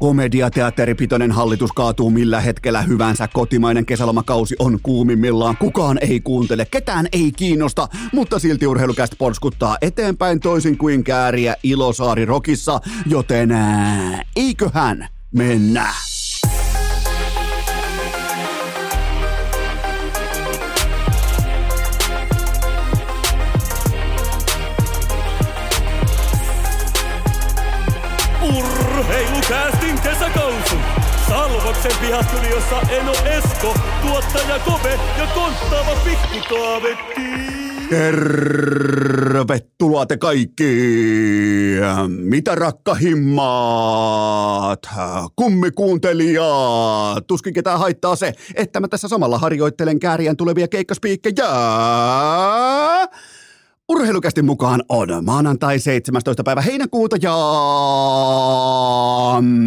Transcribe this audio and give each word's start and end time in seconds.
Komediateatteripitoinen 0.00 1.32
hallitus 1.32 1.72
kaatuu 1.72 2.10
millä 2.10 2.40
hetkellä 2.40 2.82
hyvänsä. 2.82 3.28
Kotimainen 3.32 3.86
kesälomakausi 3.86 4.56
on 4.58 4.78
kuumimmillaan. 4.82 5.56
Kukaan 5.56 5.98
ei 6.00 6.20
kuuntele, 6.20 6.66
ketään 6.70 7.06
ei 7.12 7.32
kiinnosta, 7.36 7.88
mutta 8.12 8.38
silti 8.38 8.66
urheilukästä 8.66 9.16
porskuttaa 9.18 9.76
eteenpäin 9.82 10.40
toisin 10.40 10.78
kuin 10.78 11.04
kääriä 11.04 11.56
Ilosaari 11.62 12.24
Rokissa, 12.24 12.80
joten 13.06 13.50
eiköhän 14.36 15.08
mennä. 15.34 16.09
Kesäkausi. 30.20 30.76
Salvoksen 31.28 31.92
pihastudiossa 32.00 32.80
Eno 32.80 33.12
Esko, 33.12 33.74
tuottaja 34.02 34.58
Kove 34.58 35.00
ja 35.18 35.26
konttaava 35.34 35.96
pikkutaavetti. 36.04 37.20
Tervetuloa 37.90 40.06
te 40.06 40.16
kaikki! 40.16 40.76
Mitä 42.08 42.54
rakkahimmat? 42.54 44.88
Kummikuuntelijat! 45.36 47.26
Tuskin 47.26 47.54
ketään 47.54 47.78
haittaa 47.78 48.16
se, 48.16 48.32
että 48.54 48.80
mä 48.80 48.88
tässä 48.88 49.08
samalla 49.08 49.38
harjoittelen 49.38 49.98
kääriän 49.98 50.36
tulevia 50.36 50.68
keikkaspiikkejä. 50.68 51.46
Urheilukästin 53.90 54.44
mukaan 54.44 54.82
on 54.88 55.08
maanantai 55.24 55.78
17. 55.78 56.44
päivä 56.44 56.60
heinäkuuta 56.60 57.16
ja 57.22 57.34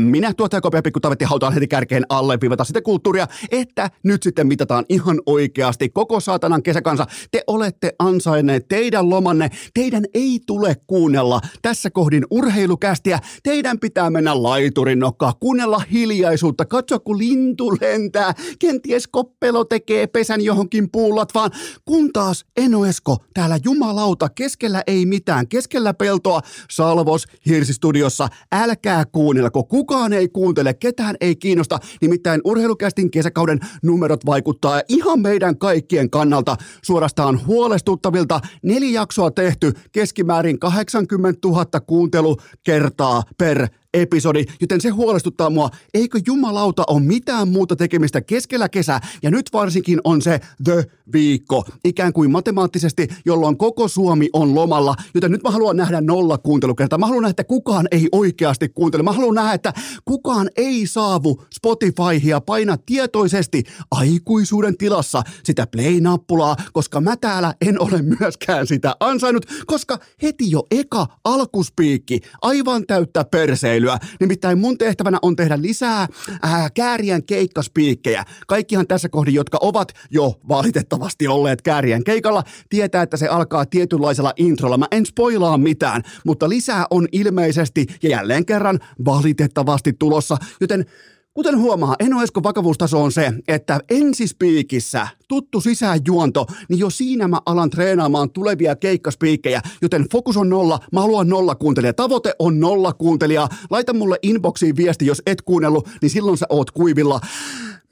minä 0.05 0.34
tuottaja 0.34 0.62
Kopea 0.62 0.82
Pikku 0.82 0.99
Tavetti 0.99 1.26
hautaan 1.26 1.54
heti 1.54 1.68
kärkeen 1.68 2.05
alle 2.09 2.38
viivata 2.41 2.63
sitä 2.63 2.82
kulttuuria, 2.82 3.27
että 3.52 3.90
nyt 4.04 4.24
sitten 4.24 4.48
mitataan 4.48 4.85
ihan 4.90 5.21
oikeasti 5.26 5.90
koko 5.90 6.20
saatanan 6.20 6.63
kesäkansa. 6.63 7.07
Te 7.32 7.44
olette 7.48 7.96
ansainneet 7.99 8.68
teidän 8.68 9.10
lomanne, 9.10 9.49
teidän 9.74 10.04
ei 10.13 10.40
tule 10.48 10.76
kuunnella 10.88 11.41
tässä 11.62 11.90
kohdin 11.90 12.26
urheilukästiä, 12.32 13.20
teidän 13.44 13.79
pitää 13.79 14.10
mennä 14.10 14.44
laiturin 14.44 14.99
nokkaa, 14.99 15.34
kuunnella 15.40 15.82
hiljaisuutta, 15.91 16.66
katsoa 16.66 16.99
kun 16.99 17.18
lintu 17.18 17.77
lentää, 17.82 18.34
kenties 18.60 19.07
koppelo 19.07 19.66
tekee 19.66 20.07
pesän 20.07 20.41
johonkin 20.41 20.91
puulat, 20.91 21.34
vaan 21.34 21.51
kun 21.85 22.13
taas 22.13 22.46
Enoesko 22.57 23.18
täällä 23.34 23.60
jumalauta 23.63 24.13
jumalauta, 24.14 24.30
keskellä 24.30 24.84
ei 24.88 25.06
mitään, 25.06 25.48
keskellä 25.48 25.94
peltoa, 25.94 26.42
Salvos 26.72 27.26
Hirsistudiossa, 27.46 28.30
älkää 28.52 29.06
kuunnelko, 29.06 29.64
kukaan 29.64 30.14
ei 30.14 30.28
kuuntele, 30.30 30.74
ketään 30.74 31.16
ei 31.22 31.36
kiinnosta, 31.36 31.80
nimittäin 32.02 32.41
urheilukästin 32.46 33.12
kesäkauden 33.12 33.60
numerot 33.84 34.26
vaikuttaa 34.26 34.82
ihan 34.90 35.20
meidän 35.20 35.58
kaikkien 35.58 36.10
kannalta. 36.10 36.58
Suorastaan 36.84 37.46
huolestuttavilta. 37.48 38.40
Neljä 38.64 39.02
jaksoa 39.02 39.32
tehty, 39.32 39.72
keskimäärin 39.91 40.60
80 40.60 41.48
000 41.48 41.66
kuuntelukertaa 41.88 43.24
per 43.38 43.68
episodi, 43.94 44.46
joten 44.62 44.82
se 44.82 44.90
huolestuttaa 44.90 45.49
mua. 45.49 45.70
Eikö 45.94 46.20
jumalauta 46.26 46.84
ole 46.88 47.02
mitään 47.02 47.48
muuta 47.48 47.76
tekemistä 47.76 48.22
keskellä 48.22 48.70
kesää, 48.70 49.08
ja 49.24 49.32
nyt 49.32 49.50
varsinkin 49.54 50.00
on 50.04 50.22
se 50.22 50.40
The 50.63 50.85
Viikko, 51.13 51.66
ikään 51.85 52.13
kuin 52.13 52.32
matemaattisesti, 52.32 53.08
jolloin 53.26 53.58
koko 53.58 53.88
Suomi 53.88 54.30
on 54.34 54.55
lomalla, 54.55 54.96
joten 55.13 55.32
nyt 55.32 55.44
mä 55.44 55.52
haluan 55.52 55.77
nähdä 55.77 56.02
nolla 56.02 56.38
kuuntelukertaa. 56.38 57.00
Mä 57.00 57.05
haluan 57.05 57.22
nähdä, 57.22 57.32
että 57.32 57.44
kukaan 57.44 57.88
ei 57.91 58.08
oikeasti 58.12 58.70
kuuntele. 58.70 59.04
Mä 59.04 59.12
haluan 59.12 59.35
nähdä, 59.35 59.54
että 59.54 59.74
kukaan 60.05 60.50
ei 60.57 60.88
saavu 60.88 61.44
Spotifyhia 61.54 62.41
paina 62.41 62.78
tietoisesti 62.78 63.63
aikuisuuden 63.91 64.78
tilassa 64.78 65.24
sitä 65.44 65.68
play-nappulaa, 65.68 66.56
koska 66.74 67.02
mä 67.02 67.18
täällä 67.18 67.53
en 67.62 67.81
ole 67.81 68.02
myöskään 68.02 68.67
sitä 68.67 68.96
ansainnut, 69.00 69.46
koska 69.66 70.00
heti 70.22 70.51
jo 70.51 70.63
eka 70.72 71.07
alkuspiikki, 71.23 72.19
aivan 72.41 72.84
täyttä 72.88 73.25
perseily 73.31 73.82
keikkaspölyä. 73.83 74.17
Nimittäin 74.19 74.59
mun 74.59 74.77
tehtävänä 74.77 75.19
on 75.21 75.35
tehdä 75.35 75.61
lisää 75.61 76.07
ää, 76.41 76.69
kääriän 76.69 77.23
keikkaspiikkejä. 77.23 78.23
Kaikkihan 78.47 78.88
tässä 78.88 79.09
kohdin, 79.09 79.33
jotka 79.33 79.57
ovat 79.61 79.94
jo 80.11 80.39
valitettavasti 80.47 81.27
olleet 81.27 81.61
kääriän 81.61 82.03
keikalla, 82.03 82.43
tietää, 82.69 83.03
että 83.03 83.17
se 83.17 83.27
alkaa 83.27 83.66
tietynlaisella 83.66 84.33
introlla. 84.38 84.77
Mä 84.77 84.88
en 84.91 85.05
spoilaa 85.05 85.57
mitään, 85.57 86.01
mutta 86.25 86.49
lisää 86.49 86.85
on 86.89 87.07
ilmeisesti 87.11 87.85
ja 88.03 88.09
jälleen 88.09 88.45
kerran 88.45 88.79
valitettavasti 89.05 89.93
tulossa, 89.93 90.38
joten 90.61 90.85
Kuten 91.33 91.59
huomaa, 91.59 91.95
Eno 91.99 92.23
Esko 92.23 92.44
vakavuustaso 92.44 93.03
on 93.03 93.11
se, 93.11 93.33
että 93.47 93.79
ensispiikissä 93.89 95.07
tuttu 95.27 95.61
sisäänjuonto, 95.61 96.45
niin 96.69 96.79
jo 96.79 96.89
siinä 96.89 97.27
mä 97.27 97.39
alan 97.45 97.69
treenaamaan 97.69 98.29
tulevia 98.29 98.75
keikkaspiikkejä, 98.75 99.61
joten 99.81 100.05
fokus 100.11 100.38
on 100.38 100.49
nolla, 100.49 100.79
mä 100.91 101.01
haluan 101.01 101.29
nolla 101.29 101.55
kuuntelija. 101.55 101.93
Tavoite 101.93 102.33
on 102.39 102.59
nolla 102.59 102.93
kuuntelijaa. 102.93 103.49
Laita 103.69 103.93
mulle 103.93 104.17
inboxiin 104.22 104.75
viesti, 104.75 105.05
jos 105.05 105.22
et 105.25 105.41
kuunnellut, 105.41 105.89
niin 106.01 106.09
silloin 106.09 106.38
sä 106.38 106.45
oot 106.49 106.72
kuivilla 106.72 107.19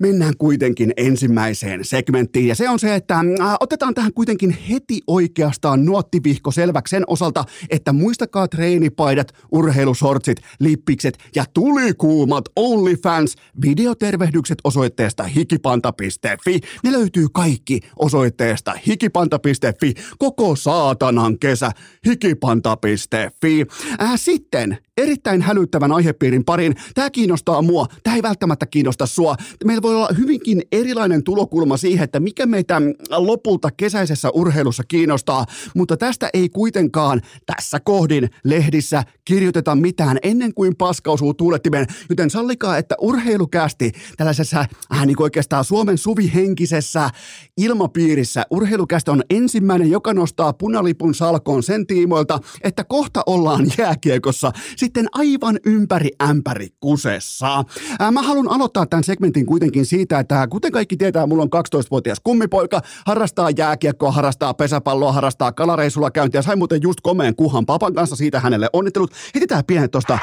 mennään 0.02 0.38
kuitenkin 0.38 0.94
ensimmäiseen 0.98 1.86
segmenttiin. 1.86 2.48
Ja 2.48 2.56
se 2.56 2.70
on 2.70 2.80
se, 2.80 2.96
että 2.96 3.16
äh, 3.16 3.56
otetaan 3.60 3.94
tähän 3.94 4.14
kuitenkin 4.14 4.58
heti 4.70 5.02
oikeastaan 5.08 5.86
nuottivihko 5.86 6.52
selväksi 6.52 6.92
sen 6.92 7.04
osalta, 7.08 7.46
että 7.70 7.94
muistakaa 7.94 8.48
treenipaidat, 8.48 9.34
urheilusortsit, 9.52 10.38
lippikset 10.60 11.18
ja 11.36 11.46
tulikuumat 11.54 12.46
OnlyFans 12.56 13.36
videotervehdykset 13.62 14.58
osoitteesta 14.64 15.24
hikipanta.fi. 15.24 16.60
Ne 16.84 16.92
löytyy 16.92 17.28
kaikki 17.34 17.80
osoitteesta 17.96 18.74
hikipanta.fi. 18.88 19.94
Koko 20.18 20.56
saatanan 20.56 21.40
kesä 21.40 21.72
hikipanta.fi. 22.08 23.66
Äh, 24.02 24.12
sitten 24.16 24.78
erittäin 24.98 25.42
hälyttävän 25.42 25.92
aihepiirin 25.92 26.46
parin. 26.46 26.76
Tämä 26.94 27.10
kiinnostaa 27.10 27.62
mua. 27.62 27.88
Tämä 28.04 28.16
ei 28.16 28.22
välttämättä 28.22 28.66
kiinnosta 28.66 29.06
sua. 29.06 29.36
Meillä 29.66 29.82
voi 29.82 29.91
olla 29.96 30.10
hyvinkin 30.18 30.62
erilainen 30.72 31.24
tulokulma 31.24 31.78
siihen, 31.78 32.04
että 32.04 32.20
mikä 32.20 32.46
meitä 32.46 32.82
lopulta 33.10 33.70
kesäisessä 33.78 34.30
urheilussa 34.30 34.84
kiinnostaa, 34.88 35.46
mutta 35.76 35.98
tästä 35.98 36.30
ei 36.34 36.50
kuitenkaan 36.50 37.22
tässä 37.46 37.80
kohdin 37.80 38.30
lehdissä 38.44 39.04
kirjoiteta 39.26 39.76
mitään 39.76 40.18
ennen 40.24 40.54
kuin 40.54 40.76
paska 40.76 41.12
osuu 41.12 41.34
tuulettimeen, 41.34 41.88
joten 42.10 42.30
sallikaa, 42.30 42.78
että 42.78 42.96
urheilukästi 43.02 43.92
tällaisessa 44.18 44.66
äh, 44.94 45.06
niin 45.06 45.22
oikeastaan 45.22 45.66
Suomen 45.66 45.98
suvihenkisessä 45.98 47.10
ilmapiirissä 47.58 48.46
urheilukästä 48.52 49.12
on 49.12 49.24
ensimmäinen, 49.30 49.92
joka 49.92 50.14
nostaa 50.14 50.54
punalipun 50.54 51.16
salkoon 51.16 51.64
sen 51.64 51.88
tiimoilta, 51.88 52.40
että 52.64 52.84
kohta 52.84 53.24
ollaan 53.26 53.66
jääkiekossa 53.78 54.52
sitten 54.78 55.08
aivan 55.12 55.60
ympäri 55.66 56.10
ämpäri 56.30 56.68
kusessa. 56.80 57.64
Mä 58.12 58.22
haluan 58.22 58.52
aloittaa 58.52 58.86
tämän 58.86 59.04
segmentin 59.04 59.46
kuitenkin 59.46 59.81
siitä, 59.86 60.20
että 60.20 60.48
kuten 60.48 60.72
kaikki 60.72 60.98
tietää, 60.98 61.26
mulla 61.28 61.44
on 61.44 61.50
12-vuotias 61.56 62.20
kummipoika, 62.24 62.82
harrastaa 63.06 63.50
jääkiekkoa, 63.58 64.12
harrastaa 64.12 64.54
pesäpalloa, 64.54 65.12
harrastaa 65.12 65.52
kalareisulla 65.52 66.12
käyntiä. 66.12 66.42
Sain 66.42 66.58
muuten 66.58 66.82
just 66.82 67.02
komeen 67.02 67.36
kuhan 67.36 67.66
papan 67.66 67.94
kanssa 67.94 68.16
siitä 68.16 68.40
hänelle 68.40 68.70
onnittelut. 68.74 69.12
Heti 69.36 69.48
tää 69.48 69.64
pienet 69.68 69.92
tosta 69.92 70.20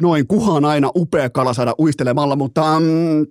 noin 0.00 0.26
kuhaan 0.26 0.64
aina 0.64 0.90
upea 0.96 1.30
kala 1.30 1.54
saada 1.54 1.74
uistelemalla, 1.78 2.36
mutta 2.36 2.80
mm, 2.80 3.26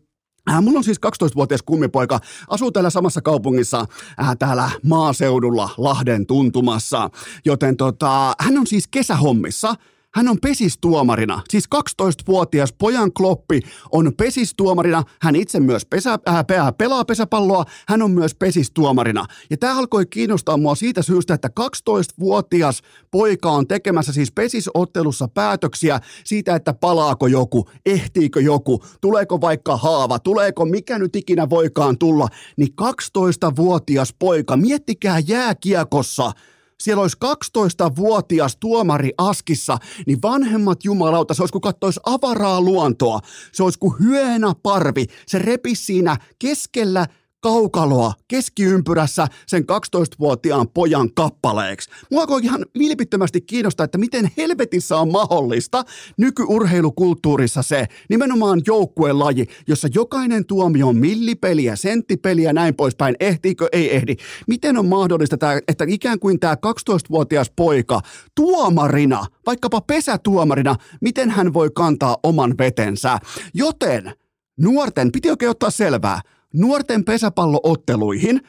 Äh, 0.49 0.61
mulla 0.61 0.77
on 0.77 0.83
siis 0.83 0.99
12-vuotias 1.05 1.61
kummipoika, 1.61 2.19
asuu 2.47 2.71
täällä 2.71 2.89
samassa 2.89 3.21
kaupungissa 3.21 3.85
äh, 4.21 4.37
täällä 4.39 4.69
maaseudulla 4.83 5.69
Lahden 5.77 6.25
tuntumassa, 6.25 7.09
joten 7.45 7.77
tota, 7.77 8.33
hän 8.39 8.57
on 8.57 8.67
siis 8.67 8.87
kesähommissa– 8.87 9.75
hän 10.15 10.27
on 10.27 10.37
pesistuomarina, 10.41 11.41
siis 11.49 11.65
12-vuotias 11.75 12.73
pojan 12.73 13.13
kloppi 13.13 13.59
on 13.91 14.11
pesistuomarina. 14.17 15.03
Hän 15.21 15.35
itse 15.35 15.59
myös 15.59 15.85
pesä, 15.85 16.13
äh, 16.29 16.45
pelaa 16.77 17.05
pesäpalloa, 17.05 17.65
hän 17.87 18.01
on 18.01 18.11
myös 18.11 18.35
pesistuomarina. 18.35 19.25
Ja 19.49 19.57
tämä 19.57 19.77
alkoi 19.77 20.05
kiinnostaa 20.05 20.57
mua 20.57 20.75
siitä 20.75 21.01
syystä, 21.01 21.33
että 21.33 21.49
12-vuotias 21.59 22.81
poika 23.11 23.51
on 23.51 23.67
tekemässä 23.67 24.13
siis 24.13 24.31
pesisottelussa 24.31 25.27
päätöksiä 25.27 25.99
siitä, 26.23 26.55
että 26.55 26.73
palaako 26.73 27.27
joku, 27.27 27.69
ehtiikö 27.85 28.41
joku, 28.41 28.83
tuleeko 29.01 29.41
vaikka 29.41 29.77
haava, 29.77 30.19
tuleeko 30.19 30.65
mikä 30.65 30.99
nyt 30.99 31.15
ikinä 31.15 31.49
voikaan 31.49 31.97
tulla. 31.97 32.27
Niin 32.57 32.73
12-vuotias 32.81 34.13
poika, 34.19 34.57
miettikää 34.57 35.19
jääkiekossa– 35.19 36.31
siellä 36.81 37.01
olisi 37.01 37.17
12-vuotias 37.25 38.55
tuomari 38.55 39.11
askissa, 39.17 39.77
niin 40.07 40.21
vanhemmat 40.21 40.83
jumalauta, 40.83 41.33
se 41.33 41.41
olisi 41.41 41.51
kuin 41.51 41.61
katsoisi 41.61 41.99
avaraa 42.05 42.61
luontoa. 42.61 43.19
Se 43.51 43.63
olisi 43.63 43.79
kuin 43.79 43.99
hyena 43.99 44.53
parvi. 44.63 45.05
Se 45.27 45.39
repisi 45.39 45.85
siinä 45.85 46.17
keskellä 46.39 47.07
kaukaloa 47.41 48.13
keskiympyrässä 48.27 49.27
sen 49.47 49.63
12-vuotiaan 49.63 50.67
pojan 50.73 51.13
kappaleeksi. 51.13 51.89
Mua 52.11 52.21
alkoi 52.21 52.41
ihan 52.43 52.65
vilpittömästi 52.79 53.41
kiinnostaa, 53.41 53.83
että 53.83 53.97
miten 53.97 54.31
helvetissä 54.37 54.97
on 54.97 55.11
mahdollista 55.11 55.83
nykyurheilukulttuurissa 56.17 57.61
se 57.61 57.87
nimenomaan 58.09 58.61
joukkuelaji, 58.67 59.45
jossa 59.67 59.87
jokainen 59.95 60.45
tuomio 60.45 60.87
on 60.87 60.97
millipeliä, 60.97 61.75
senttipeliä 61.75 62.53
näin 62.53 62.75
poispäin. 62.75 63.15
Ehtiikö, 63.19 63.67
ei 63.71 63.95
ehdi. 63.95 64.15
Miten 64.47 64.77
on 64.77 64.85
mahdollista, 64.85 65.37
tämä, 65.37 65.59
että 65.67 65.85
ikään 65.87 66.19
kuin 66.19 66.39
tämä 66.39 66.53
12-vuotias 66.53 67.51
poika 67.55 68.01
tuomarina, 68.35 69.25
vaikkapa 69.45 69.81
pesätuomarina, 69.81 70.75
miten 71.01 71.29
hän 71.29 71.53
voi 71.53 71.69
kantaa 71.75 72.17
oman 72.23 72.57
vetensä. 72.57 73.19
Joten 73.53 74.13
nuorten, 74.59 75.11
piti 75.11 75.29
oikein 75.29 75.49
ottaa 75.49 75.71
selvää, 75.71 76.21
nuorten 76.53 77.03
pesäpallootteluihin 77.03 78.41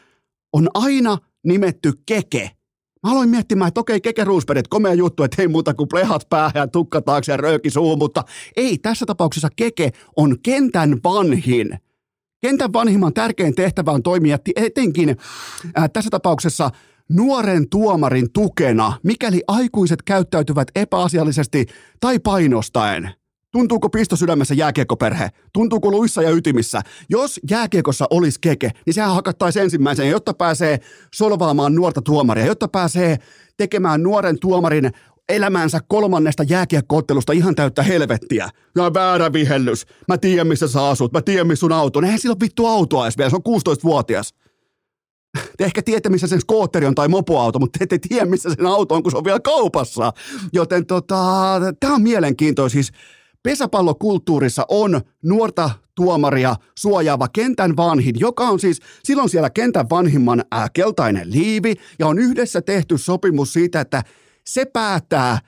on 0.52 0.68
aina 0.74 1.18
nimetty 1.44 1.92
keke. 2.06 2.50
Mä 3.02 3.12
aloin 3.12 3.28
miettimään, 3.28 3.68
että 3.68 3.80
okei, 3.80 4.00
Keke 4.00 4.24
Roosberg, 4.24 4.64
komea 4.68 4.94
juttu, 4.94 5.22
että 5.22 5.42
ei 5.42 5.48
muuta 5.48 5.74
kuin 5.74 5.88
plehat 5.88 6.28
päähän 6.28 6.52
ja 6.54 6.68
tukka 6.68 7.02
taakse 7.02 7.32
ja 7.32 7.36
rööki 7.36 7.70
suu, 7.70 7.96
mutta 7.96 8.24
ei, 8.56 8.78
tässä 8.78 9.06
tapauksessa 9.06 9.48
Keke 9.56 9.90
on 10.16 10.36
kentän 10.42 11.00
vanhin. 11.04 11.78
Kentän 12.40 12.72
vanhimman 12.72 13.14
tärkein 13.14 13.54
tehtävä 13.54 13.90
on 13.90 14.02
toimia 14.02 14.38
etenkin 14.56 15.16
äh, 15.78 15.90
tässä 15.92 16.10
tapauksessa 16.10 16.70
nuoren 17.08 17.68
tuomarin 17.68 18.32
tukena, 18.32 18.92
mikäli 19.02 19.42
aikuiset 19.48 20.02
käyttäytyvät 20.02 20.68
epäasiallisesti 20.74 21.66
tai 22.00 22.18
painostaen– 22.18 23.10
Tuntuuko 23.52 23.88
pisto 23.88 24.16
sydämessä 24.16 24.54
jääkiekkoperhe? 24.54 25.28
Tuntuuko 25.52 25.90
luissa 25.90 26.22
ja 26.22 26.30
ytimissä? 26.30 26.82
Jos 27.08 27.40
jääkiekossa 27.50 28.06
olisi 28.10 28.38
keke, 28.40 28.70
niin 28.86 28.94
sehän 28.94 29.14
hakattaisi 29.14 29.60
ensimmäisen, 29.60 30.10
jotta 30.10 30.34
pääsee 30.34 30.78
solvaamaan 31.14 31.74
nuorta 31.74 32.02
tuomaria, 32.02 32.46
jotta 32.46 32.68
pääsee 32.68 33.18
tekemään 33.56 34.02
nuoren 34.02 34.38
tuomarin 34.38 34.90
elämänsä 35.28 35.80
kolmannesta 35.88 36.42
jääkiekkoottelusta 36.42 37.32
ihan 37.32 37.54
täyttä 37.54 37.82
helvettiä. 37.82 38.50
Ja 38.76 38.94
väärä 38.94 39.32
vihellys. 39.32 39.86
Mä 40.08 40.18
tiedän, 40.18 40.46
missä 40.46 40.68
sä 40.68 40.88
asut. 40.88 41.12
Mä 41.12 41.22
tiedän, 41.22 41.46
missä 41.46 41.60
sun 41.60 41.72
auto 41.72 41.98
on. 41.98 42.04
Eihän 42.04 42.20
sillä 42.20 42.32
ole 42.32 42.40
vittu 42.40 42.66
autoa 42.66 43.04
edes 43.04 43.18
vielä. 43.18 43.30
Se 43.30 43.36
on 43.36 43.58
16-vuotias. 43.58 44.34
Te 45.58 45.64
ehkä 45.64 45.82
tiedätte, 45.82 46.08
missä 46.08 46.26
sen 46.26 46.40
skootteri 46.40 46.86
on 46.86 46.94
tai 46.94 47.08
mopoauto, 47.08 47.58
mutta 47.58 47.78
te 47.78 47.84
ette 47.84 48.08
tiedä, 48.08 48.26
missä 48.26 48.50
sen 48.54 48.66
auto 48.66 48.94
on, 48.94 49.02
kun 49.02 49.12
se 49.12 49.18
on 49.18 49.24
vielä 49.24 49.40
kaupassa. 49.40 50.12
Joten 50.52 50.86
tota, 50.86 51.60
tämä 51.80 51.94
on 51.94 52.02
mielenkiintoista. 52.02 52.74
Siis 52.74 52.92
pesäpallokulttuurissa 53.42 54.66
on 54.68 55.00
nuorta 55.22 55.70
tuomaria 55.94 56.56
suojaava 56.78 57.28
kentän 57.28 57.76
vanhin, 57.76 58.14
joka 58.18 58.44
on 58.44 58.60
siis 58.60 58.80
silloin 59.04 59.28
siellä 59.28 59.50
kentän 59.50 59.90
vanhimman 59.90 60.44
ää, 60.50 60.68
keltainen 60.72 61.32
liivi 61.32 61.74
ja 61.98 62.06
on 62.06 62.18
yhdessä 62.18 62.62
tehty 62.62 62.98
sopimus 62.98 63.52
siitä, 63.52 63.80
että 63.80 64.02
se 64.46 64.64
päättää 64.64 65.38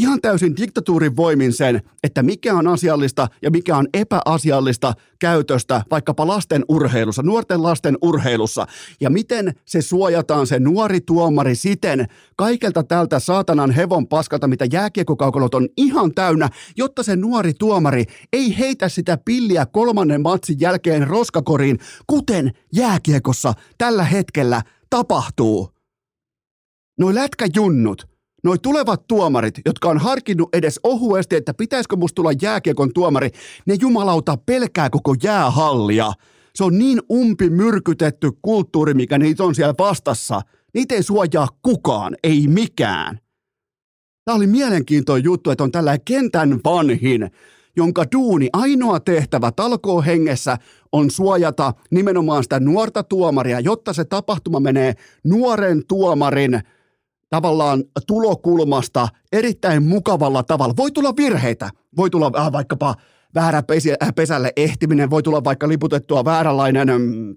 ihan 0.00 0.20
täysin 0.20 0.56
diktatuurin 0.56 1.16
voimin 1.16 1.52
sen, 1.52 1.82
että 2.04 2.22
mikä 2.22 2.54
on 2.54 2.66
asiallista 2.66 3.28
ja 3.42 3.50
mikä 3.50 3.76
on 3.76 3.88
epäasiallista 3.94 4.92
käytöstä 5.18 5.82
vaikkapa 5.90 6.26
lasten 6.26 6.64
urheilussa, 6.68 7.22
nuorten 7.22 7.62
lasten 7.62 7.98
urheilussa. 8.02 8.66
Ja 9.00 9.10
miten 9.10 9.54
se 9.66 9.82
suojataan 9.82 10.46
se 10.46 10.58
nuori 10.58 11.00
tuomari 11.00 11.54
siten 11.54 12.06
kaikelta 12.36 12.82
tältä 12.82 13.18
saatanan 13.18 13.70
hevon 13.70 14.06
paskalta, 14.06 14.48
mitä 14.48 14.66
jääkiekokaukolot 14.72 15.54
on 15.54 15.68
ihan 15.76 16.14
täynnä, 16.14 16.48
jotta 16.76 17.02
se 17.02 17.16
nuori 17.16 17.52
tuomari 17.54 18.04
ei 18.32 18.58
heitä 18.58 18.88
sitä 18.88 19.18
pilliä 19.24 19.66
kolmannen 19.66 20.22
matsin 20.22 20.60
jälkeen 20.60 21.08
roskakoriin, 21.08 21.78
kuten 22.06 22.50
jääkiekossa 22.72 23.54
tällä 23.78 24.04
hetkellä 24.04 24.62
tapahtuu. 24.90 25.70
Noi 26.98 27.14
lätkäjunnut, 27.14 28.09
noi 28.44 28.58
tulevat 28.58 29.06
tuomarit, 29.08 29.54
jotka 29.66 29.88
on 29.88 29.98
harkinnut 29.98 30.54
edes 30.54 30.80
ohuesti, 30.82 31.36
että 31.36 31.54
pitäisikö 31.54 31.96
musta 31.96 32.14
tulla 32.14 32.32
jääkiekon 32.42 32.92
tuomari, 32.92 33.30
ne 33.66 33.76
jumalauta 33.80 34.36
pelkää 34.46 34.90
koko 34.90 35.14
jäähallia. 35.22 36.12
Se 36.54 36.64
on 36.64 36.78
niin 36.78 37.00
umpi 37.12 37.50
myrkytetty 37.50 38.30
kulttuuri, 38.42 38.94
mikä 38.94 39.18
niitä 39.18 39.44
on 39.44 39.54
siellä 39.54 39.74
vastassa. 39.78 40.40
Niitä 40.74 40.94
ei 40.94 41.02
suojaa 41.02 41.48
kukaan, 41.62 42.16
ei 42.24 42.48
mikään. 42.48 43.18
Tämä 44.24 44.36
oli 44.36 44.46
mielenkiintoinen 44.46 45.24
juttu, 45.24 45.50
että 45.50 45.64
on 45.64 45.72
tällä 45.72 45.98
kentän 46.04 46.60
vanhin, 46.64 47.30
jonka 47.76 48.04
duuni, 48.12 48.48
ainoa 48.52 49.00
tehtävä 49.00 49.52
talkoo 49.52 50.02
hengessä 50.02 50.58
on 50.92 51.10
suojata 51.10 51.74
nimenomaan 51.90 52.42
sitä 52.42 52.60
nuorta 52.60 53.02
tuomaria, 53.02 53.60
jotta 53.60 53.92
se 53.92 54.04
tapahtuma 54.04 54.60
menee 54.60 54.94
nuoren 55.24 55.82
tuomarin– 55.86 56.60
tavallaan 57.30 57.84
tulokulmasta 58.06 59.08
erittäin 59.32 59.82
mukavalla 59.82 60.42
tavalla. 60.42 60.74
Voi 60.76 60.92
tulla 60.92 61.16
virheitä, 61.16 61.70
voi 61.96 62.10
tulla 62.10 62.30
äh, 62.38 62.52
vaikkapa 62.52 62.94
väärä 63.34 63.62
äh, 64.02 64.14
pesälle 64.16 64.52
ehtiminen, 64.56 65.10
voi 65.10 65.22
tulla 65.22 65.44
vaikka 65.44 65.68
liputettua 65.68 66.24
vääränlainen 66.24 66.88
mm, 66.88 67.36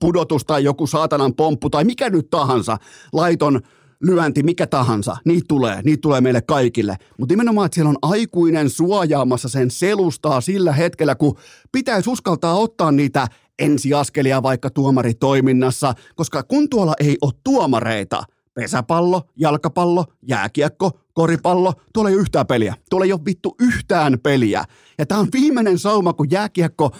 pudotus 0.00 0.44
tai 0.44 0.64
joku 0.64 0.86
saatanan 0.86 1.34
pomppu 1.34 1.70
tai 1.70 1.84
mikä 1.84 2.10
nyt 2.10 2.30
tahansa, 2.30 2.76
laiton 3.12 3.60
lyönti, 4.02 4.42
mikä 4.42 4.66
tahansa, 4.66 5.16
niitä 5.24 5.44
tulee, 5.48 5.82
niitä 5.84 6.00
tulee 6.00 6.20
meille 6.20 6.42
kaikille. 6.42 6.96
Mutta 7.18 7.32
nimenomaan, 7.32 7.66
että 7.66 7.74
siellä 7.74 7.88
on 7.88 7.98
aikuinen 8.02 8.70
suojaamassa 8.70 9.48
sen 9.48 9.70
selustaa 9.70 10.40
sillä 10.40 10.72
hetkellä, 10.72 11.14
kun 11.14 11.36
pitäisi 11.72 12.10
uskaltaa 12.10 12.54
ottaa 12.54 12.92
niitä 12.92 13.26
ensiaskelia 13.58 14.42
vaikka 14.42 14.70
tuomaritoiminnassa, 14.70 15.94
koska 16.14 16.42
kun 16.42 16.68
tuolla 16.68 16.94
ei 17.00 17.16
ole 17.22 17.32
tuomareita– 17.44 18.22
pesäpallo, 18.54 19.22
jalkapallo, 19.36 20.04
jääkiekko, 20.22 21.00
koripallo, 21.12 21.74
tuolla 21.92 22.10
ei 22.10 22.14
ole 22.14 22.22
yhtään 22.22 22.46
peliä. 22.46 22.74
Tuolla 22.90 23.06
ei 23.06 23.12
ole 23.12 23.20
vittu 23.26 23.56
yhtään 23.60 24.18
peliä. 24.22 24.64
Ja 24.98 25.06
tämä 25.06 25.20
on 25.20 25.28
viimeinen 25.32 25.78
sauma, 25.78 26.12
kun 26.12 26.30
jääkiekko 26.30 26.90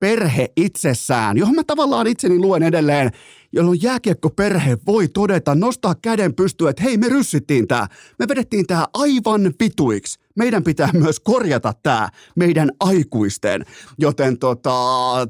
perhe 0.00 0.48
itsessään, 0.56 1.36
johon 1.36 1.54
mä 1.54 1.64
tavallaan 1.64 2.06
itseni 2.06 2.38
luen 2.38 2.62
edelleen, 2.62 3.10
jolloin 3.52 3.82
jääkiekko-perhe 3.82 4.78
voi 4.86 5.08
todeta, 5.08 5.54
nostaa 5.54 5.94
käden 5.94 6.34
pystyyn, 6.34 6.70
että 6.70 6.82
hei, 6.82 6.96
me 6.96 7.08
ryssittiin 7.08 7.68
tämä. 7.68 7.86
Me 8.18 8.28
vedettiin 8.28 8.66
tämä 8.66 8.86
aivan 8.94 9.54
vituiksi. 9.60 10.18
Meidän 10.34 10.64
pitää 10.64 10.90
myös 10.92 11.20
korjata 11.20 11.72
tämä 11.82 12.08
meidän 12.36 12.70
aikuisten. 12.80 13.64
Joten 13.98 14.38
tota, 14.38 14.72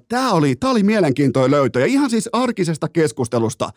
tämä 0.08 0.32
oli, 0.32 0.56
tää 0.56 0.70
oli 0.70 0.82
mielenkiintoinen 0.82 1.50
löytö. 1.50 1.80
Ja 1.80 1.86
ihan 1.86 2.10
siis 2.10 2.28
arkisesta 2.32 2.88
keskustelusta 2.88 3.70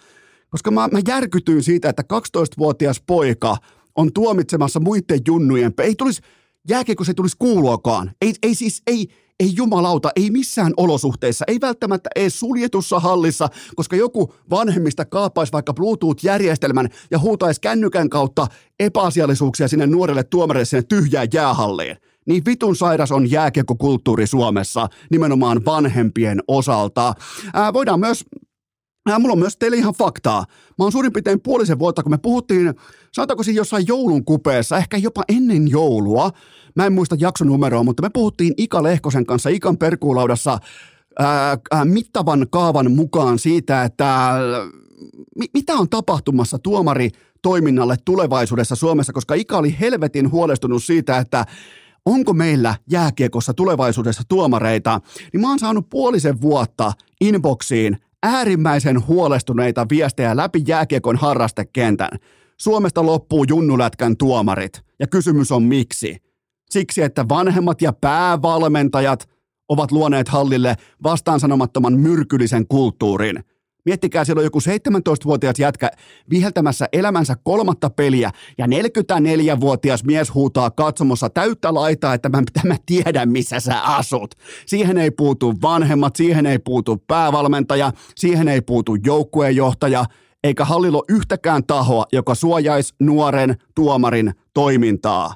koska 0.49 0.71
mä, 0.71 0.87
mä 0.87 0.99
järkytyin 1.07 1.63
siitä, 1.63 1.89
että 1.89 2.03
12-vuotias 2.13 3.01
poika 3.07 3.57
on 3.95 4.13
tuomitsemassa 4.13 4.79
muiden 4.79 5.19
junnujen, 5.27 5.73
ei 5.81 5.95
tulisi, 5.95 6.21
jääkiekossa 6.69 7.11
ei 7.11 7.15
tulisi 7.15 7.35
kuuluakaan. 7.39 8.11
Ei, 8.21 8.33
ei 8.43 8.55
siis, 8.55 8.81
ei, 8.87 9.07
ei 9.39 9.51
jumalauta, 9.55 10.09
ei 10.15 10.29
missään 10.29 10.73
olosuhteissa, 10.77 11.45
ei 11.47 11.61
välttämättä 11.61 12.09
edes 12.15 12.39
suljetussa 12.39 12.99
hallissa, 12.99 13.49
koska 13.75 13.95
joku 13.95 14.33
vanhemmista 14.49 15.05
kaapaisi 15.05 15.53
vaikka 15.53 15.73
Bluetooth-järjestelmän 15.73 16.89
ja 17.11 17.19
huutaisi 17.19 17.61
kännykän 17.61 18.09
kautta 18.09 18.47
epäasiallisuuksia 18.79 19.67
sinne 19.67 19.87
nuorelle 19.87 20.23
tuomarille 20.23 20.65
sinne 20.65 20.83
tyhjään 20.83 21.27
jäähalliin. 21.33 21.97
Niin 22.25 22.45
vitun 22.45 22.75
sairas 22.75 23.11
on 23.11 23.31
jääkiekkokulttuuri 23.31 24.27
Suomessa 24.27 24.87
nimenomaan 25.11 25.65
vanhempien 25.65 26.39
osalta. 26.47 27.13
Ää, 27.53 27.73
voidaan 27.73 27.99
myös 27.99 28.25
Ja 29.11 29.19
mulla 29.19 29.33
on 29.33 29.39
myös 29.39 29.57
teille 29.57 29.77
ihan 29.77 29.93
faktaa. 29.93 30.45
Mä 30.49 30.85
oon 30.85 30.91
suurin 30.91 31.13
piirtein 31.13 31.41
puolisen 31.41 31.79
vuotta, 31.79 32.03
kun 32.03 32.11
me 32.11 32.17
puhuttiin, 32.17 32.73
sanotaanko 33.11 33.43
siinä 33.43 33.57
jossain 33.57 33.87
joulun 33.87 34.25
kupeessa, 34.25 34.77
ehkä 34.77 34.97
jopa 34.97 35.23
ennen 35.29 35.67
joulua. 35.67 36.31
Mä 36.75 36.85
en 36.85 36.93
muista 36.93 37.15
jaksonumeroa, 37.19 37.83
mutta 37.83 38.03
me 38.03 38.09
puhuttiin 38.09 38.53
Ika 38.57 38.83
Lehkosen 38.83 39.25
kanssa 39.25 39.49
Ikan 39.49 39.77
perkuulaudassa 39.77 40.59
ää, 41.19 41.57
ää, 41.71 41.85
mittavan 41.85 42.47
kaavan 42.49 42.91
mukaan 42.91 43.39
siitä, 43.39 43.83
että 43.83 44.25
ää, 44.25 44.39
mi- 45.35 45.49
mitä 45.53 45.73
on 45.73 45.89
tapahtumassa 45.89 46.59
tuomari 46.59 47.09
toiminnalle 47.41 47.95
tulevaisuudessa 48.05 48.75
Suomessa, 48.75 49.13
koska 49.13 49.33
Ika 49.33 49.57
oli 49.57 49.75
helvetin 49.79 50.31
huolestunut 50.31 50.83
siitä, 50.83 51.17
että 51.17 51.45
onko 52.05 52.33
meillä 52.33 52.75
jääkiekossa 52.91 53.53
tulevaisuudessa 53.53 54.23
tuomareita, 54.27 55.01
niin 55.33 55.41
mä 55.41 55.49
oon 55.49 55.59
saanut 55.59 55.89
puolisen 55.89 56.41
vuotta 56.41 56.91
inboxiin 57.21 57.97
äärimmäisen 58.23 59.07
huolestuneita 59.07 59.85
viestejä 59.89 60.35
läpi 60.35 60.63
jääkiekon 60.67 61.15
harrastekentän. 61.15 62.09
Suomesta 62.57 63.05
loppuu 63.05 63.43
junnulätkän 63.43 64.17
tuomarit. 64.17 64.81
Ja 64.99 65.07
kysymys 65.07 65.51
on 65.51 65.63
miksi? 65.63 66.17
Siksi, 66.69 67.01
että 67.01 67.29
vanhemmat 67.29 67.81
ja 67.81 67.93
päävalmentajat 67.93 69.29
ovat 69.69 69.91
luoneet 69.91 70.29
hallille 70.29 70.75
vastaansanomattoman 71.03 71.93
myrkyllisen 71.93 72.67
kulttuurin, 72.67 73.43
Miettikää, 73.89 74.25
siellä 74.25 74.39
on 74.39 74.43
joku 74.43 74.59
17-vuotias 74.59 75.59
jätkä 75.59 75.91
viheltämässä 76.29 76.87
elämänsä 76.93 77.35
kolmatta 77.43 77.89
peliä 77.89 78.31
ja 78.57 78.65
44-vuotias 78.65 80.03
mies 80.03 80.33
huutaa 80.33 80.71
katsomossa 80.71 81.29
täyttä 81.29 81.73
laitaa, 81.73 82.13
että 82.13 82.29
mä, 82.29 82.43
mä 82.63 82.75
tiedän, 82.85 83.31
missä 83.31 83.59
sä 83.59 83.81
asut. 83.81 84.35
Siihen 84.65 84.97
ei 84.97 85.11
puutu 85.11 85.53
vanhemmat, 85.61 86.15
siihen 86.15 86.45
ei 86.45 86.59
puutu 86.59 87.03
päävalmentaja, 87.07 87.91
siihen 88.15 88.47
ei 88.47 88.61
puutu 88.61 88.97
joukkueenjohtaja, 89.05 90.05
eikä 90.43 90.65
hallilla 90.65 91.03
yhtäkään 91.09 91.63
tahoa, 91.67 92.05
joka 92.11 92.35
suojaisi 92.35 92.93
nuoren 92.99 93.55
tuomarin 93.75 94.33
toimintaa. 94.53 95.35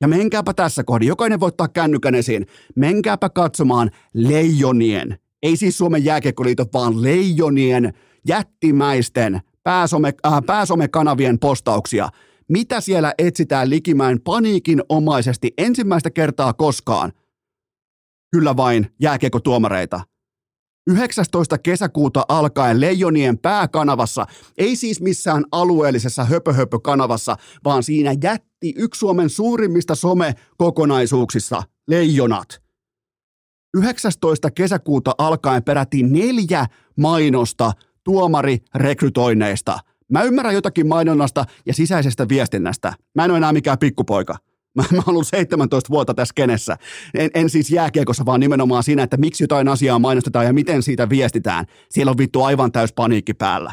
Ja 0.00 0.08
menkääpä 0.08 0.54
tässä 0.54 0.84
kohdin, 0.84 1.08
jokainen 1.08 1.40
voi 1.40 1.48
ottaa 1.48 1.68
kännykän 1.68 2.14
esiin, 2.14 2.46
menkääpä 2.76 3.28
katsomaan 3.28 3.90
leijonien, 4.14 5.18
ei 5.42 5.56
siis 5.56 5.78
Suomen 5.78 6.04
jääkiekkoliiton, 6.04 6.66
vaan 6.72 7.02
leijonien 7.02 7.94
jättimäisten 8.28 9.40
pääsome, 9.62 10.14
äh, 10.26 10.32
pääsomekanavien 10.46 11.38
postauksia. 11.38 12.08
Mitä 12.48 12.80
siellä 12.80 13.14
etsitään 13.18 13.70
likimäin 13.70 14.20
paniikinomaisesti 14.20 15.52
ensimmäistä 15.58 16.10
kertaa 16.10 16.52
koskaan? 16.52 17.12
Kyllä 18.30 18.56
vain 18.56 18.86
jääkiekkotuomareita. 19.00 20.00
19. 20.88 21.58
kesäkuuta 21.58 22.24
alkaen 22.28 22.80
Leijonien 22.80 23.38
pääkanavassa, 23.38 24.26
ei 24.58 24.76
siis 24.76 25.00
missään 25.00 25.44
alueellisessa 25.52 26.24
höpöhöpö-kanavassa, 26.24 27.36
vaan 27.64 27.82
siinä 27.82 28.14
jätti 28.22 28.74
yksi 28.76 28.98
Suomen 28.98 29.30
suurimmista 29.30 29.94
some-kokonaisuuksissa, 29.94 31.62
Leijonat. 31.88 32.67
19. 33.74 34.50
kesäkuuta 34.50 35.14
alkaen 35.18 35.62
peräti 35.62 36.02
neljä 36.02 36.66
mainosta 36.96 37.72
tuomarirekrytoinneista. 38.04 39.78
Mä 40.12 40.22
ymmärrän 40.22 40.54
jotakin 40.54 40.86
mainonnasta 40.86 41.44
ja 41.66 41.74
sisäisestä 41.74 42.28
viestinnästä. 42.28 42.92
Mä 43.14 43.24
en 43.24 43.30
ole 43.30 43.38
enää 43.38 43.52
mikään 43.52 43.78
pikkupoika. 43.78 44.36
Mä, 44.74 44.82
mä 44.92 44.98
oon 44.98 45.04
ollut 45.06 45.26
17 45.26 45.90
vuotta 45.90 46.14
tässä 46.14 46.32
kenessä. 46.34 46.76
En, 47.14 47.30
en 47.34 47.50
siis 47.50 47.70
jääkiekossa, 47.70 48.26
vaan 48.26 48.40
nimenomaan 48.40 48.82
siinä, 48.82 49.02
että 49.02 49.16
miksi 49.16 49.44
jotain 49.44 49.68
asiaa 49.68 49.98
mainostetaan 49.98 50.46
ja 50.46 50.52
miten 50.52 50.82
siitä 50.82 51.08
viestitään. 51.08 51.64
Siellä 51.90 52.10
on 52.10 52.18
vittu 52.18 52.42
aivan 52.42 52.72
täys 52.72 52.92
paniikki 52.92 53.34
päällä. 53.34 53.72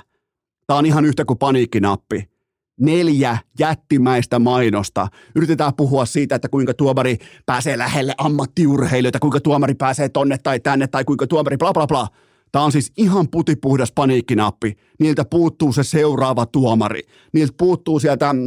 Tää 0.67 0.77
on 0.77 0.85
ihan 0.85 1.05
yhtä 1.05 1.25
kuin 1.25 1.39
paniikkinappi. 1.39 2.34
Neljä 2.79 3.37
jättimäistä 3.59 4.39
mainosta. 4.39 5.07
Yritetään 5.35 5.73
puhua 5.77 6.05
siitä, 6.05 6.35
että 6.35 6.49
kuinka 6.49 6.73
tuomari 6.73 7.17
pääsee 7.45 7.77
lähelle 7.77 8.13
ammattiurheilijoita, 8.17 9.19
kuinka 9.19 9.39
tuomari 9.39 9.75
pääsee 9.75 10.09
tonne 10.09 10.37
tai 10.43 10.59
tänne, 10.59 10.87
tai 10.87 11.03
kuinka 11.03 11.27
tuomari 11.27 11.57
bla 11.57 11.73
bla 11.73 11.87
bla. 11.87 12.07
Tämä 12.51 12.65
on 12.65 12.71
siis 12.71 12.91
ihan 12.97 13.27
putipuhdas 13.31 13.91
paniikkinappi. 13.91 14.77
Niiltä 14.99 15.25
puuttuu 15.25 15.73
se 15.73 15.83
seuraava 15.83 16.45
tuomari. 16.45 17.01
Niiltä 17.33 17.53
puuttuu 17.57 17.99
sieltä 17.99 18.33
mm, 18.33 18.39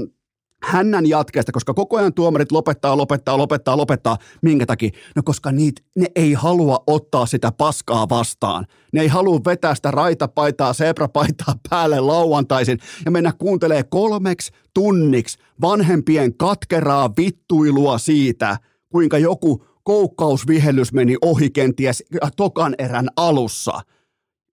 hännän 0.63 1.07
jatkeesta, 1.09 1.53
koska 1.53 1.75
koko 1.75 1.97
ajan 1.97 2.15
tuomarit 2.15 2.53
lopettaa, 2.53 2.97
lopettaa, 2.97 3.39
lopettaa, 3.39 3.77
lopettaa. 3.77 4.17
Minkä 4.43 4.67
takia? 4.67 4.91
No 5.17 5.23
koska 5.23 5.53
niitä, 5.53 5.83
ne 5.97 6.07
ei 6.15 6.33
halua 6.33 6.85
ottaa 6.87 7.27
sitä 7.27 7.53
paskaa 7.53 8.09
vastaan. 8.09 8.67
Ne 8.93 9.01
ei 9.01 9.09
halua 9.09 9.41
vetää 9.47 9.75
sitä 9.75 9.91
raitapaitaa, 9.91 10.73
sebrapaitaa 10.73 11.55
päälle 11.71 12.01
lauantaisin 12.01 12.79
ja 13.05 13.11
mennä 13.11 13.33
kuuntelee 13.39 13.83
kolmeksi 13.83 14.53
tunniksi 14.75 15.39
vanhempien 15.61 16.37
katkeraa 16.37 17.11
vittuilua 17.17 17.99
siitä, 17.99 18.59
kuinka 18.89 19.19
joku 19.19 19.65
koukkausvihellys 19.83 20.93
meni 20.93 21.17
ohi 21.23 21.51
kenties 21.51 22.05
tokan 22.37 22.75
erän 22.79 23.09
alussa– 23.17 23.81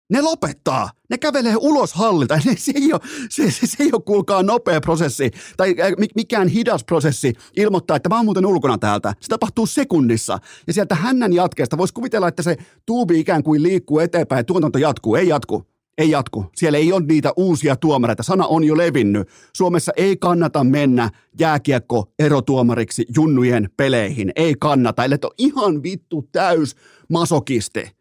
ne 0.10 0.22
lopettaa. 0.22 0.90
Ne 1.10 1.18
kävelee 1.18 1.56
ulos 1.60 1.94
hallilta. 1.94 2.40
Se 2.58 2.72
ei 2.76 2.94
ole, 2.94 3.02
se, 3.30 3.52
se, 3.52 3.68
se 3.68 3.84
ei 3.84 3.90
ole 3.94 4.02
kuulkaa 4.02 4.44
nopea 4.44 4.82
prosessi 4.82 5.32
tai 5.58 5.76
äh, 5.82 5.92
mikään 6.16 6.48
hidas 6.48 6.84
prosessi 6.84 7.34
ilmoittaa, 7.58 7.98
että 7.98 8.10
mä 8.10 8.16
oon 8.16 8.26
muuten 8.26 8.46
ulkona 8.46 8.78
täältä. 8.78 9.14
Se 9.22 9.28
tapahtuu 9.28 9.66
sekunnissa. 9.66 10.40
Ja 10.68 10.74
sieltä 10.74 10.96
hännän 10.96 11.34
jatkeesta 11.34 11.78
voisi 11.78 11.94
kuvitella, 11.94 12.28
että 12.28 12.44
se 12.44 12.58
tuubi 12.86 13.20
ikään 13.20 13.44
kuin 13.44 13.64
liikkuu 13.64 14.00
eteenpäin 14.00 14.40
ja 14.40 14.44
tuotanto 14.44 14.78
jatkuu. 14.78 15.16
Ei 15.16 15.28
jatku. 15.28 15.64
Ei 15.98 16.10
jatku. 16.10 16.46
Siellä 16.56 16.78
ei 16.78 16.94
ole 16.94 17.06
niitä 17.06 17.34
uusia 17.36 17.76
tuomareita. 17.76 18.24
Sana 18.24 18.48
on 18.48 18.64
jo 18.64 18.78
levinnyt. 18.78 19.30
Suomessa 19.54 19.92
ei 19.98 20.18
kannata 20.18 20.64
mennä 20.64 21.10
jääkiekko 21.40 22.12
erotuomariksi 22.20 23.06
junnujen 23.16 23.70
peleihin. 23.78 24.32
Ei 24.36 24.56
kannata. 24.60 25.04
Eli 25.06 25.16
on 25.24 25.32
ihan 25.38 25.84
vittu 25.84 26.30
täys 26.32 26.76
masokisti 27.10 27.96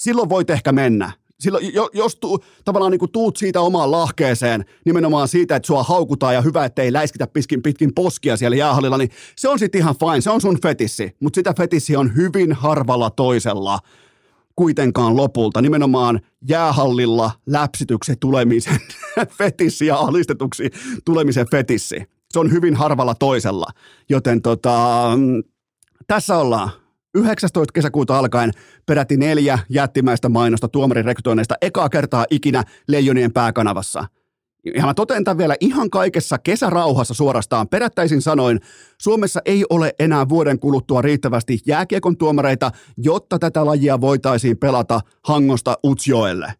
silloin 0.00 0.28
voit 0.28 0.50
ehkä 0.50 0.72
mennä. 0.72 1.12
Silloin, 1.40 1.72
jos 1.92 2.16
tu, 2.16 2.44
tavallaan 2.64 2.92
niin 2.92 3.12
tuut 3.12 3.36
siitä 3.36 3.60
omaan 3.60 3.90
lahkeeseen, 3.90 4.64
nimenomaan 4.84 5.28
siitä, 5.28 5.56
että 5.56 5.66
sua 5.66 5.82
haukutaan 5.82 6.34
ja 6.34 6.40
hyvä, 6.40 6.64
ettei 6.64 6.92
läiskitä 6.92 7.26
pitkin, 7.26 7.62
pitkin 7.62 7.94
poskia 7.94 8.36
siellä 8.36 8.56
jäähallilla, 8.56 8.98
niin 8.98 9.10
se 9.36 9.48
on 9.48 9.58
sitten 9.58 9.78
ihan 9.78 9.94
fine, 9.98 10.20
se 10.20 10.30
on 10.30 10.40
sun 10.40 10.60
fetissi. 10.62 11.16
Mutta 11.20 11.38
sitä 11.38 11.54
fetissi 11.54 11.96
on 11.96 12.16
hyvin 12.16 12.52
harvalla 12.52 13.10
toisella 13.10 13.78
kuitenkaan 14.56 15.16
lopulta. 15.16 15.62
Nimenomaan 15.62 16.20
jäähallilla 16.48 17.30
läpsityksi 17.46 18.14
tulemisen 18.20 18.78
fetissi 19.38 19.86
ja 19.86 19.96
alistetuksi 19.96 20.70
tulemisen 21.04 21.46
fetissi. 21.50 21.96
Se 22.30 22.38
on 22.38 22.52
hyvin 22.52 22.74
harvalla 22.74 23.14
toisella. 23.14 23.66
Joten 24.08 24.42
tota, 24.42 25.10
mm, 25.16 25.42
tässä 26.06 26.36
ollaan 26.36 26.70
19. 27.14 27.72
kesäkuuta 27.74 28.18
alkaen 28.18 28.50
peräti 28.86 29.16
neljä 29.16 29.58
jättimäistä 29.68 30.28
mainosta 30.28 30.68
tuomarin 30.68 31.04
rekrytoinneista 31.04 31.54
ekaa 31.62 31.88
kertaa 31.88 32.26
ikinä 32.30 32.64
Leijonien 32.88 33.32
pääkanavassa. 33.32 34.04
Ja 34.74 34.86
mä 34.86 34.94
totean 34.94 35.24
tämän 35.24 35.38
vielä 35.38 35.56
ihan 35.60 35.90
kaikessa 35.90 36.38
kesärauhassa 36.38 37.14
suorastaan. 37.14 37.68
Perättäisin 37.68 38.22
sanoin, 38.22 38.60
Suomessa 38.98 39.40
ei 39.44 39.64
ole 39.70 39.94
enää 39.98 40.28
vuoden 40.28 40.58
kuluttua 40.58 41.02
riittävästi 41.02 41.58
jääkiekon 41.66 42.16
tuomareita, 42.16 42.70
jotta 42.96 43.38
tätä 43.38 43.66
lajia 43.66 44.00
voitaisiin 44.00 44.58
pelata 44.58 45.00
Hangosta 45.24 45.78
Utsjoelle. 45.84 46.52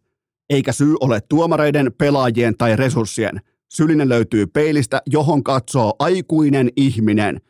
Eikä 0.49 0.71
syy 0.71 0.95
ole 0.99 1.21
tuomareiden, 1.29 1.91
pelaajien 1.97 2.57
tai 2.57 2.75
resurssien. 2.75 3.41
Sylinen 3.69 4.09
löytyy 4.09 4.47
peilistä, 4.47 5.01
johon 5.05 5.43
katsoo 5.43 5.93
aikuinen 5.99 6.69
ihminen– 6.75 7.41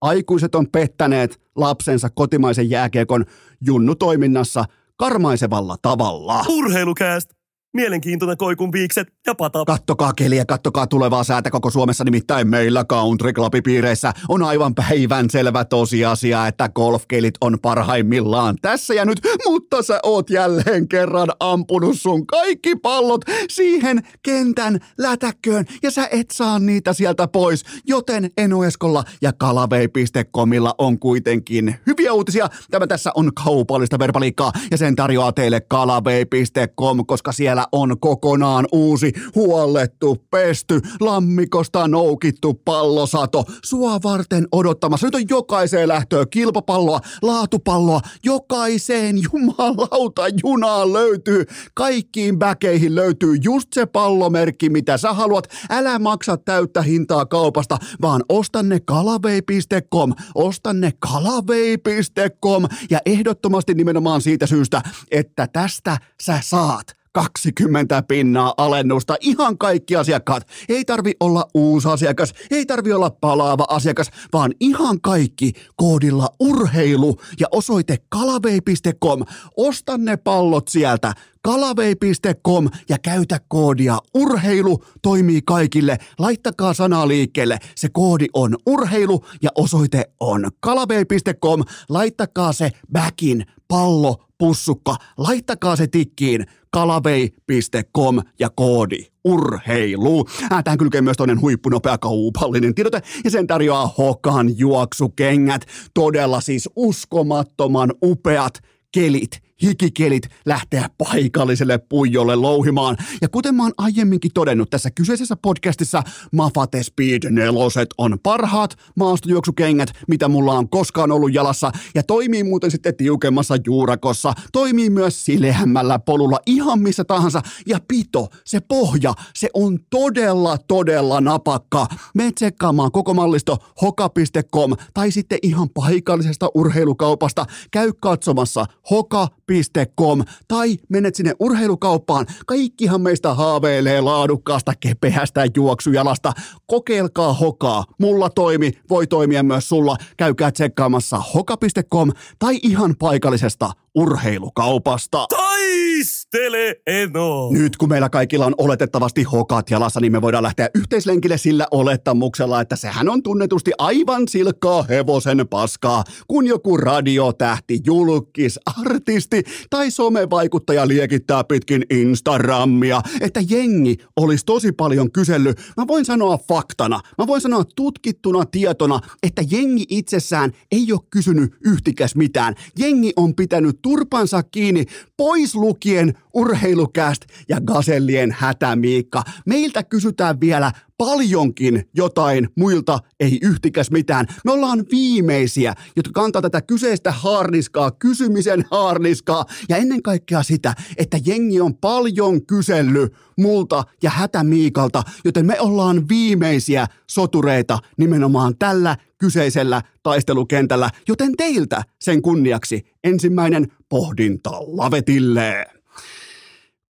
Aikuiset 0.00 0.54
on 0.54 0.66
pettäneet 0.72 1.40
lapsensa 1.56 2.10
kotimaisen 2.10 2.70
jääkiekon 2.70 3.24
junnutoiminnassa 3.60 4.64
karmaisevalla 4.96 5.76
tavalla. 5.82 6.44
Urheilukääst! 6.48 7.39
Mielenkiintoinen 7.74 8.36
koikun 8.36 8.72
viikset 8.72 9.08
ja 9.26 9.34
pata. 9.34 9.64
Kattokaa 9.64 10.12
keliä, 10.12 10.44
kattokaa 10.44 10.86
tulevaa 10.86 11.24
säätä 11.24 11.50
koko 11.50 11.70
Suomessa, 11.70 12.04
nimittäin 12.04 12.48
meillä 12.48 12.84
Country 12.84 13.32
Club-piireissä 13.32 14.12
on 14.28 14.42
aivan 14.42 14.74
päivän 14.74 15.30
selvä 15.30 15.64
tosiasia, 15.64 16.46
että 16.46 16.68
golfkelit 16.68 17.34
on 17.40 17.58
parhaimmillaan 17.62 18.56
tässä 18.62 18.94
ja 18.94 19.04
nyt, 19.04 19.18
mutta 19.46 19.82
sä 19.82 20.00
oot 20.02 20.30
jälleen 20.30 20.88
kerran 20.88 21.28
ampunut 21.40 22.00
sun 22.00 22.26
kaikki 22.26 22.76
pallot 22.76 23.20
siihen 23.50 24.02
kentän 24.22 24.78
lätäkköön 24.98 25.64
ja 25.82 25.90
sä 25.90 26.08
et 26.10 26.30
saa 26.30 26.58
niitä 26.58 26.92
sieltä 26.92 27.28
pois, 27.28 27.64
joten 27.86 28.30
Enoeskolla 28.36 29.04
ja 29.22 29.32
kalavei.comilla 29.32 30.74
on 30.78 30.98
kuitenkin 30.98 31.76
hyviä 31.86 32.12
uutisia. 32.12 32.48
Tämä 32.70 32.86
tässä 32.86 33.10
on 33.14 33.30
kaupallista 33.44 33.98
verbaliikkaa 33.98 34.52
ja 34.70 34.76
sen 34.76 34.96
tarjoaa 34.96 35.32
teille 35.32 35.60
kalavei.com, 35.60 37.06
koska 37.06 37.32
siellä 37.32 37.59
siellä 37.60 37.68
on 37.72 38.00
kokonaan 38.00 38.66
uusi, 38.72 39.12
huollettu, 39.34 40.16
pesty, 40.30 40.80
lammikosta 41.00 41.88
noukittu 41.88 42.54
pallosato. 42.54 43.44
Sua 43.64 44.00
varten 44.02 44.48
odottamassa. 44.52 45.06
Nyt 45.06 45.14
on 45.14 45.28
jokaiseen 45.30 45.88
lähtöön 45.88 46.26
kilpapalloa, 46.30 47.00
laatupalloa. 47.22 48.00
Jokaiseen 48.24 49.16
jumalauta 49.32 50.22
junaan 50.42 50.92
löytyy. 50.92 51.44
Kaikkiin 51.74 52.40
väkeihin 52.40 52.94
löytyy 52.94 53.36
just 53.42 53.68
se 53.72 53.86
pallomerkki, 53.86 54.70
mitä 54.70 54.98
sä 54.98 55.12
haluat. 55.12 55.48
Älä 55.70 55.98
maksa 55.98 56.36
täyttä 56.36 56.82
hintaa 56.82 57.26
kaupasta, 57.26 57.78
vaan 58.02 58.22
osta 58.28 58.62
ne 58.62 58.80
kalavei.com. 58.80 60.14
Osta 60.34 60.72
ne 60.72 60.92
kalavei.com. 60.98 62.64
Ja 62.90 62.98
ehdottomasti 63.06 63.74
nimenomaan 63.74 64.20
siitä 64.20 64.46
syystä, 64.46 64.82
että 65.10 65.46
tästä 65.52 65.98
sä 66.22 66.40
saat 66.42 66.99
20 67.12 68.02
pinnaa 68.02 68.54
alennusta. 68.56 69.16
Ihan 69.20 69.58
kaikki 69.58 69.96
asiakkaat. 69.96 70.46
Ei 70.68 70.84
tarvi 70.84 71.12
olla 71.20 71.44
uusi 71.54 71.88
asiakas, 71.88 72.34
ei 72.50 72.66
tarvi 72.66 72.92
olla 72.92 73.10
palaava 73.10 73.64
asiakas, 73.68 74.10
vaan 74.32 74.52
ihan 74.60 75.00
kaikki 75.00 75.52
koodilla 75.76 76.28
urheilu 76.40 77.16
ja 77.40 77.46
osoite 77.50 77.96
kalavei.com. 78.08 79.24
Osta 79.56 79.98
ne 79.98 80.16
pallot 80.16 80.68
sieltä 80.68 81.12
kalavei.com 81.42 82.68
ja 82.88 82.98
käytä 82.98 83.40
koodia 83.48 83.98
urheilu 84.14 84.84
toimii 85.02 85.40
kaikille. 85.46 85.98
Laittakaa 86.18 86.74
sanaa 86.74 87.08
liikkeelle. 87.08 87.58
Se 87.74 87.88
koodi 87.92 88.26
on 88.34 88.56
urheilu 88.66 89.24
ja 89.42 89.50
osoite 89.54 90.04
on 90.20 90.50
kalavei.com. 90.60 91.62
Laittakaa 91.88 92.52
se 92.52 92.70
backin 92.92 93.46
pallo 93.68 94.29
pussukka, 94.40 94.96
laittakaa 95.16 95.76
se 95.76 95.86
tikkiin 95.86 96.46
kalavei.com 96.70 98.20
ja 98.38 98.50
koodi 98.50 99.06
urheilu. 99.24 100.26
Äh, 100.52 100.64
tähän 100.64 100.78
kylkee 100.78 101.02
myös 101.02 101.16
toinen 101.16 101.40
huippunopea 101.40 101.98
kaupallinen 101.98 102.74
tiedote 102.74 103.02
ja 103.24 103.30
sen 103.30 103.46
tarjoaa 103.46 103.94
Hokan 103.98 104.58
juoksukengät. 104.58 105.66
Todella 105.94 106.40
siis 106.40 106.68
uskomattoman 106.76 107.92
upeat 108.02 108.58
kelit 108.92 109.49
hikikelit 109.62 110.28
lähteä 110.46 110.90
paikalliselle 110.98 111.78
puijolle 111.78 112.36
louhimaan. 112.36 112.96
Ja 113.22 113.28
kuten 113.28 113.54
mä 113.54 113.62
oon 113.62 113.72
aiemminkin 113.78 114.30
todennut 114.34 114.70
tässä 114.70 114.90
kyseisessä 114.90 115.36
podcastissa, 115.36 116.02
Mafate 116.32 116.82
Speed 116.82 117.30
4 117.30 117.50
on 117.98 118.18
parhaat 118.22 118.76
maastojuoksukengät, 118.96 119.88
mitä 120.08 120.28
mulla 120.28 120.52
on 120.52 120.68
koskaan 120.68 121.12
ollut 121.12 121.34
jalassa, 121.34 121.72
ja 121.94 122.02
toimii 122.02 122.44
muuten 122.44 122.70
sitten 122.70 122.96
tiukemmassa 122.96 123.54
juurakossa, 123.66 124.32
toimii 124.52 124.90
myös 124.90 125.24
sileämmällä 125.24 125.98
polulla 125.98 126.38
ihan 126.46 126.80
missä 126.80 127.04
tahansa, 127.04 127.42
ja 127.66 127.78
pito, 127.88 128.28
se 128.44 128.60
pohja, 128.60 129.14
se 129.34 129.48
on 129.54 129.78
todella, 129.90 130.58
todella 130.58 131.20
napakka. 131.20 131.86
Me 132.14 132.32
tsekkaamaan 132.32 132.92
koko 132.92 133.14
mallisto 133.14 133.58
hoka.com 133.82 134.72
tai 134.94 135.10
sitten 135.10 135.38
ihan 135.42 135.68
paikallisesta 135.74 136.48
urheilukaupasta. 136.54 137.46
Käy 137.70 137.92
katsomassa 138.00 138.66
hoka.com 138.90 139.40
urheilu.com 139.50 140.24
tai 140.48 140.76
menet 140.88 141.14
sinne 141.14 141.32
urheilukauppaan. 141.40 142.26
Kaikkihan 142.46 143.00
meistä 143.00 143.34
haaveilee 143.34 144.00
laadukkaasta 144.00 144.72
kepeästä 144.80 145.46
juoksujalasta. 145.56 146.32
Kokeilkaa 146.66 147.32
hokaa. 147.32 147.84
Mulla 148.00 148.30
toimi, 148.30 148.72
voi 148.90 149.06
toimia 149.06 149.42
myös 149.42 149.68
sulla. 149.68 149.96
Käykää 150.16 150.52
tsekkaamassa 150.52 151.22
hoka.com 151.34 152.10
tai 152.38 152.58
ihan 152.62 152.94
paikallisesta 152.98 153.70
urheilukaupasta. 153.94 155.26
Taistele 155.30 156.76
Eno! 156.86 157.50
Nyt 157.50 157.76
kun 157.76 157.88
meillä 157.88 158.08
kaikilla 158.08 158.46
on 158.46 158.54
oletettavasti 158.58 159.22
hokat 159.22 159.70
jalassa, 159.70 160.00
niin 160.00 160.12
me 160.12 160.22
voidaan 160.22 160.42
lähteä 160.42 160.70
yhteislenkille 160.74 161.38
sillä 161.38 161.66
olettamuksella, 161.70 162.60
että 162.60 162.76
sehän 162.76 163.08
on 163.08 163.22
tunnetusti 163.22 163.70
aivan 163.78 164.28
silkkaa 164.28 164.82
hevosen 164.82 165.48
paskaa, 165.50 166.04
kun 166.28 166.46
joku 166.46 166.76
radiotähti, 166.76 167.80
julkis, 167.86 168.58
artisti 168.80 169.42
tai 169.70 169.90
somevaikuttaja 169.90 170.88
liekittää 170.88 171.44
pitkin 171.44 171.84
Instagramia, 171.90 173.00
että 173.20 173.40
jengi 173.48 173.96
olisi 174.16 174.44
tosi 174.44 174.72
paljon 174.72 175.12
kysellyt. 175.12 175.60
Mä 175.76 175.86
voin 175.86 176.04
sanoa 176.04 176.38
faktana, 176.48 177.00
mä 177.18 177.26
voin 177.26 177.40
sanoa 177.40 177.64
tutkittuna 177.76 178.44
tietona, 178.44 179.00
että 179.22 179.42
jengi 179.50 179.84
itsessään 179.88 180.52
ei 180.72 180.92
ole 180.92 181.00
kysynyt 181.10 181.52
yhtikäs 181.64 182.14
mitään. 182.14 182.54
Jengi 182.78 183.12
on 183.16 183.34
pitänyt 183.34 183.79
turpansa 183.82 184.42
kiinni, 184.42 184.84
pois 185.16 185.54
lukien 185.54 186.14
urheilukäst 186.34 187.22
ja 187.48 187.60
gasellien 187.60 188.32
hätämiikka. 188.38 189.22
Meiltä 189.46 189.82
kysytään 189.82 190.40
vielä 190.40 190.72
paljonkin 191.00 191.88
jotain, 191.94 192.48
muilta 192.56 192.98
ei 193.20 193.38
yhtikäs 193.42 193.90
mitään. 193.90 194.26
Me 194.44 194.52
ollaan 194.52 194.84
viimeisiä, 194.90 195.74
jotka 195.96 196.12
kantaa 196.14 196.42
tätä 196.42 196.62
kyseistä 196.62 197.12
haarniskaa, 197.12 197.90
kysymisen 197.90 198.64
haarniskaa 198.70 199.44
ja 199.68 199.76
ennen 199.76 200.02
kaikkea 200.02 200.42
sitä, 200.42 200.74
että 200.96 201.18
jengi 201.26 201.60
on 201.60 201.74
paljon 201.74 202.46
kysellyt 202.46 203.12
multa 203.38 203.84
ja 204.02 204.10
hätämiikalta, 204.10 205.02
joten 205.24 205.46
me 205.46 205.60
ollaan 205.60 206.08
viimeisiä 206.08 206.86
sotureita 207.10 207.78
nimenomaan 207.96 208.54
tällä 208.58 208.96
kyseisellä 209.18 209.82
taistelukentällä, 210.02 210.90
joten 211.08 211.36
teiltä 211.36 211.82
sen 212.00 212.22
kunniaksi 212.22 212.86
ensimmäinen 213.04 213.72
pohdinta 213.88 214.50
lavetille. 214.52 215.79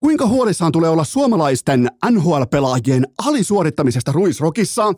Kuinka 0.05 0.27
huolissaan 0.27 0.71
tulee 0.71 0.89
olla 0.89 1.03
suomalaisten 1.03 1.91
NHL-pelaajien 2.11 3.07
alisuorittamisesta 3.25 4.11
Ruisrokissa? 4.11 4.93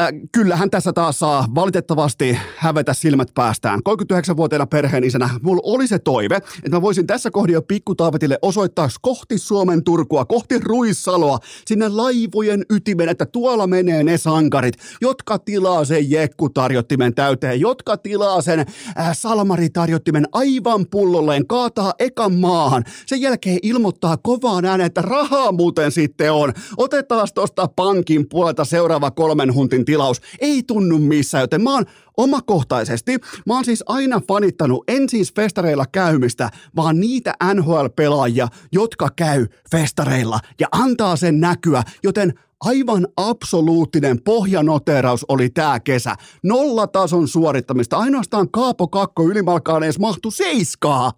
Äh, 0.00 0.08
kyllähän 0.32 0.70
tässä 0.70 0.92
taas 0.92 1.18
saa 1.18 1.46
valitettavasti 1.54 2.38
hävetä 2.56 2.94
silmät 2.94 3.28
päästään. 3.34 3.80
39-vuotiaana 3.88 4.66
perheen 4.66 5.04
isänä 5.04 5.30
mulla 5.42 5.60
oli 5.64 5.86
se 5.86 5.98
toive, 5.98 6.36
että 6.36 6.70
mä 6.70 6.82
voisin 6.82 7.06
tässä 7.06 7.30
kohdin 7.30 7.52
jo 7.52 7.62
pikkutaavetille 7.62 8.38
osoittaa 8.42 8.88
kohti 9.02 9.38
Suomen 9.38 9.84
Turkua, 9.84 10.24
kohti 10.24 10.58
Ruissaloa, 10.58 11.38
sinne 11.66 11.88
laivojen 11.88 12.64
ytimen, 12.70 13.08
että 13.08 13.26
tuolla 13.26 13.66
menee 13.66 14.04
ne 14.04 14.18
sankarit, 14.18 14.74
jotka 15.00 15.38
tilaa 15.38 15.84
sen 15.84 16.10
jekkutarjottimen 16.10 17.14
täyteen, 17.14 17.60
jotka 17.60 17.96
tilaa 17.96 18.42
sen 18.42 18.58
äh, 18.60 18.66
salmaritarjottimen 19.12 20.26
aivan 20.32 20.86
pullolleen, 20.90 21.46
kaataa 21.46 21.94
ekan 21.98 22.34
maahan. 22.34 22.84
Sen 23.06 23.20
jälkeen 23.20 23.58
ilmoittaa 23.62 24.16
kovaan 24.16 24.64
ääneen, 24.64 24.86
että 24.86 25.02
rahaa 25.02 25.52
muuten 25.52 25.92
sitten 25.92 26.32
on. 26.32 26.52
Otetaan 26.76 27.28
tuosta 27.34 27.68
pankin 27.76 28.28
puolelta 28.28 28.64
seuraava 28.64 29.10
kolmen 29.10 29.54
huntin 29.54 29.84
tilaus. 29.90 30.20
Ei 30.40 30.62
tunnu 30.62 30.98
missään, 30.98 31.42
joten 31.42 31.62
mä 31.62 31.74
oon 31.74 31.84
omakohtaisesti, 32.16 33.18
mä 33.46 33.54
oon 33.54 33.64
siis 33.64 33.84
aina 33.86 34.20
fanittanut 34.28 34.84
en 34.88 35.08
siis 35.08 35.34
festareilla 35.34 35.84
käymistä, 35.92 36.50
vaan 36.76 37.00
niitä 37.00 37.34
NHL-pelaajia, 37.54 38.48
jotka 38.72 39.08
käy 39.16 39.46
festareilla 39.70 40.40
ja 40.60 40.68
antaa 40.72 41.16
sen 41.16 41.40
näkyä, 41.40 41.82
joten 42.02 42.34
aivan 42.60 43.06
absoluuttinen 43.16 44.22
pohjanoteraus 44.22 45.24
oli 45.28 45.50
tämä 45.50 45.80
kesä. 45.80 46.14
Nollatason 46.42 47.28
suorittamista, 47.28 47.96
ainoastaan 47.96 48.50
Kaapo 48.50 48.88
Kakko 48.88 49.22
ylimalkaan 49.22 49.82
edes 49.82 49.98
mahtu 49.98 50.30
seiskaa. 50.30 51.12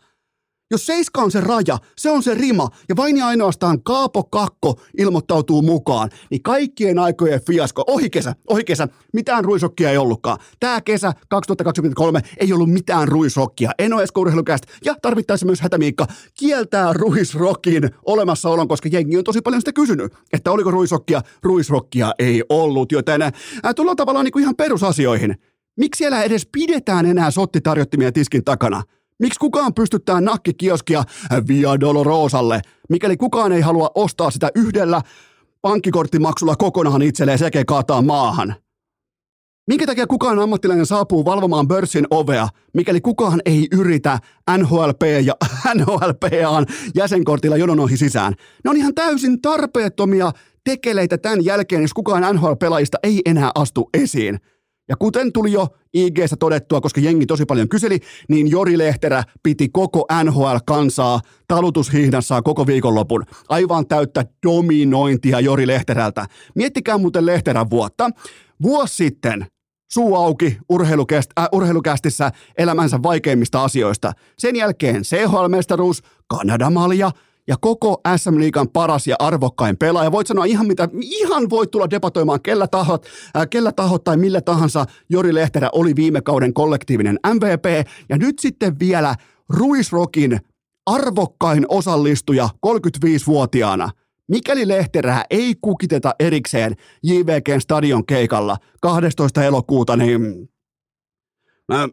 Jos 0.72 0.86
seiska 0.86 1.22
on 1.22 1.30
se 1.30 1.40
raja, 1.40 1.78
se 1.98 2.10
on 2.10 2.22
se 2.22 2.34
rima, 2.34 2.68
ja 2.88 2.96
vain 2.96 3.16
ja 3.16 3.26
ainoastaan 3.26 3.82
Kaapo 3.82 4.24
Kakko 4.24 4.80
ilmoittautuu 4.98 5.62
mukaan, 5.62 6.10
niin 6.30 6.42
kaikkien 6.42 6.98
aikojen 6.98 7.40
fiasko, 7.46 7.84
ohi 7.86 8.10
kesä, 8.10 8.34
ohi 8.48 8.64
kesä, 8.64 8.88
mitään 9.12 9.44
ruisokkia 9.44 9.90
ei 9.90 9.98
ollutkaan. 9.98 10.38
Tämä 10.60 10.80
kesä 10.80 11.12
2023 11.28 12.20
ei 12.36 12.52
ollut 12.52 12.70
mitään 12.70 13.08
ruisrokkia. 13.08 13.70
En 13.78 13.92
ole 13.92 14.04
ja 14.84 14.94
tarvittaisiin 15.02 15.46
myös 15.46 15.60
hätämiikka 15.60 16.06
kieltää 16.38 16.92
ruisrokin 16.92 17.90
olemassaolon, 18.06 18.68
koska 18.68 18.88
jengi 18.92 19.18
on 19.18 19.24
tosi 19.24 19.40
paljon 19.40 19.60
sitä 19.60 19.72
kysynyt, 19.72 20.12
että 20.32 20.52
oliko 20.52 20.70
ruisokkia, 20.70 21.22
ruisrokkia 21.42 22.12
ei 22.18 22.42
ollut, 22.48 22.92
joten 22.92 23.22
ää, 23.22 23.32
tullaan 23.76 23.96
tavallaan 23.96 24.24
niin 24.24 24.32
kuin 24.32 24.42
ihan 24.42 24.56
perusasioihin. 24.56 25.36
Miksi 25.76 25.98
siellä 25.98 26.22
edes 26.22 26.48
pidetään 26.52 27.06
enää 27.06 27.30
sottitarjottimia 27.30 28.12
tiskin 28.12 28.44
takana? 28.44 28.82
Miksi 29.22 29.38
kukaan 29.40 29.74
pystyttää 29.74 30.20
nakkikioskia 30.20 31.04
Via 31.48 31.80
Dolorosalle, 31.80 32.60
mikäli 32.88 33.16
kukaan 33.16 33.52
ei 33.52 33.60
halua 33.60 33.90
ostaa 33.94 34.30
sitä 34.30 34.50
yhdellä 34.54 35.02
pankkikorttimaksulla 35.60 36.56
kokonaan 36.56 37.02
itselleen 37.02 37.38
sekä 37.38 37.64
kaataa 37.64 38.02
maahan? 38.02 38.54
Minkä 39.68 39.86
takia 39.86 40.06
kukaan 40.06 40.38
ammattilainen 40.38 40.86
saapuu 40.86 41.24
valvomaan 41.24 41.68
börssin 41.68 42.06
ovea, 42.10 42.48
mikäli 42.74 43.00
kukaan 43.00 43.40
ei 43.44 43.68
yritä 43.72 44.18
NHLP 44.58 45.02
ja 45.24 45.36
NHLPAn 45.74 46.66
jäsenkortilla 46.94 47.56
jonon 47.56 47.80
ohi 47.80 47.96
sisään? 47.96 48.34
Ne 48.64 48.70
on 48.70 48.76
ihan 48.76 48.94
täysin 48.94 49.42
tarpeettomia 49.42 50.32
tekeleitä 50.64 51.18
tämän 51.18 51.44
jälkeen, 51.44 51.82
jos 51.82 51.94
kukaan 51.94 52.36
NHL-pelaajista 52.36 52.98
ei 53.02 53.20
enää 53.26 53.50
astu 53.54 53.90
esiin. 53.94 54.38
Ja 54.88 54.96
kuten 54.96 55.32
tuli 55.32 55.52
jo 55.52 55.68
ig 55.94 56.18
todettua, 56.38 56.80
koska 56.80 57.00
jengi 57.00 57.26
tosi 57.26 57.44
paljon 57.44 57.68
kyseli, 57.68 57.98
niin 58.28 58.50
Jori 58.50 58.78
Lehterä 58.78 59.24
piti 59.42 59.68
koko 59.68 60.06
NHL-kansaa 60.24 61.20
talutushihnassa 61.48 62.42
koko 62.42 62.66
viikonlopun. 62.66 63.24
Aivan 63.48 63.86
täyttä 63.86 64.24
dominointia 64.46 65.40
Jori 65.40 65.66
Lehterältä. 65.66 66.26
Miettikää 66.54 66.98
muuten 66.98 67.26
Lehterän 67.26 67.70
vuotta. 67.70 68.10
Vuosi 68.62 68.94
sitten 68.94 69.46
suu 69.92 70.16
auki 70.16 70.58
urheilukäst, 70.68 71.30
äh, 71.38 71.48
urheilukästissä 71.52 72.30
elämänsä 72.58 73.02
vaikeimmista 73.02 73.64
asioista. 73.64 74.12
Sen 74.38 74.56
jälkeen 74.56 75.02
CHL-mestaruus, 75.02 76.02
Kanadamalja, 76.26 77.10
ja 77.48 77.56
koko 77.60 78.00
SM 78.16 78.38
Liigan 78.38 78.68
paras 78.68 79.06
ja 79.06 79.16
arvokkain 79.18 79.76
pelaaja. 79.76 80.12
Voit 80.12 80.26
sanoa 80.26 80.44
ihan 80.44 80.66
mitä, 80.66 80.88
ihan 81.00 81.50
voit 81.50 81.70
tulla 81.70 81.90
debatoimaan 81.90 82.42
kellä 82.42 82.66
tahot, 82.66 83.06
äh, 83.36 83.46
kellä 83.50 83.72
tahot 83.72 84.04
tai 84.04 84.16
millä 84.16 84.40
tahansa. 84.40 84.84
Jori 85.10 85.34
Lehterä 85.34 85.68
oli 85.72 85.96
viime 85.96 86.20
kauden 86.20 86.54
kollektiivinen 86.54 87.18
MVP 87.34 87.88
ja 88.08 88.18
nyt 88.18 88.38
sitten 88.38 88.78
vielä 88.78 89.14
Ruisrokin 89.48 90.40
arvokkain 90.86 91.66
osallistuja 91.68 92.48
35-vuotiaana. 92.66 93.90
Mikäli 94.28 94.68
Lehterää 94.68 95.24
ei 95.30 95.54
kukiteta 95.60 96.14
erikseen 96.18 96.76
JVGn 97.02 97.60
stadion 97.60 98.06
keikalla 98.06 98.56
12. 98.80 99.44
elokuuta, 99.44 99.96
niin 99.96 100.48
mä 101.68 101.88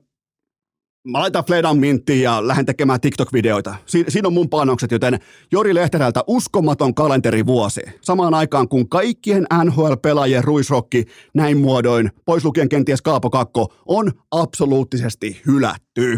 Mä 1.08 1.20
laitan 1.20 1.46
Fledan 1.46 1.78
minttiin 1.78 2.22
ja 2.22 2.48
lähden 2.48 2.66
tekemään 2.66 3.02
TikTok-videoita. 3.02 3.76
Si- 3.86 4.06
siinä 4.08 4.28
on 4.28 4.34
mun 4.34 4.50
panokset, 4.50 4.92
joten 4.92 5.20
Jori 5.52 5.76
Lehterältä 5.76 6.24
uskomaton 6.28 6.96
kalenterivuosi. 6.96 7.82
Samaan 8.02 8.34
aikaan 8.34 8.68
kun 8.70 8.90
kaikkien 8.90 9.46
NHL-pelaajien 9.64 10.44
ruisrokki 10.44 11.06
näin 11.34 11.58
muodoin, 11.58 12.12
pois 12.26 12.46
lukien 12.46 12.70
kenties 12.70 13.02
Kaapo 13.02 13.30
Kakko, 13.30 13.74
on 13.86 14.12
absoluuttisesti 14.32 15.42
hylätty. 15.48 16.18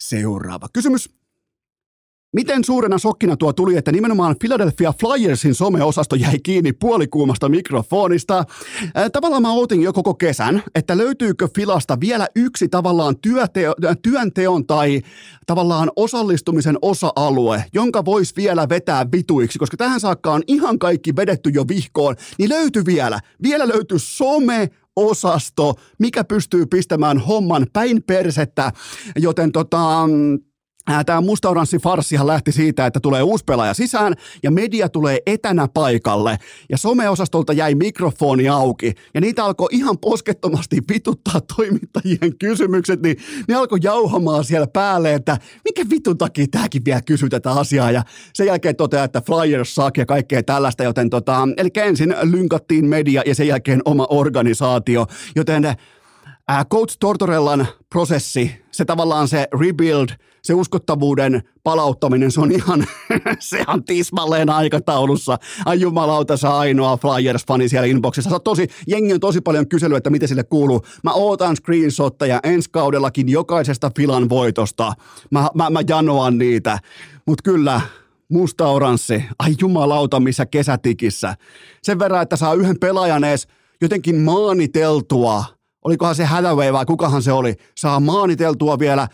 Seuraava 0.00 0.66
kysymys. 0.72 1.19
Miten 2.32 2.64
suurena 2.64 2.98
sokkina 2.98 3.36
tuo 3.36 3.52
tuli, 3.52 3.76
että 3.76 3.92
nimenomaan 3.92 4.36
Philadelphia 4.38 4.92
Flyersin 5.00 5.54
someosasto 5.54 6.16
jäi 6.16 6.38
kiinni 6.42 6.72
puolikuumasta 6.72 7.48
mikrofonista? 7.48 8.44
Tavallaan 9.12 9.42
mä 9.42 9.52
ootin 9.52 9.82
jo 9.82 9.92
koko 9.92 10.14
kesän, 10.14 10.62
että 10.74 10.96
löytyykö 10.96 11.48
Filasta 11.56 12.00
vielä 12.00 12.28
yksi 12.36 12.68
tavallaan 12.68 13.16
työteo, 13.22 13.74
työnteon 14.02 14.66
tai 14.66 15.00
tavallaan 15.46 15.90
osallistumisen 15.96 16.78
osa-alue, 16.82 17.64
jonka 17.72 18.04
voisi 18.04 18.36
vielä 18.36 18.68
vetää 18.68 19.06
vituiksi, 19.12 19.58
koska 19.58 19.76
tähän 19.76 20.00
saakka 20.00 20.32
on 20.32 20.42
ihan 20.46 20.78
kaikki 20.78 21.16
vedetty 21.16 21.50
jo 21.50 21.64
vihkoon, 21.68 22.16
niin 22.38 22.50
löytyy 22.50 22.84
vielä. 22.86 23.20
Vielä 23.42 23.68
löytyy 23.68 23.98
some 23.98 24.68
osasto, 24.96 25.74
mikä 25.98 26.24
pystyy 26.24 26.66
pistämään 26.66 27.18
homman 27.18 27.66
päin 27.72 28.02
persettä, 28.02 28.72
joten 29.16 29.52
tota, 29.52 30.08
Tämä 31.06 31.20
mustauranssi 31.20 31.78
farssihan 31.78 32.26
lähti 32.26 32.52
siitä, 32.52 32.86
että 32.86 33.00
tulee 33.00 33.22
uusi 33.22 33.44
pelaaja 33.44 33.74
sisään 33.74 34.14
ja 34.42 34.50
media 34.50 34.88
tulee 34.88 35.18
etänä 35.26 35.68
paikalle. 35.74 36.38
Ja 36.70 36.78
someosastolta 36.78 37.52
jäi 37.52 37.74
mikrofoni 37.74 38.48
auki 38.48 38.94
ja 39.14 39.20
niitä 39.20 39.44
alkoi 39.44 39.68
ihan 39.72 39.98
poskettomasti 39.98 40.76
vituttaa 40.92 41.40
toimittajien 41.56 42.38
kysymykset, 42.38 43.02
niin 43.02 43.16
ne 43.48 43.54
alkoi 43.54 43.78
jauhamaan 43.82 44.44
siellä 44.44 44.66
päälle, 44.66 45.14
että 45.14 45.38
mikä 45.64 45.84
vitun 45.90 46.18
takia 46.18 46.46
tämäkin 46.50 46.84
vielä 46.84 47.02
kysyy 47.02 47.28
tätä 47.28 47.50
asiaa. 47.50 47.90
Ja 47.90 48.02
sen 48.34 48.46
jälkeen 48.46 48.76
toteaa, 48.76 49.04
että 49.04 49.20
Flyers 49.20 49.74
suck 49.74 49.96
ja 49.96 50.06
kaikkea 50.06 50.42
tällaista, 50.42 50.84
joten 50.84 51.10
tota, 51.10 51.48
eli 51.56 51.70
ensin 51.76 52.14
lynkattiin 52.22 52.86
media 52.86 53.22
ja 53.26 53.34
sen 53.34 53.46
jälkeen 53.46 53.82
oma 53.84 54.06
organisaatio, 54.10 55.06
joten 55.36 55.74
Äh, 56.50 56.66
Coach 56.66 56.96
Tortorellan 57.00 57.66
prosessi, 57.90 58.62
se 58.70 58.84
tavallaan 58.84 59.28
se 59.28 59.48
rebuild, 59.60 60.08
se 60.42 60.54
uskottavuuden 60.54 61.42
palauttaminen, 61.62 62.30
se 62.30 62.40
on 62.40 62.52
ihan, 62.52 62.86
se 63.38 63.64
on 63.66 63.84
tismalleen 63.84 64.50
aikataulussa. 64.50 65.38
Ai 65.64 65.80
jumalauta, 65.80 66.36
sä 66.36 66.58
ainoa 66.58 66.96
Flyers-fani 66.96 67.68
siellä 67.68 67.86
inboxissa. 67.86 68.40
Tosi, 68.40 68.68
jengi 68.86 69.12
on 69.14 69.20
tosi 69.20 69.40
paljon 69.40 69.68
kyselyä, 69.68 69.98
että 69.98 70.10
miten 70.10 70.28
sille 70.28 70.44
kuuluu. 70.44 70.82
Mä 71.04 71.12
ootan 71.12 71.56
screenshotteja 71.56 72.40
ensi 72.42 72.70
kaudellakin 72.70 73.28
jokaisesta 73.28 73.90
filan 73.96 74.28
voitosta. 74.28 74.92
Mä, 75.30 75.48
mä, 75.54 75.70
mä 75.70 75.80
janoan 75.88 76.38
niitä. 76.38 76.78
Mutta 77.26 77.42
kyllä, 77.42 77.80
musta 78.28 78.68
oranssi, 78.68 79.24
ai 79.38 79.54
jumalauta 79.60 80.20
missä 80.20 80.46
kesätikissä. 80.46 81.34
Sen 81.82 81.98
verran, 81.98 82.22
että 82.22 82.36
saa 82.36 82.54
yhden 82.54 82.78
pelaajan 82.80 83.24
edes 83.24 83.48
jotenkin 83.80 84.16
maaniteltua– 84.16 85.44
olikohan 85.84 86.14
se 86.14 86.24
Hathaway 86.24 86.72
vai 86.72 86.86
kukahan 86.86 87.22
se 87.22 87.32
oli, 87.32 87.54
saa 87.76 88.00
maaniteltua 88.00 88.78
vielä 88.78 89.08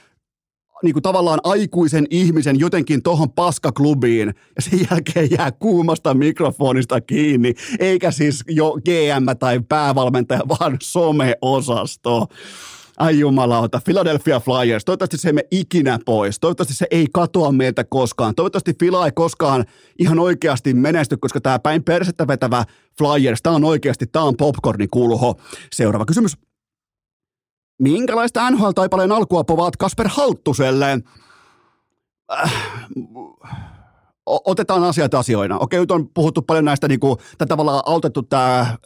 niin 0.83 0.93
kuin 0.93 1.03
tavallaan 1.03 1.41
aikuisen 1.45 2.07
ihmisen 2.11 2.59
jotenkin 2.59 3.03
tohon 3.03 3.31
paskaklubiin 3.31 4.35
ja 4.57 4.63
sen 4.63 4.87
jälkeen 4.91 5.31
jää 5.31 5.53
kuumasta 5.53 6.15
mikrofonista 6.15 7.01
kiinni, 7.01 7.55
eikä 7.79 8.11
siis 8.11 8.45
jo 8.49 8.73
GM 8.73 9.39
tai 9.39 9.61
päävalmentaja, 9.69 10.41
vaan 10.49 10.77
someosasto. 10.83 12.27
Ai 12.99 13.19
jumalauta, 13.19 13.81
Philadelphia 13.85 14.41
Flyers, 14.41 14.85
toivottavasti 14.85 15.19
se 15.19 15.29
ei 15.29 15.33
mene 15.33 15.49
ikinä 15.51 15.99
pois, 16.05 16.41
toivottavasti 16.41 16.75
se 16.75 16.87
ei 16.91 17.07
katoa 17.13 17.53
meiltä 17.53 17.85
koskaan, 17.85 18.35
toivottavasti 18.35 18.75
Fila 18.81 19.07
ei 19.07 19.13
koskaan 19.13 19.65
ihan 19.99 20.19
oikeasti 20.19 20.75
menesty, 20.75 21.17
koska 21.17 21.41
tämä 21.41 21.59
päin 21.59 21.85
persettä 21.85 22.27
vetävä 22.27 22.65
Flyers, 22.99 23.43
tämä 23.43 23.57
on 23.57 23.65
oikeasti, 23.65 24.07
tämä 24.07 24.25
on 24.25 24.37
popcorni 24.37 24.87
kulho. 24.89 25.35
Seuraava 25.73 26.05
kysymys. 26.05 26.46
Minkälaista 27.79 28.51
NHL-taipaleen 28.51 29.13
alkua 29.13 29.45
povaat 29.45 29.77
Kasper 29.77 30.09
Halttuselle? 30.09 30.99
Äh, 32.33 32.53
otetaan 34.27 34.85
asiat 34.85 35.15
asioina. 35.15 35.59
Okei, 35.59 35.81
nyt 35.81 35.91
on 35.91 36.09
puhuttu 36.15 36.43
paljon 36.43 36.65
näistä, 36.65 36.89
niin 36.89 37.01
kuin, 37.01 37.17
tätä 37.39 37.47
tavallaan 37.49 37.83
autettu 37.87 38.23
tämä, 38.23 38.61
äh, 38.61 38.77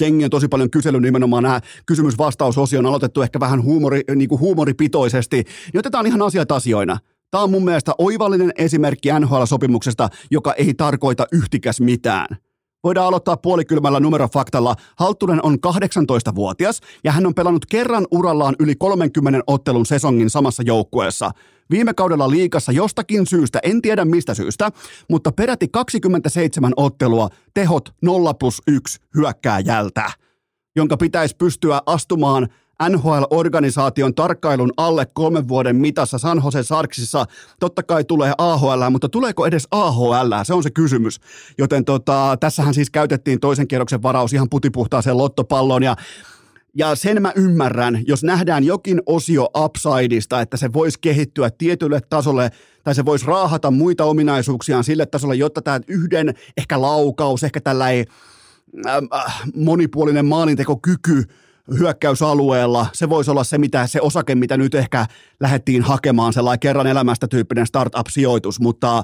jengi 0.00 0.24
on 0.24 0.30
tosi 0.30 0.48
paljon 0.48 0.70
kysely 0.70 1.00
nimenomaan 1.00 1.42
nämä 1.42 1.60
kysymys-vastausosio 1.86 2.78
on 2.78 2.86
aloitettu 2.86 3.22
ehkä 3.22 3.40
vähän 3.40 3.62
huumori, 3.62 4.00
niin 4.14 4.28
kuin 4.28 4.40
huumoripitoisesti, 4.40 5.36
niin 5.36 5.78
otetaan 5.78 6.06
ihan 6.06 6.22
asiat 6.22 6.52
asioina. 6.52 6.98
Tämä 7.30 7.44
on 7.44 7.50
mun 7.50 7.64
mielestä 7.64 7.92
oivallinen 7.98 8.52
esimerkki 8.58 9.08
NHL-sopimuksesta, 9.08 10.08
joka 10.30 10.52
ei 10.52 10.74
tarkoita 10.74 11.26
yhtikäs 11.32 11.80
mitään. 11.80 12.26
Voidaan 12.84 13.06
aloittaa 13.06 13.36
puolikylmällä 13.36 14.00
numerofaktalla. 14.00 14.76
Halttunen 14.96 15.40
on 15.42 15.58
18-vuotias 15.66 16.80
ja 17.04 17.12
hän 17.12 17.26
on 17.26 17.34
pelannut 17.34 17.66
kerran 17.66 18.06
urallaan 18.10 18.54
yli 18.58 18.74
30 18.74 19.40
ottelun 19.46 19.86
sesongin 19.86 20.30
samassa 20.30 20.62
joukkueessa. 20.62 21.30
Viime 21.70 21.94
kaudella 21.94 22.30
liikassa 22.30 22.72
jostakin 22.72 23.26
syystä, 23.26 23.58
en 23.62 23.82
tiedä 23.82 24.04
mistä 24.04 24.34
syystä, 24.34 24.70
mutta 25.10 25.32
peräti 25.32 25.68
27 25.68 26.72
ottelua, 26.76 27.28
tehot 27.54 27.94
0 28.02 28.34
plus 28.34 28.62
1 28.66 29.00
hyökkääjältä, 29.14 30.10
jonka 30.76 30.96
pitäisi 30.96 31.36
pystyä 31.36 31.80
astumaan– 31.86 32.48
NHL-organisaation 32.82 34.14
tarkkailun 34.14 34.72
alle 34.76 35.06
kolmen 35.14 35.48
vuoden 35.48 35.76
mitassa 35.76 36.18
San 36.18 36.42
Jose 36.44 36.62
Sarksissa. 36.62 37.26
Totta 37.60 37.82
kai 37.82 38.04
tulee 38.04 38.32
AHL, 38.38 38.90
mutta 38.90 39.08
tuleeko 39.08 39.46
edes 39.46 39.68
AHL? 39.70 40.32
Se 40.42 40.54
on 40.54 40.62
se 40.62 40.70
kysymys. 40.70 41.20
Joten 41.58 41.84
tota, 41.84 42.36
tässähän 42.40 42.74
siis 42.74 42.90
käytettiin 42.90 43.40
toisen 43.40 43.68
kierroksen 43.68 44.02
varaus 44.02 44.32
ihan 44.32 44.50
putipuhtaaseen 44.50 45.18
lottopalloon 45.18 45.82
ja 45.82 45.96
ja 46.76 46.94
sen 46.94 47.22
mä 47.22 47.32
ymmärrän, 47.36 48.02
jos 48.06 48.24
nähdään 48.24 48.64
jokin 48.64 49.02
osio 49.06 49.48
upsideista, 49.56 50.40
että 50.40 50.56
se 50.56 50.72
voisi 50.72 50.98
kehittyä 51.00 51.50
tietylle 51.58 52.00
tasolle, 52.00 52.50
tai 52.84 52.94
se 52.94 53.04
voisi 53.04 53.26
raahata 53.26 53.70
muita 53.70 54.04
ominaisuuksiaan 54.04 54.84
sille 54.84 55.06
tasolle, 55.06 55.34
jotta 55.34 55.62
tämä 55.62 55.80
yhden 55.88 56.34
ehkä 56.56 56.80
laukaus, 56.80 57.44
ehkä 57.44 57.60
tällainen 57.60 58.06
äh, 58.86 59.42
monipuolinen 59.54 60.26
maalintekokyky 60.26 61.24
hyökkäysalueella. 61.78 62.86
Se 62.92 63.08
voisi 63.08 63.30
olla 63.30 63.44
se, 63.44 63.58
mitä, 63.58 63.86
se 63.86 64.00
osake, 64.00 64.34
mitä 64.34 64.56
nyt 64.56 64.74
ehkä 64.74 65.06
lähdettiin 65.40 65.82
hakemaan, 65.82 66.32
sellainen 66.32 66.60
kerran 66.60 66.86
elämästä 66.86 67.28
tyyppinen 67.28 67.66
startup-sijoitus, 67.66 68.60
mutta 68.60 69.02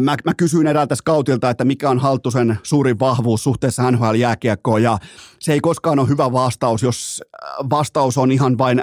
mä, 0.00 0.16
mä 0.24 0.34
kysyin 0.36 0.66
eräältä 0.66 0.94
scoutilta, 0.94 1.50
että 1.50 1.64
mikä 1.64 1.90
on 1.90 1.98
Halttusen 1.98 2.58
suurin 2.62 2.98
vahvuus 2.98 3.44
suhteessa 3.44 3.90
NHL-jääkiekkoon, 3.90 4.82
ja 4.82 4.98
se 5.38 5.52
ei 5.52 5.60
koskaan 5.60 5.98
ole 5.98 6.08
hyvä 6.08 6.32
vastaus, 6.32 6.82
jos 6.82 7.22
vastaus 7.70 8.18
on 8.18 8.32
ihan 8.32 8.58
vain 8.58 8.82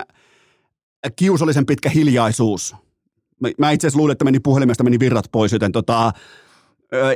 kiusallisen 1.15 1.65
pitkä 1.65 1.89
hiljaisuus. 1.89 2.75
Mä 3.57 3.71
itse 3.71 3.87
asiassa 3.87 3.97
luulin, 3.99 4.11
että 4.11 4.25
meni 4.25 4.39
puhelimesta, 4.39 4.83
meni 4.83 4.99
virrat 4.99 5.25
pois, 5.31 5.51
joten 5.51 5.71
tota, 5.71 6.11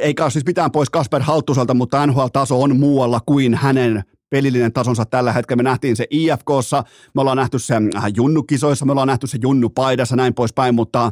eikä 0.01 0.29
siis 0.29 0.45
mitään 0.45 0.71
pois 0.71 0.89
Kasper 0.89 1.21
Halttuselta, 1.21 1.73
mutta 1.73 2.07
NHL-taso 2.07 2.61
on 2.61 2.79
muualla 2.79 3.19
kuin 3.25 3.53
hänen 3.53 4.03
pelillinen 4.29 4.73
tasonsa 4.73 5.05
tällä 5.05 5.33
hetkellä. 5.33 5.63
Me 5.63 5.69
nähtiin 5.69 5.95
se 5.95 6.07
IFKssa, 6.09 6.83
me 7.15 7.21
ollaan 7.21 7.37
nähty 7.37 7.59
se 7.59 7.75
äh, 7.95 8.03
junnukisoissa, 8.15 8.85
me 8.85 8.91
ollaan 8.91 9.07
nähty 9.07 9.27
se 9.27 9.37
junnupaidassa 9.41 10.15
näin 10.15 10.33
poispäin, 10.33 10.75
mutta 10.75 11.11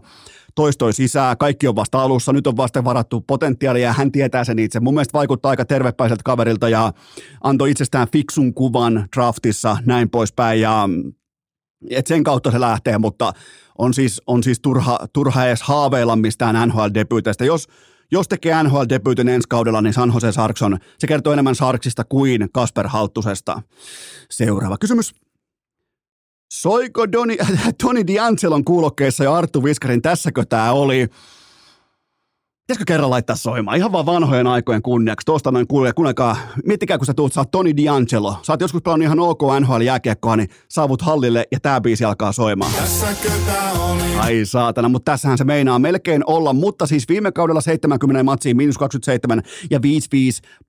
toistoi 0.56 0.94
sisään, 0.94 1.38
kaikki 1.38 1.68
on 1.68 1.76
vasta 1.76 2.02
alussa, 2.02 2.34
nyt 2.34 2.48
on 2.48 2.58
vasta 2.58 2.84
varattu 2.84 3.22
potentiaalia 3.22 3.88
ja 3.88 3.94
hän 3.94 4.12
tietää 4.12 4.44
sen 4.44 4.60
itse. 4.60 4.80
Mun 4.80 4.94
mielestä 4.94 5.18
vaikuttaa 5.18 5.50
aika 5.50 5.66
tervepäiseltä 5.66 6.22
kaverilta 6.26 6.70
ja 6.70 6.94
antoi 7.44 7.72
itsestään 7.72 8.08
fiksun 8.14 8.54
kuvan 8.54 9.08
draftissa 9.16 9.78
näin 9.86 10.10
poispäin 10.10 10.62
ja 10.62 10.90
et 11.90 12.08
sen 12.08 12.24
kautta 12.24 12.52
se 12.52 12.60
lähtee, 12.60 12.98
mutta 12.98 13.34
on 13.78 13.94
siis, 13.94 14.22
on 14.28 14.44
siis 14.44 14.60
turha, 14.60 15.00
turha 15.14 15.46
edes 15.46 15.62
haaveilla 15.62 16.16
mistään 16.16 16.70
NHL-debyyteistä. 16.70 17.46
Jos 17.46 17.68
jos 18.12 18.28
tekee 18.28 18.64
NHL-debyytin 18.64 19.30
ensi 19.30 19.48
kaudella, 19.50 19.82
niin 19.82 19.94
San 19.94 20.12
Jose 20.14 20.32
Sarkson, 20.32 20.78
se 21.00 21.08
kertoo 21.08 21.34
enemmän 21.34 21.56
Sarksista 21.56 22.04
kuin 22.04 22.50
Kasper 22.54 22.88
Halttusesta. 22.88 23.62
Seuraava 24.32 24.78
kysymys. 24.78 25.14
Soiko 26.52 27.12
Doni, 27.12 27.38
Toni 27.84 28.02
D'Angelon 28.02 28.64
kuulokkeissa 28.64 29.24
ja 29.24 29.36
Arttu 29.36 29.64
Viskarin 29.64 30.02
tässäkö 30.02 30.46
tämä 30.46 30.72
oli? 30.72 31.08
Pitäisikö 32.72 32.94
kerran 32.94 33.10
laittaa 33.10 33.36
soimaan? 33.36 33.78
Ihan 33.78 33.92
vaan 33.92 34.06
vanhojen 34.06 34.48
aikojen 34.48 34.82
kunniaksi. 34.82 35.26
Tuosta 35.26 35.52
noin 35.52 35.68
kuulee, 35.68 35.94
kuulekaa, 35.94 36.38
miettikää 36.66 36.98
kun 36.98 37.06
sä 37.06 37.14
tuut, 37.14 37.34
sä 37.34 37.42
oot 37.42 37.52
Toni 37.52 37.72
D'Angelo. 37.72 38.36
Sä 38.42 38.54
oot 38.54 38.62
joskus 38.62 38.82
pelannut 38.82 39.06
ihan 39.06 39.20
OK 39.20 39.42
NHL 39.60 39.82
jääkiekkoa, 39.82 40.36
niin 40.36 40.50
saavut 40.70 41.02
hallille 41.02 41.48
ja 41.52 41.60
tää 41.60 41.82
biisi 41.82 42.06
alkaa 42.06 42.32
soimaan. 42.32 42.72
Ai 44.20 44.46
saatana, 44.46 44.90
mutta 44.90 45.12
tässähän 45.12 45.38
se 45.38 45.44
meinaa 45.44 45.80
melkein 45.80 46.24
olla. 46.28 46.54
Mutta 46.54 46.86
siis 46.86 47.10
viime 47.10 47.32
kaudella 47.32 47.62
70 47.62 48.24
matsiin, 48.24 48.58
miinus 48.58 48.78
27 48.78 49.42
ja 49.70 49.80
5-5 49.80 49.82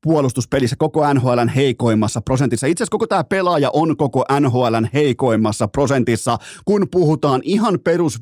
puolustuspelissä 0.02 0.76
koko 0.78 1.14
NHLn 1.14 1.48
heikoimmassa 1.48 2.20
prosentissa. 2.20 2.66
Itse 2.66 2.82
asiassa 2.82 2.90
koko 2.90 3.06
tämä 3.06 3.24
pelaaja 3.24 3.70
on 3.72 3.96
koko 3.96 4.24
NHLn 4.40 4.88
heikoimmassa 4.92 5.68
prosentissa, 5.68 6.38
kun 6.64 6.86
puhutaan 6.90 7.40
ihan 7.44 7.78
perus 7.84 8.16
5-5 8.16 8.18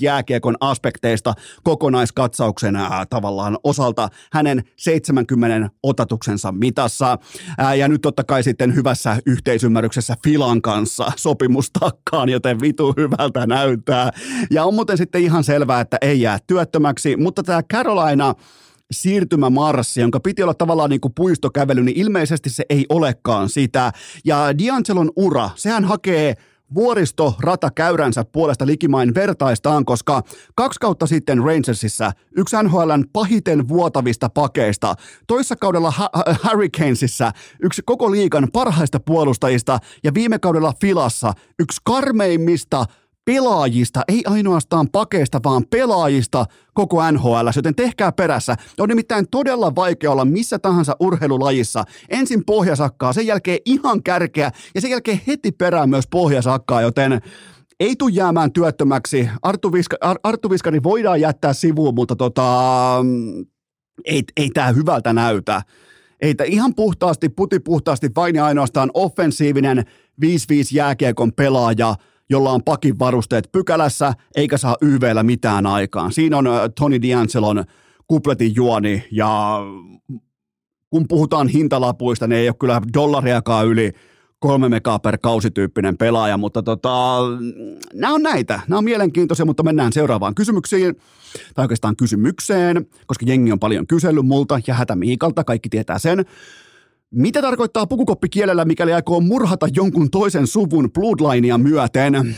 jääkiekon 0.00 0.56
aspekteista 0.60 1.34
kokonaiskatsauksen 1.62 2.76
tavallaan 3.14 3.58
osalta 3.64 4.08
hänen 4.32 4.62
70 4.76 5.70
otatuksensa 5.82 6.52
mitassa. 6.52 7.18
Ää, 7.58 7.74
ja 7.74 7.88
nyt 7.88 8.00
totta 8.00 8.24
kai 8.24 8.42
sitten 8.42 8.74
hyvässä 8.74 9.16
yhteisymmärryksessä 9.26 10.14
Filan 10.24 10.62
kanssa 10.62 11.12
sopimustakkaan, 11.16 12.28
joten 12.28 12.60
vitu 12.60 12.94
hyvältä 12.96 13.46
näyttää. 13.46 14.10
Ja 14.50 14.64
on 14.64 14.74
muuten 14.74 14.96
sitten 14.96 15.22
ihan 15.22 15.44
selvää, 15.44 15.80
että 15.80 15.98
ei 16.00 16.20
jää 16.20 16.38
työttömäksi, 16.46 17.16
mutta 17.16 17.42
tämä 17.42 17.62
Carolina 17.62 18.34
siirtymämarssi, 18.90 20.00
jonka 20.00 20.20
piti 20.20 20.42
olla 20.42 20.54
tavallaan 20.54 20.90
niin 20.90 21.00
kuin 21.00 21.14
puistokävely, 21.14 21.82
niin 21.82 22.00
ilmeisesti 22.00 22.50
se 22.50 22.64
ei 22.70 22.86
olekaan 22.88 23.48
sitä. 23.48 23.92
Ja 24.24 24.52
D'Angelon 24.52 25.08
ura, 25.16 25.50
sehän 25.54 25.84
hakee 25.84 26.34
vuoristo 26.74 27.34
rata 27.40 27.70
käyränsä 27.70 28.24
puolesta 28.32 28.66
likimain 28.66 29.14
vertaistaan, 29.14 29.84
koska 29.84 30.22
kaksi 30.54 30.80
kautta 30.80 31.06
sitten 31.06 31.44
Rangersissa 31.44 32.12
yksi 32.36 32.56
NHLn 32.62 33.04
pahiten 33.12 33.68
vuotavista 33.68 34.28
pakeista, 34.28 34.94
toissa 35.26 35.56
kaudella 35.56 35.90
ha- 35.90 36.10
Hurricanesissa 36.44 37.32
yksi 37.62 37.82
koko 37.84 38.10
liikan 38.10 38.48
parhaista 38.52 39.00
puolustajista 39.00 39.78
ja 40.04 40.14
viime 40.14 40.38
kaudella 40.38 40.72
Filassa 40.80 41.32
yksi 41.58 41.80
karmeimmista 41.84 42.86
pelaajista, 43.24 44.00
ei 44.08 44.22
ainoastaan 44.26 44.88
pakeista, 44.92 45.40
vaan 45.44 45.64
pelaajista 45.70 46.46
koko 46.74 47.10
NHL, 47.10 47.48
joten 47.56 47.74
tehkää 47.74 48.12
perässä. 48.12 48.56
On 48.78 48.88
nimittäin 48.88 49.26
todella 49.30 49.74
vaikea 49.74 50.10
olla 50.10 50.24
missä 50.24 50.58
tahansa 50.58 50.96
urheilulajissa. 51.00 51.84
Ensin 52.08 52.44
pohjasakkaa, 52.44 53.12
sen 53.12 53.26
jälkeen 53.26 53.58
ihan 53.64 54.02
kärkeä 54.02 54.50
ja 54.74 54.80
sen 54.80 54.90
jälkeen 54.90 55.20
heti 55.26 55.52
perään 55.52 55.90
myös 55.90 56.06
pohjasakkaa, 56.10 56.82
joten 56.82 57.20
ei 57.80 57.96
tule 57.96 58.10
jäämään 58.14 58.52
työttömäksi. 58.52 59.28
Arttu, 59.42 59.72
Viska, 59.72 59.96
Arttu 60.22 60.50
Viskari 60.50 60.82
voidaan 60.82 61.20
jättää 61.20 61.52
sivuun, 61.52 61.94
mutta 61.94 62.16
tota, 62.16 62.44
ei, 64.04 64.22
ei 64.36 64.50
tämä 64.50 64.72
hyvältä 64.72 65.12
näytä. 65.12 65.62
Ei 66.20 66.34
ihan 66.46 66.74
puhtaasti, 66.74 67.28
puhtaasti 67.64 68.10
vain 68.16 68.34
ja 68.34 68.44
ainoastaan 68.44 68.90
offensiivinen 68.94 69.78
5-5 69.78 70.26
jääkiekon 70.72 71.32
pelaaja– 71.32 71.94
jolla 72.30 72.50
on 72.50 72.62
pakin 72.62 72.98
varusteet 72.98 73.48
pykälässä, 73.52 74.12
eikä 74.36 74.58
saa 74.58 74.76
YVllä 74.80 75.22
mitään 75.22 75.66
aikaan. 75.66 76.12
Siinä 76.12 76.38
on 76.38 76.46
Tony 76.80 76.96
D'Angelon 76.96 77.64
kupletin 78.06 78.52
juoni, 78.56 79.04
ja 79.10 79.60
kun 80.90 81.08
puhutaan 81.08 81.48
hintalapuista, 81.48 82.26
niin 82.26 82.38
ei 82.38 82.48
ole 82.48 82.56
kyllä 82.60 82.80
dollariakaan 82.94 83.66
yli 83.66 83.92
kolme 84.38 84.68
megaa 84.68 84.98
per 84.98 85.18
kausityyppinen 85.18 85.96
pelaaja, 85.96 86.36
mutta 86.36 86.62
tota, 86.62 87.18
nämä 87.94 88.14
on 88.14 88.22
näitä. 88.22 88.60
Nämä 88.68 88.78
on 88.78 88.84
mielenkiintoisia, 88.84 89.44
mutta 89.44 89.62
mennään 89.62 89.92
seuraavaan 89.92 90.34
kysymyksiin, 90.34 90.94
tai 91.54 91.64
oikeastaan 91.64 91.96
kysymykseen, 91.96 92.86
koska 93.06 93.26
jengi 93.28 93.52
on 93.52 93.58
paljon 93.58 93.86
kysellyt 93.86 94.26
multa 94.26 94.60
ja 94.66 94.74
Hätä 94.74 94.96
Miikalta, 94.96 95.44
kaikki 95.44 95.68
tietää 95.68 95.98
sen. 95.98 96.24
Mitä 97.14 97.42
tarkoittaa 97.42 97.86
pukukoppikielellä, 97.86 98.64
mikäli 98.64 98.92
aikoo 98.92 99.20
murhata 99.20 99.68
jonkun 99.76 100.10
toisen 100.10 100.46
suvun 100.46 100.92
bloodlinea 100.92 101.58
myöten? 101.58 102.14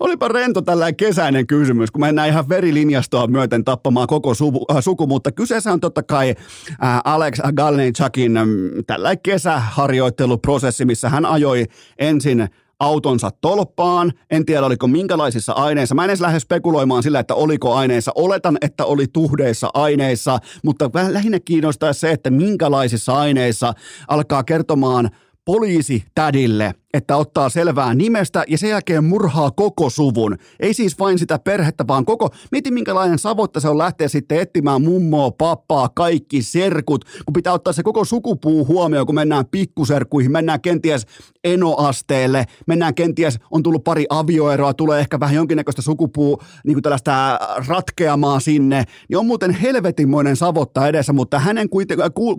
Olipa 0.00 0.28
rento 0.28 0.62
tällä 0.62 0.92
kesäinen 0.92 1.46
kysymys, 1.46 1.90
kun 1.90 2.00
mennään 2.00 2.28
ihan 2.28 2.48
verilinjastoa 2.48 3.26
myöten 3.26 3.64
tappamaan 3.64 4.06
koko 4.06 4.34
suvu, 4.34 4.66
äh, 4.70 4.76
suku, 4.80 5.06
mutta 5.06 5.32
kyseessä 5.32 5.72
on 5.72 5.80
totta 5.80 6.02
kai 6.02 6.34
äh, 6.70 7.00
Alex 7.04 7.38
Galneychakin 7.54 8.36
äh, 8.36 8.44
tällä 8.86 9.16
kesäharjoitteluprosessi, 9.16 10.84
missä 10.84 11.08
hän 11.08 11.26
ajoi 11.26 11.64
ensin 11.98 12.48
autonsa 12.80 13.30
tolppaan. 13.40 14.12
En 14.30 14.44
tiedä, 14.46 14.66
oliko 14.66 14.86
minkälaisissa 14.86 15.52
aineissa. 15.52 15.94
Mä 15.94 16.04
en 16.04 16.10
edes 16.10 16.20
lähde 16.20 16.40
spekuloimaan 16.40 17.02
sillä, 17.02 17.20
että 17.20 17.34
oliko 17.34 17.74
aineissa. 17.74 18.12
Oletan, 18.14 18.58
että 18.60 18.84
oli 18.84 19.06
tuhdeissa 19.12 19.70
aineissa, 19.74 20.38
mutta 20.64 20.90
lähinnä 21.08 21.40
kiinnostaa 21.40 21.92
se, 21.92 22.10
että 22.10 22.30
minkälaisissa 22.30 23.16
aineissa 23.16 23.74
alkaa 24.08 24.44
kertomaan 24.44 25.10
poliisi 25.44 26.04
tädille– 26.14 26.74
että 26.94 27.16
ottaa 27.16 27.48
selvää 27.48 27.94
nimestä 27.94 28.44
ja 28.48 28.58
sen 28.58 28.70
jälkeen 28.70 29.04
murhaa 29.04 29.50
koko 29.50 29.90
suvun. 29.90 30.36
Ei 30.60 30.74
siis 30.74 30.98
vain 30.98 31.18
sitä 31.18 31.38
perhettä, 31.38 31.84
vaan 31.88 32.04
koko, 32.04 32.28
mieti 32.52 32.70
minkälainen 32.70 33.18
savotta 33.18 33.60
se 33.60 33.68
on 33.68 33.78
lähteä 33.78 34.08
sitten 34.08 34.40
etsimään 34.40 34.82
mummoa, 34.82 35.30
pappaa, 35.30 35.88
kaikki 35.88 36.42
serkut, 36.42 37.04
kun 37.04 37.32
pitää 37.32 37.52
ottaa 37.52 37.72
se 37.72 37.82
koko 37.82 38.04
sukupuu 38.04 38.66
huomioon, 38.66 39.06
kun 39.06 39.14
mennään 39.14 39.44
pikkuserkkuihin, 39.50 40.32
mennään 40.32 40.60
kenties 40.60 41.06
enoasteelle, 41.44 42.44
mennään 42.66 42.94
kenties, 42.94 43.38
on 43.50 43.62
tullut 43.62 43.84
pari 43.84 44.06
avioeroa, 44.08 44.74
tulee 44.74 45.00
ehkä 45.00 45.20
vähän 45.20 45.34
jonkinnäköistä 45.34 45.82
sukupuu, 45.82 46.42
niin 46.64 46.74
kuin 46.74 46.82
tällaista 46.82 47.38
ratkeamaa 47.68 48.40
sinne, 48.40 48.84
niin 49.08 49.18
on 49.18 49.26
muuten 49.26 49.50
helvetinmoinen 49.50 50.36
savotta 50.36 50.88
edessä, 50.88 51.12
mutta 51.12 51.38
hänen 51.38 51.68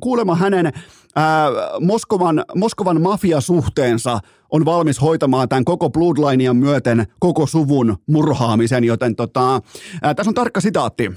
kuulemma 0.01 0.35
hänen 0.35 0.71
ää, 1.15 1.49
Moskovan, 1.79 2.43
Moskovan 2.55 3.01
mafiasuhteensa 3.01 4.19
on 4.55 4.65
valmis 4.65 5.01
hoitamaan 5.01 5.49
tämän 5.49 5.65
koko 5.65 5.89
Bloodlineen 5.89 6.57
myöten 6.57 7.07
koko 7.19 7.47
suvun 7.47 7.97
murhaamisen, 8.07 8.83
joten 8.83 9.15
tota, 9.15 9.61
ää, 10.01 10.13
tässä 10.13 10.29
on 10.29 10.33
tarkka 10.33 10.61
sitaatti. 10.61 11.11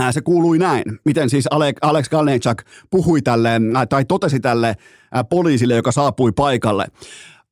Ää, 0.00 0.12
se 0.12 0.20
kuului 0.20 0.58
näin, 0.58 0.84
miten 1.04 1.30
siis 1.30 1.46
Alex, 1.50 1.76
Alex 1.82 2.08
Galnechak 2.08 2.62
puhui 2.90 3.22
tälle, 3.22 3.60
ää, 3.74 3.86
tai 3.86 4.04
totesi 4.04 4.40
tälle 4.40 4.76
ää, 5.12 5.24
poliisille, 5.24 5.74
joka 5.74 5.92
saapui 5.92 6.32
paikalle. 6.32 6.86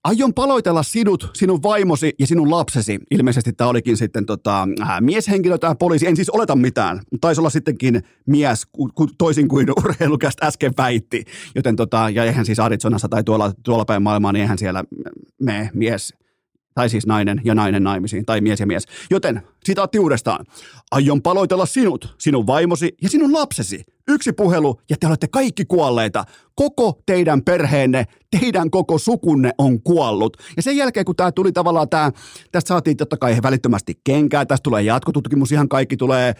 Aion 0.05 0.35
paloitella 0.35 0.83
sinut, 0.83 1.31
sinun 1.35 1.63
vaimosi 1.63 2.15
ja 2.19 2.27
sinun 2.27 2.51
lapsesi. 2.51 2.99
Ilmeisesti 3.11 3.53
tämä 3.53 3.71
olikin 3.71 3.97
sitten 3.97 4.27
tota, 4.27 4.69
äh, 4.83 5.01
mieshenkilö, 5.01 5.59
tämä 5.59 5.75
poliisi. 5.75 6.07
En 6.07 6.17
siis 6.17 6.31
oleta 6.31 6.57
mitään. 6.57 7.01
Taisi 7.21 7.41
olla 7.41 7.51
sittenkin 7.51 8.03
mies, 8.27 8.67
ku, 8.67 8.91
ku, 8.95 9.07
toisin 9.19 9.49
kuin 9.49 9.69
urheilukästä 9.85 10.47
äsken 10.47 10.73
väitti. 10.79 11.25
Joten 11.55 11.77
tota, 11.77 12.11
ja 12.11 12.25
eihän 12.25 12.47
siis 12.47 12.61
Arizonassa 12.61 13.09
tai 13.09 13.25
tuolla, 13.25 13.53
tuolla 13.63 13.85
päin 13.85 14.03
maailmaa, 14.03 14.33
niin 14.33 14.41
eihän 14.41 14.59
siellä 14.59 14.85
me 15.39 15.71
mies 15.75 16.15
tai 16.75 16.89
siis 16.89 17.07
nainen 17.07 17.41
ja 17.45 17.55
nainen 17.55 17.85
naimisiin, 17.85 18.27
tai 18.27 18.41
mies 18.41 18.61
ja 18.61 18.67
mies. 18.67 18.85
Joten 19.11 19.43
sitaatti 19.65 19.99
uudestaan. 19.99 20.47
Aion 20.91 21.23
paloitella 21.23 21.67
sinut, 21.67 22.15
sinun 22.19 22.47
vaimosi 22.47 22.95
ja 23.03 23.09
sinun 23.09 23.33
lapsesi. 23.33 23.85
Yksi 24.09 24.33
puhelu 24.33 24.81
ja 24.91 24.97
te 25.01 25.07
olette 25.07 25.29
kaikki 25.29 25.65
kuolleita. 25.65 26.25
Koko 26.55 27.01
teidän 27.07 27.43
perheenne, 27.43 28.07
teidän 28.41 28.71
koko 28.71 28.99
sukunne 28.99 29.51
on 29.59 29.83
kuollut. 29.83 30.37
Ja 30.57 30.63
sen 30.63 30.77
jälkeen, 30.77 31.07
kun 31.07 31.17
tämä 31.17 31.33
tuli 31.33 31.53
tavallaan 31.53 31.89
tämä, 31.89 32.13
tästä 32.53 32.69
saatiin 32.69 32.97
totta 32.97 33.17
kai 33.17 33.37
välittömästi 33.43 34.01
kenkää, 34.05 34.47
tästä 34.47 34.63
tulee 34.63 34.83
jatkotutkimus, 34.83 35.53
ihan 35.53 35.69
kaikki 35.69 35.97
tulee, 35.97 36.35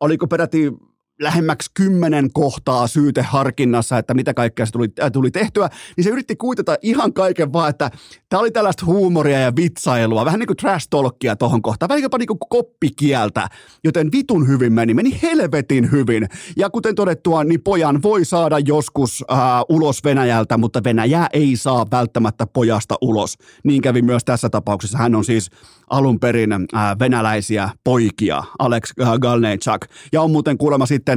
oliko 0.00 0.26
peräti 0.26 0.72
lähemmäksi 1.20 1.70
kymmenen 1.74 2.32
kohtaa 2.32 2.86
syyteharkinnassa, 2.86 3.98
että 3.98 4.14
mitä 4.14 4.34
kaikkea 4.34 4.66
se 4.66 4.72
tuli, 4.72 4.88
äh, 5.02 5.12
tuli 5.12 5.30
tehtyä, 5.30 5.68
niin 5.96 6.04
se 6.04 6.10
yritti 6.10 6.36
kuitata 6.36 6.76
ihan 6.82 7.12
kaiken 7.12 7.52
vaan, 7.52 7.70
että 7.70 7.90
tämä 8.28 8.40
oli 8.40 8.50
tällaista 8.50 8.86
huumoria 8.86 9.40
ja 9.40 9.56
vitsailua, 9.56 10.24
vähän 10.24 10.40
niin 10.40 10.46
kuin 10.46 10.56
trash 10.56 10.86
talkia 10.90 11.36
tohon 11.36 11.62
kohtaan, 11.62 11.88
vähän 11.88 12.02
jopa 12.02 12.18
niin 12.18 12.26
kuin 12.26 12.38
koppikieltä, 12.50 13.48
joten 13.84 14.12
vitun 14.12 14.48
hyvin 14.48 14.72
meni, 14.72 14.94
meni 14.94 15.18
helvetin 15.22 15.90
hyvin. 15.90 16.28
Ja 16.56 16.70
kuten 16.70 16.94
todettua, 16.94 17.44
niin 17.44 17.62
pojan 17.62 18.02
voi 18.02 18.24
saada 18.24 18.58
joskus 18.58 19.24
äh, 19.32 19.38
ulos 19.68 20.04
Venäjältä, 20.04 20.58
mutta 20.58 20.84
Venäjä 20.84 21.26
ei 21.32 21.56
saa 21.56 21.86
välttämättä 21.90 22.46
pojasta 22.46 22.94
ulos. 23.00 23.34
Niin 23.64 23.82
kävi 23.82 24.02
myös 24.02 24.24
tässä 24.24 24.50
tapauksessa. 24.50 24.98
Hän 24.98 25.14
on 25.14 25.24
siis 25.24 25.50
alun 25.90 26.20
perin 26.20 26.52
äh, 26.52 26.98
venäläisiä 26.98 27.70
poikia, 27.84 28.44
Alex 28.58 28.92
äh, 29.02 29.18
Galnechak, 29.18 29.86
ja 30.12 30.22
on 30.22 30.30
muuten 30.30 30.58
kuulemma 30.58 30.86
sitten 30.86 31.07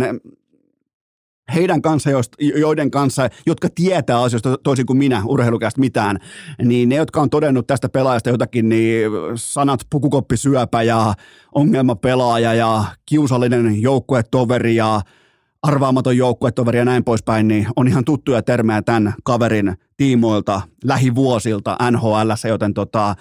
heidän 1.54 1.82
kanssa, 1.82 2.10
joiden 2.40 2.92
kanssa, 2.92 3.30
jotka 3.46 3.68
tietää 3.76 4.22
asioista 4.22 4.58
toisin 4.64 4.86
kuin 4.86 4.98
minä, 4.98 5.22
urheilukästä 5.26 5.80
mitään, 5.80 6.18
niin 6.64 6.90
ne, 6.90 6.96
jotka 6.96 7.22
on 7.22 7.30
todennut 7.30 7.68
tästä 7.68 7.90
pelaajasta 7.90 8.30
jotakin, 8.30 8.70
niin 8.70 9.12
sanat 9.36 9.80
pukukoppisyöpä 9.90 10.84
ja 10.84 11.14
ongelmapelaaja 11.56 12.54
ja 12.54 12.84
kiusallinen 13.06 13.82
joukkuetoveri 13.82 14.76
ja 14.76 15.02
arvaamaton 15.64 16.18
joukkuetoveri 16.18 16.80
ja 16.80 16.86
näin 16.86 17.04
poispäin, 17.04 17.48
niin 17.48 17.68
on 17.76 17.88
ihan 17.88 18.06
tuttuja 18.06 18.42
termejä 18.42 18.82
tämän 18.82 19.14
kaverin 19.24 19.74
tiimoilta 19.98 20.62
lähivuosilta 20.84 21.78
NHL, 21.92 22.32
joten 22.50 22.74
tota, 22.74 23.16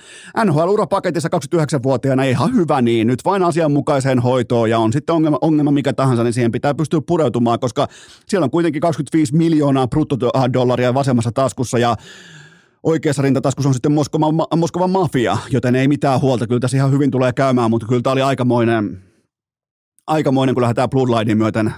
NHL-urapaketissa 0.44 1.29
29-vuotiaana 1.29 2.24
ihan 2.24 2.55
hyvä 2.55 2.83
niin, 2.83 3.07
nyt 3.07 3.24
vain 3.24 3.42
asianmukaiseen 3.42 4.18
hoitoon 4.18 4.70
ja 4.70 4.79
on 4.79 4.92
sitten 4.92 5.14
ongelma, 5.14 5.38
ongelma 5.40 5.70
mikä 5.70 5.92
tahansa, 5.92 6.24
niin 6.24 6.33
siihen 6.33 6.53
pitää 6.53 6.74
pystyä 6.74 7.00
pureutumaan, 7.07 7.61
koska 7.61 7.87
siellä 8.26 8.44
on 8.44 8.50
kuitenkin 8.50 8.81
25 8.81 9.37
miljoonaa 9.37 9.88
bruttodollaria 9.88 10.94
vasemmassa 10.94 11.33
taskussa 11.33 11.79
ja 11.79 11.96
oikeassa 12.83 13.22
rintataskussa 13.22 13.68
on 13.68 13.74
sitten 13.74 13.92
Moskovan, 13.92 14.35
Moskovan 14.57 14.90
mafia, 14.90 15.38
joten 15.50 15.76
ei 15.76 15.88
mitään 15.88 16.20
huolta, 16.20 16.46
kyllä 16.46 16.61
tässä 16.61 16.76
ihan 16.76 16.92
hyvin 16.92 17.11
tulee 17.11 17.33
käymään, 17.33 17.70
mutta 17.70 17.87
kyllä 17.87 18.03
tämä 18.03 18.12
oli 18.12 18.22
aikamoinen, 18.22 19.03
aikamoinen 20.07 20.55
kun 20.55 20.62
lähdetään 20.62 20.90
Bloodlinein 20.90 21.38
myöten 21.38 21.74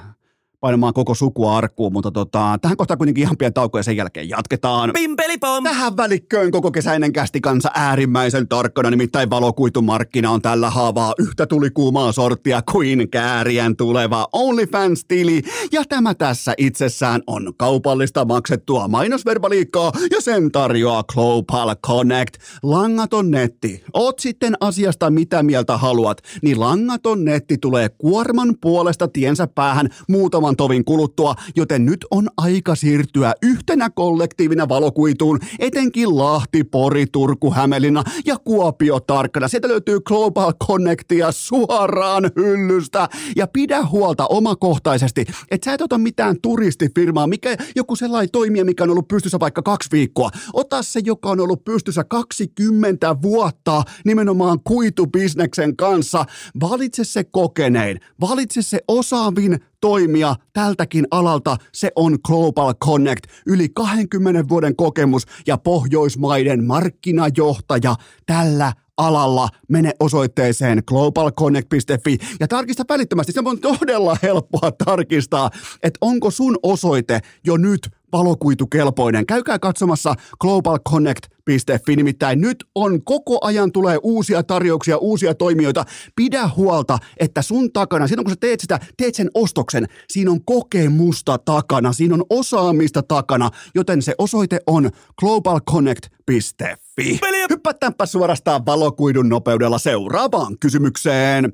painamaan 0.63 0.95
koko 0.95 1.15
sukua 1.15 1.57
arkkuun, 1.57 1.93
mutta 1.93 2.11
tota, 2.11 2.59
tähän 2.61 2.77
kohtaan 2.77 2.99
kuitenkin 2.99 3.23
ihan 3.23 3.37
pieni 3.37 3.53
tauko 3.53 3.79
ja 3.79 3.83
sen 3.83 3.97
jälkeen 3.97 4.29
jatketaan. 4.29 4.91
Pimpelipom! 4.93 5.65
Tähän 5.65 5.97
välikköön 5.97 6.51
koko 6.51 6.71
kesäinen 6.71 7.13
kästi 7.13 7.41
kanssa 7.41 7.71
äärimmäisen 7.75 8.49
tarkkana, 8.49 8.91
nimittäin 8.91 9.31
valokuitumarkkina 9.31 10.31
on 10.31 10.43
tällä 10.43 10.71
haavaa 10.71 11.15
yhtä 11.19 11.47
tulikuumaa 11.47 12.13
sorttia 12.13 12.63
kuin 12.73 13.11
kääriän 13.11 13.77
tuleva 13.77 14.29
OnlyFans-tili. 14.33 15.43
Ja 15.73 15.83
tämä 15.89 16.15
tässä 16.15 16.55
itsessään 16.59 17.23
on 17.27 17.53
kaupallista 17.57 18.25
maksettua 18.25 18.89
mainosverbaliikkaa 18.89 19.93
ja 20.11 20.21
sen 20.21 20.53
tarjoaa 20.53 21.05
Global 21.05 21.77
Connect. 21.87 22.35
Langaton 22.63 23.31
netti. 23.31 23.85
Oot 23.95 24.19
sitten 24.19 24.55
asiasta 24.61 25.11
mitä 25.11 25.43
mieltä 25.43 25.77
haluat, 25.77 26.19
niin 26.43 26.61
langaton 26.61 27.25
netti 27.25 27.59
tulee 27.59 27.89
kuorman 27.89 28.55
puolesta 28.61 29.09
tiensä 29.09 29.47
päähän 29.47 29.89
muutaman 30.09 30.52
tovin 30.57 30.85
kuluttua, 30.85 31.35
joten 31.57 31.87
nyt 31.87 32.07
on 32.11 32.29
aika 32.37 32.75
siirtyä 32.75 33.33
yhtenä 33.43 33.91
kollektiivina 33.91 34.69
valokuituun, 34.69 35.39
etenkin 35.59 36.19
Lahti, 36.19 36.65
Pori, 36.65 37.07
Turku, 37.07 37.51
Hämeenlinna 37.51 38.05
ja 38.27 38.37
Kuopio 38.45 39.01
tarkkana. 39.01 39.49
Sieltä 39.49 39.69
löytyy 39.69 40.01
Global 40.01 40.53
Connectia 40.67 41.33
suoraan 41.33 42.31
hyllystä 42.37 43.09
ja 43.37 43.47
pidä 43.47 43.87
huolta 43.87 44.27
omakohtaisesti, 44.27 45.25
että 45.51 45.65
sä 45.65 45.75
et 45.75 45.81
ota 45.81 45.99
mitään 45.99 46.37
turistifirmaa, 46.43 47.27
mikä 47.27 47.57
joku 47.77 47.97
sellainen 47.97 48.31
toimija, 48.33 48.65
mikä 48.65 48.85
on 48.85 48.91
ollut 48.91 49.09
pystyssä 49.09 49.41
vaikka 49.41 49.63
kaksi 49.63 49.89
viikkoa. 49.93 50.31
Ota 50.53 50.83
se, 50.83 51.01
joka 51.05 51.31
on 51.31 51.41
ollut 51.41 51.65
pystyssä 51.65 52.05
20 52.05 53.17
vuotta 53.23 53.83
nimenomaan 54.05 54.59
kuitubisneksen 54.65 55.77
kanssa. 55.77 56.25
Valitse 56.61 57.05
se 57.05 57.25
kokenein, 57.25 58.01
valitse 58.21 58.63
se 58.63 58.79
osaavin 58.89 59.61
toimija 59.83 60.37
tältäkin 60.53 61.07
alalta, 61.11 61.57
se 61.73 61.91
on 61.97 62.19
Global 62.27 62.75
Connect. 62.75 63.25
Yli 63.47 63.69
20 63.69 64.49
vuoden 64.49 64.77
kokemus 64.77 65.23
ja 65.47 65.59
Pohjoismaiden 65.59 66.65
markkinajohtaja 66.65 67.95
tällä 68.27 68.73
alalla. 68.97 69.49
Mene 69.69 69.93
osoitteeseen 70.01 70.83
globalconnect.fi 70.87 72.19
ja 72.41 72.49
tarkista 72.49 72.85
välittömästi. 72.89 73.33
Se 73.33 73.41
on 73.45 73.61
todella 73.61 74.17
helppoa 74.23 74.73
tarkistaa, 74.85 75.51
että 75.83 75.99
onko 76.01 76.31
sun 76.31 76.59
osoite 76.63 77.21
jo 77.45 77.57
nyt 77.57 77.89
valokuitukelpoinen. 78.13 79.27
Käykää 79.27 79.59
katsomassa 79.59 80.15
globalconnect.fi, 80.41 81.97
nimittäin 81.97 82.41
nyt 82.41 82.65
on 82.75 83.05
koko 83.05 83.39
ajan 83.43 83.73
tulee 83.73 83.99
uusia 84.03 84.43
tarjouksia, 84.43 84.97
uusia 84.97 85.35
toimijoita. 85.35 85.85
Pidä 86.17 86.49
huolta, 86.57 86.99
että 87.17 87.43
sun 87.43 87.73
takana, 87.73 88.07
silloin 88.07 88.25
kun 88.25 88.33
sä 88.33 88.37
teet 88.41 88.61
sitä, 88.61 88.79
teet 88.97 89.15
sen 89.15 89.31
ostoksen, 89.35 89.87
siinä 90.09 90.31
on 90.31 90.45
kokemusta 90.45 91.39
takana, 91.39 91.93
siinä 91.93 92.15
on 92.15 92.25
osaamista 92.31 93.03
takana, 93.03 93.51
joten 93.75 94.03
se 94.03 94.15
osoite 94.19 94.59
on 94.67 94.91
globalconnect.fi. 95.19 97.21
Hyppätäänpä 97.51 98.07
suorastaan 98.07 98.67
valokuidun 98.67 99.29
nopeudella 99.29 99.79
seuraavaan 99.79 100.59
kysymykseen. 100.59 101.53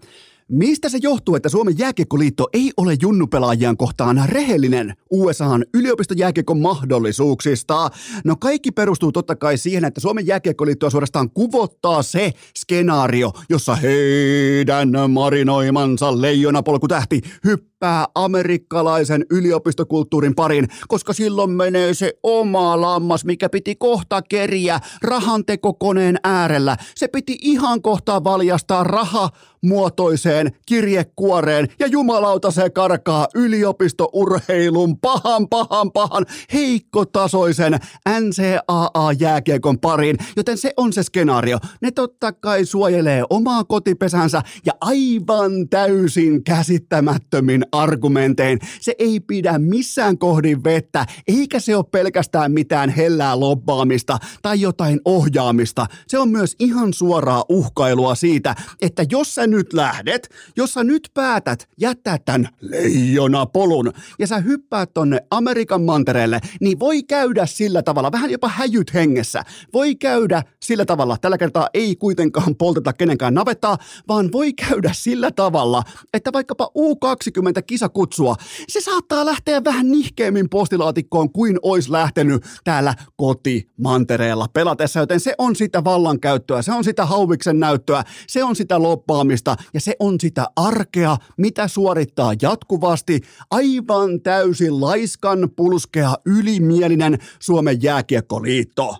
Mistä 0.50 0.88
se 0.88 0.98
johtuu, 1.02 1.34
että 1.34 1.48
Suomen 1.48 1.78
jääkiekkoliitto 1.78 2.48
ei 2.52 2.72
ole 2.76 2.96
junnupelaajien 3.02 3.76
kohtaan 3.76 4.22
rehellinen 4.26 4.94
USAn 5.10 5.64
yliopistojääkiekon 5.74 6.60
mahdollisuuksista? 6.60 7.90
No 8.24 8.36
kaikki 8.36 8.70
perustuu 8.70 9.12
totta 9.12 9.36
kai 9.36 9.58
siihen, 9.58 9.84
että 9.84 10.00
Suomen 10.00 10.26
jääkiekkoliittoa 10.26 10.90
suorastaan 10.90 11.30
kuvottaa 11.30 12.02
se 12.02 12.32
skenaario, 12.58 13.32
jossa 13.50 13.74
heidän 13.74 14.88
marinoimansa 15.08 16.20
leijonapolkutähti 16.20 17.20
hyppää 17.44 17.68
amerikkalaisen 18.14 19.24
yliopistokulttuurin 19.30 20.34
parin, 20.34 20.68
koska 20.88 21.12
silloin 21.12 21.50
menee 21.50 21.94
se 21.94 22.12
oma 22.22 22.80
lammas, 22.80 23.24
mikä 23.24 23.48
piti 23.48 23.76
kohta 23.76 24.22
keriä 24.22 24.80
rahantekokoneen 25.02 26.16
äärellä. 26.24 26.76
Se 26.94 27.08
piti 27.08 27.38
ihan 27.42 27.82
kohta 27.82 28.24
valjastaa 28.24 28.84
raha 28.84 29.30
muotoiseen 29.62 30.52
kirjekuoreen 30.66 31.68
ja 31.78 31.86
jumalauta 31.86 32.50
se 32.50 32.70
karkaa 32.70 33.26
yliopistourheilun 33.34 34.98
pahan, 34.98 35.48
pahan, 35.48 35.92
pahan 35.92 36.26
heikkotasoisen 36.52 37.78
NCAA-jääkiekon 38.08 39.78
pariin, 39.80 40.16
joten 40.36 40.58
se 40.58 40.72
on 40.76 40.92
se 40.92 41.02
skenaario. 41.02 41.58
Ne 41.80 41.90
totta 41.90 42.32
kai 42.32 42.64
suojelee 42.64 43.24
omaa 43.30 43.64
kotipesänsä 43.64 44.42
ja 44.66 44.72
aivan 44.80 45.68
täysin 45.70 46.44
käsittämättömin 46.44 47.64
argumentein. 47.72 48.58
Se 48.80 48.94
ei 48.98 49.20
pidä 49.20 49.58
missään 49.58 50.18
kohdin 50.18 50.64
vettä, 50.64 51.06
eikä 51.28 51.60
se 51.60 51.76
ole 51.76 51.84
pelkästään 51.90 52.52
mitään 52.52 52.90
hellää 52.90 53.40
lobbaamista 53.40 54.18
tai 54.42 54.60
jotain 54.60 55.00
ohjaamista. 55.04 55.86
Se 56.08 56.18
on 56.18 56.28
myös 56.28 56.56
ihan 56.58 56.92
suoraa 56.92 57.44
uhkailua 57.48 58.14
siitä, 58.14 58.54
että 58.82 59.04
jos 59.10 59.34
sä 59.34 59.46
nyt 59.46 59.72
lähdet, 59.72 60.28
jos 60.56 60.72
sä 60.72 60.84
nyt 60.84 61.10
päätät 61.14 61.68
jättää 61.80 62.18
tämän 62.24 62.48
leijonapolun 62.60 63.92
ja 64.18 64.26
sä 64.26 64.38
hyppäät 64.38 64.94
tonne 64.94 65.20
Amerikan 65.30 65.82
mantereelle, 65.82 66.40
niin 66.60 66.78
voi 66.78 67.02
käydä 67.02 67.46
sillä 67.46 67.82
tavalla, 67.82 68.12
vähän 68.12 68.30
jopa 68.30 68.48
häjyt 68.48 68.94
hengessä, 68.94 69.44
voi 69.72 69.94
käydä 69.94 70.42
sillä 70.62 70.84
tavalla, 70.84 71.16
tällä 71.16 71.38
kertaa 71.38 71.68
ei 71.74 71.96
kuitenkaan 71.96 72.56
polteta 72.56 72.92
kenenkään 72.92 73.34
navettaa, 73.34 73.78
vaan 74.08 74.32
voi 74.32 74.52
käydä 74.52 74.90
sillä 74.92 75.30
tavalla, 75.30 75.82
että 76.14 76.32
vaikkapa 76.32 76.70
U20 76.78 77.57
kisakutsua, 77.62 78.34
se 78.68 78.80
saattaa 78.80 79.26
lähteä 79.26 79.64
vähän 79.64 79.90
nihkeämmin 79.90 80.48
postilaatikkoon 80.48 81.32
kuin 81.32 81.58
ois 81.62 81.88
lähtenyt 81.88 82.44
täällä 82.64 82.94
kotimantereella 83.16 84.46
pelatessa, 84.52 85.00
joten 85.00 85.20
se 85.20 85.34
on 85.38 85.56
sitä 85.56 85.84
vallankäyttöä, 85.84 86.62
se 86.62 86.72
on 86.72 86.84
sitä 86.84 87.06
hauviksen 87.06 87.60
näyttöä, 87.60 88.04
se 88.26 88.44
on 88.44 88.56
sitä 88.56 88.82
loppaamista 88.82 89.56
ja 89.74 89.80
se 89.80 89.96
on 89.98 90.20
sitä 90.20 90.46
arkea, 90.56 91.16
mitä 91.36 91.68
suorittaa 91.68 92.32
jatkuvasti 92.42 93.20
aivan 93.50 94.20
täysin 94.20 94.80
laiskan, 94.80 95.50
pulskea, 95.56 96.14
ylimielinen 96.26 97.18
Suomen 97.40 97.82
jääkiekkoliitto. 97.82 98.96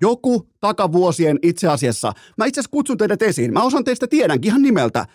Joku 0.00 0.48
takavuosien 0.60 1.38
itse 1.42 1.68
asiassa, 1.68 2.12
mä 2.36 2.46
itse 2.46 2.60
asiassa 2.60 2.70
kutsun 2.70 2.98
teidät 2.98 3.22
esiin, 3.22 3.52
mä 3.52 3.62
osan 3.62 3.84
teistä 3.84 4.06
tiedänkin 4.06 4.48
ihan 4.48 4.62
nimeltä, 4.62 5.06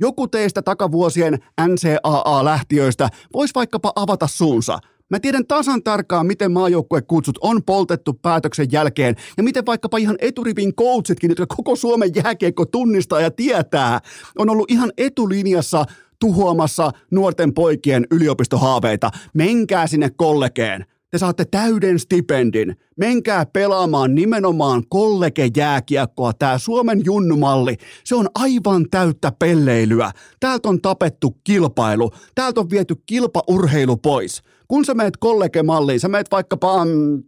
joku 0.00 0.28
teistä 0.28 0.62
takavuosien 0.62 1.38
NCAA-lähtiöistä 1.60 3.08
voisi 3.32 3.54
vaikkapa 3.54 3.92
avata 3.96 4.26
suunsa– 4.26 4.78
Mä 5.12 5.20
tiedän 5.20 5.46
tasan 5.46 5.82
tarkkaan, 5.82 6.26
miten 6.26 6.52
maajoukkuekutsut 6.52 7.38
on 7.40 7.62
poltettu 7.64 8.12
päätöksen 8.12 8.66
jälkeen 8.72 9.16
ja 9.36 9.42
miten 9.42 9.66
vaikkapa 9.66 9.98
ihan 9.98 10.16
eturivin 10.18 10.74
coachitkin, 10.74 11.30
jotka 11.30 11.46
koko 11.56 11.76
Suomen 11.76 12.10
jääkiekko 12.14 12.66
tunnistaa 12.66 13.20
ja 13.20 13.30
tietää, 13.30 14.00
on 14.38 14.50
ollut 14.50 14.70
ihan 14.70 14.92
etulinjassa 14.96 15.84
tuhoamassa 16.20 16.90
nuorten 17.10 17.54
poikien 17.54 18.06
yliopistohaaveita. 18.10 19.10
Menkää 19.34 19.86
sinne 19.86 20.10
kollegeen. 20.16 20.86
Te 21.12 21.18
saatte 21.18 21.44
täyden 21.44 21.98
stipendin. 21.98 22.76
Menkää 22.96 23.46
pelaamaan 23.46 24.14
nimenomaan 24.14 24.82
kollegejääkiekkoa. 24.88 26.32
Tämä 26.32 26.58
Suomen 26.58 27.02
junnumalli, 27.04 27.76
se 28.04 28.14
on 28.14 28.28
aivan 28.34 28.86
täyttä 28.90 29.32
pelleilyä. 29.38 30.12
Täältä 30.40 30.68
on 30.68 30.80
tapettu 30.80 31.36
kilpailu. 31.44 32.10
Täältä 32.34 32.60
on 32.60 32.70
viety 32.70 32.94
kilpaurheilu 33.06 33.96
pois. 33.96 34.42
Kun 34.68 34.84
sä 34.84 34.94
meet 34.94 35.16
kollegemalliin, 35.16 36.00
sä 36.00 36.08
meet 36.08 36.26
vaikkapa 36.30 36.84
mm, 36.84 37.22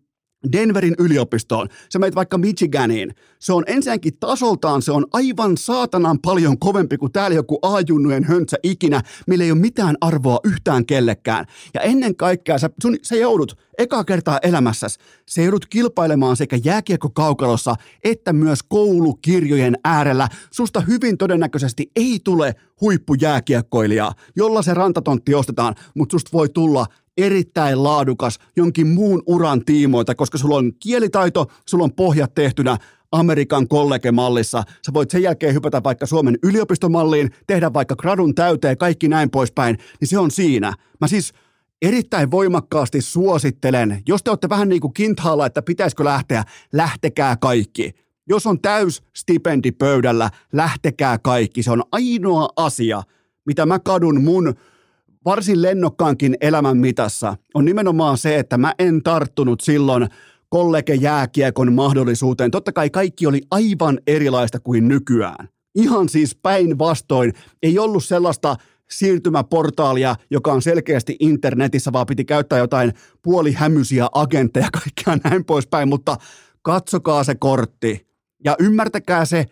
Denverin 0.53 0.95
yliopistoon, 0.99 1.69
sä 1.93 1.99
meet 1.99 2.15
vaikka 2.15 2.39
Michiganiin, 2.39 3.15
se 3.39 3.53
on 3.53 3.65
ensinnäkin 3.67 4.17
tasoltaan, 4.21 4.83
se 4.83 4.93
on 4.93 5.07
aivan 5.13 5.57
saatanan 5.57 6.19
paljon 6.19 6.59
kovempi 6.59 6.99
kuin 6.99 7.13
täällä 7.13 7.35
joku 7.35 7.59
A-junnujen 7.63 8.25
höntsä 8.25 8.57
ikinä, 8.63 9.03
millä 9.27 9.45
ei 9.45 9.53
ole 9.53 9.61
mitään 9.61 9.97
arvoa 10.01 10.39
yhtään 10.45 10.87
kellekään. 10.87 11.45
Ja 11.75 11.81
ennen 11.81 12.17
kaikkea 12.17 12.59
sä, 12.59 12.71
sun, 12.83 12.97
sä 13.03 13.17
joudut 13.17 13.59
eka 13.79 14.05
kertaa 14.05 14.39
elämässäsi, 14.43 14.99
sä 15.31 15.43
joudut 15.43 15.67
kilpailemaan 15.67 16.37
sekä 16.37 16.59
jääkiekkokaukalossa 16.65 17.75
että 18.05 18.33
myös 18.33 18.63
koulukirjojen 18.63 19.77
äärellä. 19.85 20.29
Susta 20.51 20.81
hyvin 20.81 21.19
todennäköisesti 21.19 21.91
ei 21.97 22.21
tule 22.25 22.55
huippujääkiekkoilijaa, 22.81 24.15
jolla 24.37 24.63
se 24.63 24.75
rantatontti 24.75 25.35
ostetaan, 25.35 25.75
mutta 25.95 26.15
susta 26.15 26.31
voi 26.33 26.49
tulla 26.49 26.87
erittäin 27.19 27.83
laadukas 27.83 28.39
jonkin 28.57 28.87
muun 28.87 29.23
uran 29.27 29.65
tiimoilta, 29.65 30.15
koska 30.15 30.39
sulla 30.39 30.57
on 30.57 30.73
kielitaito, 30.79 31.47
sulla 31.69 31.85
on 31.85 31.93
pohjat 31.93 32.35
tehtynä 32.35 32.79
Amerikan 33.13 33.69
kollegemallissa. 33.69 34.63
Sä 34.87 34.95
voit 34.95 35.11
sen 35.11 35.23
jälkeen 35.23 35.55
hypätä 35.55 35.83
vaikka 35.85 36.07
Suomen 36.07 36.39
yliopistomalliin, 36.43 37.31
tehdä 37.47 37.73
vaikka 37.73 37.97
gradun 37.97 38.35
täyteen, 38.35 38.79
kaikki 38.79 39.09
näin 39.09 39.31
poispäin, 39.31 39.79
niin 40.01 40.09
se 40.09 40.19
on 40.19 40.31
siinä. 40.31 40.75
Mä 41.01 41.09
siis 41.09 41.33
erittäin 41.83 42.31
voimakkaasti 42.31 43.01
suosittelen, 43.01 44.03
jos 44.09 44.23
te 44.23 44.31
olette 44.31 44.49
vähän 44.49 44.69
niin 44.69 44.81
kuin 44.81 44.95
kinthaalla, 44.95 45.47
että 45.47 45.63
pitäisikö 45.63 46.05
lähteä, 46.05 46.45
lähtekää 46.73 47.37
kaikki. 47.37 47.93
Jos 48.29 48.47
on 48.47 48.61
täys 48.61 49.03
stipendi 49.17 49.73
pöydällä, 49.73 50.31
lähtekää 50.53 51.19
kaikki. 51.19 51.63
Se 51.63 51.71
on 51.71 51.83
ainoa 51.93 52.49
asia, 52.57 53.03
mitä 53.47 53.67
mä 53.67 53.79
kadun 53.79 54.25
mun 54.25 54.55
varsin 55.25 55.63
lennokkaankin 55.63 56.37
elämän 56.41 56.77
mitassa 56.77 57.37
on 57.55 57.65
nimenomaan 57.65 58.19
se, 58.19 58.39
että 58.39 58.59
mä 58.59 58.75
en 58.79 59.03
tarttunut 59.03 59.61
silloin 59.61 60.09
kollege 60.49 60.95
jääkiekon 60.95 61.73
mahdollisuuteen. 61.73 62.51
Totta 62.51 62.73
kai 62.73 62.91
kaikki 62.91 63.27
oli 63.27 63.43
aivan 63.51 63.99
erilaista 64.07 64.61
kuin 64.61 64.89
nykyään. 64.89 65.49
Ihan 65.75 66.09
siis 66.09 66.37
päinvastoin. 66.43 67.33
Ei 67.63 67.79
ollut 67.79 68.05
sellaista 68.05 68.57
siirtymäportaalia, 68.91 70.17
joka 70.31 70.53
on 70.53 70.63
selkeästi 70.63 71.17
internetissä, 71.21 71.93
vaan 71.93 72.07
piti 72.07 72.25
käyttää 72.25 72.59
jotain 72.59 72.93
puolihämyisiä 73.23 74.09
agentteja 74.13 74.67
ja 74.67 74.71
kaikkea 74.71 75.31
näin 75.31 75.45
poispäin, 75.45 75.89
mutta 75.89 76.17
katsokaa 76.63 77.25
se 77.25 77.35
kortti 77.35 78.07
ja 78.45 78.57
ymmärtäkää 78.59 79.25
se, 79.25 79.47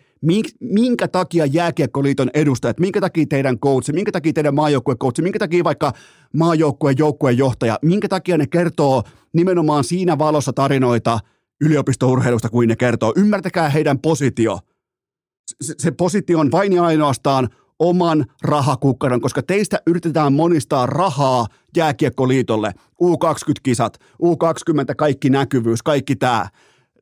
minkä 0.59 1.07
takia 1.07 1.45
Jääkiekkoliiton 1.45 2.29
edustajat, 2.33 2.79
minkä 2.79 3.01
takia 3.01 3.25
teidän 3.29 3.59
coach, 3.59 3.93
minkä 3.93 4.11
takia 4.11 4.33
teidän 4.33 4.55
maajoukkuekoutsi, 4.55 5.21
minkä 5.21 5.39
takia 5.39 5.63
vaikka 5.63 5.93
maajoukkueen 6.33 6.97
joukkueen 6.97 7.37
johtaja, 7.37 7.79
minkä 7.81 8.07
takia 8.07 8.37
ne 8.37 8.47
kertoo 8.47 9.03
nimenomaan 9.33 9.83
siinä 9.83 10.17
valossa 10.17 10.53
tarinoita 10.53 11.19
yliopistourheilusta 11.61 12.49
kuin 12.49 12.69
ne 12.69 12.75
kertoo. 12.75 13.13
Ymmärtäkää 13.15 13.69
heidän 13.69 13.99
positio. 13.99 14.59
Se, 15.61 15.73
se 15.77 15.91
positio 15.91 16.39
on 16.39 16.51
vain 16.51 16.73
ja 16.73 16.83
ainoastaan 16.83 17.49
oman 17.79 18.25
rahakukkaron, 18.43 19.21
koska 19.21 19.43
teistä 19.43 19.79
yritetään 19.87 20.33
monistaa 20.33 20.85
rahaa 20.85 21.47
Jääkiekkoliitolle. 21.77 22.71
U20-kisat, 23.03 23.93
U20 24.23 24.95
kaikki 24.97 25.29
näkyvyys, 25.29 25.83
kaikki 25.83 26.15
tämä 26.15 26.47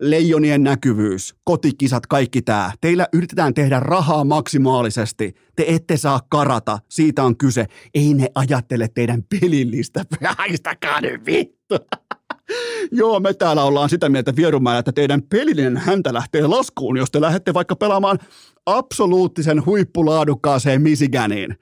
leijonien 0.02 0.64
näkyvyys, 0.64 1.36
kotikisat, 1.43 2.08
kaikki 2.08 2.41
tämä. 2.41 2.72
Teillä 2.82 3.08
yritetään 3.14 3.54
tehdä 3.54 3.80
rahaa 3.80 4.24
maksimaalisesti. 4.24 5.34
Te 5.56 5.66
ette 5.68 5.97
saa 5.97 6.20
karata. 6.30 6.80
Siitä 6.89 7.24
on 7.24 7.38
kyse. 7.38 7.66
Ei 7.93 8.14
ne 8.14 8.28
ajattele 8.36 8.88
teidän 8.93 9.24
pelillistä. 9.24 10.06
Haistakaa 10.38 11.02
nyt 11.02 11.26
vittu. 11.26 11.76
Joo, 12.91 13.20
me 13.20 13.34
täällä 13.34 13.64
ollaan 13.64 13.89
sitä 13.89 14.10
mieltä 14.10 14.36
Vierumäellä, 14.36 14.80
että 14.80 14.91
teidän 14.91 15.24
pelillinen 15.24 15.78
häntä 15.78 16.14
lähtee 16.14 16.47
laskuun, 16.47 16.97
jos 16.97 17.12
te 17.12 17.22
lähdette 17.22 17.54
vaikka 17.54 17.76
pelaamaan 17.76 18.20
absoluuttisen 18.66 19.66
huippulaadukkaaseen 19.66 20.82
Michiganiin 20.82 21.56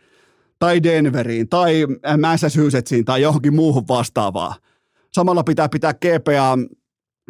tai 0.60 0.84
Denveriin 0.84 1.50
tai 1.50 1.88
Massachusettsiin 2.22 3.06
tai 3.06 3.22
johonkin 3.22 3.56
muuhun 3.56 3.88
vastaavaan. 3.88 4.56
Samalla 5.12 5.44
pitää 5.44 5.70
pitää 5.70 5.94
GPA 5.94 6.58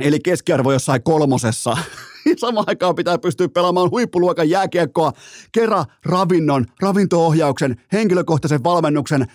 eli 0.02 0.20
keskiarvo 0.20 0.72
jossain 0.72 1.04
kolmosessa. 1.04 1.78
Samaan 2.38 2.66
aikaan 2.68 2.96
pitää 2.96 3.18
pystyä 3.18 3.50
pelaamaan 3.50 3.92
huippuluokan 3.92 4.50
jääkiekkoa, 4.50 5.12
kerran 5.52 5.86
ravinnon, 6.06 6.66
ravinto-ohjauksen, 6.82 7.76
henkilökohtaisen 7.92 8.64
valmennuksen, 8.64 9.28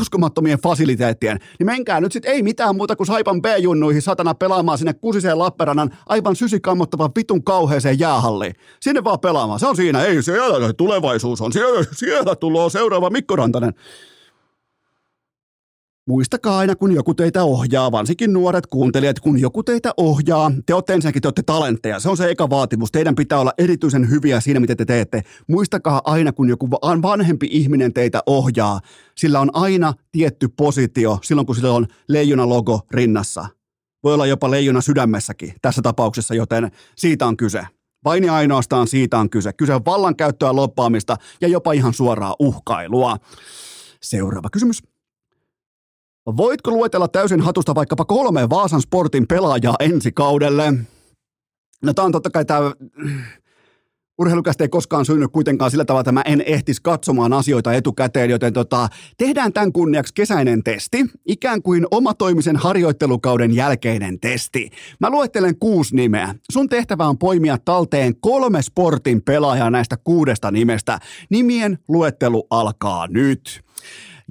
uskomattomien 0.00 0.58
fasiliteettien. 0.58 1.38
Niin 1.58 1.66
menkää 1.66 2.00
nyt 2.00 2.12
sitten 2.12 2.32
ei 2.32 2.42
mitään 2.42 2.76
muuta 2.76 2.96
kuin 2.96 3.06
Saipan 3.06 3.42
B-junnuihin 3.42 4.02
satana 4.02 4.34
pelaamaan 4.34 4.78
sinne 4.78 4.92
kusiseen 4.94 5.38
Lappeenrannan 5.38 5.96
aivan 6.06 6.36
sysikammottavan 6.36 7.10
vitun 7.16 7.44
kauheeseen 7.44 7.98
jäähalliin. 7.98 8.54
Sinne 8.80 9.04
vaan 9.04 9.20
pelaamaan. 9.20 9.60
Se 9.60 9.66
on 9.66 9.76
siinä. 9.76 10.02
Ei 10.02 10.22
siellä 10.22 10.72
tulevaisuus 10.72 11.40
on. 11.40 11.52
Siellä, 11.52 11.84
siellä 11.92 12.36
tulee 12.36 12.70
seuraava 12.70 13.10
Mikko 13.10 13.36
Rantanen. 13.36 13.74
Muistakaa 16.08 16.58
aina, 16.58 16.76
kun 16.76 16.92
joku 16.92 17.14
teitä 17.14 17.44
ohjaa, 17.44 17.92
varsinkin 17.92 18.32
nuoret 18.32 18.66
kuuntelijat, 18.66 19.20
kun 19.20 19.40
joku 19.40 19.62
teitä 19.62 19.92
ohjaa, 19.96 20.52
te 20.66 20.74
olette 20.74 20.92
ensinnäkin, 20.92 21.22
te 21.22 21.28
olette 21.28 21.42
talentteja. 21.42 22.00
Se 22.00 22.08
on 22.08 22.16
se 22.16 22.30
eka 22.30 22.50
vaatimus. 22.50 22.92
Teidän 22.92 23.14
pitää 23.14 23.40
olla 23.40 23.52
erityisen 23.58 24.10
hyviä 24.10 24.40
siinä, 24.40 24.60
mitä 24.60 24.76
te 24.76 24.84
teette. 24.84 25.22
Muistakaa 25.48 26.02
aina, 26.04 26.32
kun 26.32 26.48
joku 26.48 26.70
vanhempi 27.02 27.48
ihminen 27.50 27.92
teitä 27.92 28.22
ohjaa, 28.26 28.80
sillä 29.16 29.40
on 29.40 29.50
aina 29.52 29.94
tietty 30.12 30.48
positio 30.48 31.18
silloin, 31.22 31.46
kun 31.46 31.56
sillä 31.56 31.72
on 31.72 31.86
leijona 32.08 32.48
logo 32.48 32.80
rinnassa. 32.90 33.46
Voi 34.02 34.14
olla 34.14 34.26
jopa 34.26 34.50
leijona 34.50 34.80
sydämessäkin 34.80 35.54
tässä 35.62 35.82
tapauksessa, 35.82 36.34
joten 36.34 36.70
siitä 36.96 37.26
on 37.26 37.36
kyse. 37.36 37.66
Vain 38.04 38.24
ja 38.24 38.34
ainoastaan 38.34 38.86
siitä 38.86 39.18
on 39.18 39.30
kyse. 39.30 39.52
Kyse 39.52 39.74
on 39.74 39.84
vallankäyttöä, 39.84 40.56
loppaamista 40.56 41.16
ja 41.40 41.48
jopa 41.48 41.72
ihan 41.72 41.94
suoraa 41.94 42.34
uhkailua. 42.38 43.16
Seuraava 44.02 44.50
kysymys. 44.50 44.93
Voitko 46.26 46.70
luetella 46.70 47.08
täysin 47.08 47.40
hatusta 47.40 47.74
vaikkapa 47.74 48.04
kolme 48.04 48.50
Vaasan 48.50 48.82
Sportin 48.82 49.26
pelaajaa 49.26 49.76
ensi 49.80 50.12
kaudelle? 50.12 50.74
No 51.82 51.94
tämä 51.94 52.06
on 52.06 52.12
totta 52.12 52.30
kai 52.30 52.44
tämä 52.44 52.72
urheilukästä 54.18 54.64
ei 54.64 54.68
koskaan 54.68 55.04
synny 55.04 55.28
kuitenkaan 55.28 55.70
sillä 55.70 55.84
tavalla, 55.84 56.00
että 56.00 56.12
mä 56.12 56.22
en 56.24 56.42
ehtisi 56.46 56.82
katsomaan 56.82 57.32
asioita 57.32 57.74
etukäteen, 57.74 58.30
joten 58.30 58.52
tota, 58.52 58.88
tehdään 59.18 59.52
tämän 59.52 59.72
kunniaksi 59.72 60.14
kesäinen 60.14 60.62
testi, 60.62 61.06
ikään 61.26 61.62
kuin 61.62 61.86
omatoimisen 61.90 62.56
harjoittelukauden 62.56 63.54
jälkeinen 63.54 64.20
testi. 64.20 64.70
Mä 65.00 65.10
luettelen 65.10 65.58
kuusi 65.58 65.96
nimeä. 65.96 66.34
Sun 66.52 66.68
tehtävä 66.68 67.08
on 67.08 67.18
poimia 67.18 67.58
talteen 67.64 68.16
kolme 68.20 68.62
sportin 68.62 69.22
pelaajaa 69.22 69.70
näistä 69.70 69.96
kuudesta 69.96 70.50
nimestä. 70.50 70.98
Nimien 71.30 71.78
luettelu 71.88 72.46
alkaa 72.50 73.06
nyt. 73.06 73.60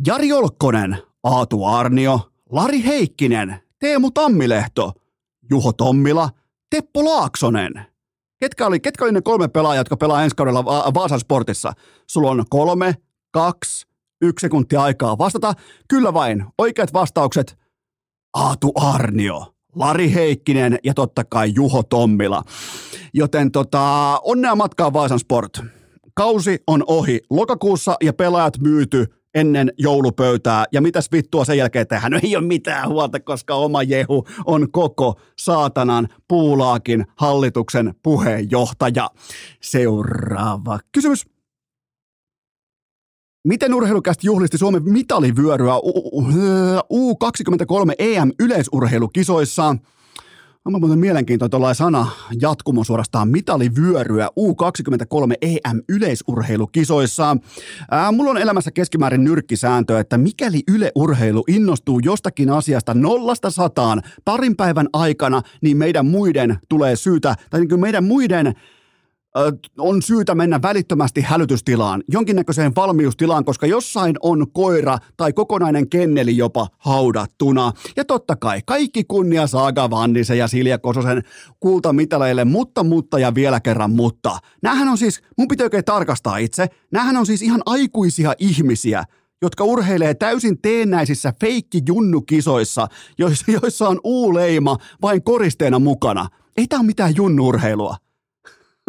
Jari 0.08 0.34
Olkkonen, 0.34 0.98
Aatu 1.24 1.66
Arnio, 1.66 2.20
Lari 2.52 2.84
Heikkinen, 2.86 3.60
Teemu 3.80 4.12
Tammilehto, 4.12 4.92
Juho 5.50 5.74
Tommila, 5.74 6.30
Teppo 6.70 7.06
Laaksonen. 7.06 7.74
Ketkä 8.40 8.66
oli, 8.68 8.80
ketkä 8.80 9.06
oli 9.06 9.12
ne 9.12 9.22
kolme 9.22 9.48
pelaajaa, 9.48 9.80
jotka 9.80 9.98
pelaa 9.98 10.24
ensi 10.24 10.36
kaudella 10.36 10.66
Va- 10.66 10.92
Vaasan 10.94 11.20
sportissa? 11.20 11.74
Sulla 12.10 12.32
on 12.32 12.44
kolme, 12.50 12.96
kaksi, 13.32 13.88
yksi 14.22 14.44
sekuntia 14.44 14.84
aikaa 14.84 15.18
vastata. 15.18 15.54
Kyllä 15.90 16.14
vain. 16.14 16.46
Oikeat 16.58 16.94
vastaukset. 16.94 17.58
Aatu 18.34 18.72
Arnio, 18.76 19.54
Lari 19.76 20.14
Heikkinen 20.14 20.80
ja 20.84 20.94
totta 20.94 21.24
kai 21.24 21.52
Juho 21.56 21.84
Tommila. 21.84 22.44
Joten 23.14 23.52
tota, 23.52 24.20
onnea 24.24 24.56
matkaa 24.56 24.94
Vaasan 24.94 25.20
Sport. 25.20 25.62
Kausi 26.14 26.60
on 26.68 26.84
ohi 26.88 27.20
lokakuussa 27.30 27.96
ja 28.04 28.14
pelaajat 28.14 28.58
myyty 28.60 29.06
ennen 29.34 29.72
joulupöytää. 29.78 30.66
Ja 30.72 30.82
mitäs 30.82 31.12
vittua 31.12 31.46
sen 31.46 31.58
jälkeen 31.58 31.88
tehdään? 31.88 32.12
No 32.12 32.20
ei 32.24 32.36
ole 32.36 32.46
mitään 32.46 32.90
huolta, 32.90 33.20
koska 33.20 33.56
oma 33.56 33.84
Jehu 33.84 34.28
on 34.46 34.72
koko 34.72 35.20
saatanan 35.40 36.08
puulaakin 36.28 37.06
hallituksen 37.16 37.96
puheenjohtaja. 38.04 39.10
Seuraava 39.62 40.80
kysymys. 40.92 41.26
Miten 43.48 43.74
urheilukästi 43.74 44.28
juhlisti 44.28 44.58
Suomen 44.58 44.84
mitalivyöryä 44.84 45.74
U23 46.94 47.94
EM 48.00 48.32
yleisurheilukisoissa? 50.66 50.76
On 50.76 50.82
muuten 50.82 51.00
mielenkiintoinen 51.00 51.52
tuollainen 51.52 51.76
sana 51.76 52.08
jatkumo 52.42 52.84
suorastaan 52.84 53.28
mitalivyöryä 53.28 54.28
U23 54.28 55.34
EM 55.42 55.82
yleisurheilukisoissa. 55.90 57.38
Ää, 57.92 58.12
mulla 58.12 58.32
on 58.32 58.38
elämässä 58.38 58.72
keskimäärin 58.72 59.24
nyrkkisääntö, 59.24 60.00
että 60.00 60.18
mikäli 60.18 60.62
yleurheilu 60.68 61.44
innostuu 61.48 62.00
jostakin 62.00 62.50
asiasta 62.50 62.94
nollasta 62.94 63.50
sataan 63.50 64.02
parin 64.26 64.56
päivän 64.56 64.88
aikana, 64.94 65.42
niin 65.62 65.78
meidän 65.78 66.06
muiden 66.06 66.58
tulee 66.70 66.96
syytä, 66.96 67.36
tai 67.50 67.66
niin 67.66 67.80
meidän 67.80 68.04
muiden 68.04 68.54
on 69.80 70.02
syytä 70.02 70.36
mennä 70.36 70.62
välittömästi 70.62 71.22
hälytystilaan, 71.22 72.04
jonkinnäköiseen 72.12 72.76
valmiustilaan, 72.76 73.46
koska 73.46 73.68
jossain 73.68 74.16
on 74.22 74.52
koira 74.52 74.98
tai 75.18 75.34
kokonainen 75.34 75.90
kenneli 75.90 76.38
jopa 76.38 76.68
haudattuna. 76.78 77.72
Ja 77.96 78.06
totta 78.06 78.36
kai 78.36 78.62
kaikki 78.66 79.04
kunnia 79.04 79.48
Saaga 79.48 79.90
Vannisen 79.90 80.38
ja 80.38 80.48
Silja 80.48 80.78
Kososen 80.78 81.24
kultamitaleille, 81.60 82.46
mutta, 82.46 82.84
mutta 82.84 83.20
ja 83.20 83.36
vielä 83.36 83.60
kerran 83.60 83.92
mutta. 83.92 84.38
Nämähän 84.62 84.88
on 84.88 84.98
siis, 84.98 85.22
mun 85.38 85.48
pitää 85.48 85.66
oikein 85.66 85.86
tarkastaa 85.86 86.38
itse, 86.38 86.68
nämähän 86.92 87.18
on 87.18 87.26
siis 87.26 87.42
ihan 87.42 87.62
aikuisia 87.66 88.34
ihmisiä, 88.40 89.04
jotka 89.42 89.64
urheilee 89.64 90.14
täysin 90.14 90.62
teennäisissä 90.62 91.34
feikki-junnukisoissa, 91.40 92.88
joissa 93.48 93.90
on 93.90 94.00
uuleima 94.04 94.78
vain 95.02 95.24
koristeena 95.24 95.80
mukana. 95.80 96.28
Ei 96.58 96.68
tämä 96.68 96.80
ole 96.80 96.86
mitään 96.86 97.16
junnuurheilua. 97.16 98.03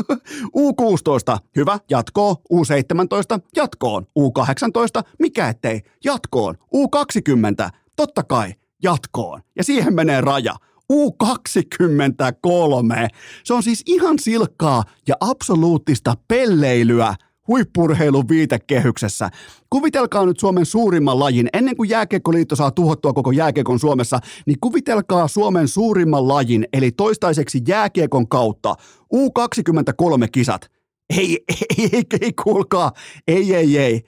U16, 0.59 1.39
hyvä, 1.57 1.79
jatkoon. 1.91 2.37
U17, 2.53 3.41
jatkoon. 3.57 4.07
U18, 4.19 5.03
mikä 5.19 5.49
ettei, 5.49 5.83
jatkoon. 6.05 6.55
U20, 6.55 7.71
totta 7.97 8.23
kai, 8.23 8.55
jatkoon. 8.83 9.41
Ja 9.57 9.65
siihen 9.65 9.95
menee 9.95 10.21
raja. 10.21 10.55
U23. 10.93 13.09
Se 13.45 13.55
on 13.55 13.63
siis 13.63 13.83
ihan 13.87 14.19
silkkaa 14.19 14.85
ja 15.09 15.15
absoluuttista 15.21 16.15
pelleilyä 16.29 17.15
huippurheilun 17.49 18.29
viitekehyksessä. 18.29 19.31
Kuvitelkaa 19.71 20.27
nyt 20.27 20.41
Suomen 20.41 20.67
suurimman 20.67 21.19
lajin, 21.19 21.49
ennen 21.53 21.77
kuin 21.77 21.91
Jääkiekkoliitto 21.91 22.57
saa 22.57 22.71
tuhottua 22.71 23.13
koko 23.13 23.31
jääkiekon 23.31 23.79
Suomessa, 23.79 24.19
niin 24.47 24.61
kuvitelkaa 24.61 25.29
Suomen 25.29 25.69
suurimman 25.69 26.29
lajin, 26.29 26.67
eli 26.73 26.93
toistaiseksi 26.93 27.61
jääkiekon 27.69 28.29
kautta 28.29 28.75
U23-kisat. 29.15 30.71
Ei, 31.19 31.45
ei, 31.49 31.89
ei, 31.93 32.03
ei 32.21 32.33
kuulkaa, 32.45 32.93
ei, 33.29 33.55
ei, 33.55 33.79
ei. 33.79 34.03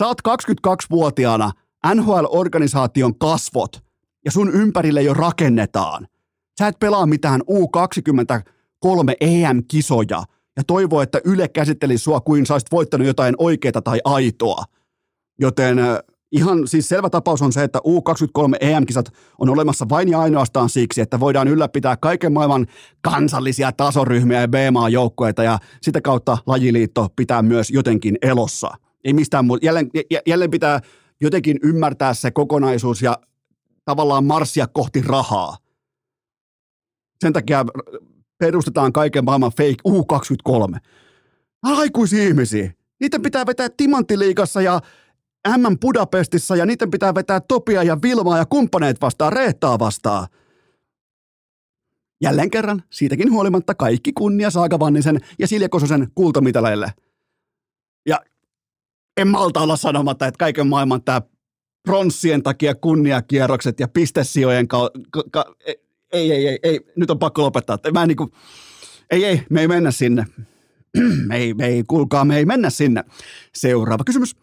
Oot 0.00 0.18
22-vuotiaana 0.28 1.52
NHL-organisaation 1.94 3.18
kasvot 3.18 3.82
ja 4.24 4.30
sun 4.30 4.50
ympärille 4.54 5.02
jo 5.02 5.14
rakennetaan. 5.14 6.08
Sä 6.58 6.66
et 6.66 6.78
pelaa 6.78 7.06
mitään 7.06 7.40
U23 7.40 9.14
EM-kisoja 9.20 10.22
ja 10.58 10.64
toivoo, 10.66 11.02
että 11.02 11.20
Yle 11.24 11.48
käsittelisi 11.48 12.04
sua 12.04 12.20
kuin 12.20 12.46
sä 12.46 12.58
voittanut 12.72 13.06
jotain 13.06 13.34
oikeaa 13.38 13.82
tai 13.82 14.00
aitoa. 14.04 14.64
Joten 15.40 15.78
ihan 16.32 16.68
siis 16.68 16.88
selvä 16.88 17.10
tapaus 17.10 17.42
on 17.42 17.52
se, 17.52 17.64
että 17.64 17.78
U23 17.78 18.56
EM-kisat 18.60 19.12
on 19.38 19.48
olemassa 19.48 19.86
vain 19.88 20.08
ja 20.08 20.20
ainoastaan 20.20 20.68
siksi, 20.68 21.00
että 21.00 21.20
voidaan 21.20 21.48
ylläpitää 21.48 21.96
kaiken 21.96 22.32
maailman 22.32 22.66
kansallisia 23.00 23.72
tasoryhmiä 23.72 24.40
ja 24.40 24.48
B-maan 24.48 24.92
joukkueita 24.92 25.42
ja 25.42 25.58
sitä 25.82 26.00
kautta 26.00 26.38
lajiliitto 26.46 27.08
pitää 27.16 27.42
myös 27.42 27.70
jotenkin 27.70 28.18
elossa. 28.22 28.70
Ei 29.04 29.12
mistään 29.12 29.44
muuta. 29.44 29.66
Jälleen, 29.66 29.90
jälleen 30.26 30.50
pitää 30.50 30.80
jotenkin 31.20 31.58
ymmärtää 31.62 32.14
se 32.14 32.30
kokonaisuus 32.30 33.02
ja 33.02 33.18
tavallaan 33.84 34.24
marssia 34.24 34.66
kohti 34.66 35.02
rahaa. 35.02 35.56
Sen 37.20 37.32
takia 37.32 37.64
perustetaan 38.38 38.92
kaiken 38.92 39.24
maailman 39.24 39.52
fake 39.56 39.76
U23. 39.88 40.78
Aikuisia 41.62 42.24
ihmisiä. 42.24 42.72
Niiden 43.00 43.22
pitää 43.22 43.46
vetää 43.46 43.68
Timanttiliigassa 43.76 44.62
ja 44.62 44.80
M 45.48 45.78
Budapestissa 45.80 46.56
ja 46.56 46.66
niiden 46.66 46.90
pitää 46.90 47.14
vetää 47.14 47.40
Topia 47.40 47.82
ja 47.82 47.98
Vilmaa 48.02 48.38
ja 48.38 48.46
kumppaneet 48.46 49.00
vastaan, 49.00 49.32
Reettaa 49.32 49.78
vastaan. 49.78 50.26
Jälleen 52.22 52.50
kerran, 52.50 52.82
siitäkin 52.90 53.32
huolimatta 53.32 53.74
kaikki 53.74 54.12
kunnia 54.12 54.50
Saaga 54.50 54.78
Vannisen 54.78 55.20
ja 55.38 55.48
Silja 55.48 55.68
Kososen 55.68 56.08
kultamitaleille. 56.14 56.92
Ja 58.06 58.20
en 59.16 59.28
malta 59.28 59.60
olla 59.60 59.76
sanomatta, 59.76 60.26
että 60.26 60.38
kaiken 60.38 60.66
maailman 60.66 61.02
tämä 61.02 61.22
pronssien 61.82 62.42
takia 62.42 62.74
kunniakierrokset 62.74 63.80
ja 63.80 63.88
pistesijojen 63.88 64.68
ka- 64.68 64.90
ka- 65.10 65.24
ka- 65.30 65.54
ei, 66.12 66.32
ei, 66.32 66.48
ei, 66.48 66.58
ei, 66.62 66.80
nyt 66.96 67.10
on 67.10 67.18
pakko 67.18 67.42
lopettaa. 67.42 67.78
Mä 67.92 68.02
en 68.02 68.08
niinku, 68.08 68.30
ei, 69.10 69.24
ei, 69.24 69.42
me 69.50 69.60
ei 69.60 69.68
mennä 69.68 69.90
sinne. 69.90 70.26
me 71.28 71.36
ei, 71.36 71.54
me 71.54 71.66
ei, 71.66 71.84
kuulkaa, 71.86 72.24
me 72.24 72.36
ei 72.36 72.44
mennä 72.44 72.70
sinne. 72.70 73.04
Seuraava 73.54 74.04
kysymys. 74.04 74.36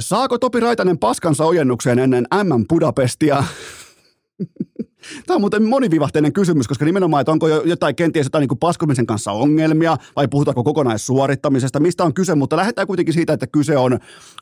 Saako 0.00 0.38
Topi 0.38 0.60
Raitanen 0.60 0.98
paskansa 0.98 1.44
ojennukseen 1.44 1.98
ennen 1.98 2.26
M 2.34 2.66
Budapestia? 2.68 3.44
Tämä 5.26 5.34
on 5.34 5.40
muuten 5.40 5.62
monivivahteinen 5.62 6.32
kysymys, 6.32 6.68
koska 6.68 6.84
nimenomaan, 6.84 7.20
että 7.20 7.32
onko 7.32 7.48
jotain 7.48 7.96
kenties 7.96 8.26
jotain 8.26 8.48
niin 8.48 8.58
paskomisen 8.58 9.06
kanssa 9.06 9.32
ongelmia 9.32 9.96
vai 10.16 10.28
puhutaanko 10.28 10.64
kokonaissuorittamisesta, 10.64 11.80
mistä 11.80 12.04
on 12.04 12.14
kyse, 12.14 12.34
mutta 12.34 12.56
lähdetään 12.56 12.86
kuitenkin 12.86 13.14
siitä, 13.14 13.32
että 13.32 13.46
kyse 13.46 13.76
on 13.76 13.98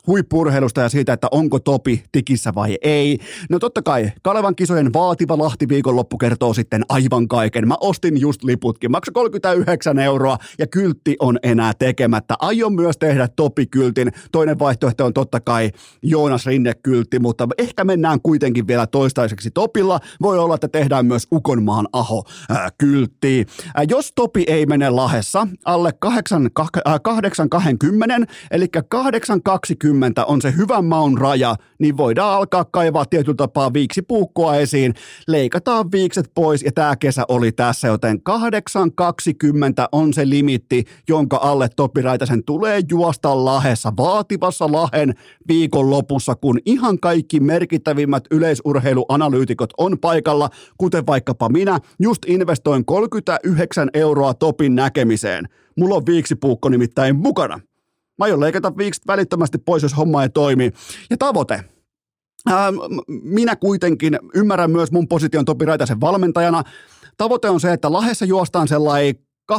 huippurheilusta 0.06 0.80
ja 0.80 0.88
siitä, 0.88 1.12
että 1.12 1.28
onko 1.30 1.58
Topi 1.58 2.04
tikissä 2.12 2.54
vai 2.54 2.78
ei. 2.82 3.18
No 3.50 3.58
totta 3.58 3.82
kai, 3.82 4.12
Kalevan 4.22 4.56
kisojen 4.56 4.92
vaativa 4.92 5.38
Lahti 5.38 5.68
viikonloppu 5.68 6.18
kertoo 6.18 6.54
sitten 6.54 6.84
aivan 6.88 7.28
kaiken. 7.28 7.68
Mä 7.68 7.74
ostin 7.80 8.20
just 8.20 8.44
liputkin, 8.44 8.90
maksa 8.90 9.12
39 9.12 9.98
euroa 9.98 10.38
ja 10.58 10.66
kyltti 10.66 11.16
on 11.20 11.38
enää 11.42 11.72
tekemättä. 11.78 12.34
Aion 12.38 12.74
myös 12.74 12.98
tehdä 12.98 13.28
Topi-kyltin. 13.36 14.12
Toinen 14.32 14.58
vaihtoehto 14.58 15.06
on 15.06 15.14
totta 15.14 15.40
kai 15.40 15.70
Joonas 16.02 16.46
Rinne-kyltti, 16.46 17.18
mutta 17.18 17.48
ehkä 17.58 17.84
mennään 17.84 18.20
kuitenkin 18.22 18.66
vielä 18.66 18.86
toistaiseksi 18.86 19.50
Topilla. 19.50 20.00
Voi 20.22 20.38
olla 20.38 20.49
olla, 20.50 20.54
että 20.54 20.68
tehdään 20.68 21.06
myös 21.06 21.26
Ukonmaan 21.32 21.88
aho 21.92 22.24
kyltti. 22.78 23.46
Jos 23.88 24.12
Topi 24.14 24.44
ei 24.46 24.66
mene 24.66 24.90
lahessa 24.90 25.46
alle 25.64 25.92
8,20, 26.06 26.12
eli 28.50 28.66
8,20 28.76 28.80
on 30.26 30.42
se 30.42 30.54
hyvän 30.56 30.84
maun 30.84 31.18
raja, 31.18 31.56
niin 31.78 31.96
voidaan 31.96 32.34
alkaa 32.34 32.64
kaivaa 32.64 33.04
tietyllä 33.04 33.36
tapaa 33.36 33.72
viiksi 33.72 34.02
puukkoa 34.02 34.56
esiin, 34.56 34.94
leikataan 35.28 35.92
viikset 35.92 36.30
pois 36.34 36.62
ja 36.62 36.72
tämä 36.72 36.96
kesä 36.96 37.24
oli 37.28 37.52
tässä, 37.52 37.88
joten 37.88 38.16
8,20 38.16 38.22
on 39.92 40.14
se 40.14 40.28
limitti, 40.28 40.84
jonka 41.08 41.36
alle 41.36 41.68
Topi 41.76 42.02
Raitasen 42.02 42.44
tulee 42.44 42.80
juosta 42.90 43.44
lahessa, 43.44 43.92
vaativassa 43.96 44.72
lahen 44.72 45.14
viikon 45.48 45.90
lopussa, 45.90 46.34
kun 46.34 46.58
ihan 46.66 47.00
kaikki 47.00 47.40
merkittävimmät 47.40 48.24
yleisurheiluanalyytikot 48.30 49.70
on 49.78 49.98
paikalla 49.98 50.39
rahalla, 50.40 50.74
kuten 50.78 51.06
vaikkapa 51.06 51.48
minä, 51.48 51.78
just 52.00 52.22
investoin 52.26 52.84
39 52.84 53.88
euroa 53.94 54.34
topin 54.34 54.74
näkemiseen. 54.74 55.48
Mulla 55.76 55.94
on 55.94 56.06
viiksipuukko 56.06 56.68
nimittäin 56.68 57.16
mukana. 57.16 57.60
Mä 58.18 58.24
aion 58.24 58.40
leikata 58.40 58.76
viikset 58.76 59.06
välittömästi 59.06 59.58
pois, 59.58 59.82
jos 59.82 59.96
homma 59.96 60.22
ei 60.22 60.28
toimi. 60.28 60.70
Ja 61.10 61.16
tavoite. 61.16 61.64
Ää, 62.46 62.72
minä 63.22 63.56
kuitenkin 63.56 64.18
ymmärrän 64.34 64.70
myös 64.70 64.92
mun 64.92 65.08
position 65.08 65.44
Topi 65.44 65.64
Raitasen 65.64 66.00
valmentajana. 66.00 66.62
Tavoite 67.16 67.50
on 67.50 67.60
se, 67.60 67.72
että 67.72 67.92
Lahessa 67.92 68.24
juostaan 68.24 68.68
sellainen 68.68 69.14
8.15 69.52 69.58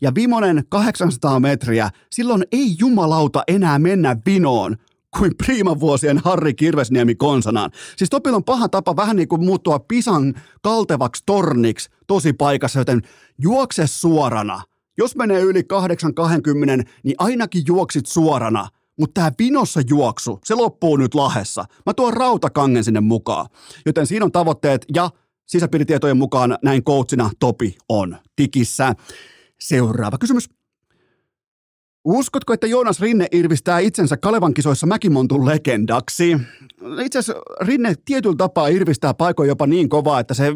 ja 0.00 0.14
vimonen 0.14 0.64
800 0.68 1.40
metriä, 1.40 1.90
silloin 2.10 2.42
ei 2.52 2.76
jumalauta 2.78 3.42
enää 3.48 3.78
mennä 3.78 4.16
vinoon, 4.26 4.76
kuin 5.18 5.32
priimavuosien 5.44 6.18
Harri 6.18 6.54
Kirvesniemi 6.54 7.14
konsanaan. 7.14 7.70
Siis 7.96 8.10
Topilla 8.10 8.36
on 8.36 8.44
paha 8.44 8.68
tapa 8.68 8.96
vähän 8.96 9.16
niin 9.16 9.28
kuin 9.28 9.44
muuttua 9.44 9.78
pisan 9.78 10.34
kaltevaksi 10.62 11.22
torniksi 11.26 11.90
tosi 12.06 12.32
paikassa, 12.32 12.78
joten 12.78 13.02
juokse 13.38 13.86
suorana. 13.86 14.62
Jos 14.98 15.16
menee 15.16 15.40
yli 15.40 15.60
8.20, 15.60 16.88
niin 17.02 17.14
ainakin 17.18 17.62
juoksit 17.66 18.06
suorana. 18.06 18.68
Mutta 18.98 19.20
tämä 19.20 19.32
vinossa 19.38 19.80
juoksu, 19.90 20.38
se 20.44 20.54
loppuu 20.54 20.96
nyt 20.96 21.14
lahessa. 21.14 21.64
Mä 21.86 21.94
tuon 21.94 22.14
rautakangen 22.14 22.84
sinne 22.84 23.00
mukaan. 23.00 23.46
Joten 23.86 24.06
siinä 24.06 24.24
on 24.24 24.32
tavoitteet 24.32 24.84
ja 24.94 25.10
sisäpiiritietojen 25.46 26.16
mukaan 26.16 26.58
näin 26.64 26.84
coachina 26.84 27.30
Topi 27.38 27.76
on 27.88 28.16
tikissä. 28.36 28.94
Seuraava 29.60 30.18
kysymys. 30.18 30.57
Uskotko, 32.16 32.52
että 32.52 32.66
Joonas 32.66 33.00
Rinne 33.00 33.26
irvistää 33.32 33.78
itsensä 33.78 34.16
Kalevan 34.16 34.54
kisoissa 34.54 34.86
Mäkimontun 34.86 35.46
legendaksi? 35.46 36.36
Itse 37.04 37.18
asiassa 37.18 37.42
Rinne 37.60 37.94
tietyllä 38.04 38.36
tapaa 38.36 38.68
irvistää 38.68 39.14
paikoin 39.14 39.48
jopa 39.48 39.66
niin 39.66 39.88
kovaa, 39.88 40.20
että 40.20 40.34
se 40.34 40.52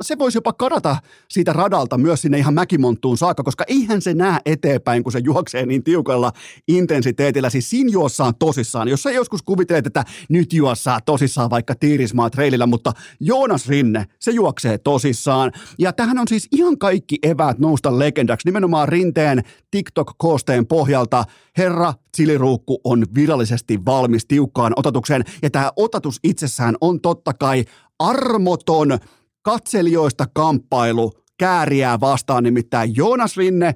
se 0.00 0.18
voisi 0.18 0.38
jopa 0.38 0.52
kadata 0.52 0.96
siitä 1.28 1.52
radalta 1.52 1.98
myös 1.98 2.22
sinne 2.22 2.38
ihan 2.38 2.54
mäkimonttuun 2.54 3.18
saakka, 3.18 3.42
koska 3.42 3.64
eihän 3.68 4.02
se 4.02 4.14
näe 4.14 4.38
eteenpäin, 4.46 5.02
kun 5.02 5.12
se 5.12 5.18
juoksee 5.18 5.66
niin 5.66 5.84
tiukalla 5.84 6.32
intensiteetillä. 6.68 7.50
Siis 7.50 7.70
siinä 7.70 7.90
juossaan 7.92 8.34
tosissaan. 8.38 8.88
Jos 8.88 9.02
sä 9.02 9.10
joskus 9.10 9.42
kuvittelet, 9.42 9.86
että 9.86 10.04
nyt 10.28 10.52
juossaa 10.52 11.00
tosissaan 11.00 11.50
vaikka 11.50 11.74
Tiirismaa 11.74 12.30
treilillä, 12.30 12.66
mutta 12.66 12.92
Joonas 13.20 13.68
Rinne, 13.68 14.06
se 14.18 14.30
juoksee 14.30 14.78
tosissaan. 14.78 15.52
Ja 15.78 15.92
tähän 15.92 16.18
on 16.18 16.28
siis 16.28 16.48
ihan 16.52 16.78
kaikki 16.78 17.18
eväät 17.22 17.58
nousta 17.58 17.98
legendaksi, 17.98 18.48
nimenomaan 18.48 18.88
Rinteen 18.88 19.42
TikTok-koosteen 19.70 20.66
pohjalta. 20.66 21.24
Herra 21.58 21.94
Siliruukku 22.16 22.80
on 22.84 23.06
virallisesti 23.14 23.84
valmis 23.84 24.26
tiukkaan 24.26 24.72
otatukseen, 24.76 25.24
ja 25.42 25.50
tämä 25.50 25.70
otatus 25.76 26.18
itsessään 26.24 26.76
on 26.80 27.00
totta 27.00 27.34
kai 27.34 27.64
armoton 27.98 28.98
katselijoista 29.42 30.26
kamppailu 30.34 31.12
kääriää 31.38 32.00
vastaan, 32.00 32.44
nimittäin 32.44 32.96
Joonas 32.96 33.36
Rinne 33.36 33.74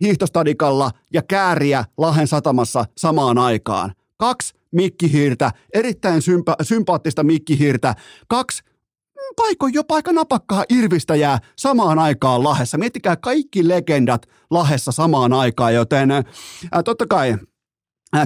hiihtostadikalla 0.00 0.90
ja 1.12 1.22
kääriä 1.22 1.84
Lahen 1.98 2.26
satamassa 2.26 2.84
samaan 2.98 3.38
aikaan. 3.38 3.92
Kaksi 4.16 4.54
mikkihiirtä, 4.72 5.52
erittäin 5.74 6.22
sympa- 6.22 6.56
sympaattista 6.62 7.22
mikkihiirtä, 7.22 7.94
kaksi 8.28 8.62
paikoin 9.36 9.74
jopa 9.74 9.94
aika 9.94 10.12
napakkaa 10.12 10.64
irvistäjää 10.68 11.38
samaan 11.56 11.98
aikaan 11.98 12.44
Lahessa. 12.44 12.78
Miettikää 12.78 13.16
kaikki 13.16 13.68
legendat 13.68 14.26
Lahessa 14.50 14.92
samaan 14.92 15.32
aikaan, 15.32 15.74
joten 15.74 16.10
ää, 16.10 16.22
totta 16.84 17.06
kai 17.06 17.36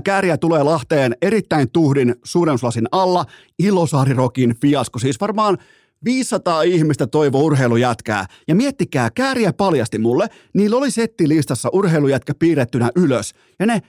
Kääriä 0.05 0.39
tulee 0.39 0.63
Lahteen 0.63 1.17
erittäin 1.23 1.71
tuhdin 1.73 2.15
suurennuslasin 2.25 2.87
alla. 2.93 3.25
Ilosaarirokin 3.59 4.55
fiasko. 4.61 4.99
Siis 4.99 5.21
varmaan 5.21 5.59
500 6.05 6.63
ihmistä 6.63 7.07
toivo 7.07 7.41
urheilujätkää. 7.41 8.27
Ja 8.49 8.55
miettikää, 8.55 9.11
kääriä 9.11 9.53
paljasti 9.53 9.99
mulle, 9.99 10.29
niillä 10.55 10.77
oli 10.77 10.91
settilistassa 10.91 11.69
urheilujätkä 11.73 12.35
piirrettynä 12.35 12.91
ylös. 12.97 13.35
Ja 13.59 13.67
ne 13.67 13.83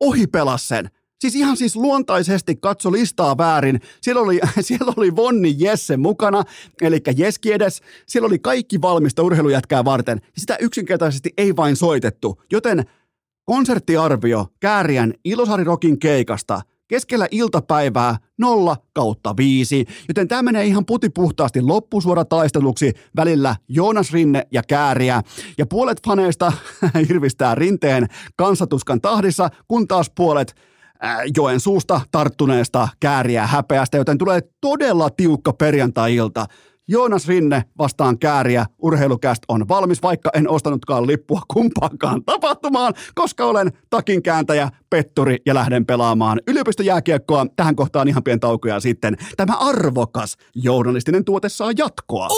ohipelas 0.00 0.68
sen. 0.68 0.90
Siis 1.20 1.34
ihan 1.34 1.56
siis 1.56 1.76
luontaisesti 1.76 2.56
katso 2.56 2.92
listaa 2.92 3.38
väärin. 3.38 3.80
Siellä 4.00 4.22
oli, 4.22 4.40
siellä 4.60 4.92
oli 4.96 5.16
Vonni 5.16 5.54
Jesse 5.58 5.96
mukana, 5.96 6.42
eli 6.80 7.00
Jeski 7.16 7.52
edes. 7.52 7.80
Siellä 8.06 8.26
oli 8.26 8.38
kaikki 8.38 8.80
valmista 8.80 9.22
urheilujätkää 9.22 9.84
varten. 9.84 10.20
Sitä 10.38 10.56
yksinkertaisesti 10.60 11.30
ei 11.36 11.56
vain 11.56 11.76
soitettu. 11.76 12.42
Joten 12.52 12.84
konserttiarvio 13.44 14.46
Kääriän 14.60 15.14
Ilosari 15.24 15.64
Rokin 15.64 15.98
keikasta 15.98 16.60
keskellä 16.90 17.28
iltapäivää 17.30 18.16
0 18.38 18.76
kautta 18.92 19.34
5, 19.36 19.84
joten 20.08 20.28
tämä 20.28 20.42
menee 20.42 20.64
ihan 20.64 20.86
putipuhtaasti 20.86 21.62
loppusuora 21.62 22.24
taisteluksi 22.24 22.92
välillä 23.16 23.56
Joonas 23.68 24.12
Rinne 24.12 24.46
ja 24.52 24.62
Kääriä, 24.68 25.22
ja 25.58 25.66
puolet 25.66 26.00
faneista 26.06 26.52
hirvistää 27.08 27.54
Rinteen 27.54 28.06
kansatuskan 28.36 29.00
tahdissa, 29.00 29.50
kun 29.68 29.88
taas 29.88 30.10
puolet 30.16 30.54
joen 31.36 31.60
suusta 31.60 32.00
tarttuneesta 32.10 32.88
kääriä 33.00 33.46
häpeästä, 33.46 33.96
joten 33.96 34.18
tulee 34.18 34.40
todella 34.60 35.10
tiukka 35.10 35.52
perjantai-ilta. 35.52 36.46
Joonas 36.90 37.28
Rinne 37.28 37.64
vastaan 37.78 38.18
kääriä. 38.18 38.66
Urheilukäst 38.78 39.42
on 39.48 39.68
valmis, 39.68 40.02
vaikka 40.02 40.30
en 40.34 40.48
ostanutkaan 40.48 41.06
lippua 41.06 41.40
kumpaankaan 41.52 42.24
tapahtumaan, 42.24 42.94
koska 43.14 43.44
olen 43.44 43.72
takin 43.90 44.22
kääntäjä, 44.22 44.70
petturi 44.90 45.36
ja 45.46 45.54
lähden 45.54 45.86
pelaamaan 45.86 46.40
yliopistojääkiekkoa. 46.46 47.46
Tähän 47.56 47.76
kohtaan 47.76 48.08
ihan 48.08 48.22
pieni 48.22 48.38
taukoja 48.38 48.80
sitten. 48.80 49.16
Tämä 49.36 49.56
arvokas 49.56 50.36
journalistinen 50.54 51.24
tuote 51.24 51.48
saa 51.48 51.70
jatkoa. 51.76 52.28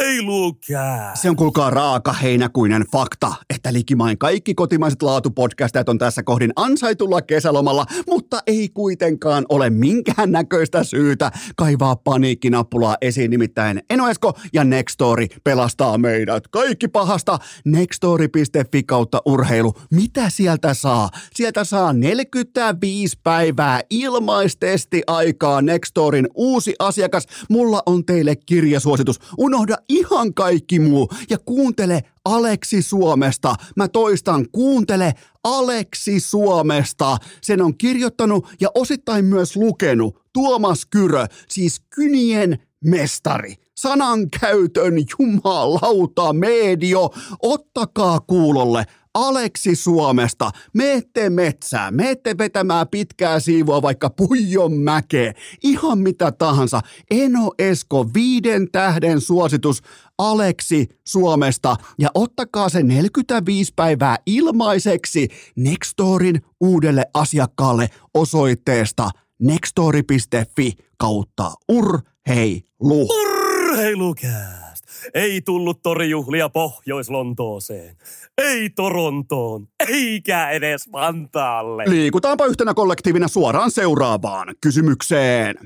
Urheilukää! 0.00 1.14
Se 1.14 1.30
on 1.30 1.36
kuulkaa 1.36 1.70
raaka 1.70 2.12
heinäkuinen 2.12 2.84
fakta, 2.92 3.34
että 3.54 3.72
likimain 3.72 4.18
kaikki 4.18 4.54
kotimaiset 4.54 5.02
laatupodcastit 5.02 5.88
on 5.88 5.98
tässä 5.98 6.22
kohdin 6.22 6.52
ansaitulla 6.56 7.22
kesälomalla, 7.22 7.86
mutta 8.06 8.42
ei 8.46 8.68
kuitenkaan 8.68 9.46
ole 9.48 9.70
minkään 9.70 10.32
näköistä 10.32 10.84
syytä 10.84 11.30
kaivaa 11.56 11.96
paniikkinappulaa 11.96 12.96
esiin, 13.00 13.30
nimittäin 13.30 13.82
Enoesko 13.90 14.32
ja 14.52 14.64
Nextory 14.64 15.26
pelastaa 15.44 15.98
meidät 15.98 16.48
kaikki 16.48 16.88
pahasta. 16.88 17.38
Nextory.fi 17.64 18.82
kautta 18.82 19.22
urheilu. 19.26 19.74
Mitä 19.90 20.30
sieltä 20.30 20.74
saa? 20.74 21.08
Sieltä 21.34 21.64
saa 21.64 21.92
45 21.92 23.18
päivää 23.22 23.80
ilmaistesti 23.90 25.02
aikaa 25.06 25.62
Nextorin 25.62 26.28
uusi 26.34 26.74
asiakas. 26.78 27.26
Mulla 27.50 27.82
on 27.86 28.06
teille 28.06 28.36
kirjasuositus. 28.36 29.18
Unohda 29.38 29.76
ihan 29.90 30.34
kaikki 30.34 30.78
muu 30.78 31.08
ja 31.30 31.38
kuuntele 31.38 32.02
Aleksi 32.24 32.82
Suomesta. 32.82 33.54
Mä 33.76 33.88
toistan, 33.88 34.46
kuuntele 34.52 35.14
Aleksi 35.44 36.20
Suomesta. 36.20 37.16
Sen 37.42 37.62
on 37.62 37.78
kirjoittanut 37.78 38.46
ja 38.60 38.68
osittain 38.74 39.24
myös 39.24 39.56
lukenut 39.56 40.20
Tuomas 40.32 40.86
Kyrö, 40.86 41.26
siis 41.48 41.80
kynien 41.94 42.58
mestari. 42.84 43.54
Sanankäytön 43.76 44.94
jumalauta 45.18 46.32
medio, 46.32 47.10
ottakaa 47.42 48.20
kuulolle. 48.20 48.84
Aleksi 49.14 49.74
Suomesta. 49.74 50.50
Meette 50.74 51.30
metsää, 51.30 51.90
meette 51.90 52.38
vetämään 52.38 52.88
pitkää 52.88 53.40
siivoa 53.40 53.82
vaikka 53.82 54.10
Puijon 54.10 54.72
mäkeä, 54.72 55.34
ihan 55.62 55.98
mitä 55.98 56.32
tahansa. 56.32 56.80
Eno 57.10 57.50
Esko, 57.58 58.06
viiden 58.14 58.70
tähden 58.72 59.20
suositus 59.20 59.82
Aleksi 60.18 60.88
Suomesta 61.08 61.76
ja 61.98 62.08
ottakaa 62.14 62.68
se 62.68 62.82
45 62.82 63.72
päivää 63.76 64.16
ilmaiseksi 64.26 65.28
Nextorin 65.56 66.42
uudelle 66.60 67.04
asiakkaalle 67.14 67.88
osoitteesta 68.14 69.10
nextori.fi 69.38 70.72
kautta 70.98 71.52
urheilu. 71.68 73.08
Urheilukääst! 73.20 74.69
Ei 75.14 75.40
tullut 75.40 75.82
torijuhlia 75.82 76.48
Pohjois-Lontooseen. 76.48 77.96
Ei 78.38 78.70
Torontoon. 78.70 79.68
Eikä 79.88 80.50
edes 80.50 80.92
Vantaalle. 80.92 81.84
Liikutaanpa 81.86 82.46
yhtenä 82.46 82.74
kollektiivina 82.74 83.28
suoraan 83.28 83.70
seuraavaan 83.70 84.54
kysymykseen. 84.60 85.56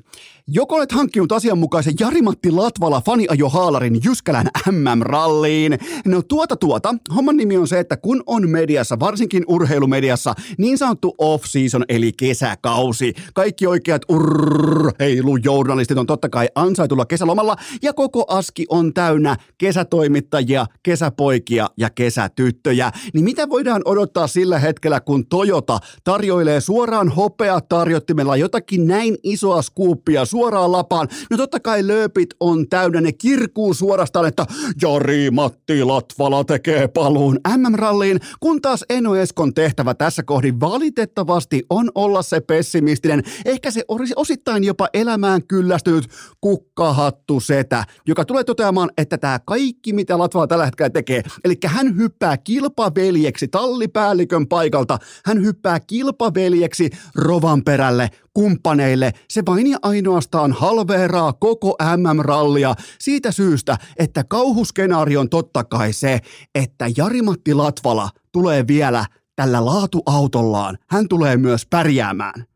Joko 0.49 0.74
olet 0.74 0.93
hankkinut 0.93 1.32
asianmukaisen 1.32 1.95
Jari-Matti 2.01 2.51
Latvala 2.51 3.01
faniajo 3.01 3.49
haalarin 3.49 4.01
Jyskälän 4.05 4.47
MM-ralliin? 4.70 5.78
No 6.05 6.22
tuota 6.22 6.57
tuota. 6.57 6.95
Homman 7.14 7.37
nimi 7.37 7.57
on 7.57 7.68
se, 7.68 7.78
että 7.78 7.97
kun 7.97 8.22
on 8.26 8.51
mediassa, 8.51 9.01
varsinkin 9.01 9.45
urheilumediassa, 9.49 10.35
niin 10.59 10.78
sanottu 10.78 11.14
off-season 11.18 11.85
eli 11.89 12.12
kesäkausi. 12.12 13.14
Kaikki 13.35 13.66
oikeat 13.66 14.03
urheilujournalistit 14.09 15.99
on 15.99 16.07
totta 16.07 16.28
kai 16.28 16.49
ansaitulla 16.55 17.07
kesälomalla 17.07 17.57
ja 17.82 17.93
koko 17.93 18.24
aski 18.28 18.66
on 18.68 18.95
täynnä 18.95 19.24
kesätoimittajia, 19.59 20.66
kesäpoikia 20.83 21.66
ja 21.77 21.91
kesätyttöjä. 21.91 22.91
Niin 23.14 23.25
mitä 23.25 23.49
voidaan 23.49 23.83
odottaa 23.85 24.27
sillä 24.27 24.59
hetkellä, 24.59 25.01
kun 25.01 25.27
Toyota 25.27 25.79
tarjoilee 26.05 26.61
suoraan 26.61 27.09
hopea 27.09 27.61
tarjottimella 27.61 28.37
jotakin 28.37 28.87
näin 28.87 29.16
isoa 29.22 29.62
skuuppia 29.62 30.25
suoraan 30.25 30.72
lapaan. 30.72 31.09
No 31.31 31.37
totta 31.37 31.61
kai 31.61 31.87
lööpit 31.87 32.31
on 32.41 32.68
täynnä, 32.68 33.01
ne 33.01 33.12
kirkuu 33.12 33.75
suorastaan, 33.75 34.27
että 34.27 34.47
Jari 34.83 35.31
Matti 35.31 35.85
Latvala 35.85 36.45
tekee 36.45 36.89
paluun 36.89 37.39
MM-ralliin, 37.57 38.20
kun 38.41 38.61
taas 38.61 38.85
Eno 38.89 39.14
Eskon 39.16 39.55
tehtävä 39.55 39.95
tässä 39.95 40.22
kohdin 40.22 40.61
valitettavasti 40.61 41.62
on 41.70 41.91
olla 41.95 42.22
se 42.22 42.41
pessimistinen, 42.41 43.22
ehkä 43.45 43.70
se 43.70 43.85
olisi 43.89 44.14
osittain 44.16 44.64
jopa 44.64 44.89
elämään 44.95 45.47
kyllästynyt 45.47 46.09
kukkahattu 46.41 47.41
setä, 47.41 47.85
joka 48.07 48.25
tulee 48.25 48.45
toteamaan, 48.45 48.91
että 48.99 49.14
tämä 49.19 49.39
kaikki, 49.45 49.93
mitä 49.93 50.19
Latvala 50.19 50.47
tällä 50.47 50.65
hetkellä 50.65 50.91
tekee, 50.91 51.23
eli 51.45 51.55
hän 51.67 51.97
hyppää 51.97 52.37
kilpaveljeksi 52.37 53.49
tallipäällikön 53.49 54.47
paikalta, 54.47 54.99
hän 55.25 55.45
hyppää 55.45 55.81
kilpaveljeksi 55.81 56.91
Rovanperälle, 57.15 58.11
kumppaneille, 58.35 59.12
se 59.31 59.43
vain 59.47 59.67
ja 59.67 59.79
ainoastaan 59.83 60.53
halveeraa 60.53 61.33
koko 61.33 61.77
MM-rallia 61.97 62.75
siitä 63.01 63.33
syystä, 63.33 63.77
että 63.99 64.25
kauhuskenaario 64.25 65.21
on 65.21 65.29
totta 65.29 65.65
kai 65.65 65.93
se, 65.93 66.21
että 66.55 66.87
Jari-Matti 66.97 67.55
Latvala 67.55 68.11
tulee 68.33 68.67
vielä 68.67 69.05
tällä 69.37 69.65
laatuautollaan. 69.65 70.79
Hän 70.91 71.09
tulee 71.09 71.37
myös 71.37 71.67
pärjäämään. 71.67 72.53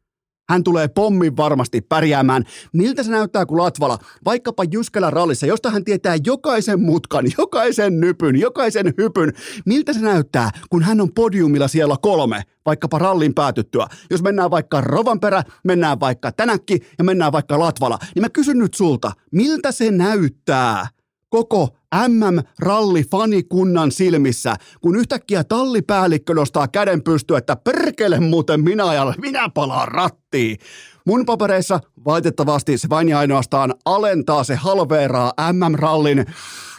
Hän 0.51 0.65
tulee 0.65 0.89
pommin 0.89 1.37
varmasti 1.37 1.81
pärjäämään. 1.81 2.45
Miltä 2.73 3.03
se 3.03 3.11
näyttää, 3.11 3.47
kun 3.47 3.59
Latvala, 3.59 3.99
vaikkapa 4.25 4.65
Jyskälän 4.65 5.13
rallissa, 5.13 5.47
josta 5.47 5.71
hän 5.71 5.85
tietää 5.85 6.17
jokaisen 6.27 6.81
mutkan, 6.81 7.25
jokaisen 7.39 8.01
nypyn, 8.01 8.41
jokaisen 8.41 8.95
hypyn, 8.99 9.33
miltä 9.67 9.93
se 9.93 10.01
näyttää, 10.01 10.51
kun 10.71 10.83
hän 10.83 11.01
on 11.01 11.13
podiumilla 11.15 11.69
siellä 11.69 11.97
kolme, 12.03 12.43
vaikkapa 12.67 12.99
rallin 12.99 13.35
päätyttyä. 13.35 13.87
Jos 14.11 14.23
mennään 14.23 14.51
vaikka 14.51 14.81
Rovanperä, 14.81 15.43
mennään 15.65 16.01
vaikka 16.01 16.33
Tänäkki 16.33 16.79
ja 16.99 17.05
mennään 17.05 17.33
vaikka 17.33 17.59
Latvala, 17.59 17.99
niin 18.15 18.23
mä 18.23 18.29
kysyn 18.29 18.59
nyt 18.59 18.75
sulta, 18.75 19.13
miltä 19.33 19.73
se 19.73 19.91
näyttää 19.91 20.87
koko 21.31 21.69
MM-ralli-fanikunnan 22.09 23.93
silmissä, 23.93 24.57
kun 24.81 24.97
yhtäkkiä 24.97 25.45
tallipäällikkö 25.45 26.35
nostaa 26.35 26.69
käden 26.69 27.03
pystyä, 27.03 27.39
että 27.39 27.57
perkele 27.57 28.21
muuten 28.21 28.65
minä 28.65 28.89
ajalle, 28.89 29.15
minä 29.21 29.49
palaan 29.49 29.89
rattiin. 29.89 30.59
Mun 31.05 31.27
papereissa 31.27 31.81
valitettavasti 32.05 32.79
se 32.79 32.89
vain 32.89 33.09
ja 33.09 33.19
ainoastaan 33.19 33.75
alentaa, 33.85 34.45
se 34.45 34.55
halveeraa 34.55 35.33
MM-rallin 35.53 36.27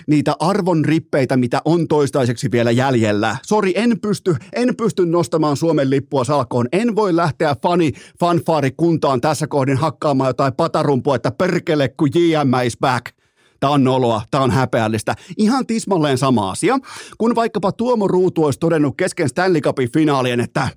niitä 0.08 0.36
arvon 0.39 0.86
rippeitä, 0.86 1.38
mitä 1.38 1.62
on 1.66 1.88
toistaiseksi 1.88 2.52
vielä 2.52 2.72
jäljellä. 2.72 3.38
Sori, 3.45 3.74
en 3.76 4.00
pysty, 4.02 4.36
en 4.54 4.76
pysty 4.76 5.06
nostamaan 5.06 5.58
Suomen 5.58 5.89
lippua 5.89 6.24
salkoon. 6.24 6.68
En 6.72 6.95
voi 6.95 7.16
lähteä 7.16 7.56
fani, 7.64 7.91
fanfaari 8.20 8.72
kuntaan 8.72 9.22
tässä 9.22 9.47
kohdin 9.47 9.78
hakkaamaan 9.78 10.30
jotain 10.30 10.54
patarumpua, 10.54 11.16
että 11.16 11.32
perkele, 11.32 11.89
kun 11.89 12.10
JM 12.16 12.66
is 12.66 12.78
back. 12.78 13.18
Tämä 13.60 13.74
on 13.74 13.84
noloa, 13.84 14.22
tämä 14.32 14.43
on 14.43 14.51
häpeällistä. 14.51 15.16
Ihan 15.38 15.68
tismalleen 15.68 16.18
sama 16.18 16.51
asia, 16.51 16.78
kun 17.18 17.36
vaikkapa 17.36 17.72
Tuomo 17.72 18.07
Ruutu 18.07 18.45
olisi 18.45 18.60
todennut 18.60 18.93
kesken 18.97 19.30
Stanley 19.30 19.62
Cupin 19.62 19.91
finaalien, 19.93 20.39
että 20.39 20.68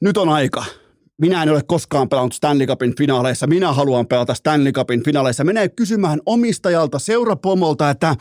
nyt 0.00 0.16
on 0.16 0.28
aika. 0.28 0.64
Minä 1.20 1.42
en 1.42 1.50
ole 1.50 1.62
koskaan 1.66 2.08
pelannut 2.08 2.32
Stanley 2.32 2.66
Cupin 2.66 2.96
finaaleissa. 2.96 3.46
Minä 3.46 3.72
haluan 3.72 4.06
pelata 4.06 4.34
Stanley 4.34 4.72
Cupin 4.72 5.04
finaaleissa. 5.04 5.44
Menee 5.44 5.68
kysymään 5.68 6.20
omistajalta, 6.26 6.98
seurapomolta, 6.98 7.90
että 7.90 8.16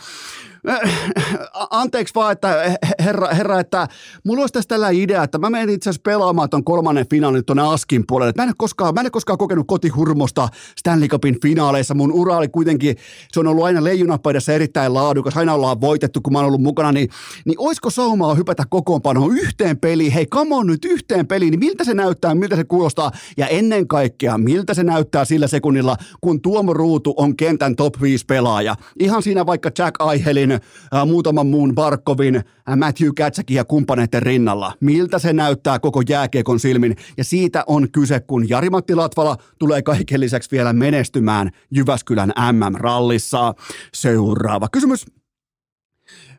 anteeksi 1.72 2.16
vaan, 2.16 2.32
että 2.32 2.78
herra, 3.00 3.28
herra, 3.28 3.60
että 3.60 3.88
mulla 4.26 4.42
olisi 4.42 4.54
tässä 4.54 4.68
tällä 4.68 4.90
idea, 4.90 5.24
että 5.24 5.38
mä 5.38 5.50
menen 5.50 5.70
itse 5.70 5.90
asiassa 5.90 6.02
pelaamaan 6.04 6.50
ton 6.50 6.64
kolmannen 6.64 7.06
finaalin 7.10 7.46
tuonne 7.46 7.64
Askin 7.64 8.04
puolelle. 8.08 8.34
Mä 8.38 8.44
en, 8.44 8.54
koskaan, 8.58 8.94
mä 8.94 9.02
en 9.02 9.12
koskaan 9.12 9.38
kokenut 9.38 9.68
kotihurmosta 9.68 10.50
Stanley 10.80 11.08
Cupin 11.08 11.42
finaaleissa. 11.42 11.94
Mun 11.94 12.12
ura 12.12 12.38
oli 12.38 12.48
kuitenkin, 12.48 12.96
se 13.32 13.40
on 13.40 13.48
ollut 13.48 13.66
aina 13.66 13.84
leijunapaidassa 13.84 14.54
erittäin 14.54 14.94
laadukas, 14.94 15.38
aina 15.38 15.54
ollaan 15.54 15.82
voitettu, 15.82 16.22
kun 16.22 16.34
mä 16.34 16.40
oon 16.40 16.48
ollut 16.48 16.62
mukana, 16.62 16.92
niin, 16.92 17.10
niin 17.46 17.56
oisko 17.60 17.90
saumaa 17.90 18.36
hypätä 18.36 18.64
kokoonpanoon 18.70 19.38
yhteen 19.38 19.78
peliin? 19.78 20.12
Hei, 20.12 20.26
come 20.26 20.56
on 20.56 20.68
nyt 20.68 20.86
yhteen 20.86 21.28
peliin, 21.28 21.52
niin 21.52 21.60
miltä 21.60 21.84
se 21.84 21.94
näyttää, 21.94 22.36
miltä 22.36 22.56
se 22.56 22.64
kuulostaa 22.64 23.12
ja 23.38 23.48
ennen 23.48 23.88
kaikkea, 23.88 24.38
miltä 24.38 24.74
se 24.74 24.84
näyttää 24.84 25.26
sillä 25.26 25.48
sekunnilla, 25.48 25.98
kun 26.22 26.42
Tuomo 26.42 26.74
Ruutu 26.74 27.14
on 27.18 27.38
kentän 27.38 27.76
top 27.76 28.02
5 28.02 28.26
pelaaja. 28.26 28.76
Ihan 29.00 29.24
siinä 29.24 29.46
vaikka 29.46 29.72
Jack 29.78 29.96
Aihelin 30.00 30.57
ää, 30.92 31.06
muutaman 31.06 31.48
muun 31.48 31.76
Barkovin, 31.76 32.36
ää, 32.66 32.76
Matthew 32.76 33.10
Katsakin 33.18 33.58
ja 33.58 33.66
kumppaneiden 33.66 34.22
rinnalla. 34.22 34.74
Miltä 34.80 35.20
se 35.20 35.34
näyttää 35.34 35.80
koko 35.80 36.02
jääkiekon 36.10 36.60
silmin? 36.60 36.96
Ja 37.18 37.24
siitä 37.24 37.64
on 37.68 37.92
kyse, 37.92 38.20
kun 38.20 38.50
Jari-Matti 38.50 38.96
Latvala 38.96 39.38
tulee 39.60 39.82
kaiken 39.82 40.20
lisäksi 40.20 40.52
vielä 40.52 40.74
menestymään 40.74 41.50
Jyväskylän 41.72 42.34
MM-rallissa. 42.52 43.54
Seuraava 43.94 44.68
kysymys. 44.72 45.06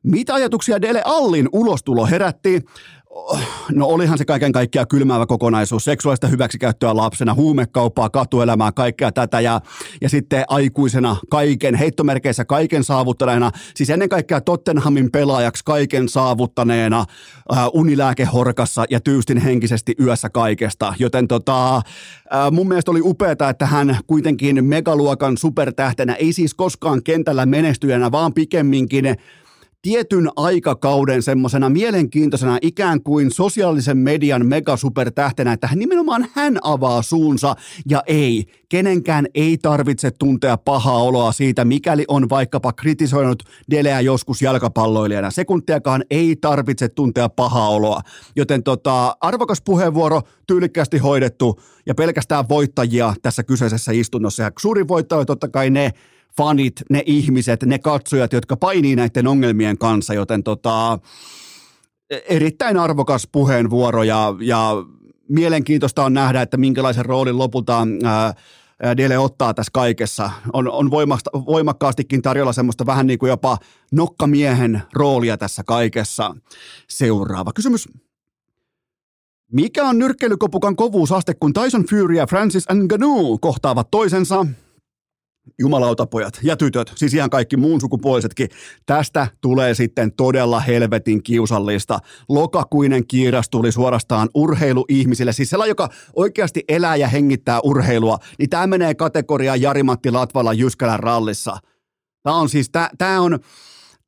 Mitä 0.02 0.34
ajatuksia 0.34 0.82
Dele 0.82 1.02
Allin 1.04 1.48
ulostulo 1.52 2.06
herätti? 2.06 2.64
No 3.72 3.86
olihan 3.86 4.18
se 4.18 4.24
kaiken 4.24 4.52
kaikkiaan 4.52 4.88
kylmäävä 4.88 5.26
kokonaisuus, 5.26 5.84
seksuaalista 5.84 6.26
hyväksikäyttöä 6.26 6.96
lapsena, 6.96 7.34
huumekauppaa, 7.34 8.10
katuelämää, 8.10 8.72
kaikkea 8.72 9.12
tätä 9.12 9.40
ja, 9.40 9.60
ja 10.00 10.08
sitten 10.08 10.44
aikuisena 10.48 11.16
kaiken, 11.30 11.74
heittomerkeissä 11.74 12.44
kaiken 12.44 12.84
saavuttaneena, 12.84 13.50
siis 13.74 13.90
ennen 13.90 14.08
kaikkea 14.08 14.40
Tottenhamin 14.40 15.10
pelaajaksi 15.10 15.64
kaiken 15.64 16.08
saavuttaneena, 16.08 17.04
äh, 17.52 17.66
unilääkehorkassa 17.72 18.84
ja 18.90 19.00
tyystin 19.00 19.38
henkisesti 19.38 19.94
yössä 20.00 20.30
kaikesta, 20.30 20.94
joten 20.98 21.28
tota, 21.28 21.76
äh, 21.76 21.82
mun 22.50 22.68
mielestä 22.68 22.90
oli 22.90 23.00
upeaa, 23.02 23.50
että 23.50 23.66
hän 23.66 23.98
kuitenkin 24.06 24.64
megaluokan 24.64 25.38
supertähtenä, 25.38 26.14
ei 26.14 26.32
siis 26.32 26.54
koskaan 26.54 27.02
kentällä 27.02 27.46
menestyjänä, 27.46 28.12
vaan 28.12 28.34
pikemminkin 28.34 29.16
tietyn 29.82 30.28
aikakauden 30.36 31.22
semmoisena 31.22 31.68
mielenkiintoisena 31.68 32.58
ikään 32.62 33.02
kuin 33.02 33.30
sosiaalisen 33.30 33.98
median 33.98 34.46
megasupertähtenä, 34.46 35.52
että 35.52 35.68
nimenomaan 35.74 36.26
hän 36.34 36.58
avaa 36.62 37.02
suunsa 37.02 37.56
ja 37.88 38.02
ei, 38.06 38.44
kenenkään 38.68 39.26
ei 39.34 39.58
tarvitse 39.58 40.10
tuntea 40.10 40.56
pahaa 40.56 41.02
oloa 41.02 41.32
siitä, 41.32 41.64
mikäli 41.64 42.04
on 42.08 42.28
vaikkapa 42.28 42.72
kritisoinut 42.72 43.42
Deleä 43.70 44.00
joskus 44.00 44.42
jalkapalloilijana. 44.42 45.30
Sekuntiakaan 45.30 46.04
ei 46.10 46.36
tarvitse 46.36 46.88
tuntea 46.88 47.28
pahaa 47.28 47.68
oloa. 47.68 48.00
Joten 48.36 48.62
tota, 48.62 49.16
arvokas 49.20 49.62
puheenvuoro, 49.62 50.22
tyylikkästi 50.46 50.98
hoidettu 50.98 51.60
ja 51.86 51.94
pelkästään 51.94 52.48
voittajia 52.48 53.14
tässä 53.22 53.42
kyseisessä 53.42 53.92
istunnossa. 53.92 54.42
Ja 54.42 54.50
suurin 54.58 54.88
voittaja 54.88 55.24
totta 55.24 55.48
kai 55.48 55.70
ne, 55.70 55.92
fanit, 56.38 56.82
ne 56.90 57.02
ihmiset, 57.06 57.62
ne 57.62 57.78
katsojat, 57.78 58.32
jotka 58.32 58.56
painii 58.56 58.96
näiden 58.96 59.26
ongelmien 59.26 59.78
kanssa, 59.78 60.14
joten 60.14 60.42
tota, 60.42 60.98
erittäin 62.28 62.76
arvokas 62.76 63.28
puheenvuoro 63.32 64.02
ja, 64.02 64.34
ja 64.40 64.70
mielenkiintoista 65.28 66.04
on 66.04 66.14
nähdä, 66.14 66.42
että 66.42 66.56
minkälaisen 66.56 67.04
roolin 67.04 67.38
lopulta 67.38 67.86
ää, 68.04 68.34
Dele 68.96 69.18
ottaa 69.18 69.54
tässä 69.54 69.70
kaikessa. 69.72 70.30
On, 70.52 70.70
on 70.70 70.90
voimakkaastikin 71.46 72.22
tarjolla 72.22 72.52
semmoista 72.52 72.86
vähän 72.86 73.06
niin 73.06 73.18
kuin 73.18 73.30
jopa 73.30 73.58
nokkamiehen 73.92 74.82
roolia 74.94 75.36
tässä 75.36 75.62
kaikessa. 75.66 76.34
Seuraava 76.88 77.52
kysymys. 77.52 77.88
Mikä 79.52 79.84
on 79.84 79.98
nyrkkeilykopukan 79.98 80.76
kovuusaste, 80.76 81.34
kun 81.34 81.52
Tyson 81.52 81.84
Fury 81.90 82.14
ja 82.14 82.26
Francis 82.26 82.66
Ngannou 82.74 83.38
kohtaavat 83.38 83.90
toisensa? 83.90 84.46
Jumalautapojat 85.58 86.38
ja 86.42 86.56
tytöt, 86.56 86.92
siis 86.96 87.14
ihan 87.14 87.30
kaikki 87.30 87.56
muun 87.56 87.80
sukupuolisetkin, 87.80 88.48
tästä 88.86 89.26
tulee 89.40 89.74
sitten 89.74 90.12
todella 90.12 90.60
helvetin 90.60 91.22
kiusallista. 91.22 91.98
Lokakuinen 92.28 93.06
kiiras 93.06 93.48
tuli 93.48 93.72
suorastaan 93.72 94.28
urheiluihmisille, 94.34 95.32
siis 95.32 95.50
sellainen, 95.50 95.70
joka 95.70 95.88
oikeasti 96.16 96.64
elää 96.68 96.96
ja 96.96 97.08
hengittää 97.08 97.60
urheilua, 97.60 98.18
niin 98.38 98.50
tämä 98.50 98.66
menee 98.66 98.94
kategoriaan 98.94 99.60
Jari-Matti 99.60 100.10
Latvala 100.10 100.52
Jyskälän 100.52 101.00
rallissa. 101.00 101.56
Tämä 102.22 102.36
on 102.36 102.48
siis, 102.48 102.70
tämä 102.98 103.20
on, 103.20 103.38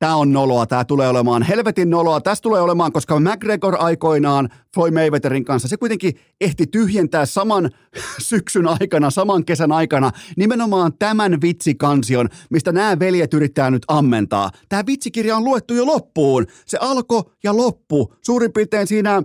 tämä 0.01 0.15
on 0.15 0.33
noloa, 0.33 0.65
tämä 0.65 0.85
tulee 0.85 1.09
olemaan 1.09 1.43
helvetin 1.43 1.89
noloa. 1.89 2.21
Tässä 2.21 2.41
tulee 2.41 2.61
olemaan, 2.61 2.91
koska 2.91 3.19
McGregor 3.19 3.75
aikoinaan 3.79 4.49
Floyd 4.73 4.93
Mayweatherin 4.93 5.45
kanssa, 5.45 5.67
se 5.67 5.77
kuitenkin 5.77 6.13
ehti 6.41 6.67
tyhjentää 6.67 7.25
saman 7.25 7.69
syksyn 8.29 8.67
aikana, 8.67 9.09
saman 9.09 9.45
kesän 9.45 9.71
aikana 9.71 10.11
nimenomaan 10.37 10.93
tämän 10.99 11.41
vitsikansion, 11.41 12.29
mistä 12.49 12.71
nämä 12.71 12.99
veljet 12.99 13.33
yrittää 13.33 13.71
nyt 13.71 13.83
ammentaa. 13.87 14.51
Tämä 14.69 14.83
vitsikirja 14.85 15.37
on 15.37 15.43
luettu 15.43 15.73
jo 15.73 15.85
loppuun. 15.85 16.45
Se 16.65 16.77
alkoi 16.81 17.23
ja 17.43 17.57
loppu 17.57 18.13
suurin 18.21 18.53
piirtein 18.53 18.87
siinä 18.87 19.15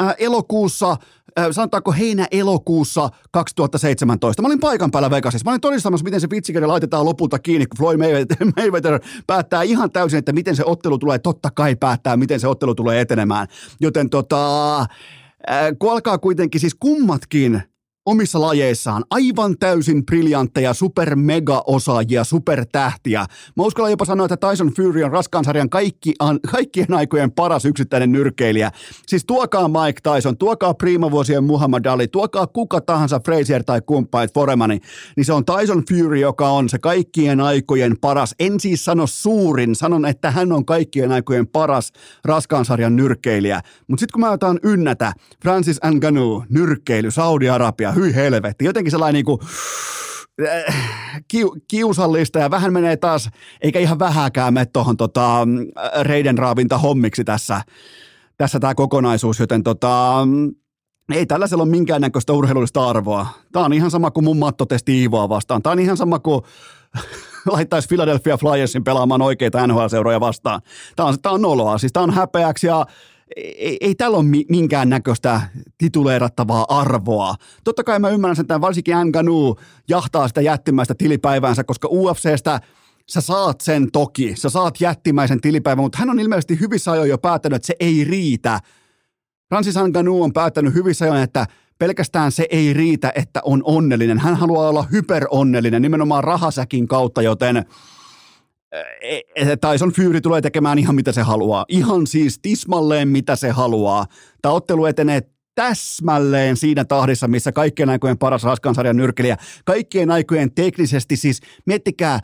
äh, 0.00 0.14
elokuussa 0.18 0.96
sanotaanko 1.50 1.92
heinä-elokuussa 1.92 3.08
2017. 3.30 4.42
Mä 4.42 4.48
olin 4.48 4.60
paikan 4.60 4.90
päällä 4.90 5.10
Vegasissa. 5.10 5.44
Mä 5.44 5.50
olin 5.50 5.60
todistamassa, 5.60 6.04
miten 6.04 6.20
se 6.20 6.30
vitsikirja 6.30 6.68
laitetaan 6.68 7.04
lopulta 7.04 7.38
kiinni, 7.38 7.66
kun 7.66 7.78
Floyd 7.78 7.98
Mayweather, 7.98 8.36
Mayweather 8.56 9.00
päättää 9.26 9.62
ihan 9.62 9.90
täysin, 9.90 10.18
että 10.18 10.32
miten 10.32 10.56
se 10.56 10.64
ottelu 10.66 10.98
tulee, 10.98 11.18
totta 11.18 11.50
kai 11.50 11.76
päättää, 11.76 12.16
miten 12.16 12.40
se 12.40 12.48
ottelu 12.48 12.74
tulee 12.74 13.00
etenemään. 13.00 13.46
Joten 13.80 14.10
tota, 14.10 14.80
äh, 14.80 14.86
kun 15.78 15.92
alkaa 15.92 16.18
kuitenkin 16.18 16.60
siis 16.60 16.74
kummatkin 16.74 17.62
omissa 18.06 18.40
lajeissaan 18.40 19.04
aivan 19.10 19.58
täysin 19.58 20.06
briljantteja, 20.06 20.74
super 20.74 21.16
mega 21.16 21.62
osaajia, 21.66 22.24
supertähtiä. 22.24 23.26
Mä 23.56 23.62
uskallan 23.62 23.90
jopa 23.90 24.04
sanoa, 24.04 24.26
että 24.30 24.48
Tyson 24.48 24.72
Fury 24.76 25.02
on 25.02 25.12
raskaan 25.12 25.44
sarjan 25.44 25.70
kaikki, 25.70 26.14
kaikkien 26.52 26.94
aikojen 26.94 27.32
paras 27.32 27.64
yksittäinen 27.64 28.12
nyrkkeilijä. 28.12 28.70
Siis 29.06 29.24
tuokaa 29.24 29.68
Mike 29.68 30.00
Tyson, 30.02 30.36
tuokaa 30.36 30.74
priimavuosien 30.74 31.44
Muhammad 31.44 31.86
Ali, 31.86 32.08
tuokaa 32.08 32.46
kuka 32.46 32.80
tahansa 32.80 33.20
Frazier 33.24 33.64
tai 33.64 33.80
kumppanit 33.86 34.34
Foremani, 34.34 34.80
niin 35.16 35.24
se 35.24 35.32
on 35.32 35.44
Tyson 35.44 35.84
Fury, 35.88 36.18
joka 36.18 36.48
on 36.48 36.68
se 36.68 36.78
kaikkien 36.78 37.40
aikojen 37.40 37.96
paras. 38.00 38.34
En 38.38 38.60
siis 38.60 38.84
sano 38.84 39.06
suurin, 39.06 39.74
sanon, 39.74 40.06
että 40.06 40.30
hän 40.30 40.52
on 40.52 40.64
kaikkien 40.64 41.12
aikojen 41.12 41.46
paras 41.46 41.92
raskaan 42.24 42.64
sarjan 42.64 42.96
nyrkkeilijä. 42.96 43.60
Mutta 43.88 44.00
sitten 44.00 44.12
kun 44.12 44.20
mä 44.20 44.30
otan 44.30 44.60
ynnätä, 44.62 45.12
Francis 45.42 45.80
Ngannou, 45.94 46.44
nyrkkeily, 46.48 47.10
Saudi-Arabia, 47.10 47.89
hyi 47.92 48.14
helvetti. 48.14 48.64
Jotenkin 48.64 48.90
sellainen 48.90 49.14
niin 49.14 49.24
kuin, 49.24 49.40
kiu, 51.28 51.56
kiusallista 51.68 52.38
ja 52.38 52.50
vähän 52.50 52.72
menee 52.72 52.96
taas, 52.96 53.30
eikä 53.62 53.78
ihan 53.78 53.98
vähäkään 53.98 54.54
mene 54.54 54.66
tuohon 54.66 54.96
tota, 54.96 55.48
reiden 56.02 56.38
raavinta 56.38 56.78
hommiksi 56.78 57.24
tässä, 57.24 57.62
tässä 58.36 58.60
tämä 58.60 58.74
kokonaisuus, 58.74 59.38
joten 59.38 59.62
tota, 59.62 60.26
ei 61.12 61.26
tällaisella 61.26 61.62
ole 61.62 61.70
minkäännäköistä 61.70 62.32
urheilullista 62.32 62.88
arvoa. 62.88 63.26
Tämä 63.52 63.64
on 63.64 63.72
ihan 63.72 63.90
sama 63.90 64.10
kuin 64.10 64.24
mun 64.24 64.38
mattotesti 64.38 65.00
Iivoa 65.00 65.28
vastaan. 65.28 65.62
Tämä 65.62 65.72
on 65.72 65.78
ihan 65.78 65.96
sama 65.96 66.18
kuin 66.18 66.42
laittaisi 67.52 67.88
Philadelphia 67.88 68.36
Flyersin 68.36 68.84
pelaamaan 68.84 69.22
oikeita 69.22 69.66
NHL-seuroja 69.66 70.20
vastaan. 70.20 70.60
Tämä 70.96 71.08
on, 71.08 71.20
tämä 71.22 71.32
on 71.32 71.42
noloa. 71.42 71.78
Siis 71.78 71.92
tämä 71.92 72.04
on 72.04 72.14
häpeäksi 72.14 72.66
ja 72.66 72.86
ei, 73.36 73.76
ei 73.80 73.94
tällä 73.94 74.16
ole 74.16 74.26
minkään 74.48 74.88
näköistä 74.88 75.40
tituleerattavaa 75.78 76.66
arvoa. 76.68 77.34
Totta 77.64 77.84
kai 77.84 77.98
mä 77.98 78.08
ymmärrän 78.08 78.36
sen, 78.36 78.42
että 78.42 78.60
varsinkin 78.60 78.94
Nganu 79.04 79.56
jahtaa 79.88 80.28
sitä 80.28 80.40
jättimäistä 80.40 80.94
tilipäiväänsä, 80.94 81.64
koska 81.64 81.88
UFCstä 81.90 82.60
sä 83.08 83.20
saat 83.20 83.60
sen 83.60 83.90
toki, 83.92 84.36
sä 84.36 84.50
saat 84.50 84.80
jättimäisen 84.80 85.40
tilipäivän, 85.40 85.84
mutta 85.84 85.98
hän 85.98 86.10
on 86.10 86.20
ilmeisesti 86.20 86.60
hyvissä 86.60 86.92
ajoin 86.92 87.10
jo 87.10 87.18
päättänyt, 87.18 87.56
että 87.56 87.66
se 87.66 87.76
ei 87.80 88.04
riitä. 88.04 88.60
Francis 89.48 89.74
Ngannou 89.88 90.22
on 90.22 90.32
päättänyt 90.32 90.74
hyvissä 90.74 91.04
ajoin, 91.04 91.22
että 91.22 91.46
pelkästään 91.78 92.32
se 92.32 92.46
ei 92.50 92.72
riitä, 92.72 93.12
että 93.14 93.40
on 93.44 93.62
onnellinen. 93.64 94.18
Hän 94.18 94.36
haluaa 94.36 94.68
olla 94.68 94.86
hyperonnellinen 94.92 95.82
nimenomaan 95.82 96.24
rahasäkin 96.24 96.88
kautta, 96.88 97.22
joten– 97.22 97.64
Tyson 99.70 99.92
Fury 99.92 100.20
tulee 100.20 100.40
tekemään 100.40 100.78
ihan 100.78 100.94
mitä 100.94 101.12
se 101.12 101.22
haluaa. 101.22 101.64
Ihan 101.68 102.06
siis 102.06 102.38
tismalleen 102.42 103.08
mitä 103.08 103.36
se 103.36 103.50
haluaa. 103.50 104.06
Tämä 104.42 104.54
ottelu 104.54 104.86
etenee 104.86 105.22
täsmälleen 105.54 106.56
siinä 106.56 106.84
tahdissa, 106.84 107.28
missä 107.28 107.52
kaikkien 107.52 107.90
aikojen 107.90 108.18
paras 108.18 108.44
raskansarjan 108.44 108.96
nyrkeliä, 108.96 109.36
kaikkien 109.64 110.10
aikojen 110.10 110.54
teknisesti 110.54 111.16
siis, 111.16 111.40
miettikää, 111.66 112.20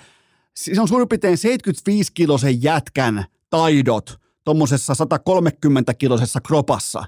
siis 0.56 0.78
on 0.78 0.88
suurin 0.88 1.08
piirtein 1.08 1.38
75-kilosen 1.38 2.62
jätkän 2.62 3.24
taidot 3.50 4.20
tuommoisessa 4.44 4.92
130-kilosessa 4.92 6.40
kropassa. 6.46 7.04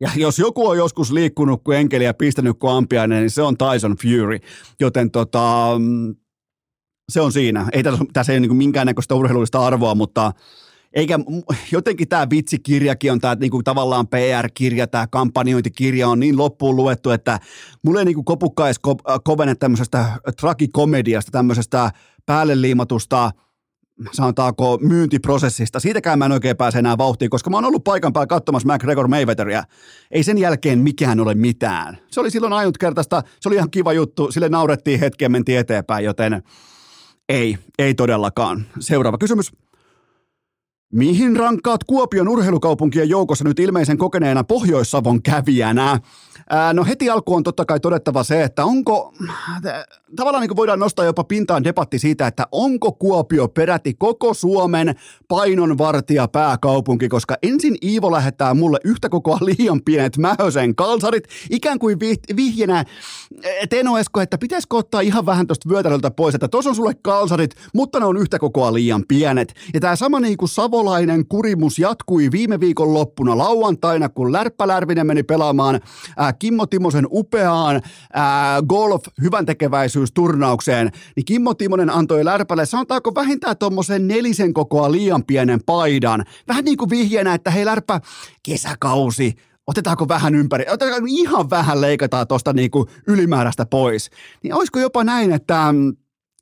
Ja 0.00 0.10
jos 0.16 0.38
joku 0.38 0.68
on 0.68 0.76
joskus 0.78 1.12
liikkunut 1.12 1.64
kuin 1.64 1.78
enkeli 1.78 2.04
ja 2.04 2.14
pistänyt 2.14 2.58
kuin 2.58 2.72
ampiainen, 2.72 3.20
niin 3.20 3.30
se 3.30 3.42
on 3.42 3.56
Tyson 3.58 3.96
Fury. 4.02 4.38
Joten 4.80 5.10
tota, 5.10 5.70
mm, 5.78 6.14
se 7.08 7.20
on 7.20 7.32
siinä. 7.32 7.66
Ei 7.72 7.82
tässä, 7.82 8.04
tässä 8.12 8.32
ei 8.32 8.38
ole 8.38 8.46
niin 8.46 8.56
minkäännäköistä 8.56 9.14
urheilullista 9.14 9.66
arvoa, 9.66 9.94
mutta 9.94 10.32
eikä 10.92 11.18
jotenkin 11.72 12.08
tämä 12.08 12.26
vitsikirjakin 12.30 13.12
on 13.12 13.20
tämä 13.20 13.34
niinku 13.34 13.62
tavallaan 13.62 14.08
PR-kirja, 14.08 14.86
tämä 14.86 15.06
kampanjointikirja 15.06 16.08
on 16.08 16.20
niin 16.20 16.38
loppuun 16.38 16.76
luettu, 16.76 17.10
että 17.10 17.38
mulle 17.84 17.98
ei 17.98 18.04
niinku 18.04 18.22
kopukka 18.22 18.66
edes 18.66 18.80
ko- 18.88 19.20
kovene 19.24 19.54
tämmöisestä 19.54 20.06
tragikomediasta, 20.40 21.30
tämmöisestä 21.30 21.90
päälle 22.26 22.60
liimatusta 22.60 23.30
sanotaanko 24.12 24.78
myyntiprosessista. 24.82 25.80
Siitäkään 25.80 26.18
mä 26.18 26.24
en 26.24 26.32
oikein 26.32 26.56
pääse 26.56 26.78
enää 26.78 26.98
vauhtiin, 26.98 27.30
koska 27.30 27.50
mä 27.50 27.56
oon 27.56 27.64
ollut 27.64 27.84
paikan 27.84 28.12
päällä 28.12 28.26
katsomassa 28.26 28.74
McGregor 28.74 29.08
Mayweatheria. 29.08 29.62
Ei 30.10 30.22
sen 30.22 30.38
jälkeen 30.38 30.78
mikään 30.78 31.20
ole 31.20 31.34
mitään. 31.34 31.98
Se 32.10 32.20
oli 32.20 32.30
silloin 32.30 32.52
ainutkertaista, 32.52 33.22
se 33.40 33.48
oli 33.48 33.56
ihan 33.56 33.70
kiva 33.70 33.92
juttu, 33.92 34.32
sille 34.32 34.48
naurettiin 34.48 35.00
hetken 35.00 35.32
mentiin 35.32 35.58
eteenpäin, 35.58 36.04
joten– 36.04 36.42
ei, 37.28 37.58
ei 37.78 37.94
todellakaan. 37.94 38.66
Seuraava 38.80 39.18
kysymys. 39.18 39.52
Mihin 40.92 41.36
rankkaat 41.36 41.84
Kuopion 41.84 42.28
urheilukaupunkien 42.28 43.08
joukossa 43.08 43.44
nyt 43.44 43.58
ilmeisen 43.58 43.98
kokeneena 43.98 44.44
Pohjois-Savon 44.44 45.22
kävijänä? 45.22 46.00
Ää, 46.50 46.72
no 46.72 46.84
heti 46.84 47.10
alkuun 47.10 47.36
on 47.36 47.42
totta 47.42 47.64
kai 47.64 47.80
todettava 47.80 48.22
se, 48.22 48.42
että 48.42 48.64
onko, 48.64 49.14
tavallaan 50.16 50.46
niin 50.46 50.56
voidaan 50.56 50.78
nostaa 50.78 51.04
jopa 51.04 51.24
pintaan 51.24 51.64
debatti 51.64 51.98
siitä, 51.98 52.26
että 52.26 52.46
onko 52.52 52.92
Kuopio 52.92 53.48
peräti 53.48 53.94
koko 53.94 54.34
Suomen 54.34 54.94
painonvartija 55.28 56.28
pääkaupunki, 56.28 57.08
koska 57.08 57.36
ensin 57.42 57.76
Iivo 57.82 58.12
lähettää 58.12 58.54
mulle 58.54 58.78
yhtä 58.84 59.08
kokoa 59.08 59.38
liian 59.40 59.80
pienet 59.84 60.16
mähösen 60.18 60.74
kalsarit, 60.74 61.24
ikään 61.50 61.78
kuin 61.78 61.98
vihjenä 62.36 62.84
Teno 63.70 63.98
Esko, 63.98 64.20
että 64.20 64.38
pitäisikö 64.38 64.76
ottaa 64.76 65.00
ihan 65.00 65.26
vähän 65.26 65.46
tuosta 65.46 65.68
vyötäröltä 65.68 66.10
pois, 66.10 66.34
että 66.34 66.48
tuossa 66.48 66.70
on 66.70 66.76
sulle 66.76 66.94
kalsarit, 67.02 67.54
mutta 67.74 68.00
ne 68.00 68.06
on 68.06 68.16
yhtä 68.16 68.38
kokoa 68.38 68.74
liian 68.74 69.04
pienet. 69.08 69.54
Ja 69.74 69.80
tämä 69.80 69.96
sama 69.96 70.20
niin 70.20 70.36
kuin 70.36 70.48
savolainen 70.78 71.28
kurimus 71.28 71.78
jatkui 71.78 72.30
viime 72.32 72.60
viikon 72.60 72.94
loppuna 72.94 73.38
lauantaina, 73.38 74.08
kun 74.08 74.32
Lärppä 74.32 74.68
Lärvinen 74.68 75.06
meni 75.06 75.22
pelaamaan 75.22 75.80
ää, 76.16 76.32
Kimmo 76.32 76.66
Timosen 76.66 77.06
upeaan 77.10 77.82
ää, 78.12 78.62
golf 78.62 79.04
hyvän 79.22 79.46
tekeväisyysturnaukseen, 79.46 80.90
niin 81.16 81.24
Kimmo 81.24 81.54
Timonen 81.54 81.90
antoi 81.90 82.24
Lärpälle, 82.24 82.66
sanotaanko 82.66 83.14
vähintään 83.14 83.56
tuommoisen 83.56 84.08
nelisen 84.08 84.54
kokoa 84.54 84.92
liian 84.92 85.24
pienen 85.24 85.60
paidan. 85.66 86.24
Vähän 86.48 86.64
niin 86.64 86.76
kuin 86.76 86.90
vihjeenä, 86.90 87.34
että 87.34 87.50
hei 87.50 87.64
Lärppä, 87.64 88.00
kesäkausi, 88.42 89.34
otetaanko 89.66 90.08
vähän 90.08 90.34
ympäri, 90.34 90.64
otetaanko 90.70 91.06
ihan 91.10 91.50
vähän 91.50 91.80
leikataan 91.80 92.26
tuosta 92.26 92.52
niin 92.52 92.70
ylimääräistä 93.06 93.66
pois. 93.66 94.10
Niin 94.42 94.54
olisiko 94.54 94.78
jopa 94.78 95.04
näin, 95.04 95.32
että 95.32 95.72
mm, 95.72 95.96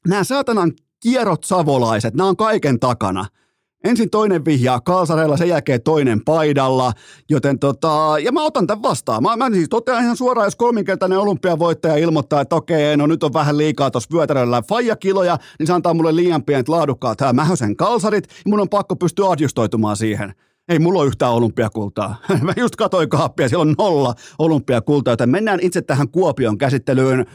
nämä 0.09 0.25
saatanan 0.25 0.73
kierrot 1.03 1.45
savolaiset, 1.45 2.15
nämä 2.15 2.29
on 2.29 2.37
kaiken 2.37 2.81
takana– 2.81 3.27
Ensin 3.85 4.11
toinen 4.11 4.45
vihjaa 4.45 4.81
kalsareilla, 4.81 5.37
sen 5.37 5.49
jälkeen 5.49 5.83
toinen 5.83 6.25
paidalla, 6.25 6.93
joten 7.31 7.59
tota, 7.59 8.15
ja 8.23 8.33
mä 8.33 8.45
otan 8.45 8.67
tämän 8.67 8.83
vastaan. 8.83 9.23
Mä, 9.23 9.37
mä 9.37 9.51
siis 9.51 9.69
totean 9.69 10.05
ihan 10.05 10.17
suoraan, 10.17 10.47
jos 10.47 10.57
kolminkertainen 10.57 11.19
olympiavoittaja 11.19 11.97
ilmoittaa, 11.97 12.41
että 12.41 12.57
okei, 12.57 12.97
no 12.97 13.07
nyt 13.07 13.23
on 13.23 13.33
vähän 13.33 13.59
liikaa 13.59 13.91
tuossa 13.91 14.09
vyötäröllä 14.13 14.63
faijakiloja, 14.69 15.39
niin 15.59 15.67
se 15.67 15.73
antaa 15.73 15.95
mulle 15.95 16.17
liian 16.17 16.43
pienet 16.43 16.69
laadukkaat 16.69 17.21
hää 17.21 17.33
mähösen 17.33 17.77
kalsarit, 17.77 18.25
ja 18.29 18.43
mun 18.47 18.61
on 18.61 18.69
pakko 18.69 18.97
pystyä 18.97 19.31
adjustoitumaan 19.31 19.97
siihen. 19.97 20.35
Ei 20.69 20.79
mulla 20.79 21.01
ole 21.01 21.07
yhtään 21.07 21.33
olympiakultaa. 21.33 22.17
Mä 22.43 22.53
just 22.57 22.77
katsoin 22.77 23.09
kaappia, 23.09 23.49
siellä 23.49 23.63
on 23.63 23.75
nolla 23.79 24.15
olympiakultaa, 24.39 25.13
joten 25.13 25.31
mennään 25.31 25.61
itse 25.63 25.83
tähän 25.83 26.09
Kuopion 26.09 26.59
käsittelyyn. 26.59 27.27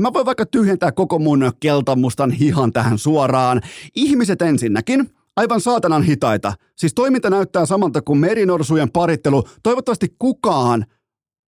Mä 0.00 0.12
voin 0.12 0.26
vaikka 0.26 0.46
tyhjentää 0.46 0.92
koko 0.92 1.18
mun 1.18 1.52
keltamustan 1.60 2.30
hihan 2.30 2.72
tähän 2.72 2.98
suoraan. 2.98 3.60
Ihmiset 3.94 4.42
ensinnäkin, 4.42 5.10
aivan 5.36 5.60
saatanan 5.60 6.02
hitaita. 6.02 6.52
Siis 6.76 6.94
toiminta 6.94 7.30
näyttää 7.30 7.66
samalta 7.66 8.02
kuin 8.02 8.18
merinorsujen 8.18 8.90
parittelu. 8.90 9.42
Toivottavasti 9.62 10.16
kukaan 10.18 10.86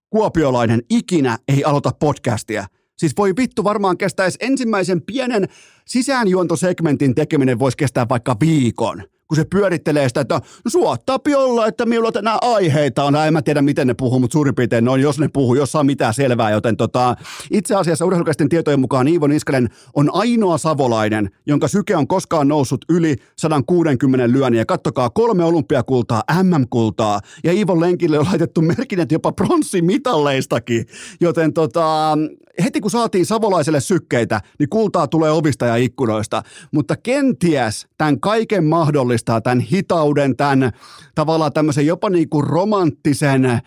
kuopiolainen 0.09 0.81
ikinä 0.89 1.37
ei 1.47 1.63
aloita 1.63 1.91
podcastia. 1.99 2.65
Siis 2.97 3.13
voi 3.17 3.33
vittu 3.37 3.63
varmaan 3.63 3.97
kestäisi 3.97 4.37
ensimmäisen 4.41 5.01
pienen 5.01 5.47
sisäänjuontosegmentin 5.87 7.15
tekeminen 7.15 7.59
voisi 7.59 7.77
kestää 7.77 8.09
vaikka 8.09 8.35
viikon 8.39 9.03
kun 9.27 9.35
se 9.35 9.45
pyörittelee 9.45 10.07
sitä, 10.07 10.21
että 10.21 10.41
suottaapi 10.67 11.35
olla, 11.35 11.67
että 11.67 11.85
minulla 11.85 12.11
nämä 12.21 12.37
aiheita 12.41 13.03
on. 13.03 13.15
En 13.15 13.33
mä 13.33 13.41
tiedä, 13.41 13.61
miten 13.61 13.87
ne 13.87 13.93
puhuu, 13.93 14.19
mutta 14.19 14.33
suurin 14.33 14.55
piirtein 14.55 14.87
on, 14.87 15.01
jos 15.01 15.19
ne 15.19 15.27
puhuu, 15.33 15.55
jos 15.55 15.71
saa 15.71 15.83
mitään 15.83 16.13
selvää. 16.13 16.51
Joten 16.51 16.77
tota, 16.77 17.15
itse 17.51 17.75
asiassa 17.75 18.05
urheilukäisten 18.05 18.49
tietojen 18.49 18.79
mukaan 18.79 19.07
Iivo 19.07 19.27
Niskanen 19.27 19.69
on 19.95 20.09
ainoa 20.13 20.57
savolainen, 20.57 21.29
jonka 21.45 21.67
syke 21.67 21.95
on 21.95 22.07
koskaan 22.07 22.47
noussut 22.47 22.85
yli 22.89 23.15
160 23.37 24.31
lyönniä. 24.31 24.61
Ja 24.61 24.65
kattokaa, 24.65 25.09
kolme 25.09 25.43
olympiakultaa, 25.43 26.23
MM-kultaa 26.43 27.19
ja 27.43 27.51
Iivon 27.51 27.79
lenkille 27.79 28.19
on 28.19 28.25
laitettu 28.25 28.61
merkinnät 28.61 29.11
jopa 29.11 29.31
pronssimitalleistakin. 29.31 30.85
Joten 31.21 31.53
tota, 31.53 32.17
heti 32.63 32.81
kun 32.81 32.91
saatiin 32.91 33.25
savolaiselle 33.25 33.79
sykkeitä, 33.79 34.41
niin 34.59 34.69
kultaa 34.69 35.07
tulee 35.07 35.31
ovista 35.31 35.65
ja 35.65 35.75
ikkunoista. 35.75 36.43
Mutta 36.71 36.95
kenties 36.95 37.87
tämän 37.97 38.19
kaiken 38.19 38.63
mahdollistaa, 38.63 39.41
tämän 39.41 39.59
hitauden, 39.59 40.35
tämän 40.35 40.71
tavallaan 41.15 41.53
tämmöisen 41.53 41.85
jopa 41.85 42.09
niin 42.09 42.29
kuin 42.29 42.43
romanttisen, 42.43 43.59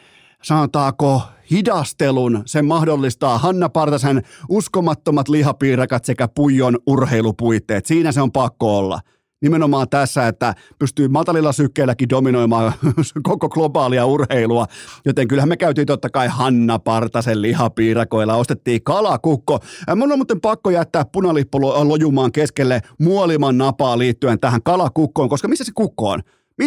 sanotaanko, 0.42 1.22
hidastelun, 1.50 2.42
sen 2.46 2.64
mahdollistaa 2.64 3.38
Hanna 3.38 3.68
Partasen 3.68 4.22
uskomattomat 4.48 5.28
lihapiirakat 5.28 6.04
sekä 6.04 6.28
puijon 6.28 6.78
urheilupuitteet. 6.86 7.86
Siinä 7.86 8.12
se 8.12 8.20
on 8.20 8.32
pakko 8.32 8.78
olla 8.78 9.00
nimenomaan 9.42 9.88
tässä, 9.88 10.28
että 10.28 10.54
pystyy 10.78 11.08
matalilla 11.08 11.52
sykkeilläkin 11.52 12.08
dominoimaan 12.08 12.72
koko 13.22 13.48
globaalia 13.48 14.06
urheilua. 14.06 14.66
Joten 15.04 15.28
kyllähän 15.28 15.48
me 15.48 15.56
käytiin 15.56 15.86
totta 15.86 16.10
kai 16.10 16.28
Hanna 16.28 16.78
Partasen 16.78 17.42
lihapiirakoilla, 17.42 18.36
ostettiin 18.36 18.82
kalakukko. 18.82 19.58
Mun 19.96 20.12
on 20.12 20.18
muuten 20.18 20.40
pakko 20.40 20.70
jättää 20.70 21.04
punalippu 21.12 21.60
lojumaan 21.60 22.32
keskelle 22.32 22.80
muoliman 22.98 23.58
napaa 23.58 23.98
liittyen 23.98 24.40
tähän 24.40 24.62
kalakukkoon, 24.62 25.28
koska 25.28 25.48
missä 25.48 25.64
se 25.64 25.72
kukko 25.74 26.08
on? 26.08 26.22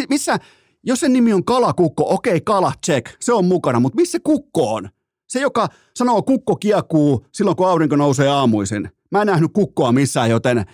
Missä, 0.08 0.38
jos 0.82 1.00
sen 1.00 1.12
nimi 1.12 1.32
on 1.32 1.44
kalakukko, 1.44 2.14
okei, 2.14 2.40
kala, 2.40 2.72
check, 2.86 3.16
se 3.20 3.32
on 3.32 3.44
mukana, 3.44 3.80
mutta 3.80 3.96
missä 3.96 4.18
kukko 4.24 4.74
on? 4.74 4.88
Se, 5.28 5.40
joka 5.40 5.68
sanoo 5.94 6.22
kukko 6.22 6.56
kiekuu 6.56 7.26
silloin, 7.32 7.56
kun 7.56 7.68
aurinko 7.68 7.96
nousee 7.96 8.28
aamuisin. 8.28 8.90
Mä 9.10 9.20
en 9.20 9.26
nähnyt 9.26 9.50
kukkoa 9.52 9.92
missään, 9.92 10.30
joten 10.30 10.64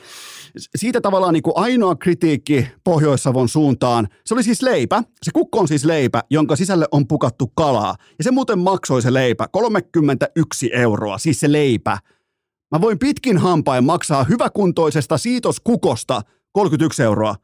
siitä 0.76 1.00
tavallaan 1.00 1.32
niin 1.32 1.42
kuin 1.42 1.56
ainoa 1.56 1.96
kritiikki 1.96 2.66
Pohjois-Savon 2.84 3.48
suuntaan, 3.48 4.08
se 4.26 4.34
oli 4.34 4.42
siis 4.42 4.62
leipä. 4.62 5.02
Se 5.22 5.30
kukko 5.34 5.58
on 5.58 5.68
siis 5.68 5.84
leipä, 5.84 6.22
jonka 6.30 6.56
sisälle 6.56 6.86
on 6.92 7.08
pukattu 7.08 7.46
kalaa. 7.46 7.96
Ja 8.18 8.24
se 8.24 8.30
muuten 8.30 8.58
maksoi 8.58 9.02
se 9.02 9.12
leipä 9.12 9.48
31 9.48 10.70
euroa, 10.72 11.18
siis 11.18 11.40
se 11.40 11.52
leipä. 11.52 11.98
Mä 12.72 12.80
voin 12.80 12.98
pitkin 12.98 13.38
hampain 13.38 13.84
maksaa 13.84 14.24
hyväkuntoisesta 14.24 15.18
siitoskukosta 15.18 16.22
31 16.52 17.02
euroa. 17.02 17.34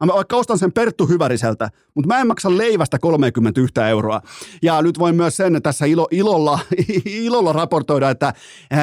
Mä 0.00 0.12
vaikka 0.14 0.36
ostan 0.36 0.58
sen 0.58 0.72
Perttu 0.72 1.06
Hyväriseltä, 1.06 1.70
mutta 1.94 2.08
mä 2.08 2.20
en 2.20 2.26
maksa 2.26 2.56
leivästä 2.56 2.98
31 2.98 3.80
euroa. 3.90 4.20
Ja 4.62 4.82
nyt 4.82 4.98
voin 4.98 5.16
myös 5.16 5.36
sen 5.36 5.62
tässä 5.62 5.86
ilo, 5.86 6.08
ilolla, 6.10 6.58
ilolla 7.06 7.52
raportoida, 7.52 8.10
että 8.10 8.34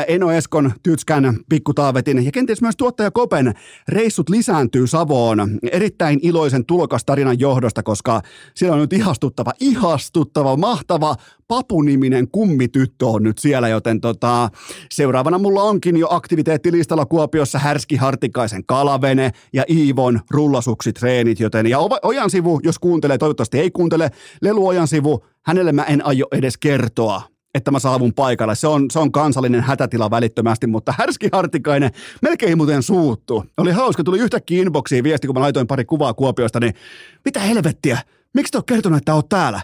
Eno 0.08 0.32
Eskon, 0.32 0.72
Tytskän, 0.84 1.38
Pikkutaavetin 1.50 2.26
ja 2.26 2.32
kenties 2.32 2.62
myös 2.62 2.76
tuottaja 2.78 3.12
Kopen 3.12 3.54
reissut 3.88 4.30
lisääntyy 4.30 4.88
Savoon 4.88 5.60
erittäin 5.72 6.20
iloisen 6.22 6.66
tulokastarinan 6.66 7.40
johdosta, 7.40 7.84
koska 7.84 8.22
siellä 8.56 8.74
on 8.76 8.82
nyt 8.82 8.94
ihastuttava, 8.94 9.54
ihastuttava, 9.60 10.58
mahtava 10.58 11.16
Papu-niminen 11.52 12.28
kummityttö 12.28 13.08
on 13.08 13.24
nyt 13.24 13.38
siellä, 13.38 13.68
joten 13.68 14.02
tota, 14.02 14.50
seuraavana 14.92 15.38
mulla 15.38 15.64
onkin 15.64 15.98
jo 15.98 16.08
aktiviteettilistalla 16.10 17.06
Kuopiossa 17.06 17.60
Härski 17.60 17.96
Hartikaisen 17.96 18.66
kalavene 18.66 19.32
ja 19.54 19.64
Iivon 19.70 20.20
rullasuksitreenit, 20.30 21.40
joten 21.40 21.68
ja 21.68 21.80
Ojan 22.04 22.30
sivu, 22.30 22.60
jos 22.64 22.80
kuuntelee, 22.80 23.18
toivottavasti 23.18 23.60
ei 23.60 23.72
kuuntele, 23.72 24.12
Lelu 24.42 24.68
Ojan 24.68 24.88
sivu, 24.88 25.26
hänelle 25.46 25.72
mä 25.72 25.84
en 25.84 26.06
aio 26.06 26.26
edes 26.32 26.58
kertoa, 26.58 27.22
että 27.54 27.72
mä 27.72 27.80
saavun 27.80 28.14
paikalle. 28.14 28.56
Se 28.56 28.68
on, 28.68 28.86
se 28.92 29.00
on 29.00 29.12
kansallinen 29.12 29.62
hätätila 29.62 30.12
välittömästi, 30.12 30.68
mutta 30.68 30.94
Härski 30.98 31.30
Hartikainen 31.32 31.92
melkein 32.22 32.58
muuten 32.58 32.84
suuttu. 32.84 33.46
Oli 33.58 33.72
hauska, 33.72 34.04
tuli 34.04 34.20
yhtäkkiä 34.20 34.62
inboxiin 34.62 35.04
viesti, 35.04 35.28
kun 35.28 35.34
mä 35.34 35.42
laitoin 35.42 35.68
pari 35.68 35.86
kuvaa 35.86 36.14
Kuopiosta, 36.14 36.60
niin 36.60 36.74
mitä 37.26 37.40
helvettiä, 37.40 38.00
miksi 38.34 38.52
te 38.52 38.58
oot 38.58 38.68
kertonut, 38.68 38.98
että 38.98 39.16
oot 39.16 39.30
täällä? 39.30 39.62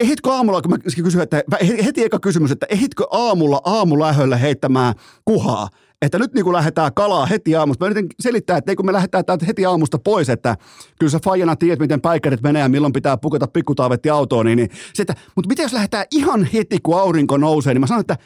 Ehitkö 0.00 0.32
aamulla, 0.32 0.62
kun 0.62 0.70
mä 0.70 0.78
kysyin, 0.78 1.22
että 1.22 1.42
heti 1.84 2.04
eka 2.04 2.20
kysymys, 2.20 2.50
että 2.50 2.66
ehitkö 2.70 3.04
aamulla 3.10 3.60
aamulähöllä 3.64 4.36
heittämään 4.36 4.94
kuhaa? 5.24 5.68
Että 6.02 6.18
nyt 6.18 6.34
niin 6.34 6.44
kuin 6.44 6.54
lähdetään 6.54 6.94
kalaa 6.94 7.26
heti 7.26 7.56
aamusta. 7.56 7.84
Mä 7.84 7.90
yritän 7.90 8.06
selittää, 8.20 8.56
että 8.56 8.72
ei 8.72 8.76
kun 8.76 8.86
me 8.86 8.92
lähdetään 8.92 9.24
täältä 9.24 9.46
heti 9.46 9.66
aamusta 9.66 9.98
pois, 9.98 10.28
että 10.28 10.56
kyllä 10.98 11.10
sä 11.10 11.18
fajana 11.24 11.56
tiedät, 11.56 11.78
miten 11.78 12.00
päikkärit 12.00 12.42
menee 12.42 12.62
ja 12.62 12.68
milloin 12.68 12.92
pitää 12.92 13.16
pukata 13.16 13.46
pikkutaavetti 13.46 14.10
autoon. 14.10 14.46
Niin, 14.46 14.56
niin 14.56 14.70
se, 14.94 15.02
että, 15.02 15.14
mutta 15.36 15.48
miten 15.48 15.62
jos 15.62 15.72
lähdetään 15.72 16.06
ihan 16.10 16.44
heti, 16.44 16.78
kun 16.82 17.00
aurinko 17.00 17.36
nousee, 17.36 17.74
niin 17.74 17.80
mä 17.80 17.86
sanon, 17.86 18.00
että 18.00 18.16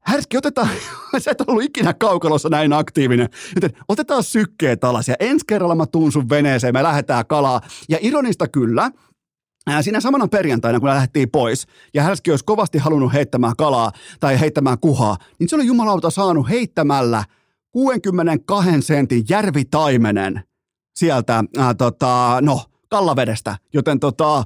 Härski, 0.00 0.36
otetaan, 0.36 0.68
sä 1.18 1.30
et 1.30 1.40
ollut 1.40 1.62
ikinä 1.62 1.94
kaukalossa 1.94 2.48
näin 2.48 2.72
aktiivinen, 2.72 3.28
joten 3.54 3.70
otetaan 3.88 4.22
sykkeet 4.22 4.84
alas 4.84 5.08
ja 5.08 5.14
ensi 5.20 5.46
kerralla 5.46 5.74
mä 5.74 5.86
tuun 5.86 6.12
sun 6.12 6.28
veneeseen, 6.28 6.74
me 6.74 6.82
lähdetään 6.82 7.26
kalaa. 7.26 7.60
Ja 7.88 7.98
ironista 8.00 8.48
kyllä, 8.48 8.90
Siinä 9.80 10.00
samana 10.00 10.28
perjantaina, 10.28 10.80
kun 10.80 10.88
lähdettiin 10.88 11.30
pois, 11.30 11.66
ja 11.94 12.02
Härski 12.02 12.30
olisi 12.30 12.44
kovasti 12.44 12.78
halunnut 12.78 13.12
heittämään 13.12 13.56
kalaa 13.58 13.92
tai 14.20 14.40
heittämään 14.40 14.78
kuhaa, 14.78 15.16
niin 15.38 15.48
se 15.48 15.56
oli 15.56 15.66
jumalauta 15.66 16.10
saanut 16.10 16.48
heittämällä 16.48 17.24
62 17.72 18.82
sentin 18.82 19.24
järvitaimenen 19.28 20.42
sieltä, 20.94 21.44
ää, 21.58 21.74
tota, 21.74 22.38
no, 22.40 22.60
kallavedestä. 22.88 23.56
Joten 23.72 24.00
tota, 24.00 24.44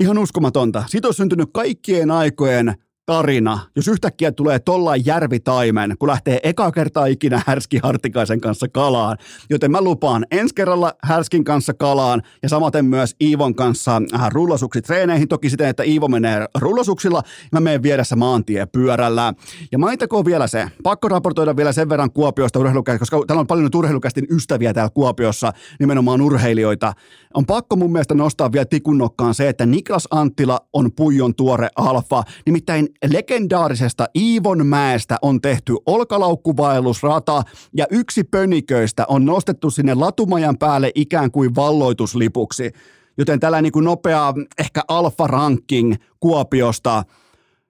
ihan 0.00 0.18
uskomatonta. 0.18 0.84
Siitä 0.88 1.08
on 1.08 1.14
syntynyt 1.14 1.48
kaikkien 1.52 2.10
aikojen 2.10 2.74
tarina, 3.06 3.58
jos 3.76 3.88
yhtäkkiä 3.88 4.32
tulee 4.32 4.58
tollain 4.58 5.06
järvitaimen, 5.06 5.94
kun 5.98 6.08
lähtee 6.08 6.40
eka 6.42 6.72
kertaa 6.72 7.06
ikinä 7.06 7.42
Härski 7.46 7.80
Hartikaisen 7.82 8.40
kanssa 8.40 8.68
kalaan. 8.68 9.18
Joten 9.50 9.70
mä 9.70 9.82
lupaan 9.82 10.26
ensi 10.30 10.54
kerralla 10.54 10.92
Härskin 11.02 11.44
kanssa 11.44 11.74
kalaan 11.74 12.22
ja 12.42 12.48
samaten 12.48 12.84
myös 12.84 13.16
Iivon 13.20 13.54
kanssa 13.54 14.02
äh, 14.14 14.30
rullasuksi 14.30 14.82
treeneihin. 14.82 15.28
Toki 15.28 15.50
siten, 15.50 15.68
että 15.68 15.82
Iivo 15.82 16.08
menee 16.08 16.46
rullasuksilla, 16.58 17.22
mä 17.52 17.60
menen 17.60 17.82
vieressä 17.82 18.16
maantie 18.16 18.66
pyörällä. 18.66 19.34
Ja 19.72 19.78
mainittakoon 19.78 20.24
vielä 20.24 20.46
se, 20.46 20.68
pakko 20.82 21.08
raportoida 21.08 21.56
vielä 21.56 21.72
sen 21.72 21.88
verran 21.88 22.12
Kuopiosta 22.12 22.58
urheilukästi, 22.58 22.98
koska 22.98 23.24
täällä 23.26 23.40
on 23.40 23.46
paljon 23.46 23.70
urheilukästin 23.74 24.26
ystäviä 24.30 24.74
täällä 24.74 24.90
Kuopiossa, 24.94 25.52
nimenomaan 25.80 26.20
urheilijoita. 26.20 26.92
On 27.34 27.46
pakko 27.46 27.76
mun 27.76 27.92
mielestä 27.92 28.14
nostaa 28.14 28.52
vielä 28.52 28.64
tikunnokkaan 28.64 29.34
se, 29.34 29.48
että 29.48 29.66
Niklas 29.66 30.08
Anttila 30.10 30.60
on 30.72 30.92
Puijon 30.92 31.34
tuore 31.34 31.68
alfa. 31.76 32.22
Nimittäin 32.46 32.88
legendaarisesta 33.08 34.06
Iivonmäestä 34.18 35.16
on 35.22 35.40
tehty 35.40 35.76
olkalaukkuvaellusrata 35.86 37.42
ja 37.76 37.86
yksi 37.90 38.24
pöniköistä 38.24 39.04
on 39.08 39.24
nostettu 39.24 39.70
sinne 39.70 39.94
latumajan 39.94 40.58
päälle 40.58 40.90
ikään 40.94 41.30
kuin 41.30 41.54
valloituslipuksi. 41.54 42.72
Joten 43.18 43.40
tällä 43.40 43.62
niin 43.62 43.72
kuin 43.72 43.84
nopea 43.84 44.34
ehkä 44.58 44.82
alfa-ranking 44.88 45.94
Kuopiosta 46.20 47.04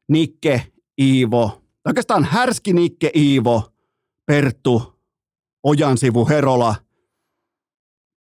Nikke, 0.08 0.66
Iivo, 1.00 1.62
oikeastaan 1.86 2.24
härski 2.24 2.72
Nikke, 2.72 3.10
Iivo, 3.16 3.62
Perttu, 4.26 5.00
Ojansivu, 5.62 6.28
Herola. 6.28 6.74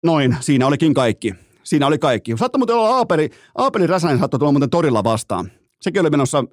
Noin, 0.03 0.37
siinä 0.39 0.67
olikin 0.67 0.93
kaikki. 0.93 1.33
Siinä 1.63 1.87
oli 1.87 1.97
kaikki. 1.97 2.37
Saattoi 2.37 2.59
muuten 2.59 2.75
olla 2.75 2.95
Aapeli, 2.95 3.29
Aapeli 3.57 3.87
Räsänen 3.87 4.19
saattoi 4.19 4.39
tulla 4.39 4.51
muuten 4.51 4.69
torilla 4.69 5.03
vastaan. 5.03 5.51
Sekin 5.81 6.01
oli 6.01 6.09
menossa 6.09 6.43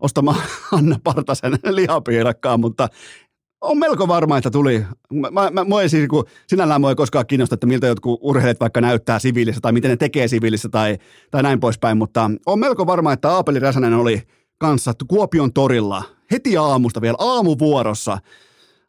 ostamaan 0.00 0.42
Anna 0.72 0.96
Partasen 1.04 1.52
lihapiirakkaa, 1.70 2.56
mutta 2.56 2.88
on 3.60 3.78
melko 3.78 4.08
varma, 4.08 4.38
että 4.38 4.50
tuli. 4.50 4.84
Mä, 5.12 5.30
mä, 5.30 5.50
mä 5.50 5.88
siis, 5.88 6.08
kun 6.08 6.24
sinällään 6.46 6.80
mua 6.80 6.90
ei 6.90 6.96
koskaan 6.96 7.26
kiinnosta, 7.26 7.54
että 7.54 7.66
miltä 7.66 7.86
jotkut 7.86 8.20
urheilijat 8.22 8.60
vaikka 8.60 8.80
näyttää 8.80 9.18
siviilissä 9.18 9.60
tai 9.60 9.72
miten 9.72 9.90
ne 9.90 9.96
tekee 9.96 10.28
siviilissä 10.28 10.68
tai, 10.68 10.98
tai 11.30 11.42
näin 11.42 11.60
poispäin, 11.60 11.98
mutta 11.98 12.30
on 12.46 12.58
melko 12.58 12.86
varma, 12.86 13.12
että 13.12 13.30
Aapeli 13.30 13.58
Räsänen 13.58 13.94
oli 13.94 14.22
kanssa 14.58 14.92
Kuopion 15.08 15.52
torilla 15.52 16.02
heti 16.30 16.56
aamusta 16.56 17.00
vielä 17.00 17.16
aamuvuorossa. 17.18 18.18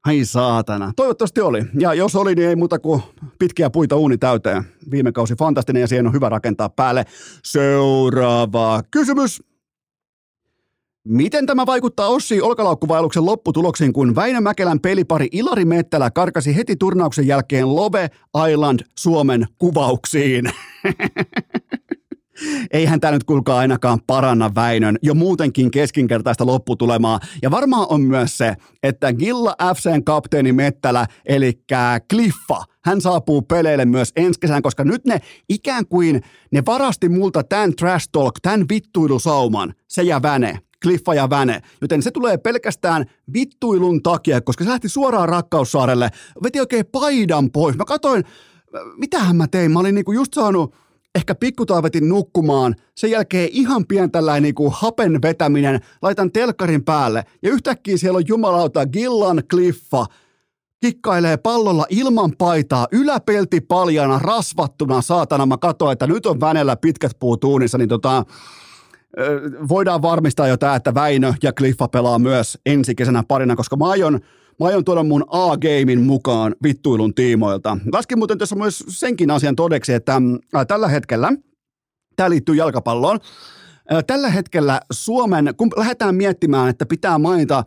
Ai 0.05 0.25
saatana. 0.25 0.93
Toivottavasti 0.95 1.41
oli. 1.41 1.63
Ja 1.79 1.93
jos 1.93 2.15
oli, 2.15 2.35
niin 2.35 2.49
ei 2.49 2.55
muuta 2.55 2.79
kuin 2.79 3.01
pitkiä 3.39 3.69
puita 3.69 3.95
uuni 3.95 4.17
täyteen. 4.17 4.63
Viime 4.91 5.11
kausi 5.11 5.35
fantastinen 5.35 5.81
ja 5.81 5.87
siihen 5.87 6.07
on 6.07 6.13
hyvä 6.13 6.29
rakentaa 6.29 6.69
päälle. 6.69 7.05
Seuraava 7.43 8.81
kysymys. 8.91 9.43
Miten 11.07 11.45
tämä 11.45 11.65
vaikuttaa 11.65 12.07
Ossi 12.07 12.41
olkalaukkuvaelluksen 12.41 13.25
lopputuloksiin, 13.25 13.93
kun 13.93 14.15
Väinö 14.15 14.41
Mäkelän 14.41 14.79
pelipari 14.79 15.27
Ilari 15.31 15.65
Mettälä 15.65 16.11
karkasi 16.11 16.55
heti 16.55 16.75
turnauksen 16.75 17.27
jälkeen 17.27 17.75
Love 17.75 18.09
Island 18.51 18.79
Suomen 18.99 19.47
kuvauksiin? 19.57 20.45
Eihän 22.73 22.99
tämä 22.99 23.11
nyt 23.11 23.23
kuulkaa 23.23 23.59
ainakaan 23.59 23.99
paranna 24.07 24.55
Väinön 24.55 24.97
jo 25.01 25.13
muutenkin 25.13 25.71
keskinkertaista 25.71 26.45
lopputulemaa. 26.45 27.19
Ja 27.41 27.51
varmaan 27.51 27.87
on 27.89 28.01
myös 28.01 28.37
se, 28.37 28.55
että 28.83 29.13
Gilla 29.13 29.55
FCn 29.75 30.03
kapteeni 30.03 30.53
Mettälä, 30.53 31.07
eli 31.25 31.59
Cliffa, 32.09 32.63
hän 32.85 33.01
saapuu 33.01 33.41
peleille 33.41 33.85
myös 33.85 34.11
ensi 34.15 34.39
kesän, 34.39 34.61
koska 34.61 34.83
nyt 34.83 35.05
ne 35.05 35.19
ikään 35.49 35.87
kuin 35.87 36.21
ne 36.51 36.63
varasti 36.65 37.09
multa 37.09 37.43
tämän 37.43 37.75
trash 37.75 38.09
talk, 38.11 38.33
tämän 38.41 38.65
vittuilusauman, 38.69 39.73
se 39.87 40.03
ja 40.03 40.21
väne. 40.21 40.59
Cliffa 40.83 41.13
ja 41.13 41.29
Väne. 41.29 41.61
Joten 41.81 42.01
se 42.01 42.11
tulee 42.11 42.37
pelkästään 42.37 43.05
vittuilun 43.33 44.03
takia, 44.03 44.41
koska 44.41 44.63
se 44.63 44.69
lähti 44.69 44.89
suoraan 44.89 45.29
Rakkaussaarelle. 45.29 46.09
Veti 46.43 46.59
oikein 46.59 46.85
paidan 46.85 47.51
pois. 47.51 47.77
Mä 47.77 47.85
katoin, 47.85 48.23
mitähän 48.97 49.35
mä 49.35 49.47
tein. 49.47 49.71
Mä 49.71 49.79
olin 49.79 49.95
niinku 49.95 50.11
just 50.11 50.33
saanut 50.33 50.75
ehkä 51.15 51.35
pikkutaavetin 51.35 52.09
nukkumaan, 52.09 52.75
sen 52.95 53.11
jälkeen 53.11 53.49
ihan 53.51 53.87
pien 53.87 54.11
tällainen 54.11 54.43
niinku 54.43 54.73
hapen 54.75 55.21
vetäminen, 55.21 55.79
laitan 56.01 56.31
telkkarin 56.31 56.83
päälle 56.83 57.23
ja 57.43 57.51
yhtäkkiä 57.51 57.97
siellä 57.97 58.17
on 58.17 58.27
jumalauta 58.27 58.85
Gillan 58.85 59.43
Cliffa, 59.49 60.05
kikkailee 60.81 61.37
pallolla 61.37 61.85
ilman 61.89 62.31
paitaa, 62.37 62.87
yläpelti 62.91 63.61
paljana, 63.61 64.19
rasvattuna, 64.19 65.01
saatana. 65.01 65.45
Mä 65.45 65.57
katsoin, 65.57 65.93
että 65.93 66.07
nyt 66.07 66.25
on 66.25 66.39
Vänellä 66.39 66.75
pitkät 66.75 67.11
puut 67.19 67.43
uunissa, 67.43 67.77
niin 67.77 67.89
tota, 67.89 68.25
voidaan 69.69 70.01
varmistaa 70.01 70.47
jo 70.47 70.57
tämä, 70.57 70.75
että 70.75 70.93
Väinö 70.93 71.33
ja 71.43 71.53
Cliffa 71.53 71.87
pelaa 71.87 72.19
myös 72.19 72.57
ensi 72.65 72.95
kesänä 72.95 73.23
parina, 73.27 73.55
koska 73.55 73.75
mä 73.75 73.89
aion, 73.89 74.13
mä 74.59 74.65
aion 74.67 74.85
tuoda 74.85 75.03
mun 75.03 75.25
A-gamein 75.27 76.01
mukaan 76.01 76.55
vittuilun 76.63 77.13
tiimoilta. 77.13 77.77
Laskin 77.93 78.17
muuten 78.17 78.37
tässä 78.37 78.55
myös 78.55 78.83
senkin 78.87 79.31
asian 79.31 79.55
todeksi, 79.55 79.93
että 79.93 80.21
ää, 80.53 80.65
tällä 80.65 80.87
hetkellä, 80.87 81.33
tämä 82.15 82.29
liittyy 82.29 82.55
jalkapalloon, 82.55 83.19
tällä 84.07 84.29
hetkellä 84.29 84.81
Suomen, 84.91 85.53
kun 85.57 85.69
lähdetään 85.75 86.15
miettimään, 86.15 86.69
että 86.69 86.85
pitää 86.85 87.17
mainita 87.17 87.63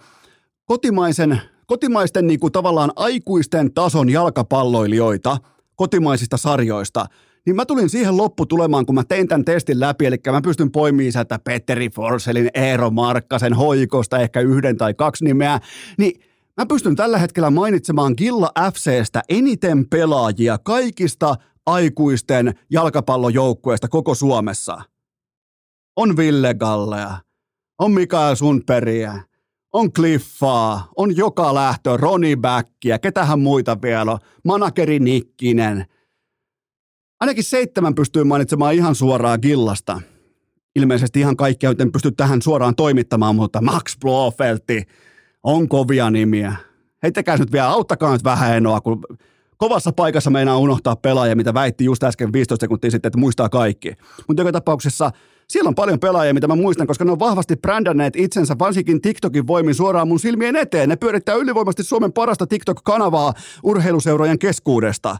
kotimaisen, 0.64 1.40
kotimaisten 1.66 2.26
niin 2.26 2.40
kuin 2.40 2.52
tavallaan 2.52 2.92
aikuisten 2.96 3.74
tason 3.74 4.10
jalkapalloilijoita 4.10 5.38
kotimaisista 5.76 6.36
sarjoista– 6.36 7.06
niin 7.46 7.56
mä 7.56 7.66
tulin 7.66 7.88
siihen 7.88 8.16
lopputulemaan, 8.16 8.86
kun 8.86 8.94
mä 8.94 9.04
tein 9.04 9.28
tämän 9.28 9.44
testin 9.44 9.80
läpi, 9.80 10.06
eli 10.06 10.16
mä 10.30 10.40
pystyn 10.42 10.70
poimimaan 10.72 11.12
sieltä 11.12 11.38
Petteri 11.38 11.90
Forselin, 11.90 12.50
Eero 12.54 12.90
Markkasen, 12.90 13.54
Hoikosta, 13.54 14.18
ehkä 14.18 14.40
yhden 14.40 14.76
tai 14.76 14.94
kaksi 14.94 15.24
nimeä, 15.24 15.60
niin 15.98 16.20
mä 16.56 16.66
pystyn 16.66 16.96
tällä 16.96 17.18
hetkellä 17.18 17.50
mainitsemaan 17.50 18.14
Gilla 18.16 18.52
FCstä 18.72 19.22
eniten 19.28 19.88
pelaajia 19.88 20.58
kaikista 20.58 21.34
aikuisten 21.66 22.54
jalkapallojoukkueista 22.70 23.88
koko 23.88 24.14
Suomessa. 24.14 24.82
On 25.96 26.16
Ville 26.16 26.54
Gallea, 26.54 27.16
on 27.78 27.92
Mikael 27.92 28.34
Sundbergia, 28.34 29.18
on 29.72 29.92
Cliffaa, 29.92 30.88
on 30.96 31.16
joka 31.16 31.54
lähtö, 31.54 31.96
Roni 31.96 32.36
Backia, 32.36 32.98
ketähän 32.98 33.40
muita 33.40 33.82
vielä 33.82 34.12
on, 34.12 34.18
Manakeri 34.44 34.98
Nikkinen– 34.98 35.84
Ainakin 37.24 37.44
seitsemän 37.44 37.94
pystyy 37.94 38.24
mainitsemaan 38.24 38.74
ihan 38.74 38.94
suoraan 38.94 39.38
Gillasta. 39.42 40.00
Ilmeisesti 40.76 41.20
ihan 41.20 41.36
kaikkia 41.36 41.74
en 41.78 41.92
pysty 41.92 42.12
tähän 42.12 42.42
suoraan 42.42 42.74
toimittamaan, 42.74 43.36
mutta 43.36 43.60
Max 43.60 43.98
Blofelti 44.00 44.82
on 45.42 45.68
kovia 45.68 46.10
nimiä. 46.10 46.56
Heittäkää 47.02 47.36
nyt 47.36 47.52
vielä, 47.52 47.68
auttakaa 47.68 48.12
nyt 48.12 48.24
vähän 48.24 48.56
enoa, 48.56 48.80
kun 48.80 49.02
kovassa 49.56 49.92
paikassa 49.92 50.30
meinaa 50.30 50.58
unohtaa 50.58 50.96
pelaajia, 50.96 51.36
mitä 51.36 51.54
väitti 51.54 51.84
just 51.84 52.02
äsken 52.02 52.32
15 52.32 52.64
sekuntia 52.64 52.90
sitten, 52.90 53.08
että 53.08 53.18
muistaa 53.18 53.48
kaikki. 53.48 53.92
Mutta 54.28 54.40
joka 54.40 54.52
tapauksessa 54.52 55.10
siellä 55.48 55.68
on 55.68 55.74
paljon 55.74 56.00
pelaajia, 56.00 56.34
mitä 56.34 56.48
mä 56.48 56.56
muistan, 56.56 56.86
koska 56.86 57.04
ne 57.04 57.12
on 57.12 57.18
vahvasti 57.18 57.56
brändänneet 57.56 58.16
itsensä, 58.16 58.58
varsinkin 58.58 59.00
TikTokin 59.00 59.46
voimin 59.46 59.74
suoraan 59.74 60.08
mun 60.08 60.20
silmien 60.20 60.56
eteen. 60.56 60.88
Ne 60.88 60.96
pyörittää 60.96 61.34
ylivoimasti 61.34 61.82
Suomen 61.82 62.12
parasta 62.12 62.46
TikTok-kanavaa 62.46 63.32
urheiluseurojen 63.62 64.38
keskuudesta. 64.38 65.16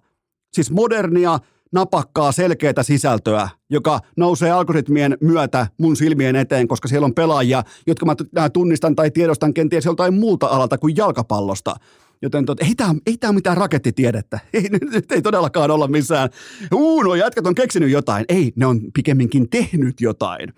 Siis 0.53 0.71
modernia, 0.71 1.39
napakkaa, 1.75 2.33
selkeää 2.33 2.83
sisältöä, 2.83 3.49
joka 3.71 4.01
nousee 4.17 4.51
algoritmien 4.51 5.17
myötä 5.21 5.67
mun 5.79 5.97
silmien 5.97 6.37
eteen, 6.37 6.69
koska 6.69 6.89
siellä 6.89 7.05
on 7.05 7.15
pelaajia, 7.15 7.63
jotka 7.87 8.07
mä 8.07 8.51
tunnistan 8.51 8.97
tai 8.97 9.11
tiedostan 9.11 9.55
kenties 9.55 9.85
joltain 9.85 10.15
muulta 10.15 10.47
alalta 10.47 10.79
kuin 10.79 10.97
jalkapallosta. 10.97 11.75
Joten 12.23 12.45
tot, 12.45 12.61
ei 12.63 12.75
tämä 12.75 12.95
ei 13.07 13.17
tää 13.17 13.33
mitään 13.33 13.57
rakettitiedettä. 13.57 14.39
Ei, 14.53 14.69
nyt 14.93 15.13
ei 15.13 15.23
todellakaan 15.23 15.71
olla 15.71 15.89
missään. 15.89 16.31
Uu, 16.75 17.03
no 17.03 17.15
jätkät 17.15 17.47
on 17.47 17.55
keksinyt 17.55 17.91
jotain. 17.91 18.25
Ei, 18.29 18.53
ne 18.57 18.67
on 18.67 18.81
pikemminkin 18.95 19.51
tehnyt 19.51 20.01
jotain. 20.01 20.53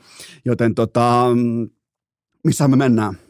Joten 0.44 0.74
tota, 0.74 1.26
missä 2.44 2.68
me 2.68 2.76
mennään? 2.76 3.25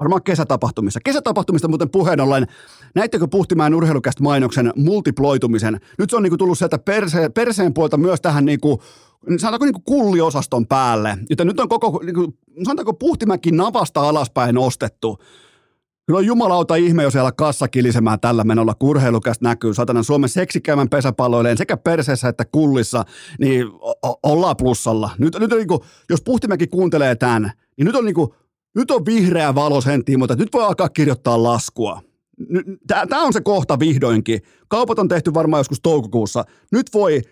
Varmaan 0.00 0.22
kesätapahtumissa. 0.22 1.00
Kesätapahtumista 1.04 1.68
muuten 1.68 1.90
puheen 1.90 2.20
ollen, 2.20 2.46
näittekö 2.94 3.26
Puhtimäen 3.28 3.74
urheilukästä 3.74 4.22
mainoksen 4.22 4.72
multiploitumisen? 4.76 5.80
Nyt 5.98 6.10
se 6.10 6.16
on 6.16 6.22
niinku 6.22 6.36
tullut 6.36 6.58
sieltä 6.58 6.78
perse, 6.78 7.28
perseen 7.28 7.74
puolta 7.74 7.96
myös 7.96 8.20
tähän 8.20 8.44
niinku, 8.44 8.82
sanotaanko 9.36 9.64
niinku 9.64 9.82
kulliosaston 9.84 10.66
päälle. 10.66 11.18
Joten 11.30 11.46
nyt 11.46 11.60
on 11.60 11.68
koko, 11.68 12.00
niinku, 12.04 12.34
sanotaanko 12.64 12.94
Puhtimäkin 12.94 13.56
navasta 13.56 14.08
alaspäin 14.08 14.58
ostettu. 14.58 15.18
Kyllä 16.06 16.18
on 16.18 16.26
jumalauta 16.26 16.74
ihme, 16.74 17.02
jos 17.02 17.12
siellä 17.12 17.32
kassa 17.32 17.68
kilisemään 17.68 18.20
tällä 18.20 18.44
menolla, 18.44 18.74
kun 18.74 18.88
urheilukästä 18.88 19.44
näkyy. 19.44 19.74
Satanan 19.74 20.04
Suomen 20.04 20.28
seksikäymän 20.28 20.88
pesäpalloilleen 20.88 21.56
sekä 21.56 21.76
perseessä 21.76 22.28
että 22.28 22.44
kullissa, 22.44 23.04
niin 23.40 23.66
o- 23.82 24.18
ollaan 24.22 24.56
plussalla. 24.56 25.10
Nyt, 25.18 25.36
nyt 25.40 25.50
niin 25.50 25.68
kuin, 25.68 25.80
jos 26.10 26.22
Puhtimäki 26.22 26.66
kuuntelee 26.66 27.16
tämän, 27.16 27.52
niin 27.76 27.86
nyt 27.86 27.96
on 27.96 28.04
niin 28.04 28.14
kuin, 28.14 28.30
nyt 28.76 28.90
on 28.90 29.06
vihreä 29.06 29.54
valo 29.54 29.80
sen 29.80 30.04
tiimoilta, 30.04 30.34
että 30.34 30.44
nyt 30.44 30.52
voi 30.52 30.64
alkaa 30.64 30.88
kirjoittaa 30.88 31.42
laskua. 31.42 32.00
Tämä 32.86 33.22
on 33.22 33.32
se 33.32 33.40
kohta 33.40 33.78
vihdoinkin. 33.78 34.40
Kaupat 34.68 34.98
on 34.98 35.08
tehty 35.08 35.34
varmaan 35.34 35.60
joskus 35.60 35.80
toukokuussa. 35.80 36.44
Nyt 36.72 36.86
voi 36.94 37.22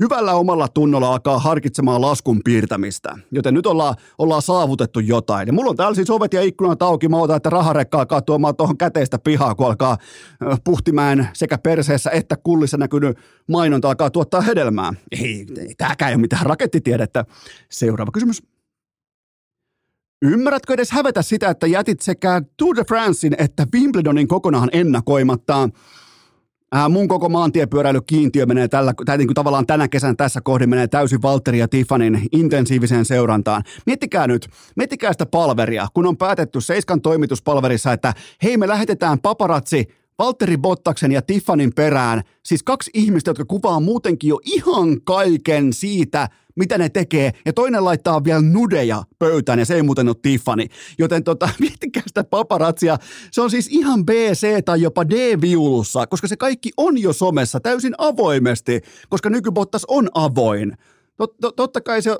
hyvällä 0.00 0.34
omalla 0.34 0.68
tunnolla 0.68 1.12
alkaa 1.12 1.38
harkitsemaan 1.38 2.00
laskun 2.00 2.40
piirtämistä. 2.44 3.18
Joten 3.30 3.54
nyt 3.54 3.66
ollaan, 3.66 3.94
ollaan 4.18 4.42
saavutettu 4.42 5.00
jotain. 5.00 5.46
Ja 5.46 5.52
mulla 5.52 5.70
on 5.70 5.76
täällä 5.76 5.94
siis 5.94 6.10
ovet 6.10 6.34
ja 6.34 6.42
ikkunat 6.42 6.82
auki. 6.82 7.08
Mä 7.08 7.16
otan, 7.16 7.36
että 7.36 7.50
raharekka 7.50 7.98
alkaa 7.98 8.22
tuomaan 8.22 8.56
tuohon 8.56 8.78
käteistä 8.78 9.18
pihaa, 9.18 9.54
kun 9.54 9.66
alkaa 9.66 9.96
puhtimään 10.64 11.28
sekä 11.32 11.58
perseessä 11.58 12.10
että 12.10 12.36
kullissa 12.36 12.76
näkynyt 12.76 13.18
mainonta 13.48 13.88
alkaa 13.88 14.10
tuottaa 14.10 14.40
hedelmää. 14.40 14.92
Ei, 15.22 15.46
ei 15.58 15.74
tääkään 15.78 16.08
ei 16.08 16.14
ole 16.14 16.20
mitään 16.20 16.46
rakettitiedettä. 16.46 17.24
Seuraava 17.70 18.12
kysymys. 18.12 18.42
Ymmärrätkö 20.22 20.74
edes 20.74 20.90
hävetä 20.90 21.22
sitä, 21.22 21.50
että 21.50 21.66
jätit 21.66 22.00
sekä 22.00 22.42
Tour 22.56 22.76
de 22.76 22.84
Francein 22.84 23.34
että 23.38 23.66
Wimbledonin 23.74 24.28
kokonaan 24.28 24.68
ennakoimatta? 24.72 25.68
Ää, 26.72 26.88
mun 26.88 27.08
koko 27.08 27.28
maantiepyöräilykiintiö 27.28 28.46
menee 28.46 28.68
tällä, 28.68 28.94
tai 29.06 29.18
niin 29.18 29.26
kuin 29.26 29.34
tavallaan 29.34 29.66
tänä 29.66 29.88
kesän 29.88 30.16
tässä 30.16 30.40
kohdin 30.40 30.68
menee 30.68 30.88
täysin 30.88 31.22
Valtteri 31.22 31.58
ja 31.58 31.68
Tiffanin 31.68 32.22
intensiiviseen 32.32 33.04
seurantaan. 33.04 33.62
Miettikää 33.86 34.26
nyt, 34.26 34.48
miettikää 34.76 35.12
sitä 35.12 35.26
palveria, 35.26 35.88
kun 35.94 36.06
on 36.06 36.16
päätetty 36.16 36.60
Seiskan 36.60 37.00
toimituspalverissa, 37.00 37.92
että 37.92 38.14
hei 38.42 38.56
me 38.56 38.68
lähetetään 38.68 39.18
paparazzi 39.18 39.84
Valtteri 40.18 40.58
Bottaksen 40.58 41.12
ja 41.12 41.22
Tiffanin 41.22 41.72
perään, 41.74 42.22
siis 42.44 42.62
kaksi 42.62 42.90
ihmistä, 42.94 43.30
jotka 43.30 43.44
kuvaa 43.44 43.80
muutenkin 43.80 44.28
jo 44.28 44.40
ihan 44.44 45.00
kaiken 45.04 45.72
siitä, 45.72 46.28
mitä 46.58 46.78
ne 46.78 46.88
tekee, 46.88 47.32
ja 47.46 47.52
toinen 47.52 47.84
laittaa 47.84 48.24
vielä 48.24 48.42
nudeja 48.42 49.02
pöytään, 49.18 49.58
ja 49.58 49.64
se 49.64 49.74
ei 49.74 49.82
muuten 49.82 50.08
ole 50.08 50.16
Tiffany. 50.22 50.66
Joten 50.98 51.24
tota, 51.24 51.48
miettikää 51.60 52.02
sitä 52.06 52.24
paparatsia. 52.24 52.96
Se 53.30 53.40
on 53.40 53.50
siis 53.50 53.68
ihan 53.70 54.06
B, 54.06 54.08
C 54.32 54.64
tai 54.64 54.82
jopa 54.82 55.08
D-viulussa, 55.08 56.06
koska 56.06 56.28
se 56.28 56.36
kaikki 56.36 56.70
on 56.76 56.98
jo 56.98 57.12
somessa 57.12 57.60
täysin 57.60 57.94
avoimesti, 57.98 58.80
koska 59.08 59.30
nykybottas 59.30 59.84
on 59.88 60.08
avoin. 60.14 60.76
Tot, 61.16 61.36
tot, 61.40 61.56
totta 61.56 61.80
kai 61.80 62.02
se 62.02 62.18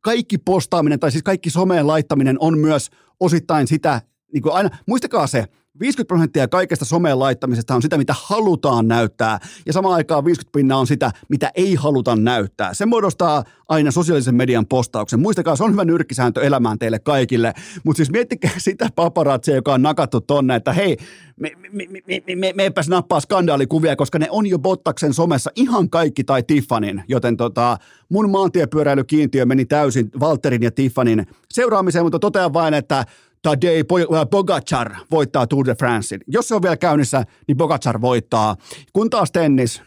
kaikki 0.00 0.38
postaaminen 0.38 1.00
tai 1.00 1.12
siis 1.12 1.22
kaikki 1.22 1.50
someen 1.50 1.86
laittaminen 1.86 2.36
on 2.40 2.58
myös 2.58 2.90
osittain 3.20 3.66
sitä, 3.66 4.02
niin 4.32 4.42
kuin 4.42 4.52
aina, 4.52 4.70
muistakaa 4.86 5.26
se, 5.26 5.44
50 5.80 6.08
prosenttia 6.08 6.48
kaikesta 6.48 6.84
someen 6.84 7.18
laittamisesta 7.18 7.74
on 7.74 7.82
sitä, 7.82 7.98
mitä 7.98 8.14
halutaan 8.22 8.88
näyttää, 8.88 9.38
ja 9.66 9.72
samaan 9.72 9.94
aikaan 9.94 10.24
50 10.24 10.58
pinnaa 10.58 10.78
on 10.78 10.86
sitä, 10.86 11.10
mitä 11.28 11.50
ei 11.54 11.74
haluta 11.74 12.16
näyttää. 12.16 12.74
Se 12.74 12.86
muodostaa 12.86 13.44
aina 13.68 13.90
sosiaalisen 13.90 14.34
median 14.34 14.66
postauksen. 14.66 15.20
Muistakaa, 15.20 15.56
se 15.56 15.64
on 15.64 15.72
hyvä 15.72 15.84
nyrkkisääntö 15.84 16.42
elämään 16.42 16.78
teille 16.78 16.98
kaikille, 16.98 17.54
mutta 17.84 17.96
siis 17.96 18.10
miettikää 18.10 18.50
sitä 18.58 18.88
paparatsia, 18.94 19.54
joka 19.54 19.74
on 19.74 19.82
nakattu 19.82 20.20
tonne, 20.20 20.56
että 20.56 20.72
hei, 20.72 20.96
me, 21.40 21.50
me, 21.72 21.86
me, 21.86 22.02
me, 22.26 22.34
me, 22.34 22.52
me 22.56 22.72
nappaa 22.88 23.20
skandaalikuvia, 23.20 23.96
koska 23.96 24.18
ne 24.18 24.26
on 24.30 24.46
jo 24.46 24.58
Bottaksen 24.58 25.14
somessa 25.14 25.50
ihan 25.56 25.90
kaikki 25.90 26.24
tai 26.24 26.42
Tiffanin, 26.42 27.02
joten 27.08 27.36
tota, 27.36 27.78
mun 28.08 28.30
maantiepyöräilykiintiö 28.30 29.46
meni 29.46 29.64
täysin 29.64 30.10
Walterin 30.20 30.62
ja 30.62 30.70
Tiffanin 30.70 31.26
seuraamiseen, 31.50 32.04
mutta 32.04 32.18
totean 32.18 32.52
vain, 32.52 32.74
että 32.74 33.04
Tadej 33.42 33.84
Pogacar 34.30 34.94
voittaa 35.10 35.46
Tour 35.46 35.66
de 35.66 35.74
Francein. 35.74 36.20
Jos 36.26 36.48
se 36.48 36.54
on 36.54 36.62
vielä 36.62 36.76
käynnissä, 36.76 37.24
niin 37.48 37.56
Pogacar 37.56 38.00
voittaa. 38.00 38.56
Kun 38.92 39.10
taas 39.10 39.32
tennis, 39.32 39.82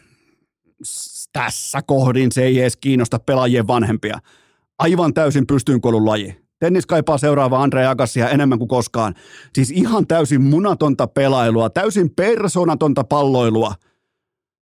tässä 1.32 1.82
kohdin 1.86 2.32
se 2.32 2.42
ei 2.42 2.60
edes 2.60 2.76
kiinnosta 2.76 3.18
pelaajien 3.18 3.66
vanhempia. 3.66 4.18
Aivan 4.78 5.14
täysin 5.14 5.46
pystyynkolun 5.46 6.06
laji. 6.06 6.42
Tennis 6.58 6.86
kaipaa 6.86 7.18
seuraavaa 7.18 7.62
Andre 7.62 7.86
Agassia 7.86 8.28
enemmän 8.28 8.58
kuin 8.58 8.68
koskaan. 8.68 9.14
Siis 9.54 9.70
ihan 9.70 10.06
täysin 10.06 10.42
munatonta 10.42 11.06
pelailua, 11.06 11.70
täysin 11.70 12.10
persoonatonta 12.10 13.04
palloilua. 13.04 13.74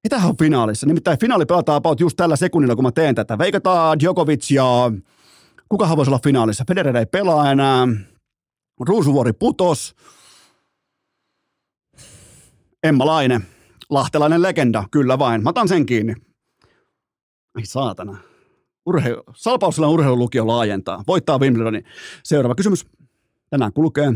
Mitähän 0.04 0.30
on 0.30 0.38
finaalissa? 0.38 0.88
Nimittäin 0.88 1.20
finaali 1.20 1.46
pelataan 1.46 1.78
about 1.78 2.00
just 2.00 2.18
tällä 2.18 2.36
sekunnilla, 2.36 2.76
kun 2.76 2.84
mä 2.84 2.92
teen 2.92 3.16
tätä. 3.16 3.38
Veikataan 3.38 4.00
Djokovic 4.00 4.52
ja 4.52 4.92
kukahan 5.70 5.98
voisi 5.98 6.10
olla 6.10 6.20
finaalissa? 6.24 6.64
Federer 6.68 6.98
ei 6.98 7.06
pelaa 7.06 7.52
enää. 7.52 7.88
Ruusuvuori 8.80 9.34
putos. 9.34 9.96
Emma 12.84 13.06
Laine, 13.06 13.42
lahtelainen 13.90 14.42
legenda, 14.42 14.84
kyllä 14.92 15.20
vain. 15.20 15.44
Mä 15.44 15.50
otan 15.50 15.68
sen 15.68 15.86
kiinni. 15.86 16.16
Ai 17.56 17.66
saatana. 17.66 18.18
Urheilu, 18.86 19.24
Salpausselän 19.36 19.90
urheilulukio 19.90 20.48
laajentaa. 20.48 21.04
Voittaa 21.08 21.38
Wimbledonin. 21.38 21.84
Seuraava 22.24 22.56
kysymys. 22.56 22.86
Tänään 23.50 23.74
kulkee. 23.74 24.14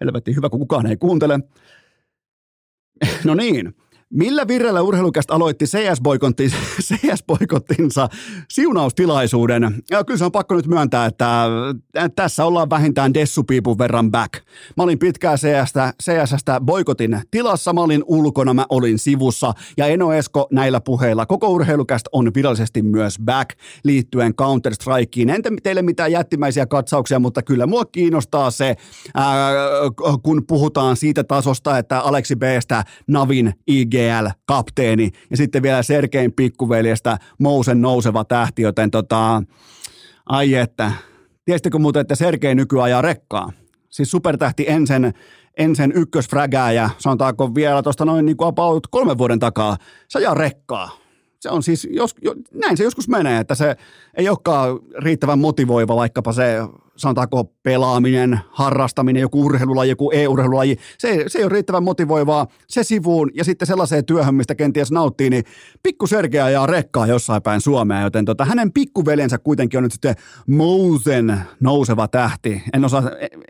Helvetti 0.00 0.36
hyvä, 0.36 0.48
kun 0.48 0.60
kukaan 0.60 0.86
ei 0.86 0.96
kuuntele. 0.96 1.40
No 3.24 3.34
niin. 3.34 3.74
Millä 4.10 4.48
virrellä 4.48 4.82
urheilukästä 4.82 5.34
aloitti 5.34 5.64
CS-boikottinsa, 5.64 6.56
CS-boikottinsa 6.88 8.08
siunaustilaisuuden? 8.50 9.82
Ja 9.90 10.04
kyllä 10.04 10.18
se 10.18 10.24
on 10.24 10.32
pakko 10.32 10.54
nyt 10.54 10.66
myöntää, 10.66 11.06
että 11.06 11.44
tässä 12.16 12.44
ollaan 12.44 12.70
vähintään 12.70 13.14
dessupiipun 13.14 13.78
verran 13.78 14.10
back. 14.10 14.34
Mä 14.76 14.82
olin 14.82 14.98
pitkään 14.98 15.38
CSstä, 15.38 15.92
CSstä 16.02 16.60
boikotin 16.60 17.20
tilassa, 17.30 17.72
mä 17.72 17.80
olin 17.80 18.04
ulkona, 18.06 18.54
mä 18.54 18.66
olin 18.68 18.98
sivussa 18.98 19.52
ja 19.76 19.86
Eno 19.86 20.12
Esko 20.12 20.46
näillä 20.52 20.80
puheilla. 20.80 21.26
Koko 21.26 21.48
urheilukästä 21.48 22.10
on 22.12 22.30
virallisesti 22.34 22.82
myös 22.82 23.18
back 23.24 23.50
liittyen 23.84 24.34
Counter-Strikeen. 24.34 25.30
Entä 25.30 25.50
teille 25.62 25.82
mitään 25.82 26.12
jättimäisiä 26.12 26.66
katsauksia, 26.66 27.18
mutta 27.18 27.42
kyllä 27.42 27.66
mua 27.66 27.84
kiinnostaa 27.84 28.50
se, 28.50 28.76
ää, 29.14 29.52
kun 30.22 30.42
puhutaan 30.46 30.96
siitä 30.96 31.24
tasosta, 31.24 31.78
että 31.78 32.00
Aleksi 32.00 32.36
Bstä 32.36 32.84
Navin 33.06 33.54
IG 33.66 33.95
IGL-kapteeni 33.96 35.10
ja 35.30 35.36
sitten 35.36 35.62
vielä 35.62 35.82
Sergein 35.82 36.32
pikkuveljestä 36.32 37.18
Mousen 37.38 37.82
nouseva 37.82 38.24
tähti, 38.24 38.62
joten 38.62 38.90
tota, 38.90 39.42
ai 40.26 40.54
että. 40.54 40.92
Tiesittekö 41.44 41.78
muuten, 41.78 42.00
että 42.00 42.14
Sergei 42.14 42.54
nykyään 42.54 42.84
ajaa 42.84 43.02
rekkaa? 43.02 43.52
Siis 43.88 44.10
supertähti 44.10 44.64
Ensen, 44.68 45.14
Ensen 45.56 45.92
ykkösfrägää 45.92 46.90
sanotaanko 46.98 47.54
vielä 47.54 47.82
tuosta 47.82 48.04
noin 48.04 48.26
niin 48.26 48.36
kuin 48.36 48.48
about 48.48 48.86
kolmen 48.90 49.18
vuoden 49.18 49.38
takaa, 49.38 49.76
se 50.08 50.18
ajaa 50.18 50.34
rekkaa. 50.34 50.90
Se 51.40 51.50
on 51.50 51.62
siis, 51.62 51.88
jos, 51.90 52.14
jo, 52.22 52.34
näin 52.54 52.76
se 52.76 52.84
joskus 52.84 53.08
menee, 53.08 53.40
että 53.40 53.54
se 53.54 53.76
ei 54.14 54.28
olekaan 54.28 54.78
riittävän 54.98 55.38
motivoiva 55.38 55.96
vaikkapa 55.96 56.32
se 56.32 56.58
sanotaanko 56.96 57.44
pelaaminen, 57.62 58.40
harrastaminen, 58.50 59.20
joku 59.20 59.44
urheilulaji, 59.44 59.90
joku 59.90 60.10
e-urheilulaji, 60.10 60.76
se, 60.98 61.24
se 61.26 61.38
ei 61.38 61.44
ole 61.44 61.52
riittävän 61.52 61.82
motivoivaa, 61.82 62.46
se 62.68 62.84
sivuun 62.84 63.30
ja 63.34 63.44
sitten 63.44 63.66
sellaiseen 63.66 64.04
työhön, 64.04 64.34
mistä 64.34 64.54
kenties 64.54 64.92
nauttii, 64.92 65.30
niin 65.30 65.44
pikku 65.82 66.06
Sergea 66.06 66.50
ja 66.50 66.66
rekkaa 66.66 67.06
jossain 67.06 67.42
päin 67.42 67.60
Suomea, 67.60 68.02
joten 68.02 68.24
tota, 68.24 68.44
hänen 68.44 68.72
pikkuveljensä 68.72 69.38
kuitenkin 69.38 69.78
on 69.78 69.84
nyt 69.84 69.92
sitten 69.92 70.14
Mousen 70.46 71.40
nouseva 71.60 72.08
tähti. 72.08 72.62
En, 72.72 72.84
osaa, 72.84 73.02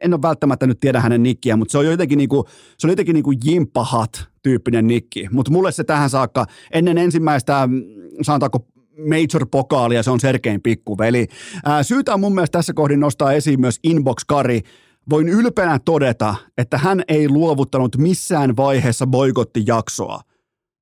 en 0.02 0.14
ole 0.14 0.22
välttämättä 0.22 0.66
nyt 0.66 0.80
tiedä 0.80 1.00
hänen 1.00 1.22
nikkiä, 1.22 1.56
mutta 1.56 1.72
se 1.72 1.78
on 1.78 1.86
jotenkin 1.86 2.18
niinku, 2.18 2.44
se 2.78 2.86
on 2.86 2.90
jotenkin 2.90 3.14
niinku 3.14 3.32
jimppahat 3.44 4.28
tyyppinen 4.42 4.86
nikki, 4.86 5.28
mutta 5.32 5.52
mulle 5.52 5.72
se 5.72 5.84
tähän 5.84 6.10
saakka 6.10 6.46
ennen 6.72 6.98
ensimmäistä 6.98 7.68
sanotaanko 8.22 8.66
major-pokaalia, 9.08 10.02
se 10.02 10.10
on 10.10 10.20
Sergein 10.20 10.62
pikkuveli. 10.62 11.26
Ää, 11.64 11.82
syytä 11.82 12.14
on 12.14 12.20
mun 12.20 12.34
mielestä 12.34 12.58
tässä 12.58 12.72
kohdin 12.74 13.00
nostaa 13.00 13.32
esiin 13.32 13.60
myös 13.60 13.78
Inbox 13.84 14.16
Kari. 14.26 14.60
Voin 15.10 15.28
ylpeänä 15.28 15.78
todeta, 15.84 16.34
että 16.58 16.78
hän 16.78 17.02
ei 17.08 17.28
luovuttanut 17.28 17.96
missään 17.96 18.56
vaiheessa 18.56 19.06
boikottijaksoa. 19.06 20.20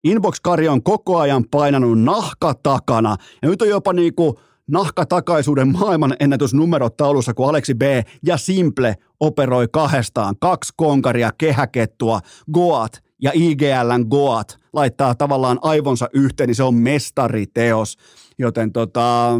Inbox 0.05 0.41
Kari 0.43 0.69
on 0.69 0.83
koko 0.83 1.19
ajan 1.19 1.45
painanut 1.51 2.01
nahka 2.01 2.55
takana 2.62 3.17
ja 3.43 3.49
nyt 3.49 3.62
on 3.62 3.69
jopa 3.69 3.93
niinku 3.93 4.41
nahkatakaisuuden 4.71 5.73
maailman 5.73 6.17
ennätysnumerot 6.21 6.97
taulussa, 6.97 7.35
kun 7.35 7.49
Aleksi 7.49 7.75
B 7.75 7.83
ja 8.23 8.37
Simple 8.37 8.95
operoi 9.21 9.69
kahdestaan. 9.73 10.35
Kaksi 10.41 10.73
konkaria, 10.77 11.31
kehäkettua, 11.39 12.21
Goat 12.53 13.03
ja 13.25 13.31
IGLn 13.35 14.07
Goat 14.11 14.59
laittaa 14.72 15.14
tavallaan 15.14 15.59
aivonsa 15.62 16.09
yhteen, 16.12 16.47
niin 16.47 16.55
se 16.55 16.62
on 16.62 16.75
mestariteos. 16.75 17.97
Joten 18.39 18.72
tota, 18.72 19.31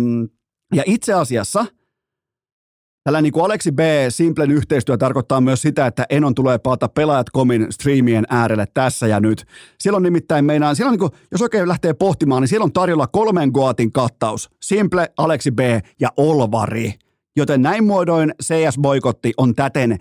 ja 0.75 0.83
itse 0.87 1.13
asiassa 1.13 1.67
Tällä 3.05 3.23
niin 3.23 3.33
kuin 3.33 3.45
Aleksi 3.45 3.73
B. 3.73 3.79
Simplen 4.09 4.51
yhteistyö 4.51 4.97
tarkoittaa 4.97 5.41
myös 5.41 5.63
sitä, 5.63 5.87
että 5.87 6.07
Enon 6.11 6.35
tulee 6.35 6.59
palata 6.59 6.89
Pelaajat.comin 6.89 7.67
striimien 7.71 8.25
äärelle 8.31 8.67
tässä 8.75 9.07
ja 9.07 9.21
nyt. 9.21 9.45
Siellä 9.81 9.97
on 9.97 10.03
nimittäin 10.03 10.45
meinaan, 10.45 10.77
siellä 10.77 10.89
on 10.89 10.93
niin 10.93 11.11
kuin, 11.11 11.21
jos 11.31 11.43
oikein 11.43 11.69
lähtee 11.69 11.95
pohtimaan, 11.95 12.43
niin 12.43 12.49
siellä 12.49 12.65
on 12.65 12.73
tarjolla 12.73 13.07
kolmen 13.07 13.51
Goatin 13.51 13.93
kattaus. 13.93 14.51
Simple, 14.63 15.09
Aleksi 15.17 15.51
B. 15.51 15.61
ja 16.01 16.09
Olvari. 16.17 16.95
Joten 17.37 17.63
näin 17.63 17.85
muodoin 17.85 18.35
CS-boikotti 18.43 19.33
on 19.37 19.55
täten 19.55 19.99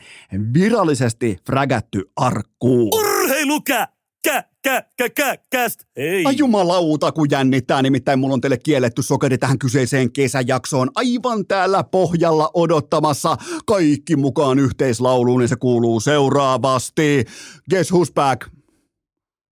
virallisesti 0.53 1.37
frägätty 1.45 2.01
arkkuun. 2.15 3.02
Urheilukä! 3.23 3.87
Kä, 4.23 4.43
kä, 4.63 4.83
kä, 4.97 5.09
kä, 5.09 5.37
käst. 5.49 5.79
Ei. 5.95 6.25
Ai 6.25 6.33
jumalauta, 6.37 7.11
kun 7.11 7.27
jännittää, 7.31 7.81
nimittäin 7.81 8.19
mulla 8.19 8.33
on 8.33 8.41
teille 8.41 8.57
kielletty 8.57 9.01
sokeri 9.01 9.37
tähän 9.37 9.59
kyseiseen 9.59 10.11
kesäjaksoon 10.11 10.89
aivan 10.95 11.47
täällä 11.47 11.83
pohjalla 11.83 12.51
odottamassa. 12.53 13.37
Kaikki 13.65 14.15
mukaan 14.15 14.59
yhteislauluun 14.59 15.41
ja 15.41 15.47
se 15.47 15.55
kuuluu 15.55 15.99
seuraavasti. 15.99 17.25
Guess 17.69 17.93
who's 17.93 18.13
back? 18.13 18.47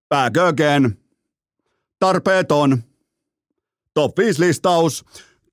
Back 0.10 0.38
again. 0.38 0.98
Tarpeeton. 2.00 2.84
Top 3.94 4.18
5 4.18 4.40
listaus. 4.40 5.06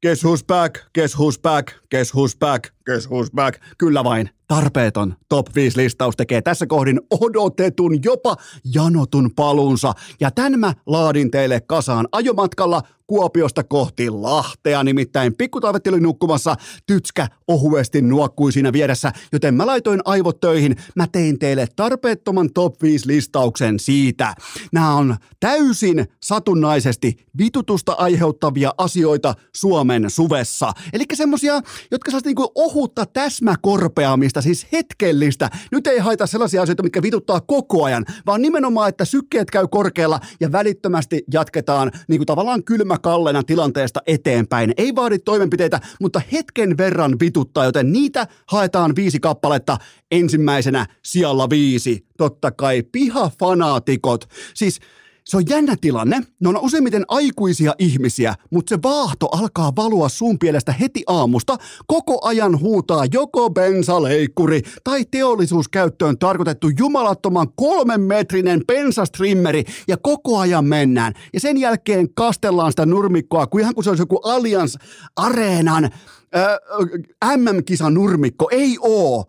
Guess 0.02 0.24
who's 0.24 0.44
back, 0.46 0.78
guess 0.94 1.14
who's 1.14 1.38
back, 1.42 1.72
guess 1.90 2.14
who's 2.14 2.36
back, 2.38 2.70
guess 2.86 3.06
who's 3.06 3.30
back. 3.34 3.60
Kyllä 3.78 4.04
vain, 4.04 4.30
tarpeeton 4.48 5.14
top 5.28 5.46
5 5.54 5.76
listaus 5.76 6.16
tekee 6.16 6.42
tässä 6.42 6.66
kohdin 6.66 7.00
odotetun, 7.10 8.02
jopa 8.04 8.36
janotun 8.74 9.30
palunsa. 9.36 9.92
Ja 10.20 10.30
tän 10.30 10.60
mä 10.60 10.74
laadin 10.86 11.30
teille 11.30 11.60
kasaan 11.60 12.08
ajomatkalla 12.12 12.82
Kuopiosta 13.08 13.64
kohti 13.64 14.10
Lahtea, 14.10 14.84
nimittäin 14.84 15.34
pikkutaivetti 15.36 15.90
oli 15.90 16.00
nukkumassa, 16.00 16.56
tytskä 16.86 17.28
ohuesti 17.48 18.02
nuokkui 18.02 18.52
siinä 18.52 18.72
vieressä, 18.72 19.12
joten 19.32 19.54
mä 19.54 19.66
laitoin 19.66 20.00
aivot 20.04 20.40
töihin, 20.40 20.76
mä 20.94 21.06
tein 21.06 21.38
teille 21.38 21.66
tarpeettoman 21.76 22.52
top 22.54 22.82
5 22.82 23.06
listauksen 23.06 23.78
siitä. 23.78 24.34
Nämä 24.72 24.94
on 24.94 25.16
täysin 25.40 26.06
satunnaisesti 26.22 27.16
vitutusta 27.38 27.92
aiheuttavia 27.92 28.74
asioita 28.78 29.34
Suomen 29.54 30.10
suvessa. 30.10 30.72
Eli 30.92 31.04
semmosia, 31.14 31.60
jotka 31.90 32.10
saa 32.10 32.20
niinku 32.24 32.52
ohutta 32.54 33.06
täsmäkorpeamista, 33.06 34.37
siis 34.42 34.66
hetkellistä. 34.72 35.50
Nyt 35.72 35.86
ei 35.86 35.98
haita 35.98 36.26
sellaisia 36.26 36.62
asioita, 36.62 36.82
mitkä 36.82 37.02
vituttaa 37.02 37.40
koko 37.40 37.84
ajan, 37.84 38.04
vaan 38.26 38.42
nimenomaan, 38.42 38.88
että 38.88 39.04
sykkeet 39.04 39.50
käy 39.50 39.68
korkealla 39.70 40.20
ja 40.40 40.52
välittömästi 40.52 41.24
jatketaan 41.32 41.90
niinku 42.08 42.24
tavallaan 42.24 42.64
kylmä 42.64 42.98
kallena 42.98 43.42
tilanteesta 43.42 44.00
eteenpäin. 44.06 44.74
Ei 44.76 44.94
vaadi 44.94 45.18
toimenpiteitä, 45.18 45.80
mutta 46.00 46.20
hetken 46.32 46.76
verran 46.76 47.16
vituttaa, 47.20 47.64
joten 47.64 47.92
niitä 47.92 48.26
haetaan 48.46 48.96
viisi 48.96 49.20
kappaletta. 49.20 49.78
Ensimmäisenä 50.10 50.86
sijalla 51.04 51.50
viisi, 51.50 52.06
totta 52.18 52.50
kai 52.50 52.82
pihafanaatikot. 52.82 54.28
Siis 54.54 54.80
se 55.28 55.36
on 55.36 55.42
jännä 55.48 55.76
tilanne. 55.80 56.22
Ne 56.40 56.48
on 56.48 56.58
useimmiten 56.60 57.04
aikuisia 57.08 57.74
ihmisiä, 57.78 58.34
mutta 58.50 58.70
se 58.74 58.82
vaahto 58.82 59.26
alkaa 59.26 59.72
valua 59.76 60.08
sun 60.08 60.38
pielestä 60.38 60.72
heti 60.72 61.02
aamusta. 61.06 61.56
Koko 61.86 62.26
ajan 62.26 62.60
huutaa 62.60 63.04
joko 63.12 63.50
bensaleikkuri 63.50 64.62
tai 64.84 65.04
teollisuuskäyttöön 65.10 66.18
tarkoitettu 66.18 66.68
jumalattoman 66.78 67.48
kolmen 67.56 68.00
metrinen 68.00 68.62
bensastrimmeri 68.66 69.64
ja 69.88 69.96
koko 69.96 70.38
ajan 70.38 70.64
mennään. 70.64 71.12
Ja 71.32 71.40
sen 71.40 71.56
jälkeen 71.56 72.14
kastellaan 72.14 72.72
sitä 72.72 72.86
nurmikkoa, 72.86 73.46
kuin 73.46 73.62
ihan 73.62 73.74
kuin 73.74 73.84
se 73.84 73.90
olisi 73.90 74.02
joku 74.02 74.16
Allianz 74.16 74.74
Areenan 75.16 75.90
MM-kisan 77.36 77.94
nurmikko. 77.94 78.48
Ei 78.52 78.78
oo. 78.80 79.24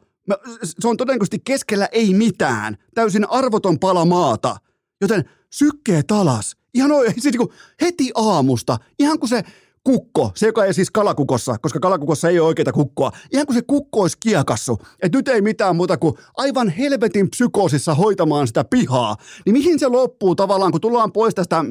Se 0.63 0.88
on 0.88 0.97
todennäköisesti 0.97 1.39
keskellä 1.39 1.88
ei 1.91 2.13
mitään. 2.13 2.77
Täysin 2.95 3.30
arvoton 3.30 3.80
pala 3.80 4.05
maata. 4.05 4.55
Joten 5.01 5.30
sykkeet 5.53 6.11
alas. 6.11 6.55
Ihan 6.73 6.91
oi, 6.91 7.13
siis 7.17 7.38
niin 7.38 7.49
heti 7.81 8.11
aamusta, 8.15 8.77
ihan 8.99 9.19
kuin 9.19 9.30
se 9.30 9.43
kukko, 9.84 10.31
se 10.35 10.45
joka 10.45 10.65
ei 10.65 10.73
siis 10.73 10.91
kalakukossa, 10.91 11.57
koska 11.57 11.80
kalakukossa 11.80 12.30
ei 12.30 12.39
ole 12.39 12.47
oikeita 12.47 12.71
kukkoa, 12.71 13.11
ihan 13.34 13.45
kuin 13.45 13.55
se 13.55 13.61
kukko 13.61 14.01
olisi 14.01 14.17
kiekassu, 14.19 14.80
että 15.01 15.17
nyt 15.17 15.27
ei 15.27 15.41
mitään 15.41 15.76
muuta 15.76 15.97
kuin 15.97 16.13
aivan 16.38 16.69
helvetin 16.69 17.30
psykoosissa 17.30 17.95
hoitamaan 17.95 18.47
sitä 18.47 18.63
pihaa, 18.63 19.15
niin 19.45 19.53
mihin 19.53 19.80
se 19.80 19.88
loppuu 19.88 20.35
tavallaan, 20.35 20.71
kun 20.71 20.81
tullaan 20.81 21.11
pois 21.11 21.35
tästä 21.35 21.65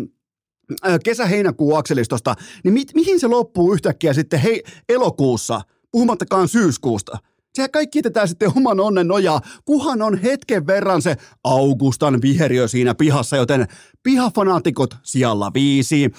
kesä-heinäkuun 1.05 1.79
akselistosta, 1.79 2.35
niin 2.65 2.75
mi- 2.75 2.85
mihin 2.95 3.21
se 3.21 3.27
loppuu 3.27 3.73
yhtäkkiä 3.73 4.13
sitten 4.13 4.41
hei, 4.41 4.63
elokuussa, 4.89 5.61
puhumattakaan 5.93 6.49
syyskuusta? 6.49 7.19
Sehän 7.55 7.71
kaikki 7.71 7.99
jätetään 7.99 8.29
sitten 8.29 8.53
oman 8.57 8.81
onnen 8.81 9.09
nojaa, 9.09 9.41
kuhan 9.65 10.03
on 10.03 10.19
hetken 10.19 10.67
verran 10.67 11.03
se 11.03 11.17
Augustan 11.45 12.23
viheriö 12.23 12.69
siinä 12.69 12.95
pihassa, 12.95 13.37
joten 13.37 13.67
pihafanaatikot 14.03 14.97
siellä 15.03 15.51
viisi. 15.55 16.11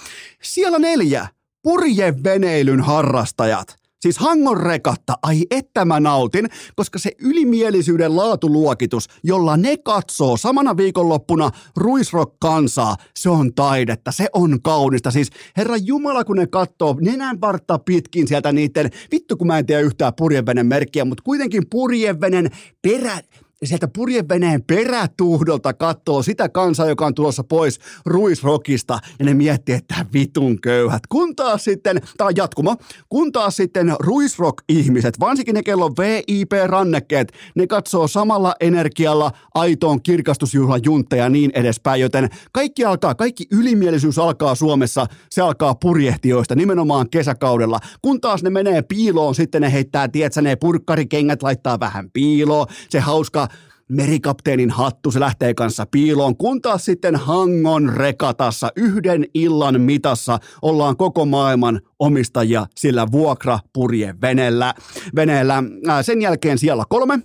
Siellä 0.44 0.80
neljä, 0.80 1.28
purjeveneilyn 1.64 2.82
harrastajat. 2.82 3.79
Siis 4.00 4.18
Hangon 4.18 4.58
rekatta, 4.58 5.14
ai 5.24 5.42
että 5.52 5.86
mä 5.86 6.00
nautin, 6.00 6.50
koska 6.76 7.00
se 7.00 7.12
ylimielisyyden 7.22 8.16
laatuluokitus, 8.16 9.08
jolla 9.24 9.58
ne 9.58 9.78
katsoo 9.78 10.38
samana 10.38 10.78
viikonloppuna 10.78 11.50
Ruisrock-kansaa, 11.78 12.96
se 13.16 13.30
on 13.30 13.54
taidetta, 13.54 14.12
se 14.12 14.28
on 14.34 14.62
kaunista. 14.62 15.12
Siis 15.12 15.30
herra 15.58 15.78
Jumala, 15.78 16.24
kun 16.24 16.38
ne 16.38 16.48
katsoo 16.48 16.98
nenän 17.02 17.42
vartta 17.42 17.80
pitkin 17.80 18.28
sieltä 18.28 18.52
niiden, 18.52 18.90
vittu 19.12 19.38
kun 19.38 19.48
mä 19.48 19.60
en 19.60 19.66
tiedä 19.66 19.82
yhtään 19.82 20.14
purjevenen 20.18 20.66
merkkiä, 20.66 21.06
mutta 21.06 21.24
kuitenkin 21.24 21.64
purjevenen 21.70 22.52
perä, 22.82 23.20
sieltä 23.66 23.88
purjeveneen 23.88 24.64
perätuhdolta 24.64 25.74
katsoo 25.74 26.24
sitä 26.24 26.50
kansaa, 26.50 26.88
joka 26.88 27.06
on 27.06 27.14
tulossa 27.14 27.44
pois 27.44 27.80
Ruisrokista, 28.06 29.00
ja 29.20 29.26
ne 29.26 29.34
miettii, 29.34 29.76
että 29.76 30.06
vitun 30.14 30.62
köyhät. 30.62 31.08
Kun 31.10 31.36
taas 31.36 31.64
sitten, 31.64 32.02
tämä 32.18 32.28
on 32.28 32.36
jatkumo, 32.36 32.76
kun 33.10 33.32
taas 33.32 33.56
sitten 33.56 33.96
Ruisrock-ihmiset, 34.00 35.20
varsinkin 35.20 35.56
ne 35.56 35.64
kello 35.64 35.90
VIP-rannekkeet, 35.90 37.32
ne 37.56 37.68
katsoo 37.68 38.08
samalla 38.08 38.56
energialla 38.60 39.32
aitoon 39.56 40.02
kirkastusjuhlan 40.04 40.82
juntteja 40.84 41.24
ja 41.24 41.30
niin 41.30 41.52
edespäin, 41.54 42.02
joten 42.02 42.30
kaikki 42.52 42.86
alkaa, 42.86 43.16
kaikki 43.16 43.46
ylimielisyys 43.52 44.20
alkaa 44.20 44.56
Suomessa, 44.56 45.08
se 45.30 45.42
alkaa 45.42 45.76
purjehtijoista 45.76 46.56
nimenomaan 46.56 47.10
kesäkaudella. 47.10 47.80
Kun 48.02 48.22
taas 48.22 48.44
ne 48.44 48.50
menee 48.50 48.82
piiloon, 48.82 49.36
sitten 49.36 49.62
ne 49.62 49.74
heittää, 49.74 50.08
tietsä, 50.08 50.42
ne 50.42 50.56
purkkarikengät 50.56 51.44
laittaa 51.44 51.80
vähän 51.80 52.12
piiloon, 52.12 52.68
se 52.90 53.00
hauska 53.00 53.49
merikapteenin 53.90 54.70
hattu, 54.70 55.12
se 55.12 55.20
lähtee 55.20 55.54
kanssa 55.54 55.86
piiloon, 55.86 56.38
kun 56.38 56.62
taas 56.62 56.86
sitten 56.86 57.16
Hangon 57.16 57.94
rekatassa 57.96 58.72
yhden 58.76 59.26
illan 59.34 59.82
mitassa 59.82 60.40
ollaan 60.62 60.98
koko 60.98 61.26
maailman 61.26 61.82
omistajia 62.00 62.68
sillä 62.76 63.08
vuokrapurjeveneellä. 63.12 64.74
Veneellä. 65.16 65.64
Sen 66.02 66.22
jälkeen 66.22 66.58
siellä 66.58 66.84
kolme, 66.90 67.20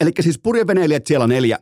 eli 0.00 0.10
siis 0.20 0.38
purjeveneilijät 0.38 1.06
siellä 1.06 1.26
neljä. 1.26 1.58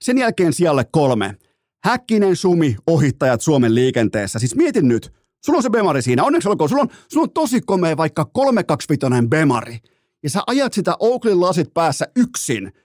Sen 0.00 0.18
jälkeen 0.18 0.52
siellä 0.52 0.84
kolme. 0.92 1.36
Häkkinen 1.84 2.36
sumi 2.36 2.76
ohittajat 2.86 3.40
Suomen 3.40 3.74
liikenteessä. 3.74 4.38
Siis 4.38 4.56
mietin 4.56 4.88
nyt, 4.88 5.12
sulla 5.44 5.56
on 5.56 5.62
se 5.62 5.70
Bemari 5.70 6.02
siinä. 6.02 6.24
Onneksi 6.24 6.48
olkoon, 6.48 6.68
sulla 6.68 6.82
on, 6.82 6.88
sulla 7.08 7.24
on 7.24 7.30
tosi 7.30 7.60
komea 7.60 7.96
vaikka 7.96 8.24
325 8.24 9.28
Bemari. 9.28 9.78
Ja 10.22 10.30
sä 10.30 10.42
ajat 10.46 10.72
sitä 10.72 10.96
Oakley 11.00 11.34
lasit 11.34 11.74
päässä 11.74 12.06
yksin– 12.16 12.72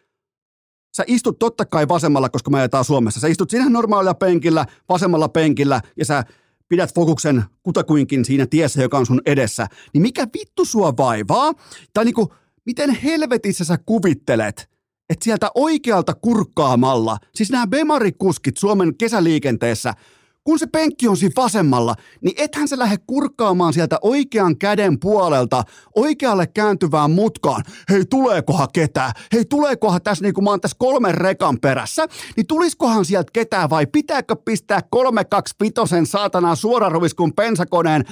sä 0.95 1.03
istut 1.07 1.39
totta 1.39 1.65
kai 1.65 1.88
vasemmalla, 1.88 2.30
koska 2.30 2.51
me 2.51 2.59
ajetaan 2.59 2.85
Suomessa. 2.85 3.19
Sä 3.19 3.27
istut 3.27 3.49
siinä 3.49 3.69
normaalilla 3.69 4.14
penkillä, 4.14 4.65
vasemmalla 4.89 5.30
penkillä 5.30 5.81
ja 5.97 6.05
sä 6.05 6.23
pidät 6.69 6.95
fokuksen 6.95 7.43
kutakuinkin 7.64 8.26
siinä 8.26 8.47
tiessä, 8.49 8.81
joka 8.81 8.97
on 8.97 9.05
sun 9.05 9.22
edessä. 9.26 9.68
Niin 9.93 10.01
mikä 10.01 10.27
vittu 10.39 10.65
sua 10.65 10.97
vaivaa? 10.97 11.53
Tai 11.93 12.05
niinku, 12.05 12.34
miten 12.65 12.89
helvetissä 12.89 13.65
sä 13.65 13.77
kuvittelet, 13.85 14.69
että 15.09 15.23
sieltä 15.23 15.51
oikealta 15.55 16.14
kurkkaamalla, 16.14 17.18
siis 17.35 17.51
nämä 17.51 17.68
Bemari-kuskit 17.68 18.57
Suomen 18.57 18.97
kesäliikenteessä– 18.97 19.93
kun 20.48 20.60
se 20.60 20.68
penkki 20.68 21.07
on 21.07 21.18
siinä 21.18 21.34
vasemmalla, 21.36 21.95
niin 22.22 22.36
ethän 22.38 22.68
se 22.68 22.78
lähde 22.78 22.98
kurkkaamaan 23.07 23.74
sieltä 23.74 23.98
oikean 24.02 24.57
käden 24.57 24.99
puolelta 24.99 25.64
oikealle 25.95 26.48
kääntyvään 26.48 27.11
mutkaan. 27.11 27.64
Hei, 27.90 28.06
tuleekohan 28.06 28.68
ketään? 28.74 29.11
Hei, 29.34 29.45
tuleekohan 29.45 30.02
tässä, 30.02 30.24
niin 30.24 30.34
kuin 30.34 30.44
mä 30.44 30.49
oon 30.49 30.61
tässä 30.61 30.78
kolmen 30.80 31.15
rekan 31.15 31.60
perässä, 31.61 32.07
niin 32.36 32.48
tuliskohan 32.48 33.06
sieltä 33.06 33.30
ketään 33.34 33.69
vai 33.69 33.88
pitääkö 33.88 34.36
pistää 34.36 34.82
325 34.90 36.11
saatanaa 36.11 36.56
suoraruviskun 36.56 37.34
pensakoneen 37.34 38.06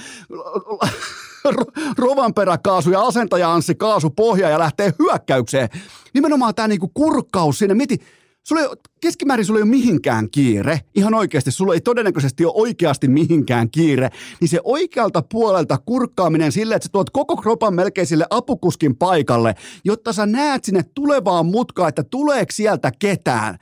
Rovanperäkaasu 1.98 2.90
ja 2.90 3.02
asentaja 3.02 3.54
Anssi 3.54 3.74
kaasu 3.74 4.10
pohja 4.10 4.48
ja 4.48 4.58
lähtee 4.58 4.92
hyökkäykseen. 4.98 5.68
Nimenomaan 6.14 6.54
tämä 6.54 6.68
niinku 6.68 6.90
kurkkaus 6.94 7.58
sinne. 7.58 7.74
Mieti, 7.74 8.00
Sulla 8.48 8.62
ei, 8.62 8.68
keskimäärin 9.00 9.46
sulla 9.46 9.58
ei 9.58 9.62
ole 9.62 9.70
mihinkään 9.70 10.30
kiire, 10.30 10.80
ihan 10.94 11.14
oikeasti, 11.14 11.50
sulla 11.50 11.74
ei 11.74 11.80
todennäköisesti 11.80 12.44
ole 12.44 12.52
oikeasti 12.56 13.08
mihinkään 13.08 13.70
kiire, 13.70 14.10
niin 14.40 14.48
se 14.48 14.60
oikealta 14.64 15.22
puolelta 15.22 15.78
kurkkaaminen 15.86 16.52
sille, 16.52 16.74
että 16.74 16.86
sä 16.86 16.92
tuot 16.92 17.10
koko 17.10 17.36
kropan 17.36 17.74
melkein 17.74 18.06
sille 18.06 18.26
apukuskin 18.30 18.96
paikalle, 18.96 19.54
jotta 19.84 20.12
sä 20.12 20.26
näet 20.26 20.64
sinne 20.64 20.82
tulevaan 20.94 21.46
mutkaan, 21.46 21.88
että 21.88 22.02
tuleeko 22.02 22.52
sieltä 22.52 22.92
ketään. 22.98 23.58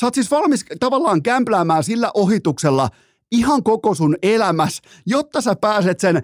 Sä 0.00 0.06
oot 0.06 0.14
siis 0.14 0.30
valmis 0.30 0.64
tavallaan 0.80 1.22
kämpläämään 1.22 1.84
sillä 1.84 2.10
ohituksella 2.14 2.88
ihan 3.32 3.62
koko 3.62 3.94
sun 3.94 4.16
elämäs, 4.22 4.82
jotta 5.06 5.40
sä 5.40 5.56
pääset 5.60 6.00
sen, 6.00 6.16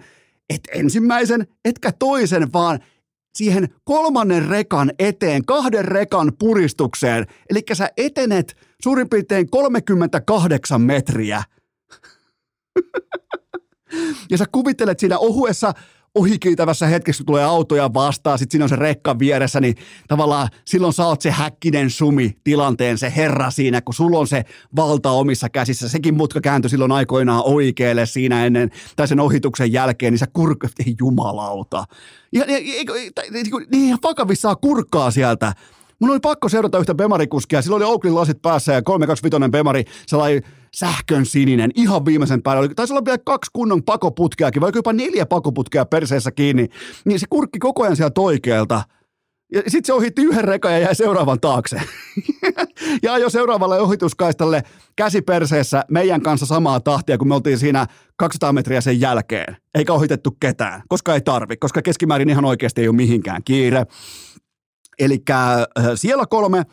et 0.49 0.61
ensimmäisen, 0.73 1.47
etkä 1.65 1.91
toisen, 1.99 2.53
vaan– 2.53 2.79
siihen 3.35 3.69
kolmannen 3.83 4.47
rekan 4.47 4.91
eteen, 4.99 5.45
kahden 5.45 5.85
rekan 5.85 6.31
puristukseen. 6.39 7.25
Eli 7.49 7.63
sä 7.73 7.89
etenet 7.97 8.57
suurin 8.83 9.09
piirtein 9.09 9.49
38 9.49 10.81
metriä. 10.81 11.43
ja 14.31 14.37
sä 14.37 14.45
kuvittelet 14.51 14.99
siinä 14.99 15.17
ohuessa, 15.17 15.73
ohikiitävässä 16.15 16.87
hetkessä, 16.87 17.21
kun 17.21 17.25
tulee 17.25 17.43
autoja 17.43 17.93
vastaan, 17.93 18.39
sitten 18.39 18.51
siinä 18.51 18.65
on 18.65 18.69
se 18.69 18.75
rekka 18.75 19.19
vieressä, 19.19 19.59
niin 19.59 19.75
tavallaan 20.07 20.47
silloin 20.65 20.93
sä 20.93 21.05
oot 21.05 21.21
se 21.21 21.31
häkkinen 21.31 21.89
sumi 21.89 22.37
tilanteen, 22.43 22.97
se 22.97 23.13
herra 23.15 23.51
siinä, 23.51 23.81
kun 23.81 23.93
sulla 23.93 24.19
on 24.19 24.27
se 24.27 24.43
valta 24.75 25.11
omissa 25.11 25.49
käsissä. 25.49 25.89
Sekin 25.89 26.17
mutka 26.17 26.41
kääntyi 26.41 26.69
silloin 26.69 26.91
aikoinaan 26.91 27.43
oikealle 27.45 28.05
siinä 28.05 28.45
ennen, 28.45 28.71
tai 28.95 29.07
sen 29.07 29.19
ohituksen 29.19 29.73
jälkeen, 29.73 30.13
niin 30.13 30.19
sä 30.19 30.27
kurkka, 30.33 30.67
ei 30.85 30.95
jumalauta. 30.99 31.85
Ja, 32.31 32.45
niin 32.45 33.83
ihan 33.83 33.99
vakavissaan 34.03 34.57
kurkkaa 34.61 35.11
sieltä. 35.11 35.53
Mun 35.99 36.09
oli 36.09 36.19
pakko 36.19 36.49
seurata 36.49 36.79
yhtä 36.79 36.95
Bemari-kuskia. 36.95 37.61
Sillä 37.61 37.75
oli 37.75 37.83
Oaklin 37.83 38.15
lasit 38.15 38.41
päässä 38.41 38.73
ja 38.73 38.81
325 38.81 39.51
Bemari, 39.51 39.83
sellainen 40.07 40.43
sähkön 40.75 41.25
sininen, 41.25 41.71
ihan 41.75 42.05
viimeisen 42.05 42.41
päällä. 42.41 42.59
Oli, 42.59 42.69
taisi 42.75 42.93
olla 42.93 43.05
vielä 43.05 43.17
kaksi 43.25 43.51
kunnon 43.53 43.83
pakoputkeakin, 43.83 44.61
vai 44.61 44.71
jopa 44.75 44.93
neljä 44.93 45.25
pakoputkea 45.25 45.85
perseessä 45.85 46.31
kiinni. 46.31 46.67
Niin 47.05 47.19
se 47.19 47.25
kurkki 47.29 47.59
koko 47.59 47.83
ajan 47.83 47.95
sieltä 47.95 48.21
oikealta. 48.21 48.83
Ja 49.53 49.61
sitten 49.61 49.85
se 49.85 49.93
ohitti 49.93 50.21
yhden 50.21 50.43
rekan 50.43 50.71
ja 50.71 50.79
jäi 50.79 50.95
seuraavan 50.95 51.39
taakse. 51.39 51.81
ja 53.03 53.17
jo 53.17 53.29
seuraavalle 53.29 53.81
ohituskaistalle 53.81 54.63
käsi 54.95 55.21
perseessä 55.21 55.83
meidän 55.91 56.21
kanssa 56.21 56.45
samaa 56.45 56.79
tahtia, 56.79 57.17
kun 57.17 57.27
me 57.27 57.35
oltiin 57.35 57.57
siinä 57.57 57.87
200 58.17 58.53
metriä 58.53 58.81
sen 58.81 59.01
jälkeen. 59.01 59.57
Eikä 59.75 59.93
ohitettu 59.93 60.37
ketään, 60.39 60.81
koska 60.87 61.13
ei 61.13 61.21
tarvi, 61.21 61.57
koska 61.57 61.81
keskimäärin 61.81 62.29
ihan 62.29 62.45
oikeasti 62.45 62.81
ei 62.81 62.87
ole 62.87 62.95
mihinkään 62.95 63.43
kiire. 63.43 63.85
Eli 64.99 65.23
äh, 65.29 65.65
siellä 65.95 66.25
kolme, 66.29 66.63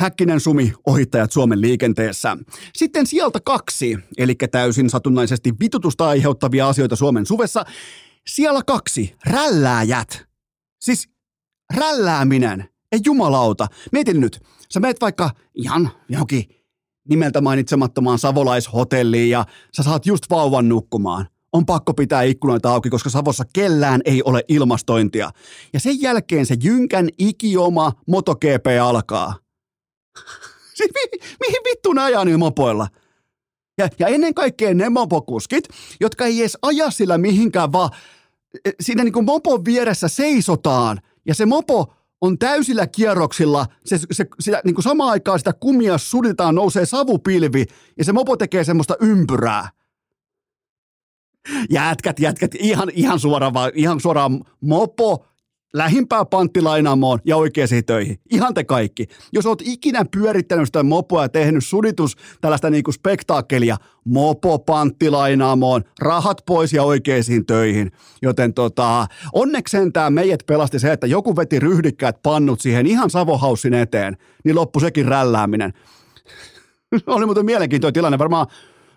Häkkinen 0.00 0.40
Sumi, 0.40 0.72
ohittajat 0.86 1.32
Suomen 1.32 1.60
liikenteessä. 1.60 2.36
Sitten 2.74 3.06
sieltä 3.06 3.38
kaksi, 3.44 3.98
eli 4.18 4.34
täysin 4.34 4.90
satunnaisesti 4.90 5.52
vitutusta 5.60 6.08
aiheuttavia 6.08 6.68
asioita 6.68 6.96
Suomen 6.96 7.26
suvessa. 7.26 7.64
Siellä 8.26 8.60
kaksi, 8.66 9.14
rällääjät. 9.26 10.26
Siis 10.80 11.08
rällääminen, 11.74 12.68
ei 12.92 13.00
jumalauta. 13.04 13.66
Mietin 13.92 14.20
nyt, 14.20 14.40
sä 14.70 14.80
meet 14.80 15.00
vaikka 15.00 15.30
ihan 15.54 15.90
johonkin 16.08 16.44
nimeltä 17.08 17.40
mainitsemattomaan 17.40 18.18
savolaishotelliin 18.18 19.30
ja 19.30 19.44
sä 19.76 19.82
saat 19.82 20.06
just 20.06 20.24
vauvan 20.30 20.68
nukkumaan 20.68 21.26
on 21.52 21.66
pakko 21.66 21.94
pitää 21.94 22.22
ikkunoita 22.22 22.70
auki, 22.70 22.90
koska 22.90 23.10
Savossa 23.10 23.44
kellään 23.52 24.00
ei 24.04 24.22
ole 24.22 24.44
ilmastointia. 24.48 25.30
Ja 25.72 25.80
sen 25.80 26.00
jälkeen 26.00 26.46
se 26.46 26.56
jynkän 26.62 27.08
ikioma 27.18 27.92
MotoGP 28.06 28.66
alkaa. 28.82 29.45
Siis 30.76 30.90
mi- 30.94 31.18
mihin 31.40 31.60
vittuun 31.70 31.98
ajaa 31.98 32.24
niillä 32.24 32.38
mopoilla? 32.38 32.88
Ja, 33.78 33.88
ja 33.98 34.06
ennen 34.06 34.34
kaikkea 34.34 34.74
ne 34.74 34.88
mopokuskit, 34.88 35.64
jotka 36.00 36.24
ei 36.24 36.40
edes 36.40 36.58
aja 36.62 36.90
sillä 36.90 37.18
mihinkään, 37.18 37.72
vaan 37.72 37.90
e, 38.64 38.70
siinä 38.80 39.04
niin 39.04 39.12
kuin 39.12 39.24
mopon 39.24 39.64
vieressä 39.64 40.08
seisotaan. 40.08 41.00
Ja 41.26 41.34
se 41.34 41.46
mopo 41.46 41.94
on 42.20 42.38
täysillä 42.38 42.86
kierroksilla, 42.86 43.66
se, 43.84 43.98
se, 44.12 44.26
sitä, 44.40 44.60
niin 44.64 44.74
kuin 44.74 44.82
samaan 44.82 45.10
aikaan 45.10 45.38
sitä 45.38 45.52
kumia 45.52 45.98
suditaan, 45.98 46.54
nousee 46.54 46.86
savupilvi 46.86 47.64
ja 47.98 48.04
se 48.04 48.12
mopo 48.12 48.36
tekee 48.36 48.64
semmoista 48.64 48.96
ympyrää. 49.00 49.68
Jätkät, 51.70 52.20
jätkät, 52.20 52.54
ihan, 52.54 52.90
ihan 52.94 53.20
suoraan, 53.20 53.54
ihan 53.74 54.00
suoraan 54.00 54.44
mopo, 54.60 55.26
lähimpää 55.76 56.24
panttilainaamoon 56.24 57.18
ja 57.24 57.36
oikeisiin 57.36 57.84
töihin. 57.84 58.18
Ihan 58.30 58.54
te 58.54 58.64
kaikki. 58.64 59.06
Jos 59.32 59.46
oot 59.46 59.62
ikinä 59.64 60.04
pyörittänyt 60.10 60.66
sitä 60.66 60.82
mopoa 60.82 61.22
ja 61.22 61.28
tehnyt 61.28 61.64
suditus 61.64 62.16
tällaista 62.40 62.70
niinku 62.70 62.92
spektaakkelia, 62.92 63.76
mopo 64.04 64.58
panttilainaamoon, 64.58 65.84
rahat 66.00 66.42
pois 66.46 66.72
ja 66.72 66.82
oikeisiin 66.82 67.46
töihin. 67.46 67.92
Joten 68.22 68.54
tota, 68.54 69.06
onneksi 69.32 69.70
sentään 69.70 70.12
meidät 70.12 70.40
pelasti 70.46 70.78
se, 70.78 70.92
että 70.92 71.06
joku 71.06 71.36
veti 71.36 71.60
ryhdikkäät 71.60 72.22
pannut 72.22 72.60
siihen 72.60 72.86
ihan 72.86 73.10
Savohaussin 73.10 73.74
eteen, 73.74 74.16
niin 74.44 74.56
loppu 74.56 74.80
sekin 74.80 75.06
rällääminen. 75.06 75.72
Oli 77.06 77.26
muuten 77.26 77.44
mielenkiintoinen 77.44 77.94
tilanne. 77.94 78.18
Varmaan 78.18 78.46